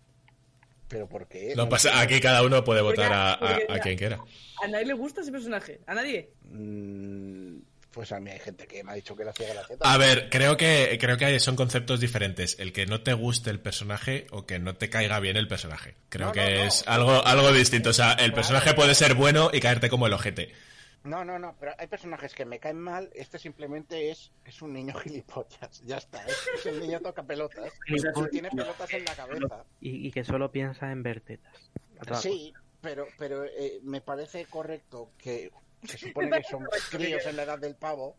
¿Pero 0.87 1.09
por 1.09 1.27
qué? 1.27 1.53
No 1.55 1.67
pasa, 1.67 1.99
aquí 1.99 2.21
cada 2.21 2.43
uno 2.43 2.63
puede 2.63 2.81
votar 2.81 3.11
a, 3.11 3.79
quien 3.81 3.97
quiera. 3.97 4.19
¿A 4.63 4.67
nadie 4.67 4.85
le 4.85 4.93
gusta 4.93 5.21
ese 5.21 5.31
personaje? 5.31 5.81
¿A 5.87 5.95
nadie? 5.95 6.31
Mm, 6.43 7.57
Pues 7.95 8.11
a 8.11 8.19
mí 8.19 8.29
hay 8.29 8.39
gente 8.39 8.67
que 8.67 8.83
me 8.83 8.91
ha 8.91 8.95
dicho 8.95 9.15
que 9.15 9.23
le 9.23 9.29
hacía 9.29 9.53
gracia. 9.53 9.77
A 9.79 9.97
ver, 9.97 10.27
creo 10.29 10.57
que 10.57 10.97
creo 10.99 11.15
que 11.17 11.23
hay- 11.25 11.39
son 11.39 11.55
conceptos 11.55 12.01
diferentes. 12.01 12.59
El 12.59 12.73
que 12.73 12.85
no 12.85 13.01
te 13.01 13.13
guste 13.13 13.49
el 13.49 13.61
personaje 13.61 14.27
o 14.31 14.45
que 14.45 14.59
no 14.59 14.75
te 14.75 14.89
caiga 14.89 15.17
bien 15.21 15.37
el 15.37 15.47
personaje. 15.47 15.95
Creo 16.09 16.27
No, 16.27 16.33
que 16.33 16.41
no, 16.41 16.57
no. 16.57 16.63
es 16.65 16.83
algo 16.87 17.25
algo 17.25 17.53
distinto. 17.53 17.91
O 17.91 17.93
sea, 17.93 18.11
el 18.11 18.33
personaje 18.33 18.73
puede 18.73 18.93
ser 18.95 19.13
bueno 19.13 19.49
y 19.53 19.61
caerte 19.61 19.89
como 19.89 20.07
el 20.07 20.13
ojete. 20.13 20.51
No, 21.05 21.23
no, 21.23 21.39
no, 21.39 21.55
pero 21.59 21.71
hay 21.77 21.87
personajes 21.87 22.33
que 22.33 22.43
me 22.45 22.59
caen 22.59 22.79
mal. 22.79 23.09
Este 23.15 23.39
simplemente 23.39 24.11
es, 24.11 24.31
es 24.43 24.61
un 24.61 24.73
niño 24.73 24.93
gilipollas. 24.99 25.81
Ya 25.85 25.95
está, 25.97 26.21
es, 26.25 26.35
es 26.59 26.65
un 26.65 26.79
niño 26.81 26.99
toca 26.99 27.23
pelotas. 27.23 27.71
Si 27.87 28.29
tiene 28.29 28.49
pelotas 28.49 28.93
en 28.93 29.05
la 29.05 29.15
cabeza. 29.15 29.63
Y, 29.79 30.07
y 30.07 30.11
que 30.11 30.25
solo 30.25 30.51
piensa 30.51 30.91
en 30.91 31.01
ver 31.01 31.21
tetas. 31.21 31.53
Sí, 32.21 32.51
pero, 32.81 33.07
pero 33.17 33.45
eh, 33.45 33.79
me 33.83 34.01
parece 34.01 34.43
correcto 34.47 35.11
que 35.17 35.49
se 35.87 35.97
supone 35.97 36.37
que 36.37 36.43
son 36.43 36.63
críos 36.91 37.25
en 37.25 37.35
la 37.35 37.43
edad 37.43 37.59
del 37.59 37.75
pavo. 37.75 38.15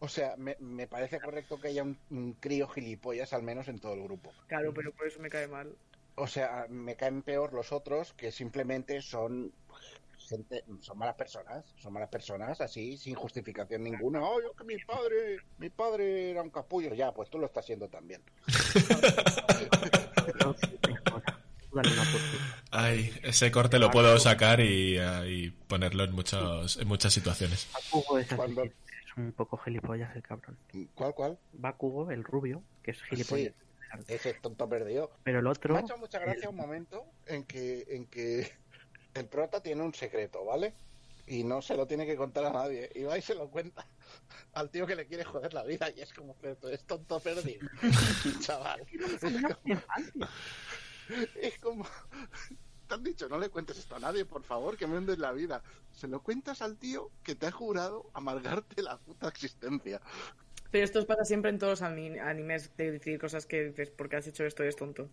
O 0.00 0.08
sea, 0.08 0.34
me, 0.36 0.56
me 0.60 0.86
parece 0.86 1.20
correcto 1.20 1.60
que 1.60 1.68
haya 1.68 1.82
un, 1.82 1.98
un 2.10 2.34
crío 2.34 2.68
gilipollas 2.68 3.32
al 3.32 3.42
menos 3.42 3.68
en 3.68 3.78
todo 3.78 3.94
el 3.94 4.02
grupo. 4.02 4.32
Claro, 4.48 4.72
pero 4.74 4.92
por 4.92 5.06
eso 5.06 5.20
me 5.20 5.30
cae 5.30 5.46
mal. 5.46 5.74
O 6.16 6.26
sea, 6.26 6.66
me 6.68 6.96
caen 6.96 7.22
peor 7.22 7.52
los 7.52 7.72
otros 7.72 8.12
que 8.12 8.30
simplemente 8.30 9.00
son 9.02 9.52
gente, 10.28 10.64
son 10.80 10.98
malas 10.98 11.16
personas, 11.16 11.64
son 11.76 11.92
malas 11.92 12.08
personas 12.08 12.60
así 12.60 12.96
sin 12.96 13.14
justificación 13.14 13.82
ninguna. 13.82 14.22
Oh, 14.22 14.40
yo 14.40 14.52
que 14.52 14.64
mi 14.64 14.78
padre, 14.78 15.38
mi 15.58 15.70
padre 15.70 16.30
era 16.30 16.42
un 16.42 16.50
capullo, 16.50 16.94
ya, 16.94 17.12
pues 17.12 17.30
tú 17.30 17.38
lo 17.38 17.46
estás 17.46 17.66
siendo 17.66 17.88
también. 17.88 18.22
una 21.82 22.02
oportunidad. 22.02 22.62
Ay, 22.70 23.12
ese 23.22 23.50
corte 23.50 23.78
lo 23.78 23.90
puedo 23.90 24.18
sacar 24.18 24.60
y, 24.60 24.96
eh, 24.98 25.28
y 25.28 25.50
ponerlo 25.50 26.04
en 26.04 26.12
muchos 26.12 26.76
en 26.76 26.88
muchas 26.88 27.12
situaciones. 27.12 27.68
Bakugo 27.72 28.18
es 28.18 28.32
así, 28.32 28.60
es 28.60 29.16
un 29.16 29.32
poco 29.32 29.56
gilipollas 29.58 30.14
el 30.16 30.22
cabrón. 30.22 30.56
¿Cuál, 30.94 31.14
cuál? 31.14 31.38
Bakugo, 31.52 32.10
el 32.10 32.24
rubio, 32.24 32.62
que 32.82 32.92
es 32.92 33.02
gilipollas. 33.02 33.54
Ese 34.08 34.34
tonto 34.34 34.68
perdido. 34.68 35.10
Pero 35.22 35.38
el 35.38 35.46
otro, 35.46 35.74
Me 35.74 35.80
ha 35.80 35.82
hecho 35.82 35.96
mucha 35.98 36.18
gracia 36.18 36.48
un 36.48 36.56
momento 36.56 37.04
en 37.26 37.44
que, 37.44 37.84
en 37.88 38.06
que 38.06 38.50
el 39.14 39.26
prota 39.26 39.62
tiene 39.62 39.82
un 39.82 39.94
secreto, 39.94 40.44
¿vale? 40.44 40.74
Y 41.26 41.44
no 41.44 41.62
se 41.62 41.76
lo 41.76 41.86
tiene 41.86 42.04
que 42.04 42.16
contar 42.16 42.44
a 42.44 42.52
nadie. 42.52 42.90
Y 42.94 43.04
va 43.04 43.16
y 43.16 43.22
se 43.22 43.34
lo 43.34 43.48
cuenta 43.48 43.86
al 44.52 44.70
tío 44.70 44.86
que 44.86 44.96
le 44.96 45.06
quiere 45.06 45.24
joder 45.24 45.54
la 45.54 45.62
vida. 45.64 45.88
Y 45.96 46.00
es 46.00 46.12
como, 46.12 46.36
eres 46.42 46.84
tonto 46.84 47.20
perdido. 47.20 47.66
Chaval. 48.40 48.84
Es 48.90 49.20
como... 49.20 49.80
Te 52.88 52.94
han 52.94 53.02
dicho, 53.02 53.28
no 53.28 53.38
le 53.38 53.48
cuentes 53.48 53.78
esto 53.78 53.96
a 53.96 53.98
nadie, 53.98 54.24
por 54.26 54.42
favor, 54.42 54.76
que 54.76 54.86
me 54.86 54.98
hundes 54.98 55.18
la 55.18 55.32
vida. 55.32 55.62
Se 55.90 56.06
lo 56.06 56.22
cuentas 56.22 56.60
al 56.60 56.76
tío 56.76 57.10
que 57.22 57.34
te 57.34 57.46
ha 57.46 57.50
jurado 57.50 58.10
amargarte 58.12 58.82
la 58.82 58.98
puta 58.98 59.28
existencia. 59.28 60.00
Pero 60.70 60.84
esto 60.84 61.06
pasa 61.06 61.24
siempre 61.24 61.50
en 61.50 61.58
todos 61.58 61.80
los 61.80 61.82
ani- 61.82 62.18
animes 62.18 62.76
de 62.76 62.92
decir 62.92 63.18
cosas 63.18 63.46
que 63.46 63.64
dices, 63.64 63.90
porque 63.90 64.16
has 64.16 64.26
hecho 64.26 64.44
esto, 64.44 64.62
eres 64.62 64.76
tonto. 64.76 65.08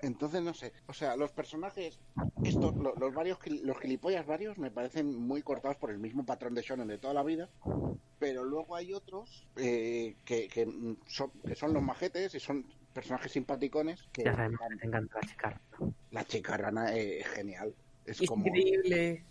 Entonces, 0.00 0.42
no 0.42 0.52
sé. 0.52 0.72
O 0.88 0.92
sea, 0.92 1.16
los 1.16 1.30
personajes, 1.30 2.00
estos, 2.42 2.74
lo- 2.76 2.94
los, 2.96 3.14
varios, 3.14 3.38
los 3.46 3.78
gilipollas 3.78 4.26
varios 4.26 4.58
me 4.58 4.70
parecen 4.72 5.14
muy 5.14 5.42
cortados 5.42 5.76
por 5.76 5.90
el 5.90 5.98
mismo 5.98 6.26
patrón 6.26 6.54
de 6.54 6.62
shonen 6.62 6.88
de 6.88 6.98
toda 6.98 7.14
la 7.14 7.22
vida. 7.22 7.48
Pero 8.18 8.44
luego 8.44 8.74
hay 8.74 8.92
otros 8.94 9.46
eh, 9.56 10.16
que, 10.24 10.48
que, 10.48 10.66
son, 11.06 11.30
que 11.46 11.54
son 11.56 11.72
los 11.72 11.82
majetes 11.82 12.34
y 12.34 12.40
son 12.40 12.64
personajes 12.92 13.32
simpaticones. 13.32 14.02
Que 14.12 14.24
ya 14.24 14.34
sabemos 14.36 14.60
que 14.70 14.76
te 14.76 14.86
encanta 14.86 15.18
la 15.20 15.28
chica. 15.28 15.60
la 16.10 16.24
chica 16.26 16.56
rana 16.56 16.94
eh, 16.96 17.20
es 17.20 17.26
genial. 17.28 17.74
Es 18.04 18.20
Es 18.20 18.28
como, 18.28 18.46
increíble. 18.46 19.24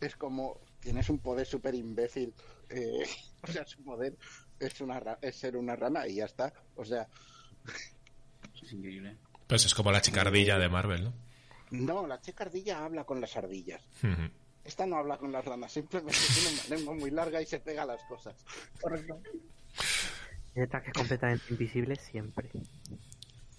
es 0.00 0.16
como, 0.16 0.60
tienes 0.80 1.08
un 1.10 1.18
poder 1.18 1.46
súper 1.46 1.74
imbécil. 1.74 2.32
eh, 2.68 3.02
o 3.42 3.46
sea, 3.46 3.66
su 3.66 3.82
poder 3.82 4.16
es, 4.58 4.80
una, 4.80 5.00
ra- 5.00 5.18
es 5.22 5.36
ser 5.36 5.56
una 5.56 5.76
rana 5.76 6.06
y 6.06 6.16
ya 6.16 6.24
está. 6.26 6.52
O 6.76 6.84
sea, 6.84 7.08
Es 8.62 8.72
increíble. 8.72 9.16
Pues 9.46 9.64
es 9.64 9.74
como 9.74 9.90
la 9.90 10.00
chicardilla 10.00 10.58
de 10.58 10.68
Marvel, 10.68 11.04
¿no? 11.04 11.12
no, 11.72 12.06
la 12.06 12.20
chica 12.20 12.44
ardilla 12.44 12.84
habla 12.84 13.04
con 13.04 13.20
las 13.20 13.36
ardillas. 13.36 13.82
Esta 14.64 14.86
no 14.86 14.96
habla 14.96 15.16
con 15.18 15.32
las 15.32 15.44
ranas, 15.44 15.72
simplemente 15.72 16.18
tiene 16.34 16.50
una 16.60 16.76
lengua 16.76 16.94
muy 16.94 17.10
larga 17.10 17.40
y 17.42 17.46
se 17.46 17.58
pega 17.60 17.82
a 17.82 17.86
las 17.86 18.02
cosas. 18.04 18.36
Correcto. 18.80 19.20
Otra 20.64 20.82
que 20.82 20.88
es 20.88 20.94
completamente 20.94 21.44
invisible 21.50 21.96
siempre. 21.96 22.50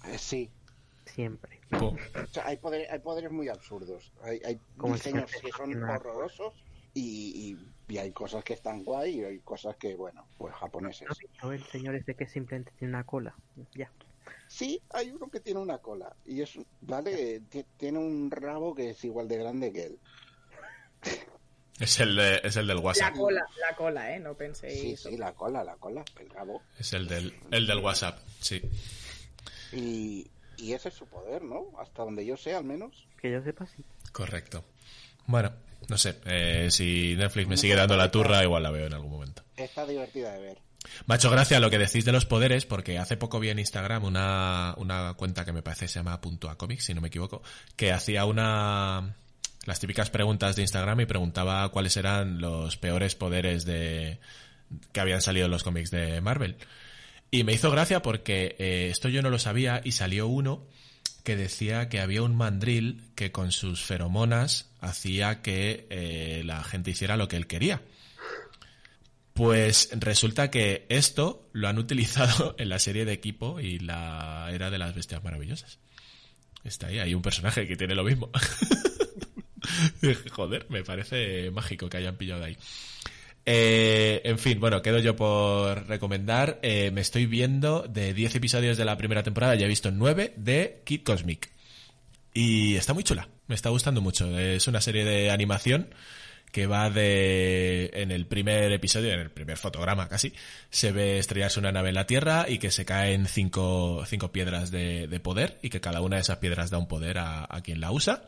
Eh, 0.06 0.18
sí, 0.18 0.49
Siempre. 1.06 1.60
Po. 1.78 1.88
o 1.88 2.28
sea, 2.32 2.45
hay, 2.48 2.57
poder- 2.57 2.88
hay 2.91 2.99
poderes 2.99 3.32
muy 3.32 3.49
absurdos. 3.49 4.11
Hay, 4.23 4.40
hay 4.45 4.60
diseños 4.94 5.32
que 5.41 5.52
son 5.52 5.84
horrorosos 5.84 6.53
y, 6.94 7.57
y- 7.90 7.94
y 7.94 7.98
hay 7.98 8.11
cosas 8.11 8.44
que 8.44 8.53
están 8.53 8.84
guay 8.84 9.19
y 9.19 9.23
hay 9.23 9.40
cosas 9.40 9.76
que, 9.78 9.95
bueno, 9.95 10.26
pues 10.38 10.53
japoneses. 10.56 11.07
¿No 11.44 11.52
el 11.52 11.64
señor 11.65 11.95
este 11.95 12.15
que 12.15 12.28
simplemente 12.28 12.72
tiene 12.78 12.94
una 12.94 13.03
cola? 13.06 13.36
Ya. 13.73 13.91
Sí, 14.48 14.82
hay 14.91 15.11
uno 15.11 15.30
que 15.30 15.40
tiene 15.40 15.60
una 15.60 15.80
cola 15.80 16.15
y 16.26 16.41
es, 16.41 16.57
vale, 16.82 17.41
Ti- 17.49 17.65
tiene 17.78 17.99
un 17.99 18.30
rabo 18.32 18.76
que 18.76 18.91
es 18.91 19.03
igual 19.03 19.28
de 19.28 19.38
grande 19.38 19.73
que 19.73 19.84
él. 19.86 19.99
Es 21.81 21.99
el 21.99 22.15
de, 22.15 22.39
es 22.43 22.55
el 22.55 22.67
del 22.67 22.77
La 22.77 22.81
WhatsApp. 22.83 23.15
cola, 23.15 23.41
la 23.69 23.75
cola, 23.75 24.15
¿eh? 24.15 24.19
No 24.19 24.31
Sí, 24.31 24.37
penséis. 24.37 24.99
sí, 25.01 25.17
la 25.17 25.33
cola, 25.33 25.63
la 25.63 25.75
cola, 25.75 26.03
el 26.19 26.29
rabo. 26.29 26.61
Es 26.79 26.93
el 26.93 27.07
del, 27.07 27.33
el 27.51 27.67
del 27.67 27.79
WhatsApp, 27.79 28.19
sí. 28.39 28.61
Y, 29.73 30.27
y 30.57 30.73
ese 30.73 30.89
es 30.89 30.95
su 30.95 31.05
poder, 31.07 31.41
¿no? 31.43 31.67
Hasta 31.79 32.03
donde 32.03 32.25
yo 32.25 32.37
sé, 32.37 32.53
al 32.53 32.63
menos. 32.65 33.07
Que 33.19 33.31
yo 33.31 33.41
sepa, 33.43 33.65
sí. 33.67 33.83
Correcto. 34.11 34.63
Bueno, 35.25 35.51
no 35.87 35.97
sé. 35.97 36.17
eh, 36.25 36.67
si 36.71 37.15
Netflix 37.17 37.47
me 37.47 37.57
sigue 37.57 37.75
dando 37.75 37.95
la 37.97 38.11
turra, 38.11 38.43
igual 38.43 38.63
la 38.63 38.71
veo 38.71 38.87
en 38.87 38.93
algún 38.93 39.11
momento. 39.11 39.43
Está 39.57 39.85
divertida 39.85 40.33
de 40.33 40.41
ver. 40.41 40.57
Me 41.05 41.13
ha 41.13 41.17
hecho 41.17 41.29
gracia 41.29 41.59
lo 41.59 41.69
que 41.69 41.77
decís 41.77 42.05
de 42.05 42.11
los 42.11 42.25
poderes, 42.25 42.65
porque 42.65 42.97
hace 42.97 43.15
poco 43.15 43.39
vi 43.39 43.49
en 43.49 43.59
Instagram 43.59 44.03
una, 44.03 44.73
una 44.77 45.13
cuenta 45.13 45.45
que 45.45 45.51
me 45.53 45.61
parece 45.61 45.87
se 45.87 45.99
llama 45.99 46.19
Punto 46.19 46.49
a 46.49 46.57
Comics, 46.57 46.85
si 46.85 46.93
no 46.95 47.01
me 47.01 47.07
equivoco, 47.09 47.43
que 47.75 47.91
hacía 47.91 48.25
una 48.25 49.15
las 49.65 49.79
típicas 49.79 50.09
preguntas 50.09 50.55
de 50.55 50.63
Instagram 50.63 51.01
y 51.01 51.05
preguntaba 51.05 51.69
cuáles 51.69 51.97
eran 51.97 52.41
los 52.41 52.77
peores 52.77 53.15
poderes 53.15 53.65
de, 53.65 54.19
que 54.91 54.99
habían 54.99 55.21
salido 55.21 55.45
en 55.45 55.51
los 55.51 55.63
cómics 55.63 55.91
de 55.91 56.21
Marvel. 56.21 56.57
Y 57.29 57.43
me 57.43 57.53
hizo 57.53 57.71
gracia 57.71 58.01
porque 58.01 58.55
eh, 58.59 58.89
esto 58.91 59.07
yo 59.09 59.21
no 59.21 59.29
lo 59.29 59.39
sabía 59.39 59.81
y 59.83 59.93
salió 59.93 60.27
uno 60.27 60.67
que 61.23 61.35
decía 61.35 61.88
que 61.88 61.99
había 61.99 62.23
un 62.23 62.35
mandril 62.35 63.03
que 63.15 63.31
con 63.31 63.51
sus 63.51 63.83
feromonas 63.83 64.69
hacía 64.79 65.41
que 65.41 65.88
eh, 65.89 66.41
la 66.45 66.63
gente 66.63 66.91
hiciera 66.91 67.15
lo 67.15 67.27
que 67.27 67.38
él 67.38 67.47
quería. 67.47 67.81
Pues 69.33 69.89
resulta 69.93 70.51
que 70.51 70.85
esto 70.89 71.47
lo 71.53 71.67
han 71.67 71.77
utilizado 71.77 72.55
en 72.57 72.69
la 72.69 72.79
serie 72.79 73.05
de 73.05 73.13
equipo 73.13 73.59
y 73.59 73.79
la 73.79 74.49
era 74.51 74.69
de 74.71 74.79
las 74.79 74.95
bestias 74.95 75.23
maravillosas. 75.23 75.79
Está 76.63 76.88
ahí, 76.88 76.99
hay 76.99 77.13
un 77.13 77.21
personaje 77.21 77.67
que 77.67 77.75
tiene 77.75 77.95
lo 77.95 78.03
mismo. 78.03 78.29
Joder, 80.31 80.65
me 80.69 80.83
parece 80.83 81.51
mágico 81.51 81.89
que 81.89 81.97
hayan 81.97 82.15
pillado 82.15 82.43
ahí. 82.43 82.57
Eh, 83.45 84.21
en 84.23 84.38
fin, 84.38 84.59
bueno, 84.59 84.81
quedo 84.81 84.99
yo 84.99 85.15
por 85.15 85.88
recomendar. 85.88 86.59
Eh, 86.61 86.91
me 86.91 87.01
estoy 87.01 87.25
viendo 87.25 87.88
de 87.88 88.13
10 88.13 88.35
episodios 88.35 88.77
de 88.77 88.85
la 88.85 88.97
primera 88.97 89.23
temporada, 89.23 89.55
ya 89.55 89.65
he 89.65 89.69
visto 89.69 89.91
9 89.91 90.33
de 90.38 90.81
Kid 90.85 91.03
Cosmic. 91.03 91.49
Y 92.33 92.75
está 92.75 92.93
muy 92.93 93.03
chula, 93.03 93.27
me 93.47 93.55
está 93.55 93.69
gustando 93.69 94.01
mucho. 94.01 94.38
Es 94.38 94.67
una 94.67 94.81
serie 94.81 95.03
de 95.03 95.31
animación 95.31 95.93
que 96.51 96.67
va 96.67 96.89
de 96.89 97.89
en 97.93 98.11
el 98.11 98.27
primer 98.27 98.71
episodio, 98.73 99.11
en 99.13 99.21
el 99.21 99.31
primer 99.31 99.57
fotograma 99.57 100.09
casi, 100.09 100.33
se 100.69 100.91
ve 100.91 101.17
estrellarse 101.17 101.59
una 101.59 101.71
nave 101.71 101.89
en 101.89 101.95
la 101.95 102.05
Tierra 102.05 102.45
y 102.47 102.57
que 102.57 102.71
se 102.71 102.83
caen 102.83 103.25
cinco, 103.25 104.03
cinco 104.05 104.33
piedras 104.33 104.69
de, 104.69 105.07
de 105.07 105.19
poder 105.21 105.59
y 105.61 105.69
que 105.69 105.79
cada 105.79 106.01
una 106.01 106.17
de 106.17 106.23
esas 106.23 106.38
piedras 106.39 106.69
da 106.69 106.77
un 106.77 106.89
poder 106.89 107.19
a 107.19 107.47
quien 107.63 107.79
la 107.79 107.91
usa 107.91 108.25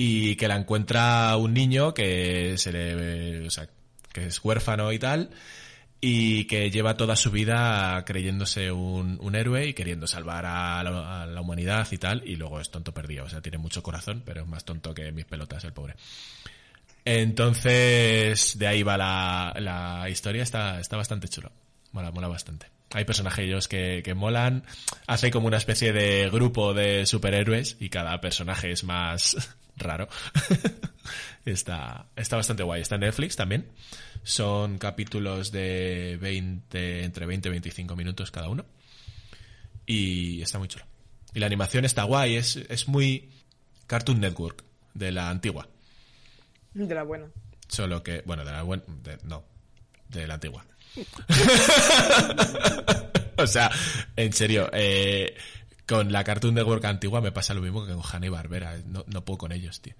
y 0.00 0.36
que 0.36 0.46
la 0.46 0.56
encuentra 0.56 1.36
un 1.36 1.52
niño 1.52 1.92
que 1.92 2.56
se 2.56 2.72
le, 2.72 3.44
o 3.44 3.50
sea, 3.50 3.68
que 4.12 4.26
es 4.26 4.42
huérfano 4.42 4.92
y 4.92 4.98
tal 5.00 5.30
y 6.00 6.44
que 6.44 6.70
lleva 6.70 6.96
toda 6.96 7.16
su 7.16 7.32
vida 7.32 8.04
creyéndose 8.06 8.70
un, 8.70 9.18
un 9.20 9.34
héroe 9.34 9.66
y 9.66 9.74
queriendo 9.74 10.06
salvar 10.06 10.46
a 10.46 10.84
la, 10.84 11.22
a 11.22 11.26
la 11.26 11.40
humanidad 11.40 11.88
y 11.90 11.98
tal 11.98 12.22
y 12.24 12.36
luego 12.36 12.60
es 12.60 12.70
tonto 12.70 12.94
perdido, 12.94 13.24
o 13.24 13.28
sea, 13.28 13.40
tiene 13.40 13.58
mucho 13.58 13.82
corazón, 13.82 14.22
pero 14.24 14.42
es 14.42 14.46
más 14.46 14.64
tonto 14.64 14.94
que 14.94 15.10
mis 15.10 15.24
pelotas 15.24 15.64
el 15.64 15.72
pobre. 15.72 15.96
Entonces, 17.04 18.56
de 18.56 18.66
ahí 18.68 18.84
va 18.84 18.96
la, 18.96 19.52
la 19.58 20.08
historia, 20.08 20.44
está, 20.44 20.78
está 20.78 20.96
bastante 20.96 21.26
chulo. 21.26 21.50
Mola, 21.90 22.12
mola 22.12 22.28
bastante. 22.28 22.66
Hay 22.92 23.04
personajes 23.04 23.66
que, 23.66 24.02
que 24.04 24.14
molan. 24.14 24.62
Hace 25.08 25.30
como 25.32 25.48
una 25.48 25.56
especie 25.56 25.92
de 25.92 26.30
grupo 26.30 26.74
de 26.74 27.06
superhéroes 27.06 27.76
y 27.80 27.88
cada 27.88 28.20
personaje 28.20 28.70
es 28.70 28.84
más 28.84 29.36
raro. 29.78 30.08
está, 31.44 32.06
está 32.16 32.36
bastante 32.36 32.62
guay. 32.62 32.82
Está 32.82 32.96
en 32.96 33.02
Netflix 33.02 33.36
también. 33.36 33.68
Son 34.22 34.78
capítulos 34.78 35.52
de 35.52 36.18
20, 36.20 37.04
entre 37.04 37.26
20 37.26 37.48
y 37.48 37.50
25 37.50 37.96
minutos 37.96 38.30
cada 38.30 38.48
uno. 38.48 38.66
Y 39.86 40.42
está 40.42 40.58
muy 40.58 40.68
chulo. 40.68 40.84
Y 41.34 41.40
la 41.40 41.46
animación 41.46 41.84
está 41.84 42.04
guay, 42.04 42.36
es, 42.36 42.56
es 42.56 42.88
muy 42.88 43.30
Cartoon 43.86 44.20
Network, 44.20 44.64
de 44.94 45.12
la 45.12 45.30
antigua. 45.30 45.68
De 46.74 46.94
la 46.94 47.02
buena. 47.02 47.26
Solo 47.68 48.02
que, 48.02 48.22
bueno, 48.24 48.44
de 48.44 48.52
la 48.52 48.62
buena, 48.62 48.82
no, 49.24 49.44
de 50.08 50.26
la 50.26 50.34
antigua. 50.34 50.64
o 53.36 53.46
sea, 53.46 53.70
en 54.16 54.32
serio, 54.32 54.68
eh, 54.72 55.36
con 55.88 56.12
la 56.12 56.22
Cartoon 56.24 56.54
Network 56.54 56.84
antigua 56.84 57.20
me 57.20 57.32
pasa 57.32 57.54
lo 57.54 57.60
mismo 57.62 57.86
que 57.86 57.92
con 57.94 58.02
Hanna 58.12 58.26
y 58.26 58.30
Barbera. 58.30 58.76
No, 58.86 59.04
no 59.08 59.24
puedo 59.24 59.38
con 59.38 59.52
ellos, 59.52 59.80
tío. 59.80 59.94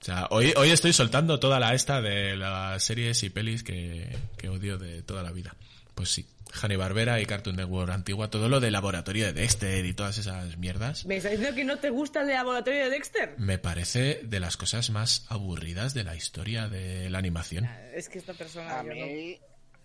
O 0.00 0.04
sea, 0.04 0.26
hoy, 0.30 0.52
hoy 0.56 0.70
estoy 0.70 0.92
soltando 0.92 1.38
toda 1.38 1.60
la 1.60 1.74
esta 1.74 2.00
de 2.00 2.34
las 2.36 2.82
series 2.82 3.22
y 3.22 3.30
pelis 3.30 3.62
que, 3.62 4.16
que 4.36 4.48
odio 4.48 4.76
de 4.78 5.02
toda 5.02 5.22
la 5.22 5.30
vida. 5.30 5.54
Pues 5.94 6.08
sí, 6.08 6.26
Hanna 6.60 6.74
y 6.74 6.76
Barbera 6.76 7.20
y 7.20 7.26
Cartoon 7.26 7.54
Network 7.54 7.90
antigua, 7.92 8.28
todo 8.30 8.48
lo 8.48 8.58
de 8.58 8.70
laboratorio 8.72 9.26
de 9.26 9.32
Dexter 9.34 9.84
y 9.84 9.94
todas 9.94 10.18
esas 10.18 10.56
mierdas. 10.56 11.04
¿Me 11.06 11.18
estás 11.18 11.32
diciendo 11.32 11.54
que 11.54 11.64
no 11.64 11.76
te 11.78 11.90
gusta 11.90 12.22
el 12.22 12.26
de 12.28 12.34
laboratorio 12.34 12.84
de 12.84 12.90
Dexter? 12.90 13.34
Me 13.38 13.58
parece 13.58 14.20
de 14.24 14.40
las 14.40 14.56
cosas 14.56 14.90
más 14.90 15.24
aburridas 15.28 15.94
de 15.94 16.02
la 16.02 16.16
historia 16.16 16.68
de 16.68 17.08
la 17.10 17.18
animación. 17.18 17.68
Es 17.94 18.08
que 18.08 18.18
esta 18.18 18.32
persona. 18.34 18.80
A 18.80 18.82
no- 18.82 18.92
mí, 18.94 19.38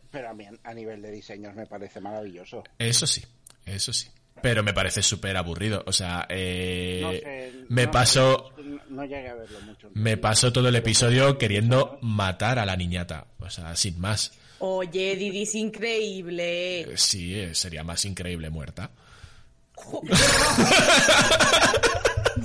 pero 0.09 0.29
a 0.29 0.33
mí 0.33 0.45
a 0.63 0.73
nivel 0.73 1.01
de 1.01 1.11
diseños 1.11 1.53
me 1.53 1.67
parece 1.67 1.99
maravilloso. 2.01 2.63
Eso 2.79 3.05
sí, 3.05 3.23
eso 3.65 3.93
sí. 3.93 4.07
Pero 4.41 4.63
me 4.63 4.73
parece 4.73 5.01
súper 5.01 5.35
aburrido. 5.37 5.83
O 5.87 5.91
sea, 5.91 6.25
eh, 6.29 6.99
No 7.01 7.11
sé, 7.11 7.51
me 7.69 7.85
no- 7.85 7.91
paso, 7.91 8.53
No, 8.63 8.79
no 8.89 9.03
llegué 9.03 9.29
a 9.29 9.35
verlo 9.35 9.59
mucho. 9.61 9.89
me 9.93 10.17
paso 10.17 10.51
todo 10.53 10.69
el 10.69 10.75
episodio 10.75 11.37
queriendo 11.37 11.97
matar 12.01 12.59
a 12.59 12.65
la 12.65 12.75
niñata. 12.75 13.25
O 13.39 13.49
sea, 13.49 13.75
sin 13.75 13.99
más. 13.99 14.31
Oye, 14.59 15.15
Didi 15.15 15.43
es 15.43 15.55
increíble. 15.55 16.81
Eh, 16.81 16.97
Sí, 16.97 17.39
eh, 17.39 17.53
sería 17.55 17.83
más 17.83 18.03
increíble 18.05 18.49
muerta. 18.49 18.89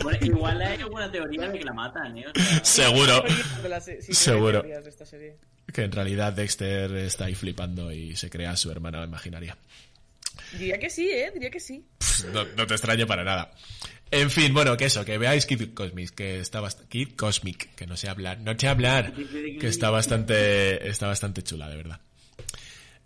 Bueno, 0.02 0.18
igual 0.26 0.60
hay 0.62 0.80
alguna 0.80 1.10
teoría 1.10 1.48
de 1.48 1.58
que 1.58 1.64
la 1.64 1.72
matan, 1.72 2.16
¿eh? 2.18 2.24
O 2.28 2.32
sea, 2.34 2.60
Seguro. 2.88 3.24
Sí, 4.00 4.14
Seguro. 4.14 4.58
hay 4.58 4.62
teorías 4.62 4.84
de 4.84 4.90
esta 4.90 5.06
serie. 5.06 5.36
Que 5.72 5.82
en 5.84 5.92
realidad 5.92 6.32
Dexter 6.32 6.94
está 6.96 7.26
ahí 7.26 7.34
flipando 7.34 7.92
y 7.92 8.16
se 8.16 8.28
crea 8.30 8.50
a 8.52 8.56
su 8.56 8.70
hermana 8.70 9.04
imaginaria. 9.04 9.56
Diría 10.52 10.78
que 10.78 10.90
sí, 10.90 11.10
¿eh? 11.10 11.30
Diría 11.32 11.50
que 11.50 11.60
sí. 11.60 11.84
Pff, 11.98 12.24
No, 12.32 12.44
no 12.44 12.66
te 12.66 12.74
extrañe 12.74 13.06
para 13.06 13.24
nada. 13.24 13.52
En 14.10 14.30
fin, 14.30 14.52
bueno, 14.52 14.76
que 14.76 14.84
eso, 14.84 15.04
que 15.06 15.16
veáis 15.16 15.46
Kid 15.46 15.72
Cosmic, 15.72 16.10
que 16.10 16.40
está 16.40 16.60
bastante... 16.60 16.90
Kid 16.90 17.16
Cosmic, 17.16 17.74
que 17.74 17.86
no 17.86 17.96
sé 17.96 18.10
hablar, 18.10 18.40
no 18.40 18.52
sé 18.58 18.68
hablar, 18.68 19.14
que 19.14 19.66
está 19.68 19.88
bastante, 19.88 20.86
está 20.86 21.06
bastante 21.06 21.42
chula, 21.42 21.68
de 21.70 21.76
verdad. 21.76 22.00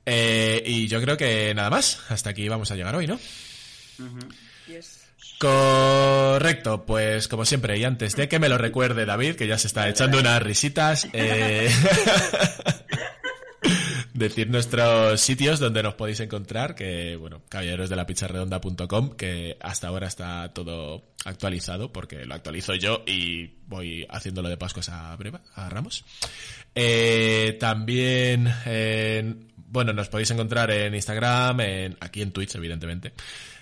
Eh, 0.04 0.62
y 0.66 0.88
yo 0.88 1.00
creo 1.00 1.16
que 1.16 1.54
nada 1.54 1.70
más, 1.70 2.00
hasta 2.08 2.30
aquí 2.30 2.48
vamos 2.48 2.72
a 2.72 2.74
llegar 2.76 2.96
hoy, 2.96 3.06
¿no? 3.06 3.20
Yes. 4.66 5.04
Correcto, 5.38 6.86
pues 6.86 7.28
como 7.28 7.44
siempre, 7.44 7.78
y 7.78 7.84
antes 7.84 8.16
de 8.16 8.28
que 8.28 8.38
me 8.38 8.48
lo 8.48 8.58
recuerde 8.58 9.04
David, 9.04 9.36
que 9.36 9.46
ya 9.46 9.58
se 9.58 9.66
está 9.66 9.88
echando 9.88 10.18
unas 10.18 10.42
risitas, 10.42 11.06
eh, 11.12 11.70
decir 14.16 14.48
nuestros 14.50 15.20
sitios 15.20 15.60
donde 15.60 15.82
nos 15.82 15.94
podéis 15.94 16.20
encontrar, 16.20 16.74
que 16.74 17.16
bueno, 17.16 17.42
caballerosdelapicharredonda.com, 17.48 19.10
que 19.16 19.56
hasta 19.60 19.88
ahora 19.88 20.06
está 20.06 20.52
todo 20.52 21.04
actualizado, 21.24 21.92
porque 21.92 22.24
lo 22.24 22.34
actualizo 22.34 22.74
yo 22.74 23.02
y 23.06 23.46
voy 23.66 24.06
haciéndolo 24.08 24.48
de 24.48 24.56
Pascuas 24.56 24.88
a 24.88 25.14
Breva, 25.16 25.42
a 25.54 25.68
Ramos. 25.68 26.04
Eh, 26.74 27.56
también, 27.60 28.48
en- 28.64 29.52
bueno, 29.56 29.92
nos 29.92 30.08
podéis 30.08 30.30
encontrar 30.30 30.70
en 30.70 30.94
Instagram, 30.94 31.60
en, 31.60 31.96
aquí 32.00 32.22
en 32.22 32.32
Twitch, 32.32 32.54
evidentemente, 32.54 33.12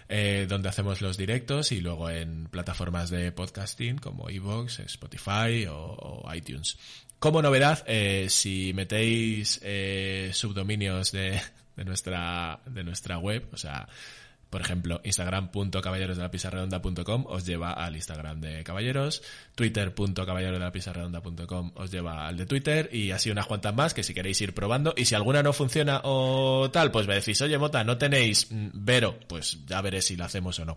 eh, 0.09 0.47
donde 0.49 0.69
hacemos 0.69 1.01
los 1.01 1.17
directos 1.17 1.73
y 1.73 1.81
luego 1.81 2.11
en 2.11 2.47
plataformas 2.47 3.11
de 3.11 3.33
podcasting 3.33 3.97
como 3.99 4.29
iVoox, 4.31 4.81
Spotify 4.81 5.67
o 5.71 6.29
iTunes. 6.35 6.77
Como 7.25 7.41
novedad, 7.41 7.83
eh, 7.87 8.27
si 8.29 8.75
metéis 8.75 9.59
eh, 9.63 10.29
subdominios 10.35 11.11
de, 11.11 11.41
de 11.75 11.85
nuestra 11.87 12.61
de 12.67 12.85
nuestra 12.85 13.17
web, 13.17 13.47
o 13.51 13.57
sea, 13.57 13.89
por 14.51 14.61
ejemplo, 14.61 15.01
instagram.caballerosdelapizarredonda.com 15.05 17.25
os 17.27 17.47
lleva 17.47 17.73
al 17.73 17.97
Instagram 17.97 18.43
de 18.43 18.63
Caballeros, 18.63 19.23
twitter.caballerosdelapizarredonda.com 19.55 21.73
os 21.77 21.91
lleva 21.91 22.27
al 22.29 22.37
de 22.37 22.45
Twitter 22.47 22.91
y 22.93 23.11
así 23.11 23.31
unas 23.31 23.47
cuantas 23.47 23.75
más 23.75 23.95
que 23.95 24.03
si 24.03 24.13
queréis 24.13 24.39
ir 24.43 24.53
probando 24.55 24.93
y 24.97 25.05
si 25.07 25.15
alguna 25.15 25.43
no 25.43 25.53
funciona 25.55 26.01
o 26.05 26.71
tal, 26.71 26.91
pues 26.91 27.07
me 27.07 27.15
decís, 27.15 27.41
oye 27.43 27.57
Mota, 27.59 27.83
no 27.85 27.97
tenéis 27.99 28.49
Vero, 28.51 29.19
pues 29.29 29.59
ya 29.67 29.81
veré 29.81 30.03
si 30.03 30.15
la 30.17 30.27
hacemos 30.27 30.59
o 30.59 30.65
no. 30.67 30.77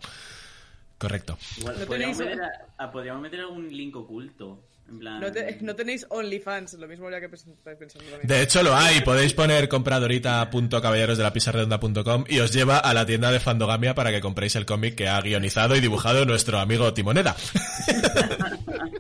Correcto. 0.98 1.38
igual 1.58 1.78
No 1.80 1.86
podríamos, 1.86 2.18
tenéis- 2.18 2.38
meter 2.38 2.42
a- 2.42 2.66
a- 2.86 2.92
podríamos 2.92 3.22
meter 3.22 3.42
algún 3.42 3.68
link 3.70 3.96
oculto. 3.98 4.64
En 4.90 5.00
plan. 5.00 5.20
No, 5.20 5.32
te- 5.32 5.58
no 5.62 5.76
tenéis 5.76 6.06
OnlyFans, 6.10 6.74
lo 6.76 6.88
mismo 6.88 7.06
habría 7.06 7.20
que 7.20 7.26
estáis 7.36 7.78
pensando 7.78 8.06
también. 8.10 8.28
De 8.28 8.42
hecho 8.42 8.64
lo 8.64 8.76
hay, 8.76 9.02
podéis 9.02 9.34
poner 9.34 9.68
compradorita.caballerosdelapizarredonda.com 9.70 12.26
y 12.30 12.40
os 12.40 12.52
lleva 12.54 12.78
a 12.78 12.94
la 12.94 13.06
tienda 13.06 13.32
de 13.32 13.40
Fandogamia 13.40 13.94
para 13.96 14.12
que 14.12 14.22
compréis 14.22 14.56
el 14.56 14.66
cómic 14.66 14.96
que 14.96 15.08
ha 15.08 15.20
guionizado 15.22 15.76
y 15.76 15.82
dibujado 15.82 16.26
nuestro 16.26 16.60
amigo 16.60 16.94
Timoneda. 16.94 17.36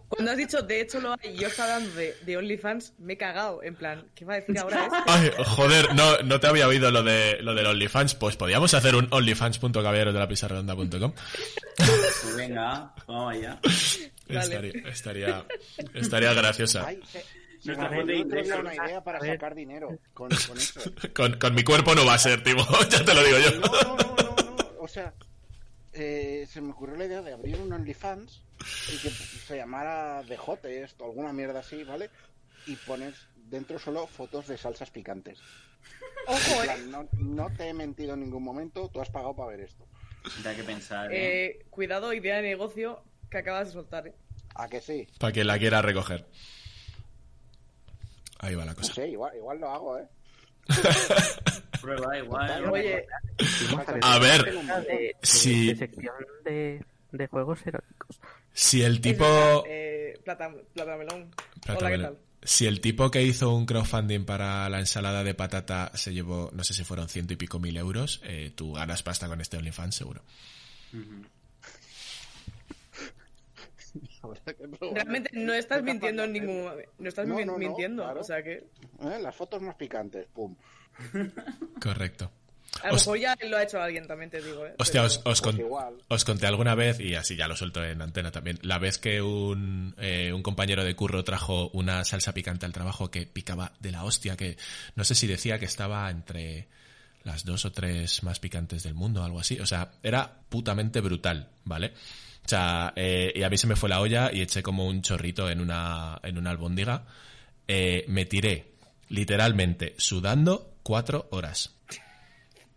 Cuando 0.09 0.31
has 0.31 0.37
dicho, 0.37 0.61
de 0.61 0.81
hecho 0.81 0.99
lo 1.01 1.11
hay, 1.11 1.17
y 1.33 1.37
yo 1.37 1.47
estaba 1.47 1.75
hablando 1.75 1.95
de, 1.95 2.15
de 2.25 2.37
OnlyFans, 2.37 2.93
me 2.99 3.13
he 3.13 3.17
cagado. 3.17 3.61
En 3.61 3.75
plan, 3.75 4.05
¿qué 4.15 4.23
va 4.25 4.35
a 4.35 4.39
decir 4.39 4.57
ahora 4.57 4.85
esto? 4.85 4.95
Ay, 5.05 5.31
joder, 5.45 5.93
no, 5.95 6.17
no 6.23 6.39
te 6.39 6.47
había 6.47 6.67
oído 6.67 6.89
lo 6.91 7.03
de 7.03 7.37
lo 7.41 7.53
del 7.53 7.65
OnlyFans, 7.65 8.15
pues 8.15 8.37
podríamos 8.37 8.73
hacer 8.73 8.95
un 8.95 9.07
onlyfans.caballerosdelapizarredonda.com. 9.11 11.13
Pues 11.75 12.35
venga, 12.35 12.93
vamos 13.07 13.33
allá. 13.33 13.59
Estaría, 14.27 14.89
estaría, 14.89 15.45
estaría 15.93 16.33
graciosa. 16.33 16.85
Ay, 16.85 16.99
se, 17.09 17.21
se 17.61 17.71
Nuestra 17.73 18.03
de 18.03 18.15
ingresos. 18.17 18.59
una 18.59 18.75
idea 18.75 19.01
para 19.01 19.19
sacar 19.21 19.55
dinero 19.55 19.87
con, 20.13 20.27
con 20.29 20.57
eso. 20.57 20.81
Con, 21.13 21.33
con 21.39 21.55
mi 21.55 21.63
cuerpo 21.63 21.95
no 21.95 22.05
va 22.05 22.15
a 22.15 22.17
ser, 22.17 22.43
Timo, 22.43 22.67
ya 22.89 23.05
te 23.05 23.13
lo 23.13 23.23
digo 23.23 23.37
yo. 23.39 23.51
No, 23.59 23.67
no, 23.67 23.95
no, 23.95 23.97
no, 24.15 24.57
no. 24.57 24.67
O 24.81 24.87
sea, 24.87 25.13
eh, 25.97 26.47
se 26.49 26.61
me 26.61 26.71
ocurrió 26.71 26.95
la 26.95 27.05
idea 27.05 27.21
de 27.21 27.33
abrir 27.33 27.57
un 27.59 27.71
OnlyFans 27.73 28.41
y 28.93 28.97
que 28.99 29.09
se 29.09 29.57
llamara 29.57 30.23
The 30.27 30.37
Hottest 30.37 31.01
o 31.01 31.05
alguna 31.05 31.33
mierda 31.33 31.59
así, 31.59 31.83
¿vale? 31.83 32.09
y 32.65 32.75
pones 32.75 33.15
dentro 33.35 33.79
solo 33.79 34.07
fotos 34.07 34.47
de 34.47 34.57
salsas 34.57 34.91
picantes. 34.91 35.39
Ojo, 36.27 36.61
eh. 36.61 36.65
plan, 36.65 36.91
no, 36.91 37.07
no 37.13 37.49
te 37.55 37.69
he 37.69 37.73
mentido 37.73 38.13
en 38.15 38.19
ningún 38.21 38.43
momento, 38.43 38.89
tú 38.89 38.99
has 39.01 39.09
pagado 39.09 39.35
para 39.35 39.51
ver 39.51 39.61
esto. 39.61 39.87
Da 40.43 40.53
que 40.53 40.63
pensar, 40.63 41.09
¿eh? 41.13 41.45
Eh, 41.45 41.65
cuidado, 41.69 42.11
idea 42.11 42.35
de 42.37 42.41
negocio 42.41 43.03
que 43.31 43.37
acabas 43.37 43.67
de 43.67 43.73
soltar, 43.73 44.07
eh. 44.07 44.15
¿A 44.55 44.67
que 44.67 44.81
sí? 44.81 45.07
Para 45.19 45.31
que 45.31 45.45
la 45.45 45.57
quiera 45.57 45.81
recoger. 45.81 46.25
Ahí 48.39 48.55
va 48.55 48.65
la 48.65 48.71
No 48.71 48.77
cosa. 48.77 48.93
sé, 48.93 49.07
igual, 49.07 49.35
igual 49.37 49.59
lo 49.59 49.69
hago, 49.69 49.97
¿eh? 49.99 50.07
Prueba 51.95 52.17
igual. 52.17 52.65
Oye, 52.69 53.05
A 54.01 54.19
ver, 54.19 54.43
de, 54.85 55.15
Sí. 55.21 55.67
de 55.67 55.75
sección 55.77 56.15
de, 56.43 56.83
de 57.11 57.27
juegos 57.27 57.65
eróticos. 57.65 58.19
Si 58.53 58.83
el 58.83 58.99
tipo... 59.01 59.23
verdad, 59.23 59.61
eh, 59.67 60.19
plata, 60.25 60.51
platamelón. 60.73 61.31
Plata 61.63 61.79
Hola, 61.79 61.89
¿qué 61.91 61.97
Melón. 61.97 62.13
tal? 62.15 62.23
Si 62.43 62.65
el 62.67 62.81
tipo 62.81 63.09
que 63.11 63.21
hizo 63.23 63.53
un 63.53 63.65
crowdfunding 63.65 64.25
para 64.25 64.69
la 64.69 64.79
ensalada 64.79 65.23
de 65.23 65.33
patata 65.33 65.91
se 65.95 66.13
llevó, 66.13 66.49
no 66.53 66.63
sé 66.63 66.73
si 66.73 66.83
fueron 66.83 67.09
ciento 67.09 67.33
y 67.33 67.35
pico 67.35 67.59
mil 67.59 67.75
euros, 67.77 68.21
eh, 68.23 68.51
tú 68.55 68.73
ganas 68.73 69.03
pasta 69.03 69.27
con 69.27 69.41
este 69.41 69.57
OnlyFans 69.57 69.95
seguro. 69.95 70.21
Realmente 74.93 75.29
no 75.33 75.53
estás 75.53 75.81
mintiendo 75.81 76.23
en 76.23 76.33
ningún 76.33 76.69
no 76.99 77.09
estás 77.09 77.27
No, 77.27 77.43
no, 77.43 77.57
mintiendo, 77.57 78.03
claro. 78.03 78.21
o 78.21 78.23
sea 78.23 78.43
que 78.43 78.63
¿Eh? 79.01 79.19
Las 79.21 79.35
fotos 79.35 79.61
más 79.61 79.75
picantes, 79.75 80.27
pum. 80.33 80.55
Correcto. 81.81 82.31
a 82.83 82.89
lo 82.89 82.95
Os- 82.95 83.01
mejor 83.07 83.19
ya 83.19 83.35
lo 83.49 83.57
ha 83.57 83.63
hecho 83.63 83.81
alguien, 83.81 84.05
también 84.07 84.29
te 84.29 84.41
digo, 84.41 84.65
eh. 84.65 84.75
Hostia, 84.77 85.01
Pero- 85.01 85.05
os, 85.05 85.17
os 85.17 85.23
Pues 85.23 85.41
con- 85.41 85.61
os 86.09 86.25
conté 86.25 86.45
alguna 86.47 86.75
vez, 86.75 86.99
y 86.99 87.15
así 87.15 87.35
ya 87.35 87.47
lo 87.47 87.55
suelto 87.55 87.83
en 87.83 88.01
antena 88.01 88.31
también, 88.31 88.59
la 88.61 88.77
vez 88.77 88.97
que 88.99 89.21
un, 89.21 89.95
eh, 89.97 90.31
un 90.33 90.43
compañero 90.43 90.83
de 90.83 90.95
curro 90.95 91.23
trajo 91.23 91.69
una 91.73 92.03
salsa 92.05 92.33
picante 92.33 92.65
al 92.67 92.73
trabajo 92.73 93.09
que 93.09 93.25
picaba 93.25 93.73
de 93.79 93.91
la 93.91 94.03
hostia, 94.03 94.37
que 94.37 94.57
no 94.95 95.03
sé 95.03 95.15
si 95.15 95.25
decía 95.27 95.57
que 95.57 95.65
estaba 95.65 96.09
entre 96.11 96.67
las 97.23 97.43
dos 97.45 97.65
o 97.65 97.71
tres 97.71 98.21
más 98.23 98.39
picantes 98.39 98.83
del 98.83 98.93
mundo 98.93 99.21
o 99.21 99.23
algo 99.25 99.39
así. 99.39 99.59
O 99.59 99.65
sea, 99.65 99.91
era 100.03 100.41
putamente 100.49 101.01
brutal, 101.01 101.49
¿vale? 101.65 101.93
O 102.45 102.49
sea, 102.49 102.93
eh, 102.95 103.33
y 103.35 103.43
a 103.43 103.49
mí 103.49 103.57
se 103.57 103.67
me 103.67 103.75
fue 103.75 103.89
la 103.89 103.99
olla 104.01 104.29
y 104.31 104.41
eché 104.41 104.61
como 104.63 104.87
un 104.87 105.01
chorrito 105.01 105.49
en 105.49 105.59
una, 105.61 106.19
en 106.23 106.37
una 106.37 106.51
albóndiga. 106.51 107.05
Eh, 107.67 108.05
me 108.07 108.25
tiré, 108.25 108.71
literalmente, 109.09 109.95
sudando 109.97 110.76
cuatro 110.87 111.27
horas. 111.31 111.73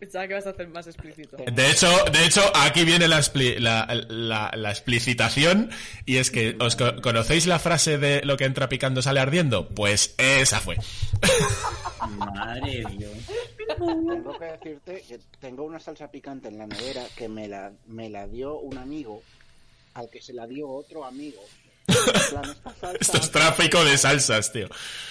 Pensaba 0.01 0.27
que 0.27 0.35
vas 0.35 0.47
a 0.47 0.51
hacer 0.51 0.67
más 0.69 0.87
explícito. 0.89 1.37
De 1.37 1.71
hecho, 1.71 1.87
de 2.11 2.25
hecho, 2.25 2.41
aquí 2.57 2.85
viene 2.85 3.07
la, 3.07 3.19
expli- 3.19 3.59
la, 3.59 3.87
la- 4.09 4.51
la 4.57 4.71
explicitación 4.71 5.71
y 6.07 6.17
es 6.17 6.31
que 6.33 6.57
os 6.59 6.75
co- 6.75 7.01
conocéis 7.03 7.47
la 7.47 7.59
frase 7.61 7.99
de 7.99 8.23
lo 8.25 8.37
que 8.37 8.47
entra 8.47 8.69
picando 8.69 9.03
sale 9.03 9.21
ardiendo, 9.21 9.69
pues 9.69 10.15
esa 10.19 10.59
fue. 10.59 10.77
Madre 12.09 12.83
Dios. 12.97 13.13
Tengo 13.77 14.39
que 14.39 14.45
decirte 14.47 15.05
que 15.07 15.21
tengo 15.39 15.65
una 15.65 15.79
salsa 15.79 16.11
picante 16.11 16.49
en 16.49 16.59
la 16.59 16.67
nevera 16.67 17.05
que 17.17 17.29
me 17.29 17.47
la, 17.47 17.71
me 17.87 18.09
la 18.09 18.27
dio 18.27 18.59
un 18.59 18.79
amigo 18.79 19.23
al 19.95 20.09
que 20.11 20.21
se 20.23 20.33
la 20.33 20.47
dio 20.47 20.69
otro 20.69 21.05
amigo. 21.05 21.41
Plan, 21.87 22.45
esta 22.51 22.75
salsa- 22.75 22.97
Esto 23.01 23.19
es 23.19 23.31
tráfico 23.31 23.85
de 23.85 23.99
salsas, 23.99 24.51
tío. 24.53 24.69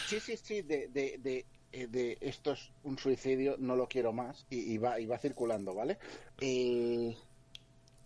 Sí, 0.08 0.20
sí, 0.20 0.36
sí, 0.42 0.62
de, 0.64 0.88
de, 0.88 1.18
de, 1.20 1.46
de 1.72 2.18
esto 2.22 2.52
es 2.54 2.72
un 2.84 2.98
suicidio, 2.98 3.56
no 3.60 3.76
lo 3.76 3.88
quiero 3.88 4.14
más, 4.14 4.46
y, 4.50 4.74
y 4.74 4.78
va, 4.78 5.00
y 5.00 5.06
va 5.06 5.18
circulando, 5.20 5.74
¿vale? 5.76 5.98
Eh, 6.40 7.16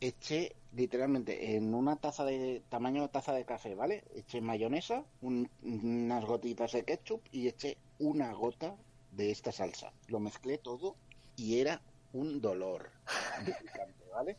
eché 0.02 0.56
literalmente 0.74 1.56
en 1.56 1.74
una 1.74 1.96
taza 1.98 2.26
de 2.26 2.64
tamaño 2.70 3.10
taza 3.10 3.34
de 3.34 3.46
café, 3.46 3.76
¿vale? 3.76 4.04
Eché 4.16 4.42
mayonesa, 4.42 5.06
un- 5.22 5.50
unas 5.64 6.26
gotitas 6.26 6.72
de 6.74 6.84
ketchup 6.84 7.22
y 7.32 7.48
eché 7.48 7.78
una 8.00 8.34
gota 8.34 8.76
de 9.12 9.32
esta 9.32 9.52
salsa. 9.52 9.94
Lo 10.08 10.20
mezclé 10.20 10.58
todo 10.58 10.96
y 11.36 11.60
era 11.60 11.82
un 12.14 12.42
dolor 12.42 12.92
¿vale? 14.14 14.38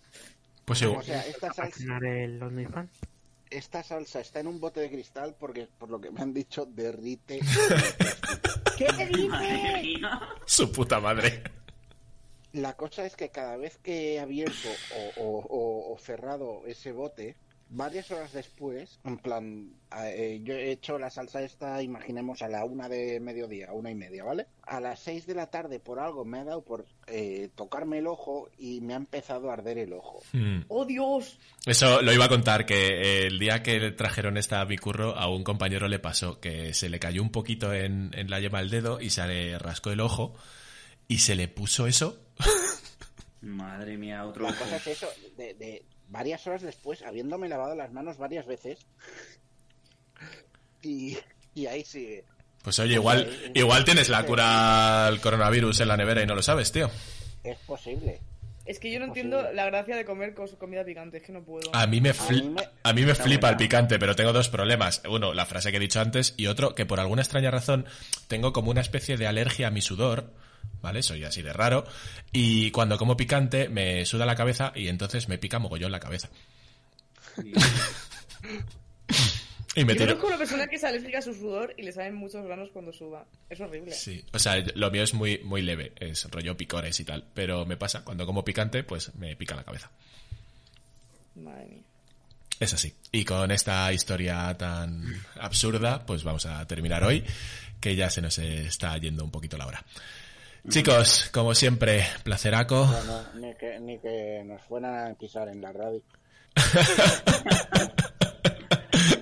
Pues 0.64 0.82
O 0.82 0.84
igual. 0.84 1.04
sea, 1.04 1.20
esta 1.26 1.50
salsa, 1.50 1.86
Patrocinar 1.86 2.04
el 2.04 2.42
OnlyFans. 2.42 2.90
Esta 3.56 3.82
salsa 3.82 4.20
está 4.20 4.40
en 4.40 4.46
un 4.48 4.60
bote 4.60 4.80
de 4.80 4.90
cristal 4.90 5.34
porque, 5.38 5.68
por 5.78 5.90
lo 5.90 6.00
que 6.00 6.10
me 6.10 6.20
han 6.20 6.32
dicho, 6.34 6.66
derrite. 6.66 7.40
¿Qué 8.76 8.86
dices? 9.06 10.00
Su 10.46 10.70
puta 10.72 11.00
madre. 11.00 11.42
La 12.52 12.74
cosa 12.76 13.04
es 13.04 13.16
que 13.16 13.30
cada 13.30 13.56
vez 13.56 13.78
que 13.78 14.14
he 14.14 14.20
abierto 14.20 14.68
o, 15.16 15.22
o- 15.22 15.46
o- 15.48 15.92
o 15.94 15.98
cerrado 15.98 16.62
ese 16.66 16.92
bote, 16.92 17.36
varias 17.74 18.10
horas 18.12 18.32
después, 18.32 19.00
en 19.04 19.18
plan, 19.18 19.72
eh, 20.04 20.40
yo 20.44 20.54
he 20.54 20.70
hecho 20.70 20.98
la 20.98 21.10
salsa 21.10 21.42
esta, 21.42 21.82
imaginemos, 21.82 22.40
a 22.42 22.48
la 22.48 22.64
una 22.64 22.88
de 22.88 23.18
mediodía, 23.18 23.72
una 23.72 23.90
y 23.90 23.96
media, 23.96 24.22
¿vale? 24.22 24.46
A 24.62 24.78
las 24.80 25.00
seis 25.00 25.26
de 25.26 25.34
la 25.34 25.50
tarde, 25.50 25.80
por 25.80 25.98
algo, 25.98 26.24
me 26.24 26.38
ha 26.38 26.44
dado 26.44 26.62
por 26.62 26.86
eh, 27.08 27.50
tocarme 27.56 27.98
el 27.98 28.06
ojo 28.06 28.48
y 28.56 28.80
me 28.80 28.94
ha 28.94 28.96
empezado 28.96 29.50
a 29.50 29.54
arder 29.54 29.78
el 29.78 29.92
ojo. 29.92 30.22
Mm. 30.32 30.60
¡Oh, 30.68 30.84
Dios! 30.84 31.38
Eso 31.66 32.00
lo 32.00 32.12
iba 32.12 32.26
a 32.26 32.28
contar, 32.28 32.64
que 32.64 32.74
eh, 32.74 33.26
el 33.26 33.40
día 33.40 33.62
que 33.62 33.80
le 33.80 33.90
trajeron 33.90 34.36
esta 34.36 34.60
a 34.60 34.66
mi 34.66 34.78
curro, 34.78 35.16
a 35.16 35.28
un 35.28 35.42
compañero 35.42 35.88
le 35.88 35.98
pasó 35.98 36.40
que 36.40 36.72
se 36.74 36.88
le 36.88 37.00
cayó 37.00 37.22
un 37.22 37.30
poquito 37.30 37.74
en, 37.74 38.12
en 38.14 38.30
la 38.30 38.38
yema 38.38 38.60
del 38.60 38.70
dedo 38.70 39.00
y 39.00 39.10
se 39.10 39.26
le 39.26 39.58
rascó 39.58 39.90
el 39.90 40.00
ojo 40.00 40.34
y 41.08 41.18
se 41.18 41.34
le 41.34 41.48
puso 41.48 41.88
eso. 41.88 42.20
Madre 43.40 43.98
mía, 43.98 44.24
otro 44.24 44.44
La 44.44 44.54
cosa 44.54 44.76
es 44.76 44.86
eso, 44.86 45.08
de, 45.36 45.54
de 45.54 45.84
varias 46.08 46.46
horas 46.46 46.62
después, 46.62 47.02
habiéndome 47.02 47.48
lavado 47.48 47.74
las 47.74 47.92
manos 47.92 48.16
varias 48.18 48.46
veces, 48.46 48.78
y, 50.82 51.16
y 51.54 51.66
ahí 51.66 51.84
sigue. 51.84 52.24
Pues 52.62 52.78
oye, 52.78 52.94
igual, 52.94 53.28
igual 53.54 53.84
tienes 53.84 54.08
la 54.08 54.24
cura 54.24 55.06
al 55.06 55.20
coronavirus 55.20 55.80
en 55.80 55.88
la 55.88 55.96
nevera 55.96 56.22
y 56.22 56.26
no 56.26 56.34
lo 56.34 56.42
sabes, 56.42 56.72
tío. 56.72 56.90
Es 57.42 57.58
posible. 57.60 58.20
Es 58.64 58.78
que 58.78 58.90
yo 58.90 58.98
no 58.98 59.08
Posible. 59.08 59.28
entiendo 59.34 59.52
la 59.52 59.66
gracia 59.66 59.94
de 59.94 60.06
comer 60.06 60.34
comida 60.58 60.82
picante, 60.86 61.18
es 61.18 61.22
que 61.22 61.32
no 61.32 61.42
puedo. 61.44 61.68
A 61.74 61.86
mí 61.86 62.00
me, 62.00 62.10
A 62.10 62.30
mí 62.30 62.48
me- 62.48 62.62
a 62.82 62.92
mí 62.94 63.02
me 63.04 63.14
flipa 63.14 63.50
el 63.50 63.56
picante, 63.58 63.98
pero 63.98 64.16
tengo 64.16 64.32
dos 64.32 64.48
problemas. 64.48 65.02
Uno, 65.06 65.34
la 65.34 65.44
frase 65.44 65.70
que 65.70 65.76
he 65.76 65.80
dicho 65.80 66.00
antes, 66.00 66.32
y 66.38 66.46
otro, 66.46 66.74
que 66.74 66.86
por 66.86 66.98
alguna 66.98 67.20
extraña 67.20 67.50
razón 67.50 67.84
tengo 68.26 68.54
como 68.54 68.70
una 68.70 68.80
especie 68.80 69.18
de 69.18 69.26
alergia 69.26 69.66
a 69.68 69.70
mi 69.70 69.82
sudor, 69.82 70.32
¿vale? 70.82 71.02
Soy 71.02 71.24
así 71.24 71.42
de 71.42 71.52
raro. 71.52 71.84
Y 72.32 72.70
cuando 72.70 72.98
como 72.98 73.16
picante 73.16 73.68
me 73.68 74.04
suda 74.06 74.26
la 74.26 74.36
cabeza 74.36 74.72
y 74.74 74.88
entonces 74.88 75.28
me 75.28 75.38
pica 75.38 75.58
mogollón 75.58 75.92
la 75.92 76.00
cabeza. 76.00 76.28
Y 79.76 79.84
me 79.84 79.94
Yo 79.94 79.98
tiro. 80.02 80.12
conozco 80.12 80.28
una 80.28 80.38
persona 80.38 80.66
que 80.68 80.76
es 80.76 80.84
alérgica 80.84 81.18
a 81.18 81.22
su 81.22 81.34
sudor 81.34 81.74
y 81.76 81.82
le 81.82 81.90
salen 81.92 82.14
muchos 82.14 82.44
granos 82.46 82.70
cuando 82.72 82.92
suda. 82.92 83.26
Es 83.50 83.60
horrible. 83.60 83.90
Sí, 83.90 84.24
o 84.32 84.38
sea, 84.38 84.62
lo 84.76 84.88
mío 84.92 85.02
es 85.02 85.14
muy, 85.14 85.38
muy 85.38 85.62
leve, 85.62 85.92
es 85.98 86.30
rollo 86.30 86.56
picores 86.56 87.00
y 87.00 87.04
tal, 87.04 87.24
pero 87.34 87.66
me 87.66 87.76
pasa, 87.76 88.04
cuando 88.04 88.24
como 88.24 88.44
picante, 88.44 88.84
pues 88.84 89.12
me 89.16 89.34
pica 89.34 89.56
la 89.56 89.64
cabeza. 89.64 89.90
Madre 91.34 91.66
mía. 91.66 91.82
Es 92.60 92.72
así. 92.72 92.94
Y 93.10 93.24
con 93.24 93.50
esta 93.50 93.92
historia 93.92 94.56
tan 94.56 95.02
absurda, 95.40 96.06
pues 96.06 96.22
vamos 96.22 96.46
a 96.46 96.64
terminar 96.68 97.02
hoy, 97.02 97.24
que 97.80 97.96
ya 97.96 98.08
se 98.10 98.22
nos 98.22 98.38
está 98.38 98.96
yendo 98.98 99.24
un 99.24 99.32
poquito 99.32 99.58
la 99.58 99.66
hora. 99.66 99.84
Chicos, 100.68 101.28
como 101.32 101.54
siempre, 101.54 102.06
placeraco. 102.22 102.86
Bueno, 102.86 103.22
ni 103.34 103.54
que, 103.54 103.78
ni 103.80 103.98
que 103.98 104.42
nos 104.46 104.62
fueran 104.62 105.12
a 105.12 105.14
pisar 105.14 105.48
en 105.48 105.60
la 105.60 105.72
radio. 105.72 106.00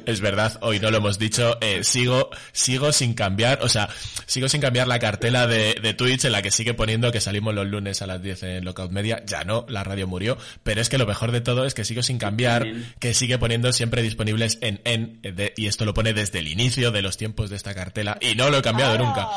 Es 0.05 0.21
verdad, 0.21 0.59
hoy 0.63 0.81
no 0.81 0.91
lo 0.91 0.97
hemos 0.99 1.17
dicho, 1.19 1.57
eh, 1.61 1.85
sigo, 1.85 2.29
sigo 2.53 2.93
sin 2.93 3.15
cambiar, 3.15 3.61
o 3.63 3.69
sea, 3.69 3.89
sigo 4.27 4.49
sin 4.49 4.61
cambiar 4.61 4.89
la 4.89 4.99
cartela 4.99 5.47
de, 5.47 5.77
de 5.81 5.95
Twitch 5.95 6.25
en 6.25 6.33
la 6.33 6.43
que 6.43 6.51
sigue 6.51 6.75
poniendo 6.75 7.13
que 7.13 7.21
salimos 7.21 7.55
los 7.55 7.67
lunes 7.69 8.03
a 8.03 8.07
las 8.09 8.21
10 8.21 8.43
en 8.43 8.65
Lockout 8.65 8.91
Media, 8.91 9.23
ya 9.27 9.45
no, 9.45 9.65
la 9.69 9.85
radio 9.85 10.09
murió, 10.09 10.37
pero 10.65 10.81
es 10.81 10.89
que 10.89 10.99
lo 10.99 11.07
mejor 11.07 11.31
de 11.31 11.41
todo 11.41 11.65
es 11.65 11.73
que 11.75 11.85
sigo 11.85 12.03
sin 12.03 12.19
cambiar, 12.19 12.67
que 12.99 13.15
sigue 13.15 13.39
poniendo 13.39 13.73
siempre 13.73 14.03
disponibles 14.03 14.59
en 14.61 14.81
en, 14.85 15.21
de- 15.23 15.55
y 15.57 15.67
esto 15.69 15.85
lo 15.85 15.95
pone 15.95 16.13
desde 16.13 16.41
el 16.41 16.49
inicio 16.49 16.91
de 16.91 17.01
los 17.03 17.17
tiempos 17.17 17.49
de 17.49 17.57
esta 17.57 17.73
cartela, 17.73 18.19
y 18.21 18.35
no 18.35 18.51
lo 18.51 18.59
he 18.59 18.63
cambiado 18.63 18.99
nunca. 18.99 19.29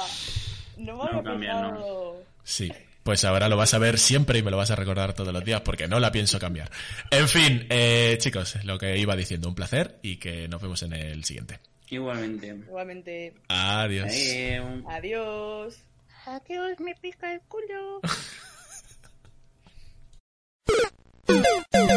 No 0.78 0.98
me 0.98 1.12
no, 1.12 1.24
también 1.24 1.52
no. 1.52 2.14
Sí. 2.44 2.72
Pues 3.04 3.24
ahora 3.24 3.50
lo 3.50 3.56
vas 3.56 3.76
a 3.76 3.78
ver 3.78 4.00
siempre 4.00 4.40
y 4.40 4.44
me 4.44 4.50
lo 4.50 4.58
vas 4.58 4.72
a 4.72 4.76
recordar 4.76 5.14
todos 5.14 5.32
los 5.32 5.46
días 5.46 5.62
porque 5.62 5.88
no 5.88 6.00
la 6.00 6.12
pienso 6.12 6.40
cambiar. 6.40 6.72
En 7.12 7.28
fin, 7.28 7.68
eh, 7.70 8.18
chicos, 8.20 8.58
lo 8.66 8.80
que 8.80 8.98
iba 8.98 9.16
diciendo, 9.16 9.48
un 9.48 9.54
placer 9.54 10.00
y 10.02 10.18
que 10.18 10.48
nos 10.48 10.60
vemos 10.60 10.82
en 10.82 10.94
el 10.94 11.24
siguiente. 11.24 11.60
Igualmente. 11.90 12.48
Igualmente. 12.48 13.36
Adiós. 13.48 14.08
Adiós. 14.08 14.84
Adiós. 14.90 15.84
Adiós, 16.26 16.80
me 16.80 16.96
pica 16.96 17.32
el 17.32 17.42
culo. 17.42 18.02